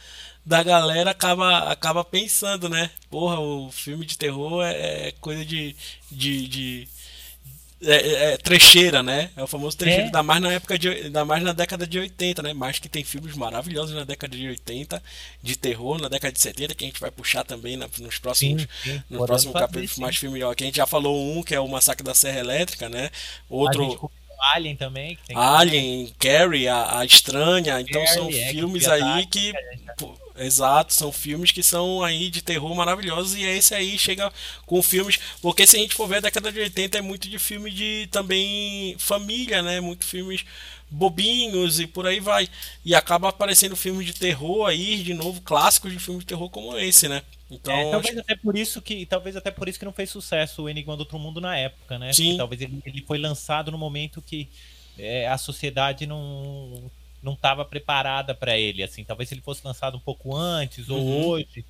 da 0.45 0.63
galera 0.63 1.11
acaba, 1.11 1.71
acaba 1.71 2.03
pensando, 2.03 2.67
né? 2.67 2.89
Porra, 3.09 3.39
o 3.39 3.71
filme 3.71 4.05
de 4.05 4.17
terror 4.17 4.63
é, 4.63 5.09
é 5.09 5.11
coisa 5.19 5.45
de. 5.45 5.75
de, 6.11 6.47
de 6.47 6.87
é, 7.83 7.93
é, 7.93 8.33
é, 8.33 8.37
trecheira, 8.37 9.01
né? 9.01 9.31
É 9.35 9.43
o 9.43 9.47
famoso 9.47 9.75
trecheiro, 9.75 10.03
é. 10.03 10.05
ainda 10.05 10.21
mais 10.21 10.41
na 10.41 10.53
época 10.53 10.77
de. 10.77 10.87
Ainda 10.87 11.25
mais 11.25 11.43
na 11.43 11.51
década 11.51 11.87
de 11.87 11.97
80, 11.97 12.43
né? 12.43 12.53
Mais 12.53 12.77
que 12.77 12.87
tem 12.87 13.03
filmes 13.03 13.35
maravilhosos 13.35 13.95
na 13.95 14.03
década 14.03 14.35
de 14.35 14.47
80 14.47 15.01
de 15.41 15.55
terror, 15.55 15.99
na 15.99 16.07
década 16.07 16.31
de 16.31 16.39
70, 16.39 16.75
que 16.75 16.85
a 16.85 16.87
gente 16.87 16.99
vai 16.99 17.09
puxar 17.09 17.43
também 17.43 17.77
na, 17.77 17.89
nos 17.99 18.19
próximos. 18.19 18.61
Sim, 18.61 18.67
sim. 18.83 19.03
No 19.09 19.25
próximo 19.25 19.53
capítulo 19.53 20.01
mais 20.01 20.15
filme, 20.15 20.43
ó, 20.43 20.53
que 20.53 20.63
a 20.63 20.67
gente 20.67 20.77
já 20.77 20.85
falou 20.85 21.37
um, 21.37 21.41
que 21.41 21.55
é 21.55 21.59
o 21.59 21.67
Massacre 21.67 22.03
da 22.03 22.13
Serra 22.13 22.39
Elétrica, 22.39 22.87
né? 22.87 23.09
Outro. 23.49 24.11
Alien 24.53 24.75
também. 24.75 25.17
Alien, 25.35 26.13
Carrie, 26.17 26.67
a, 26.67 26.99
a 26.99 27.05
Estranha. 27.05 27.79
Então 27.79 28.03
Carrie, 28.03 28.15
são 28.15 28.29
é, 28.29 28.51
filmes 28.51 28.87
aí 28.87 29.25
que. 29.25 29.53
Exato, 30.43 30.93
são 30.93 31.11
filmes 31.11 31.51
que 31.51 31.61
são 31.61 32.03
aí 32.03 32.29
de 32.29 32.41
terror 32.41 32.73
maravilhosos 32.75 33.35
e 33.35 33.43
esse 33.43 33.75
aí 33.75 33.97
chega 33.97 34.31
com 34.65 34.81
filmes, 34.81 35.19
porque 35.41 35.67
se 35.67 35.77
a 35.77 35.79
gente 35.79 35.95
for 35.95 36.07
ver 36.07 36.17
a 36.17 36.21
década 36.21 36.51
de 36.51 36.59
80 36.59 36.97
é 36.97 37.01
muito 37.01 37.29
de 37.29 37.37
filme 37.37 37.69
de 37.69 38.07
também 38.11 38.95
família, 38.97 39.61
né? 39.61 39.79
Muito 39.79 40.05
filmes 40.05 40.45
bobinhos 40.89 41.79
e 41.79 41.87
por 41.87 42.05
aí 42.05 42.19
vai. 42.19 42.49
E 42.83 42.93
acaba 42.93 43.29
aparecendo 43.29 43.75
filmes 43.75 44.05
de 44.05 44.13
terror 44.13 44.67
aí, 44.67 44.97
de 45.01 45.13
novo, 45.13 45.41
clássicos 45.41 45.91
de 45.91 45.99
filmes 45.99 46.23
de 46.23 46.27
terror 46.27 46.49
como 46.49 46.77
esse, 46.77 47.07
né? 47.07 47.21
Então, 47.49 47.73
é, 47.73 47.91
talvez 47.91 48.15
acho... 48.15 48.21
até 48.21 48.35
por 48.35 48.57
isso 48.57 48.81
que 48.81 49.05
talvez 49.05 49.35
até 49.35 49.51
por 49.51 49.67
isso 49.67 49.77
que 49.77 49.85
não 49.85 49.93
fez 49.93 50.09
sucesso 50.09 50.63
o 50.63 50.69
Enigma 50.69 50.95
do 50.95 51.01
Outro 51.01 51.19
Mundo 51.19 51.39
na 51.41 51.57
época, 51.57 51.99
né? 51.99 52.13
Sim. 52.13 52.37
talvez 52.37 52.61
ele, 52.61 52.81
ele 52.85 53.03
foi 53.05 53.17
lançado 53.17 53.71
no 53.71 53.77
momento 53.77 54.21
que 54.21 54.49
é, 54.97 55.27
a 55.27 55.37
sociedade 55.37 56.05
não 56.05 56.89
não 57.21 57.33
estava 57.33 57.63
preparada 57.63 58.33
para 58.33 58.57
ele, 58.57 58.83
assim. 58.83 59.03
Talvez 59.03 59.29
se 59.29 59.35
ele 59.35 59.41
fosse 59.41 59.61
lançado 59.65 59.97
um 59.97 59.99
pouco 59.99 60.35
antes 60.35 60.89
ou 60.89 60.99
uhum. 60.99 61.25
hoje, 61.27 61.65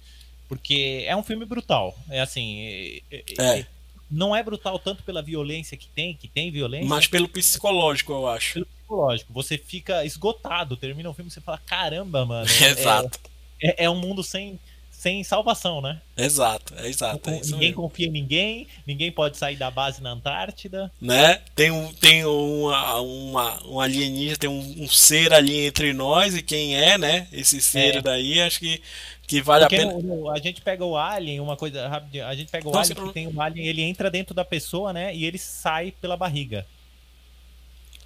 porque 0.48 1.04
é 1.06 1.16
um 1.16 1.24
filme 1.24 1.46
brutal. 1.46 1.98
É 2.10 2.22
assim, 2.22 2.62
é, 2.62 3.02
é, 3.12 3.24
é. 3.38 3.60
é. 3.60 3.66
não 4.10 4.36
é 4.36 4.42
brutal 4.42 4.80
tanto 4.80 5.04
pela 5.04 5.22
violência 5.22 5.78
que 5.78 5.88
tem, 5.88 6.16
que 6.16 6.28
tem 6.28 6.52
violência, 6.52 6.88
mas 6.88 7.08
pelo 7.08 7.28
psicológico, 7.28 8.14
eu 8.14 8.28
acho. 8.28 8.54
Pelo 8.54 8.66
psicológico, 8.66 9.34
você 9.34 9.58
fica 9.58 10.06
esgotado, 10.06 10.78
termina 10.78 11.10
o 11.10 11.14
filme 11.14 11.30
e 11.30 11.34
você 11.34 11.42
fala, 11.42 11.58
caramba, 11.60 12.26
mano. 12.26 12.48
Exato. 12.64 13.20
É, 13.62 13.86
é 13.86 13.90
um 13.90 13.96
mundo 13.96 14.24
sem 14.24 14.60
sem 15.02 15.24
salvação, 15.24 15.82
né? 15.82 16.00
Exato, 16.16 16.76
é 16.78 16.88
exato. 16.88 17.28
É 17.28 17.40
ninguém 17.40 17.60
mesmo. 17.70 17.82
confia 17.82 18.06
em 18.06 18.12
ninguém, 18.12 18.68
ninguém 18.86 19.12
pode 19.12 19.36
sair 19.36 19.56
da 19.56 19.72
base 19.72 20.00
na 20.00 20.12
Antártida. 20.12 20.92
Né? 21.02 21.42
Tem 21.56 21.72
um, 21.72 21.92
tem 21.92 22.24
uma, 22.24 23.02
uma, 23.02 23.68
um 23.68 23.80
alienígena, 23.80 24.38
tem 24.38 24.48
um, 24.48 24.84
um 24.84 24.88
ser 24.88 25.34
ali 25.34 25.66
entre 25.66 25.92
nós 25.92 26.36
e 26.36 26.44
quem 26.44 26.76
é, 26.76 27.00
né? 27.00 27.28
Esse 27.34 27.60
ser 27.60 27.96
é. 27.96 28.02
daí, 28.02 28.42
acho 28.42 28.60
que, 28.60 28.80
que 29.26 29.42
vale 29.42 29.64
Porque 29.66 29.78
a 29.78 29.88
pena. 29.88 29.94
No, 30.04 30.30
a 30.30 30.38
gente 30.38 30.62
pega 30.62 30.86
o 30.86 30.96
alien, 30.96 31.40
uma 31.40 31.58
coisa 31.58 31.88
rápida, 31.88 32.28
a 32.28 32.36
gente 32.36 32.52
pega 32.52 32.70
o 32.70 32.78
alien 32.78 32.96
que 32.96 33.14
tem 33.14 33.28
um 33.28 33.42
alien, 33.42 33.66
ele 33.66 33.82
entra 33.82 34.12
dentro 34.12 34.36
da 34.36 34.46
pessoa, 34.46 34.94
né? 34.94 35.16
E 35.16 35.26
ele 35.26 35.40
sai 35.40 35.92
pela 36.00 36.16
barriga. 36.16 36.64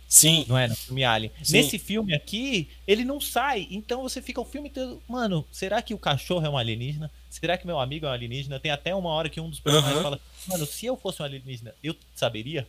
Sim. 0.08 0.46
Não 0.48 0.58
é? 0.58 0.68
No 0.68 0.76
filme 0.76 1.04
Alien. 1.04 1.32
Sim. 1.44 1.54
Nesse 1.54 1.78
filme 1.80 2.14
aqui, 2.14 2.70
ele 2.88 3.04
não 3.04 3.20
sai. 3.20 3.68
Então 3.72 4.02
você 4.02 4.22
fica 4.22 4.40
o 4.40 4.46
filme 4.46 4.70
todo. 4.70 5.02
Mano, 5.08 5.46
será 5.52 5.82
que 5.82 5.94
o 5.94 5.98
cachorro 5.98 6.46
é 6.46 6.50
um 6.50 6.58
alienígena? 6.58 7.12
Será 7.30 7.58
que 7.58 7.66
meu 7.66 7.80
amigo 7.80 8.06
é 8.06 8.10
um 8.10 8.14
alienígena? 8.14 8.60
Tem 8.60 8.72
até 8.72 8.94
uma 8.94 9.10
hora 9.10 9.30
que 9.30 9.42
um 9.42 9.50
dos 9.50 9.60
personagens 9.60 9.98
uhum. 9.98 10.04
fala: 10.04 10.20
Mano, 10.48 10.66
se 10.66 10.86
eu 10.86 10.96
fosse 10.96 11.22
um 11.22 11.26
alienígena, 11.26 11.74
eu 11.84 11.96
saberia? 12.16 12.68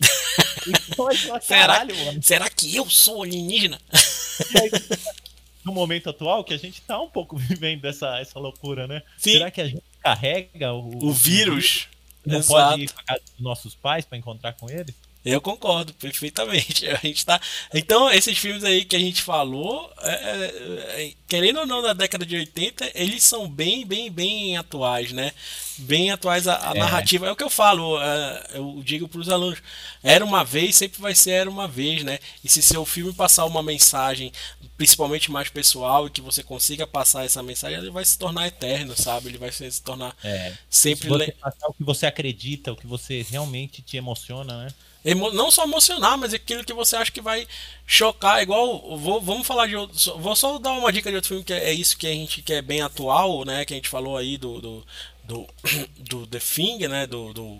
fala, 0.96 1.40
será, 1.40 1.86
será 2.20 2.50
que 2.50 2.74
eu 2.74 2.88
sou 2.88 3.22
alienígena? 3.22 3.80
no 5.64 5.72
momento 5.72 6.10
atual, 6.10 6.44
que 6.44 6.54
a 6.54 6.58
gente 6.58 6.80
tá 6.82 7.00
um 7.00 7.08
pouco 7.08 7.36
vivendo 7.38 7.84
essa, 7.84 8.18
essa 8.18 8.38
loucura, 8.38 8.86
né? 8.86 9.02
Sim. 9.16 9.32
Será 9.32 9.50
que 9.50 9.60
a 9.60 9.66
gente 9.66 9.82
carrega 10.00 10.72
o, 10.72 11.06
o 11.06 11.12
vírus? 11.12 11.88
Não 12.24 12.38
Exato. 12.38 12.70
pode 12.70 12.82
ir 12.82 12.92
pra 12.92 13.02
casa 13.02 13.20
dos 13.32 13.40
nossos 13.40 13.74
pais 13.74 14.04
para 14.04 14.18
encontrar 14.18 14.52
com 14.52 14.70
eles? 14.70 14.94
Eu 15.24 15.40
concordo 15.40 15.94
perfeitamente. 15.94 16.88
A 16.90 16.96
gente 16.96 17.24
tá. 17.24 17.40
Então, 17.72 18.10
esses 18.10 18.36
filmes 18.36 18.64
aí 18.64 18.84
que 18.84 18.96
a 18.96 18.98
gente 18.98 19.22
falou, 19.22 19.90
é, 20.00 20.10
é, 20.10 21.02
é 21.04 21.12
querendo 21.28 21.60
ou 21.60 21.66
não, 21.66 21.80
da 21.80 21.92
década 21.92 22.26
de 22.26 22.36
80, 22.36 22.90
eles 22.94 23.22
são 23.22 23.48
bem, 23.48 23.86
bem, 23.86 24.10
bem 24.10 24.56
atuais, 24.56 25.12
né? 25.12 25.32
Bem 25.78 26.10
atuais 26.10 26.46
a, 26.48 26.70
a 26.70 26.76
é. 26.76 26.78
narrativa. 26.78 27.26
É 27.26 27.30
o 27.30 27.36
que 27.36 27.42
eu 27.42 27.48
falo, 27.48 28.00
é, 28.02 28.46
eu 28.54 28.82
digo 28.84 29.08
para 29.08 29.20
os 29.20 29.28
alunos: 29.28 29.62
era 30.02 30.24
uma 30.24 30.44
vez, 30.44 30.76
sempre 30.76 31.00
vai 31.00 31.14
ser 31.14 31.30
era 31.30 31.50
uma 31.50 31.68
vez, 31.68 32.02
né? 32.02 32.18
E 32.42 32.48
se 32.48 32.60
seu 32.60 32.84
filme 32.84 33.12
passar 33.12 33.44
uma 33.46 33.62
mensagem, 33.62 34.32
principalmente 34.76 35.30
mais 35.30 35.48
pessoal, 35.48 36.06
e 36.06 36.10
que 36.10 36.20
você 36.20 36.42
consiga 36.42 36.86
passar 36.86 37.24
essa 37.24 37.42
mensagem, 37.42 37.78
ele 37.78 37.90
vai 37.90 38.04
se 38.04 38.18
tornar 38.18 38.48
eterno, 38.48 38.94
sabe? 38.96 39.28
Ele 39.28 39.38
vai 39.38 39.52
se 39.52 39.82
tornar 39.82 40.14
é. 40.22 40.52
sempre. 40.68 41.04
Se 41.04 41.08
você 41.08 41.32
passar 41.32 41.68
o 41.68 41.74
que 41.74 41.84
você 41.84 42.06
acredita, 42.06 42.72
o 42.72 42.76
que 42.76 42.86
você 42.86 43.24
realmente 43.30 43.80
te 43.82 43.96
emociona, 43.96 44.64
né? 44.64 44.68
Não 45.04 45.50
só 45.50 45.64
emocionar, 45.64 46.16
mas 46.16 46.32
aquilo 46.32 46.64
que 46.64 46.72
você 46.72 46.94
acha 46.94 47.10
que 47.10 47.20
vai 47.20 47.46
chocar. 47.86 48.42
Igual, 48.42 48.96
vou, 48.96 49.20
vamos 49.20 49.46
falar 49.46 49.66
de 49.66 49.74
outro. 49.74 50.18
Vou 50.18 50.36
só 50.36 50.58
dar 50.58 50.72
uma 50.72 50.92
dica 50.92 51.10
de 51.10 51.16
outro 51.16 51.28
filme 51.28 51.44
que 51.44 51.52
é, 51.52 51.72
isso 51.72 51.96
que 51.96 52.06
a 52.06 52.12
gente 52.12 52.40
quer 52.40 52.58
é 52.58 52.62
bem 52.62 52.80
atual, 52.80 53.44
né? 53.44 53.64
Que 53.64 53.74
a 53.74 53.76
gente 53.76 53.88
falou 53.88 54.16
aí 54.16 54.38
do, 54.38 54.60
do, 54.60 54.86
do, 55.24 55.46
do 55.98 56.26
The 56.26 56.38
Thing, 56.38 56.86
né? 56.86 57.06
Do, 57.06 57.32
do, 57.32 57.58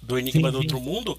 do 0.00 0.18
Enigma 0.18 0.48
sim, 0.48 0.52
do 0.52 0.58
Outro 0.58 0.80
Mundo. 0.80 1.18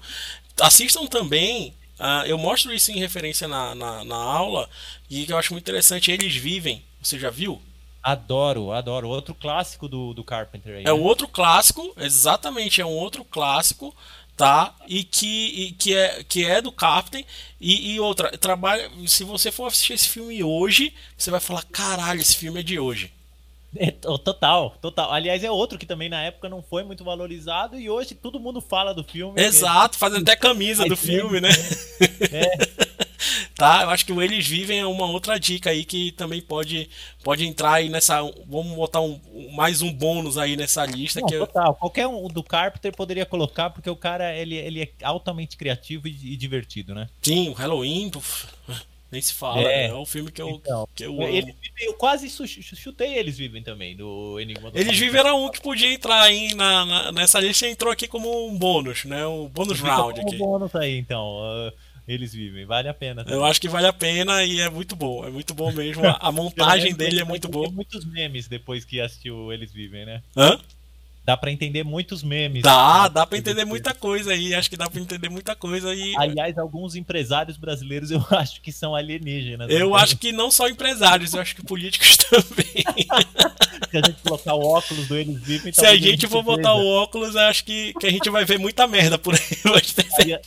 Assistam 0.60 1.06
também. 1.06 1.74
Uh, 1.98 2.26
eu 2.26 2.36
mostro 2.36 2.72
isso 2.72 2.90
em 2.90 2.98
referência 2.98 3.46
na, 3.46 3.76
na, 3.76 4.04
na 4.04 4.16
aula 4.16 4.68
e 5.08 5.24
que 5.24 5.32
eu 5.32 5.38
acho 5.38 5.52
muito 5.52 5.64
interessante. 5.64 6.10
Eles 6.10 6.34
vivem. 6.34 6.82
Você 7.00 7.18
já 7.18 7.30
viu? 7.30 7.62
Adoro, 8.02 8.72
adoro. 8.72 9.08
Outro 9.08 9.32
clássico 9.32 9.86
do, 9.86 10.12
do 10.12 10.24
Carpenter 10.24 10.74
aí. 10.74 10.82
É 10.82 10.86
né? 10.86 10.92
outro 10.92 11.28
clássico, 11.28 11.94
exatamente, 11.96 12.80
é 12.80 12.84
um 12.84 12.90
outro 12.90 13.24
clássico 13.24 13.94
tá? 14.36 14.74
E 14.88 15.04
que, 15.04 15.46
e 15.46 15.72
que, 15.72 15.94
é, 15.94 16.24
que 16.24 16.44
é 16.44 16.60
do 16.60 16.72
Captain. 16.72 17.24
E, 17.60 17.94
e, 17.94 18.00
outra, 18.00 18.36
trabalha. 18.36 18.90
Se 19.06 19.24
você 19.24 19.50
for 19.50 19.66
assistir 19.66 19.92
esse 19.94 20.08
filme 20.08 20.42
hoje, 20.42 20.92
você 21.16 21.30
vai 21.30 21.40
falar: 21.40 21.64
caralho, 21.70 22.20
esse 22.20 22.36
filme 22.36 22.60
é 22.60 22.62
de 22.62 22.78
hoje. 22.78 23.12
É, 23.74 23.90
total, 23.90 24.76
total. 24.82 25.10
Aliás, 25.12 25.42
é 25.42 25.50
outro 25.50 25.78
que 25.78 25.86
também 25.86 26.08
na 26.08 26.22
época 26.22 26.48
não 26.48 26.62
foi 26.62 26.84
muito 26.84 27.02
valorizado 27.02 27.78
e 27.78 27.88
hoje 27.88 28.14
todo 28.14 28.38
mundo 28.38 28.60
fala 28.60 28.92
do 28.92 29.02
filme. 29.02 29.40
Exato, 29.40 29.96
fazendo 29.96 30.22
até 30.22 30.36
camisa 30.36 30.84
do 30.84 30.96
filme, 30.96 31.40
né? 31.40 31.48
É. 32.30 32.82
tá? 33.62 33.82
Eu 33.82 33.90
acho 33.90 34.04
que 34.04 34.12
o 34.12 34.20
Eles 34.20 34.46
Vivem 34.46 34.80
é 34.80 34.86
uma 34.86 35.06
outra 35.06 35.38
dica 35.38 35.70
aí 35.70 35.84
que 35.84 36.10
também 36.12 36.42
pode, 36.42 36.90
pode 37.22 37.46
entrar 37.46 37.74
aí 37.74 37.88
nessa. 37.88 38.20
Vamos 38.48 38.74
botar 38.74 39.00
um, 39.00 39.20
mais 39.52 39.82
um 39.82 39.92
bônus 39.92 40.36
aí 40.36 40.56
nessa 40.56 40.84
lista. 40.84 41.20
Não, 41.20 41.28
que 41.28 41.38
total. 41.38 41.68
Eu... 41.68 41.74
Qualquer 41.74 42.08
um 42.08 42.26
do 42.26 42.42
Carpenter 42.42 42.92
poderia 42.94 43.24
colocar, 43.24 43.70
porque 43.70 43.88
o 43.88 43.94
cara 43.94 44.34
ele, 44.34 44.56
ele 44.56 44.82
é 44.82 44.88
altamente 45.04 45.56
criativo 45.56 46.08
e, 46.08 46.32
e 46.32 46.36
divertido, 46.36 46.92
né? 46.92 47.08
Sim, 47.22 47.50
o 47.50 47.52
Halloween. 47.52 48.10
Puf, 48.10 48.48
nem 49.12 49.20
se 49.20 49.34
fala, 49.34 49.60
é, 49.60 49.88
é 49.88 49.94
um 49.94 50.06
filme 50.06 50.32
que 50.32 50.40
eu, 50.40 50.48
então, 50.48 50.88
que 50.94 51.04
eu 51.04 51.12
amo. 51.22 51.54
Eu 51.80 51.94
quase 51.94 52.30
chutei 52.30 53.14
Eles 53.14 53.36
Vivem 53.36 53.62
também, 53.62 53.94
do 53.94 54.40
Enigma 54.40 54.70
do 54.70 54.78
Eles 54.78 54.98
Vivem 54.98 55.20
era 55.20 55.34
um 55.34 55.50
que 55.50 55.60
podia 55.60 55.92
entrar 55.92 56.22
aí 56.22 56.54
na, 56.54 56.84
na, 56.84 57.12
nessa 57.12 57.38
lista 57.38 57.68
entrou 57.68 57.92
aqui 57.92 58.08
como 58.08 58.48
um 58.48 58.58
bônus, 58.58 59.04
né? 59.04 59.24
Um 59.26 59.46
bônus 59.48 59.78
round 59.84 60.18
aqui. 60.18 60.34
Um 60.34 60.38
bônus 60.38 60.74
aí, 60.74 60.98
então. 60.98 61.22
Uh, 61.68 61.72
eles 62.06 62.32
vivem. 62.32 62.64
Vale 62.64 62.88
a 62.88 62.94
pena. 62.94 63.24
Também. 63.24 63.38
Eu 63.38 63.44
acho 63.44 63.60
que 63.60 63.68
vale 63.68 63.86
a 63.86 63.92
pena 63.92 64.44
e 64.44 64.60
é 64.60 64.68
muito 64.68 64.96
bom. 64.96 65.24
É 65.24 65.30
muito 65.30 65.54
bom 65.54 65.72
mesmo. 65.72 66.06
A, 66.06 66.18
a 66.20 66.30
montagem 66.32 66.94
dele 66.94 67.20
é 67.20 67.24
muito 67.24 67.48
boa. 67.48 67.66
Tem 67.66 67.74
muitos 67.74 68.04
memes 68.04 68.48
depois 68.48 68.84
que 68.84 69.00
assistiu 69.00 69.52
Eles 69.52 69.72
Vivem, 69.72 70.04
né? 70.04 70.22
Hã? 70.36 70.58
Dá 71.24 71.36
para 71.36 71.52
entender 71.52 71.84
muitos 71.84 72.20
memes. 72.24 72.64
Dá, 72.64 73.06
dá 73.06 73.24
para 73.24 73.38
entender 73.38 73.64
muita 73.64 73.94
coisa 73.94 74.32
aí. 74.32 74.52
Acho 74.54 74.68
que 74.68 74.76
dá 74.76 74.90
para 74.90 75.00
entender 75.00 75.28
muita 75.28 75.54
coisa 75.54 75.90
aí. 75.90 76.14
Aliás, 76.18 76.58
alguns 76.58 76.96
empresários 76.96 77.56
brasileiros 77.56 78.10
eu 78.10 78.24
acho 78.30 78.60
que 78.60 78.72
são 78.72 78.96
alienígenas. 78.96 79.70
Eu 79.70 79.90
né? 79.90 80.02
acho 80.02 80.16
que 80.16 80.32
não 80.32 80.50
só 80.50 80.68
empresários, 80.68 81.32
eu 81.32 81.40
acho 81.40 81.54
que 81.54 81.62
políticos 81.62 82.16
também. 82.28 82.84
Se 83.88 83.96
a 83.96 84.00
gente 84.04 84.20
colocar 84.20 84.54
o 84.54 84.66
óculos 84.66 85.06
do 85.06 85.16
Eles 85.16 85.40
Vivem. 85.40 85.72
Se 85.72 85.86
a 85.86 85.94
gente 85.96 86.26
for 86.26 86.42
botar 86.42 86.74
o 86.74 86.84
óculos, 86.84 87.36
eu 87.36 87.42
acho 87.42 87.64
que, 87.64 87.94
que 88.00 88.06
a 88.06 88.10
gente 88.10 88.28
vai 88.28 88.44
ver 88.44 88.58
muita 88.58 88.88
merda 88.88 89.16
por 89.16 89.34
aí. 89.34 90.42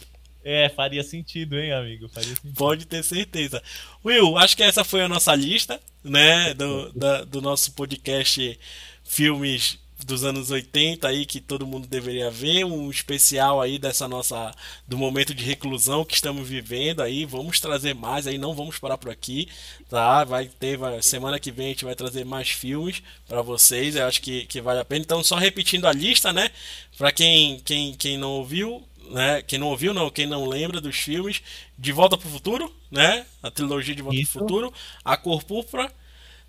É, 0.46 0.70
faria 0.70 1.04
sentido, 1.04 1.58
hein, 1.58 1.74
amigo? 1.74 2.08
Sentido. 2.08 2.54
Pode 2.54 2.86
ter 2.86 3.04
certeza. 3.04 3.64
Will, 4.06 4.38
acho 4.38 4.56
que 4.56 4.62
essa 4.62 4.84
foi 4.84 5.02
a 5.02 5.08
nossa 5.08 5.34
lista, 5.34 5.80
né? 6.04 6.54
Do, 6.54 6.94
da, 6.94 7.24
do 7.24 7.42
nosso 7.42 7.72
podcast 7.72 8.60
Filmes 9.04 9.80
dos 10.06 10.24
anos 10.24 10.52
80 10.52 11.08
aí 11.08 11.26
que 11.26 11.40
todo 11.40 11.66
mundo 11.66 11.88
deveria 11.88 12.30
ver, 12.30 12.64
um 12.64 12.92
especial 12.92 13.60
aí 13.60 13.80
dessa 13.80 14.08
nossa 14.08 14.54
do 14.88 14.98
momento 14.98 15.34
de 15.34 15.44
reclusão 15.44 16.06
que 16.06 16.14
estamos 16.14 16.48
vivendo 16.48 17.02
aí, 17.02 17.26
vamos 17.26 17.60
trazer 17.60 17.96
mais 17.96 18.28
aí, 18.28 18.38
não 18.38 18.54
vamos 18.54 18.78
parar 18.78 18.98
por 18.98 19.10
aqui, 19.10 19.48
tá? 19.90 20.24
Vai 20.24 20.48
ter 20.48 20.78
vai, 20.78 21.02
semana 21.02 21.40
que 21.40 21.52
vem 21.52 21.68
a 21.68 21.70
gente 21.70 21.86
vai 21.86 21.96
trazer 21.96 22.24
mais 22.24 22.50
filmes 22.50 23.02
para 23.28 23.42
vocês, 23.42 23.96
eu 23.96 24.06
acho 24.06 24.22
que, 24.22 24.46
que 24.46 24.62
vale 24.62 24.80
a 24.80 24.86
pena. 24.86 25.02
Então 25.04 25.24
só 25.24 25.38
repetindo 25.38 25.88
a 25.88 25.94
lista, 25.94 26.32
né? 26.32 26.52
Para 26.98 27.12
quem 27.12 27.60
quem 27.62 27.96
quem 27.96 28.18
não 28.18 28.32
ouviu, 28.32 28.84
né? 29.10 29.42
Quem 29.42 29.60
não 29.60 29.68
ouviu, 29.68 29.94
não, 29.94 30.10
quem 30.10 30.26
não 30.26 30.48
lembra 30.48 30.82
dos 30.82 30.96
filmes, 30.96 31.42
De 31.78 31.92
Volta 31.92 32.18
para 32.18 32.28
o 32.28 32.32
Futuro, 32.32 32.74
né? 32.90 33.26
A 33.42 33.52
trilogia 33.52 33.96
De 33.96 34.02
Volta 34.02 34.18
para 34.18 34.24
o 34.24 34.28
Futuro, 34.28 34.74
A 35.04 35.18
Cor 35.18 35.44
Púrpura, 35.44 35.92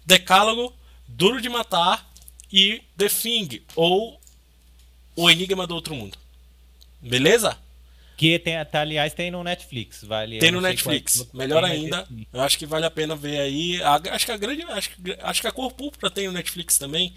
Decálogo, 0.05 0.75
Duro 1.07 1.41
de 1.41 1.49
Matar 1.49 2.09
e 2.53 2.83
The 2.97 3.09
Thing, 3.09 3.63
ou 3.75 4.21
O 5.15 5.31
Enigma 5.31 5.67
do 5.67 5.75
Outro 5.75 5.95
Mundo. 5.95 6.17
Beleza? 7.01 7.59
Que 8.17 8.39
tem, 8.39 8.65
tá, 8.65 8.81
aliás, 8.81 9.13
tem 9.13 9.31
no 9.31 9.45
Netflix. 9.45 10.03
Vale, 10.03 10.39
tem 10.39 10.51
no 10.51 10.61
Netflix. 10.61 11.19
Qual, 11.19 11.29
Melhor 11.35 11.63
ainda. 11.63 12.09
Eu 12.33 12.41
acho 12.41 12.57
que 12.59 12.65
vale 12.65 12.87
a 12.87 12.91
pena 12.91 13.15
ver 13.15 13.39
aí. 13.39 13.83
A, 13.83 14.01
acho 14.13 14.25
que 14.25 14.33
a 14.33 14.37
grande. 14.39 14.63
Acho, 14.63 14.91
acho 15.21 15.41
que 15.43 15.47
a 15.47 15.53
Cor 15.53 15.71
Púrpura 15.73 16.11
tem 16.11 16.27
no 16.27 16.33
Netflix 16.33 16.79
também. 16.79 17.13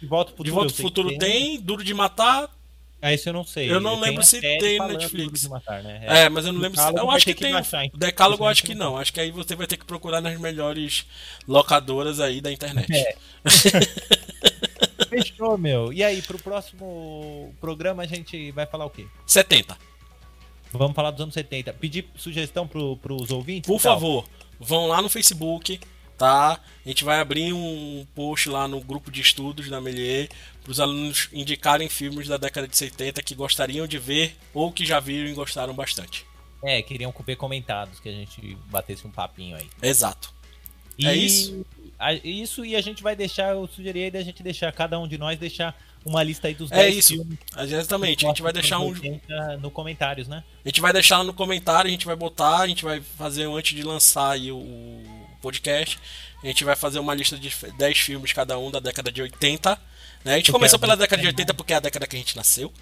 De 0.00 0.06
Volta 0.06 0.30
Futuro, 0.30 0.44
de 0.44 0.50
volta 0.50 0.72
pro 0.72 0.82
futuro 0.82 1.08
tem. 1.10 1.18
tem. 1.18 1.60
Duro 1.60 1.84
de 1.84 1.92
Matar 1.92 2.48
Ah, 3.00 3.12
esse 3.12 3.28
eu 3.28 3.32
não 3.32 3.44
sei. 3.44 3.70
Eu 3.70 3.80
não 3.80 3.92
Eu 3.92 4.00
lembro 4.00 4.24
se 4.24 4.40
tem 4.40 4.78
Netflix. 4.80 5.46
Matar, 5.46 5.82
né? 5.82 6.02
É, 6.04 6.28
mas 6.28 6.46
eu 6.46 6.52
não 6.52 6.60
lembro 6.60 6.80
se. 6.80 6.88
Eu 6.88 7.10
acho 7.10 7.24
que 7.24 7.34
que 7.34 7.40
tem. 7.40 7.52
baixar, 7.52 7.84
então. 7.84 7.98
Decálogo 7.98 8.42
eu 8.42 8.48
acho 8.48 8.64
que 8.64 8.74
não. 8.74 8.96
Acho 8.96 9.12
que 9.12 9.20
aí 9.20 9.30
você 9.30 9.54
vai 9.54 9.66
ter 9.66 9.76
que 9.76 9.84
procurar 9.84 10.20
nas 10.20 10.38
melhores 10.38 11.06
locadoras 11.46 12.18
aí 12.18 12.40
da 12.40 12.50
internet. 12.50 12.92
É. 12.92 13.16
Fechou, 15.08 15.56
meu. 15.56 15.92
E 15.92 16.02
aí, 16.02 16.20
pro 16.22 16.38
próximo 16.38 17.54
programa 17.60 18.02
a 18.02 18.06
gente 18.06 18.50
vai 18.50 18.66
falar 18.66 18.84
o 18.84 18.90
quê? 18.90 19.06
70. 19.26 19.76
Vamos 20.72 20.94
falar 20.94 21.12
dos 21.12 21.20
anos 21.20 21.34
70. 21.34 21.72
Pedir 21.74 22.06
sugestão 22.16 22.66
pro, 22.66 22.96
pros 22.96 23.30
ouvintes? 23.30 23.68
Por 23.68 23.80
favor, 23.80 24.28
vão 24.58 24.86
lá 24.86 25.00
no 25.00 25.08
Facebook, 25.08 25.80
tá? 26.18 26.58
A 26.84 26.88
gente 26.88 27.04
vai 27.04 27.20
abrir 27.20 27.52
um 27.52 28.04
post 28.14 28.48
lá 28.48 28.66
no 28.68 28.80
grupo 28.80 29.10
de 29.10 29.20
estudos 29.20 29.70
da 29.70 29.80
Melier 29.80 30.28
para 30.62 30.72
os 30.72 30.80
alunos 30.80 31.28
indicarem 31.32 31.88
filmes 31.88 32.26
da 32.28 32.36
década 32.36 32.66
de 32.68 32.76
70 32.76 33.22
que 33.22 33.34
gostariam 33.34 33.86
de 33.86 33.98
ver 33.98 34.36
ou 34.52 34.72
que 34.72 34.84
já 34.84 34.98
viram 35.00 35.28
e 35.30 35.32
gostaram 35.34 35.72
bastante. 35.72 36.26
É, 36.62 36.82
queriam 36.82 37.14
ver 37.24 37.36
comentados, 37.36 38.00
que 38.00 38.08
a 38.08 38.12
gente 38.12 38.56
batesse 38.68 39.06
um 39.06 39.10
papinho 39.12 39.56
aí. 39.56 39.66
Exato. 39.80 40.34
E 40.98 41.06
É 41.06 41.14
isso? 41.14 41.64
a- 41.96 42.12
isso 42.14 42.64
e 42.64 42.74
a 42.74 42.80
gente 42.80 43.00
vai 43.02 43.14
deixar, 43.14 43.52
eu 43.52 43.68
sugeri 43.68 44.02
aí 44.02 44.10
da 44.10 44.20
gente 44.22 44.42
deixar, 44.42 44.72
cada 44.72 44.98
um 44.98 45.06
de 45.06 45.16
nós 45.16 45.38
deixar 45.38 45.80
uma 46.04 46.22
lista 46.22 46.48
aí 46.48 46.54
dos 46.54 46.72
É 46.72 46.76
10 46.76 46.96
isso. 46.96 47.08
filmes. 47.14 47.38
Exatamente. 47.56 48.24
A 48.26 48.28
gente 48.30 48.42
vai 48.42 48.52
deixar 48.52 48.80
um, 48.80 48.88
80 48.88 49.56
no 49.58 49.70
comentários, 49.70 50.26
né? 50.26 50.42
A 50.64 50.68
gente 50.68 50.80
vai 50.80 50.92
deixar 50.92 51.22
no 51.22 51.32
comentário, 51.32 51.86
a 51.88 51.90
gente 51.92 52.06
vai 52.06 52.16
botar, 52.16 52.58
a 52.58 52.66
gente 52.66 52.82
vai 52.84 53.00
fazer 53.00 53.44
antes 53.48 53.76
de 53.76 53.82
lançar 53.84 54.32
aí 54.32 54.50
o 54.50 55.17
podcast. 55.40 55.98
A 56.42 56.46
gente 56.46 56.64
vai 56.64 56.76
fazer 56.76 56.98
uma 56.98 57.14
lista 57.14 57.36
de 57.36 57.52
10 57.76 57.98
filmes 57.98 58.32
cada 58.32 58.58
um 58.58 58.70
da 58.70 58.80
década 58.80 59.10
de 59.10 59.20
80. 59.22 59.70
Né? 60.24 60.34
A 60.34 60.36
gente 60.36 60.46
Porque 60.46 60.52
começou 60.58 60.76
é 60.76 60.80
pela 60.80 60.96
década 60.96 61.20
de 61.20 61.26
legal. 61.26 61.38
80 61.40 61.54
porque 61.54 61.72
é 61.72 61.76
a 61.76 61.80
década 61.80 62.06
que 62.06 62.16
a 62.16 62.18
gente 62.18 62.36
nasceu. 62.36 62.72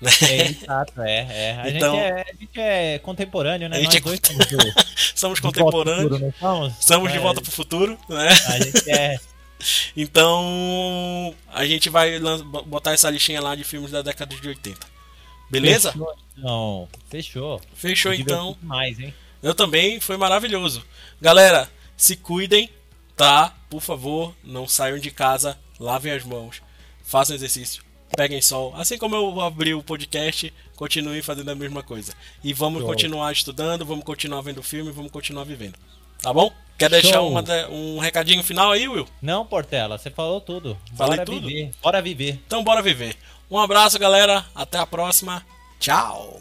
Né? 0.00 0.10
É, 0.22 0.42
exato, 0.46 1.02
é. 1.02 1.26
é. 1.30 1.60
A, 1.60 1.70
Então- 1.70 1.94
gente 1.96 2.00
é 2.04 2.12
a 2.22 2.34
gente 2.40 2.60
é 2.60 2.98
contemporâneo, 3.00 3.68
né? 3.68 3.76
A 3.78 3.80
gente 3.80 3.96
é 3.96 4.00
dois 4.00 4.20
somos 4.24 4.46
do, 4.46 4.56
Somos 5.14 5.40
contemporâneos. 5.40 6.12
futuro, 6.12 6.34
somos? 6.80 7.10
De 7.12 7.18
É, 7.18 7.20
volta 7.20 7.40
pro 7.40 7.50
futuro, 7.50 7.98
né? 8.08 8.28
A 8.28 8.58
gente 8.62 8.90
é. 8.90 9.18
Então 9.96 11.34
a 11.52 11.64
gente 11.66 11.90
vai 11.90 12.18
botar 12.66 12.92
essa 12.92 13.10
listinha 13.10 13.40
lá 13.40 13.56
de 13.56 13.64
filmes 13.64 13.90
da 13.90 14.02
década 14.02 14.34
de 14.36 14.48
80. 14.48 14.86
Beleza? 15.50 15.90
Fechou, 15.92 16.14
então. 16.36 16.88
Fechou. 17.10 17.60
Fechou 17.74 18.12
então. 18.14 18.56
demais, 18.60 18.98
hein? 19.00 19.12
Eu 19.42 19.54
também, 19.54 19.98
foi 20.00 20.16
maravilhoso. 20.16 20.84
Galera, 21.20 21.68
se 21.98 22.16
cuidem, 22.16 22.70
tá? 23.16 23.54
Por 23.68 23.82
favor, 23.82 24.34
não 24.42 24.66
saiam 24.66 24.98
de 24.98 25.10
casa, 25.10 25.58
lavem 25.78 26.12
as 26.12 26.24
mãos, 26.24 26.62
façam 27.02 27.36
exercício, 27.36 27.82
peguem 28.16 28.40
sol. 28.40 28.72
Assim 28.76 28.96
como 28.96 29.14
eu 29.16 29.40
abri 29.40 29.74
o 29.74 29.82
podcast, 29.82 30.54
continuem 30.76 31.20
fazendo 31.20 31.50
a 31.50 31.54
mesma 31.54 31.82
coisa. 31.82 32.14
E 32.42 32.54
vamos 32.54 32.80
Show. 32.80 32.88
continuar 32.88 33.32
estudando, 33.32 33.84
vamos 33.84 34.04
continuar 34.04 34.40
vendo 34.40 34.62
filme, 34.62 34.92
vamos 34.92 35.10
continuar 35.10 35.44
vivendo. 35.44 35.74
Tá 36.22 36.32
bom? 36.32 36.50
Quer 36.78 36.88
deixar 36.90 37.20
uma 37.22 37.42
um 37.70 37.98
recadinho 37.98 38.42
final 38.42 38.70
aí, 38.70 38.86
Will? 38.88 39.06
Não, 39.20 39.44
Portela, 39.44 39.98
você 39.98 40.10
falou 40.10 40.40
tudo. 40.40 40.78
Falei 40.96 41.16
Bora 41.16 41.26
tudo? 41.26 41.48
viver. 41.48 41.72
Bora 41.82 42.00
viver. 42.00 42.40
Então 42.46 42.62
bora 42.62 42.80
viver. 42.80 43.16
Um 43.50 43.58
abraço, 43.58 43.98
galera. 43.98 44.46
Até 44.54 44.78
a 44.78 44.86
próxima. 44.86 45.44
Tchau. 45.80 46.40